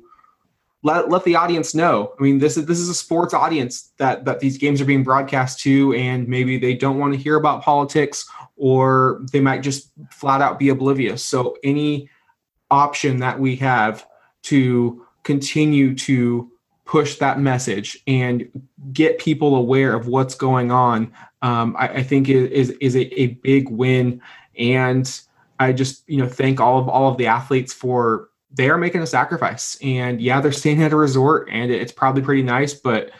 let, 0.83 1.09
let 1.09 1.23
the 1.23 1.35
audience 1.35 1.73
know. 1.73 2.11
I 2.19 2.23
mean, 2.23 2.39
this 2.39 2.57
is 2.57 2.65
this 2.65 2.77
is 2.77 2.89
a 2.89 2.93
sports 2.93 3.33
audience 3.33 3.91
that 3.97 4.25
that 4.25 4.39
these 4.39 4.57
games 4.57 4.81
are 4.81 4.85
being 4.85 5.03
broadcast 5.03 5.59
to, 5.61 5.93
and 5.93 6.27
maybe 6.27 6.57
they 6.59 6.73
don't 6.75 6.99
want 6.99 7.13
to 7.13 7.19
hear 7.19 7.37
about 7.37 7.63
politics, 7.63 8.29
or 8.57 9.21
they 9.31 9.39
might 9.39 9.61
just 9.61 9.91
flat 10.11 10.41
out 10.41 10.59
be 10.59 10.69
oblivious. 10.69 11.23
So 11.23 11.55
any 11.63 12.09
option 12.69 13.17
that 13.21 13.39
we 13.39 13.55
have 13.57 14.05
to 14.43 15.05
continue 15.23 15.95
to 15.95 16.51
push 16.85 17.15
that 17.17 17.39
message 17.39 17.97
and 18.07 18.49
get 18.91 19.17
people 19.17 19.55
aware 19.55 19.95
of 19.95 20.07
what's 20.07 20.35
going 20.35 20.71
on, 20.71 21.11
um, 21.41 21.75
I, 21.77 21.87
I 21.87 22.03
think 22.03 22.29
is 22.29 22.71
is, 22.71 22.95
a, 22.95 23.19
a 23.19 23.27
big 23.27 23.69
win. 23.69 24.21
And 24.57 25.09
I 25.59 25.71
just 25.73 26.07
you 26.07 26.17
know 26.17 26.27
thank 26.27 26.59
all 26.59 26.79
of 26.79 26.89
all 26.89 27.09
of 27.09 27.17
the 27.17 27.27
athletes 27.27 27.73
for 27.73 28.29
they 28.55 28.69
are 28.69 28.77
making 28.77 29.01
a 29.01 29.07
sacrifice. 29.07 29.77
And 29.81 30.21
yeah, 30.21 30.39
they're 30.39 30.51
staying 30.51 30.83
at 30.83 30.93
a 30.93 30.97
resort, 30.97 31.49
and 31.51 31.71
it's 31.71 31.91
probably 31.91 32.21
pretty 32.21 32.43
nice, 32.43 32.73
but 32.73 33.11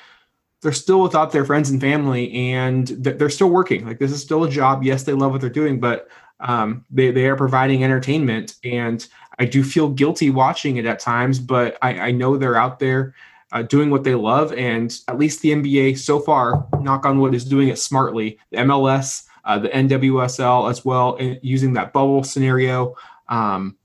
they're 0.61 0.71
still 0.71 1.01
without 1.01 1.31
their 1.31 1.43
friends 1.43 1.69
and 1.69 1.81
family, 1.81 2.31
and 2.33 2.87
they're 2.87 3.29
still 3.29 3.49
working. 3.49 3.85
Like 3.85 3.99
this 3.99 4.11
is 4.11 4.21
still 4.21 4.43
a 4.43 4.49
job. 4.49 4.83
Yes, 4.83 5.03
they 5.03 5.13
love 5.13 5.31
what 5.31 5.41
they're 5.41 5.49
doing, 5.49 5.79
but 5.79 6.07
um, 6.39 6.85
they 6.89 7.11
they 7.11 7.27
are 7.27 7.35
providing 7.35 7.83
entertainment, 7.83 8.55
and 8.63 9.07
I 9.39 9.45
do 9.45 9.63
feel 9.63 9.89
guilty 9.89 10.29
watching 10.29 10.77
it 10.77 10.85
at 10.85 10.99
times, 10.99 11.39
but 11.39 11.77
I, 11.81 11.99
I 11.99 12.11
know 12.11 12.37
they're 12.37 12.55
out 12.55 12.79
there 12.79 13.15
uh, 13.51 13.61
doing 13.63 13.89
what 13.89 14.03
they 14.03 14.15
love, 14.15 14.53
and 14.53 14.97
at 15.07 15.17
least 15.17 15.41
the 15.41 15.51
NBA 15.51 15.97
so 15.97 16.19
far, 16.19 16.67
knock 16.81 17.05
on 17.05 17.19
wood, 17.19 17.35
is 17.35 17.45
doing 17.45 17.69
it 17.69 17.79
smartly. 17.79 18.39
The 18.51 18.57
MLS, 18.57 19.25
uh, 19.45 19.59
the 19.59 19.69
NWSL 19.69 20.69
as 20.69 20.83
well, 20.83 21.17
using 21.41 21.73
that 21.73 21.93
bubble 21.93 22.23
scenario. 22.23 22.95
Um, 23.29 23.77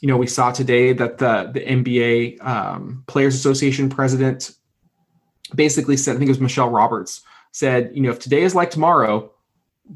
you 0.00 0.08
know, 0.08 0.16
we 0.16 0.26
saw 0.26 0.50
today 0.52 0.92
that 0.92 1.18
the 1.18 1.50
the 1.52 1.60
NBA 1.60 2.44
um, 2.44 3.04
Players 3.06 3.34
Association 3.34 3.88
president 3.88 4.52
basically 5.54 5.96
said, 5.96 6.16
I 6.16 6.18
think 6.18 6.28
it 6.28 6.32
was 6.32 6.40
Michelle 6.40 6.70
Roberts 6.70 7.22
said, 7.56 7.90
you 7.94 8.02
know, 8.02 8.10
if 8.10 8.18
today 8.18 8.42
is 8.42 8.54
like 8.54 8.70
tomorrow, 8.70 9.32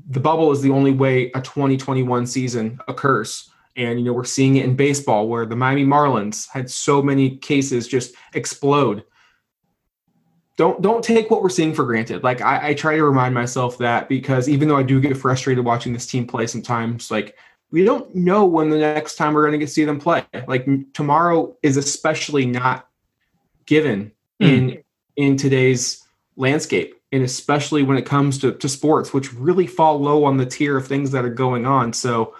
the 0.08 0.18
bubble 0.18 0.50
is 0.50 0.62
the 0.62 0.70
only 0.70 0.92
way 0.92 1.30
a 1.34 1.42
2021 1.42 2.26
season 2.26 2.80
occurs. 2.88 3.50
And 3.76 3.98
you 3.98 4.04
know, 4.04 4.12
we're 4.12 4.24
seeing 4.24 4.56
it 4.56 4.64
in 4.64 4.76
baseball 4.76 5.28
where 5.28 5.46
the 5.46 5.56
Miami 5.56 5.84
Marlins 5.84 6.48
had 6.48 6.70
so 6.70 7.02
many 7.02 7.36
cases 7.36 7.86
just 7.86 8.14
explode. 8.34 9.04
Don't 10.56 10.82
don't 10.82 11.02
take 11.02 11.30
what 11.30 11.42
we're 11.42 11.48
seeing 11.48 11.72
for 11.72 11.84
granted. 11.84 12.22
Like 12.22 12.42
I, 12.42 12.68
I 12.68 12.74
try 12.74 12.96
to 12.96 13.04
remind 13.04 13.34
myself 13.34 13.78
that 13.78 14.08
because 14.08 14.48
even 14.48 14.68
though 14.68 14.76
I 14.76 14.82
do 14.82 15.00
get 15.00 15.16
frustrated 15.16 15.64
watching 15.64 15.92
this 15.92 16.06
team 16.06 16.26
play 16.26 16.46
sometimes, 16.46 17.10
like 17.10 17.36
we 17.70 17.84
don't 17.84 18.14
know 18.14 18.44
when 18.44 18.70
the 18.70 18.78
next 18.78 19.16
time 19.16 19.34
we're 19.34 19.42
going 19.42 19.52
to 19.52 19.58
get 19.58 19.70
see 19.70 19.84
them 19.84 20.00
play. 20.00 20.24
Like 20.46 20.66
tomorrow 20.92 21.56
is 21.62 21.76
especially 21.76 22.46
not 22.46 22.88
given 23.66 24.12
hmm. 24.40 24.46
in 24.46 24.84
in 25.16 25.36
today's 25.36 26.04
landscape, 26.36 27.00
and 27.12 27.22
especially 27.22 27.82
when 27.82 27.96
it 27.96 28.06
comes 28.06 28.38
to, 28.38 28.52
to 28.52 28.68
sports, 28.68 29.12
which 29.12 29.32
really 29.34 29.66
fall 29.66 30.00
low 30.00 30.24
on 30.24 30.36
the 30.36 30.46
tier 30.46 30.76
of 30.76 30.86
things 30.86 31.10
that 31.12 31.24
are 31.24 31.30
going 31.30 31.66
on. 31.66 31.92
So 31.92 32.34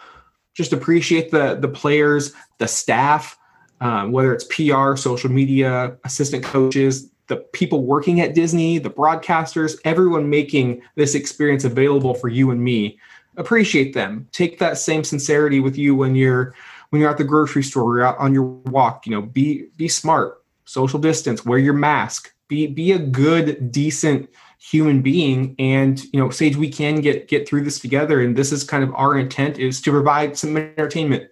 just 0.55 0.72
appreciate 0.72 1.31
the 1.31 1.56
the 1.56 1.68
players, 1.68 2.32
the 2.59 2.68
staff, 2.68 3.39
um, 3.81 4.12
whether 4.12 4.35
it's 4.35 4.44
PR, 4.44 4.97
social 4.97 5.31
media, 5.31 5.97
assistant 6.05 6.44
coaches, 6.44 7.10
the 7.28 7.36
people 7.36 7.85
working 7.85 8.20
at 8.20 8.35
Disney, 8.35 8.78
the 8.78 8.90
broadcasters, 8.90 9.78
everyone 9.85 10.28
making 10.28 10.82
this 10.97 11.14
experience 11.14 11.64
available 11.64 12.14
for 12.14 12.28
you 12.28 12.51
and 12.51 12.62
me. 12.62 12.98
Appreciate 13.36 13.94
them. 13.94 14.28
Take 14.32 14.59
that 14.59 14.77
same 14.77 15.05
sincerity 15.05 15.60
with 15.60 15.78
you 15.78 15.94
when 15.94 16.14
you're 16.14 16.55
when 16.90 17.01
you're 17.01 17.10
at 17.10 17.18
the 17.18 17.24
grocery 17.24 17.62
store 17.62 17.85
or 17.85 17.97
you're 17.98 18.06
out 18.06 18.18
on 18.18 18.35
your 18.35 18.43
walk 18.43 19.06
you 19.06 19.12
know 19.12 19.22
be 19.22 19.66
be 19.77 19.89
smart 19.89 20.44
social 20.64 20.98
distance 20.98 21.44
wear 21.44 21.59
your 21.59 21.72
mask 21.72 22.35
be 22.48 22.66
be 22.66 22.93
a 22.93 22.98
good 22.98 23.72
decent 23.72 24.28
human 24.61 25.03
being. 25.03 25.57
And 25.59 26.03
you 26.12 26.20
know 26.20 26.31
sage 26.31 26.57
we 26.57 26.69
can 26.69 27.01
get 27.01 27.28
get 27.28 27.49
through 27.49 27.65
this 27.65 27.78
together. 27.81 28.20
And 28.20 28.37
this 28.37 28.53
is 28.53 28.62
kind 28.62 28.85
of 28.85 28.95
our 28.95 29.19
intent 29.19 29.59
is 29.59 29.81
to 29.82 29.91
provide 29.91 30.37
some 30.37 30.57
entertainment 30.57 31.31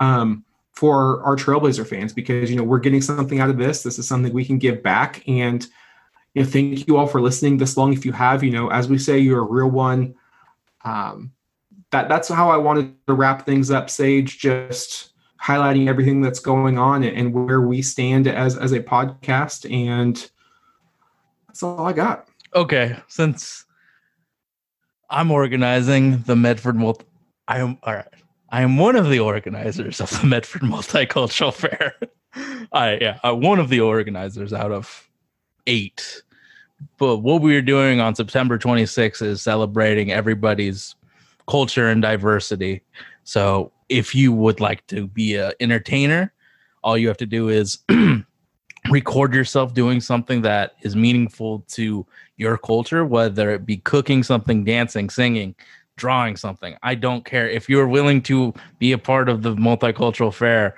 um, 0.00 0.44
for 0.72 1.22
our 1.22 1.36
trailblazer 1.36 1.86
fans 1.86 2.12
because 2.12 2.50
you 2.50 2.56
know 2.56 2.64
we're 2.64 2.78
getting 2.78 3.02
something 3.02 3.40
out 3.40 3.50
of 3.50 3.58
this. 3.58 3.82
This 3.82 3.98
is 3.98 4.08
something 4.08 4.32
we 4.32 4.44
can 4.44 4.58
give 4.58 4.82
back. 4.82 5.22
And 5.28 5.66
you 6.34 6.42
know 6.42 6.48
thank 6.48 6.88
you 6.88 6.96
all 6.96 7.06
for 7.06 7.20
listening 7.20 7.58
this 7.58 7.76
long. 7.76 7.92
If 7.92 8.04
you 8.04 8.12
have 8.12 8.42
you 8.42 8.50
know 8.50 8.68
as 8.70 8.88
we 8.88 8.98
say 8.98 9.18
you're 9.18 9.40
a 9.40 9.42
real 9.42 9.70
one. 9.70 10.14
Um, 10.82 11.32
that 11.90 12.08
that's 12.08 12.28
how 12.28 12.50
I 12.50 12.56
wanted 12.56 12.94
to 13.06 13.14
wrap 13.14 13.44
things 13.44 13.70
up. 13.70 13.90
Sage 13.90 14.38
just 14.38 15.12
highlighting 15.42 15.88
everything 15.88 16.20
that's 16.20 16.38
going 16.38 16.78
on 16.78 17.02
and, 17.02 17.32
where 17.32 17.60
we 17.60 17.82
stand 17.82 18.26
as 18.26 18.56
as 18.56 18.72
a 18.72 18.80
podcast, 18.80 19.70
and 19.70 20.30
that's 21.48 21.62
all 21.62 21.86
I 21.86 21.92
got. 21.92 22.29
Okay, 22.54 22.96
since 23.06 23.64
I'm 25.08 25.30
organizing 25.30 26.22
the 26.22 26.34
Medford 26.34 26.76
multi, 26.76 27.04
I 27.46 27.58
am 27.60 27.78
all 27.84 27.94
right. 27.94 28.06
I 28.50 28.62
am 28.62 28.76
one 28.76 28.96
of 28.96 29.08
the 29.08 29.20
organizers 29.20 30.00
of 30.00 30.10
the 30.20 30.26
Medford 30.26 30.62
Multicultural 30.62 31.54
Fair. 31.54 31.94
I 32.72 32.98
yeah, 33.00 33.18
I'm 33.22 33.40
one 33.40 33.60
of 33.60 33.68
the 33.68 33.80
organizers 33.80 34.52
out 34.52 34.72
of 34.72 35.08
eight. 35.66 36.22
But 36.98 37.18
what 37.18 37.42
we 37.42 37.54
are 37.56 37.62
doing 37.62 38.00
on 38.00 38.14
September 38.14 38.58
26th 38.58 39.22
is 39.22 39.42
celebrating 39.42 40.10
everybody's 40.10 40.96
culture 41.48 41.88
and 41.88 42.00
diversity. 42.02 42.82
So 43.24 43.70
if 43.88 44.14
you 44.14 44.32
would 44.32 44.60
like 44.60 44.86
to 44.88 45.06
be 45.06 45.36
an 45.36 45.52
entertainer, 45.60 46.32
all 46.82 46.96
you 46.96 47.08
have 47.08 47.18
to 47.18 47.26
do 47.26 47.48
is 47.48 47.78
record 48.90 49.34
yourself 49.34 49.74
doing 49.74 50.00
something 50.00 50.42
that 50.42 50.74
is 50.82 50.96
meaningful 50.96 51.64
to 51.68 52.06
your 52.40 52.56
culture, 52.56 53.04
whether 53.04 53.50
it 53.50 53.66
be 53.66 53.76
cooking 53.76 54.22
something, 54.22 54.64
dancing, 54.64 55.10
singing, 55.10 55.54
drawing 55.96 56.36
something. 56.36 56.74
I 56.82 56.94
don't 56.94 57.22
care. 57.22 57.46
If 57.46 57.68
you're 57.68 57.86
willing 57.86 58.22
to 58.22 58.54
be 58.78 58.92
a 58.92 58.98
part 58.98 59.28
of 59.28 59.42
the 59.42 59.54
multicultural 59.54 60.32
fair, 60.32 60.74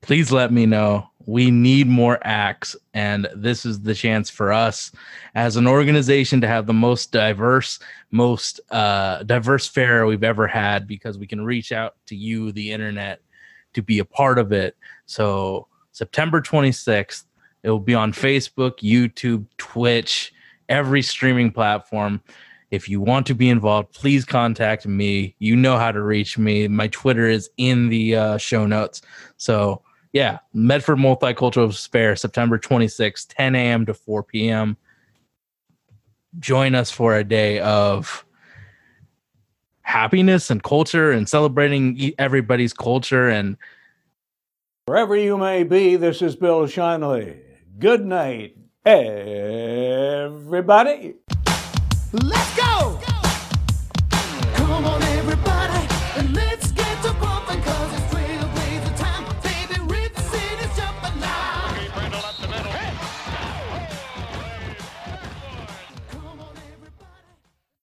please 0.00 0.30
let 0.30 0.52
me 0.52 0.66
know. 0.66 1.08
We 1.26 1.50
need 1.50 1.88
more 1.88 2.18
acts, 2.22 2.76
and 2.94 3.28
this 3.34 3.66
is 3.66 3.80
the 3.80 3.94
chance 3.94 4.30
for 4.30 4.52
us 4.52 4.90
as 5.34 5.56
an 5.56 5.66
organization 5.66 6.40
to 6.40 6.46
have 6.46 6.66
the 6.66 6.72
most 6.72 7.12
diverse, 7.12 7.80
most 8.10 8.60
uh, 8.70 9.24
diverse 9.24 9.66
fair 9.66 10.06
we've 10.06 10.24
ever 10.24 10.46
had 10.46 10.86
because 10.86 11.18
we 11.18 11.26
can 11.26 11.44
reach 11.44 11.72
out 11.72 11.96
to 12.06 12.16
you, 12.16 12.52
the 12.52 12.70
internet, 12.72 13.20
to 13.74 13.82
be 13.82 13.98
a 13.98 14.04
part 14.04 14.38
of 14.38 14.52
it. 14.52 14.76
So, 15.06 15.66
September 15.92 16.40
26th, 16.40 17.24
it 17.62 17.70
will 17.70 17.80
be 17.80 17.94
on 17.94 18.12
Facebook, 18.12 18.78
YouTube, 18.78 19.46
Twitch, 19.58 20.32
every 20.70 21.02
streaming 21.02 21.50
platform. 21.50 22.22
If 22.70 22.88
you 22.88 23.00
want 23.00 23.26
to 23.26 23.34
be 23.34 23.50
involved, 23.50 23.92
please 23.92 24.24
contact 24.24 24.86
me. 24.86 25.34
You 25.40 25.56
know 25.56 25.76
how 25.76 25.90
to 25.90 26.00
reach 26.00 26.38
me. 26.38 26.68
My 26.68 26.86
Twitter 26.88 27.28
is 27.28 27.50
in 27.56 27.88
the 27.88 28.16
uh, 28.16 28.38
show 28.38 28.64
notes. 28.66 29.02
So, 29.36 29.82
yeah, 30.12 30.38
Medford 30.54 30.98
Multicultural 30.98 31.88
Fair, 31.90 32.14
September 32.16 32.58
26th, 32.58 33.26
10 33.28 33.54
a.m. 33.56 33.86
to 33.86 33.94
4 33.94 34.22
p.m. 34.22 34.76
Join 36.38 36.76
us 36.76 36.90
for 36.92 37.16
a 37.16 37.24
day 37.24 37.58
of 37.58 38.24
happiness 39.82 40.50
and 40.50 40.62
culture 40.62 41.10
and 41.10 41.28
celebrating 41.28 42.12
everybody's 42.18 42.72
culture. 42.72 43.28
And 43.28 43.56
Wherever 44.86 45.16
you 45.16 45.36
may 45.36 45.64
be, 45.64 45.96
this 45.96 46.22
is 46.22 46.36
Bill 46.36 46.66
Shinley. 46.66 47.40
Good 47.78 48.04
night, 48.04 48.56
everybody. 48.84 50.34
Let's 52.12 52.56
go! 52.56 53.09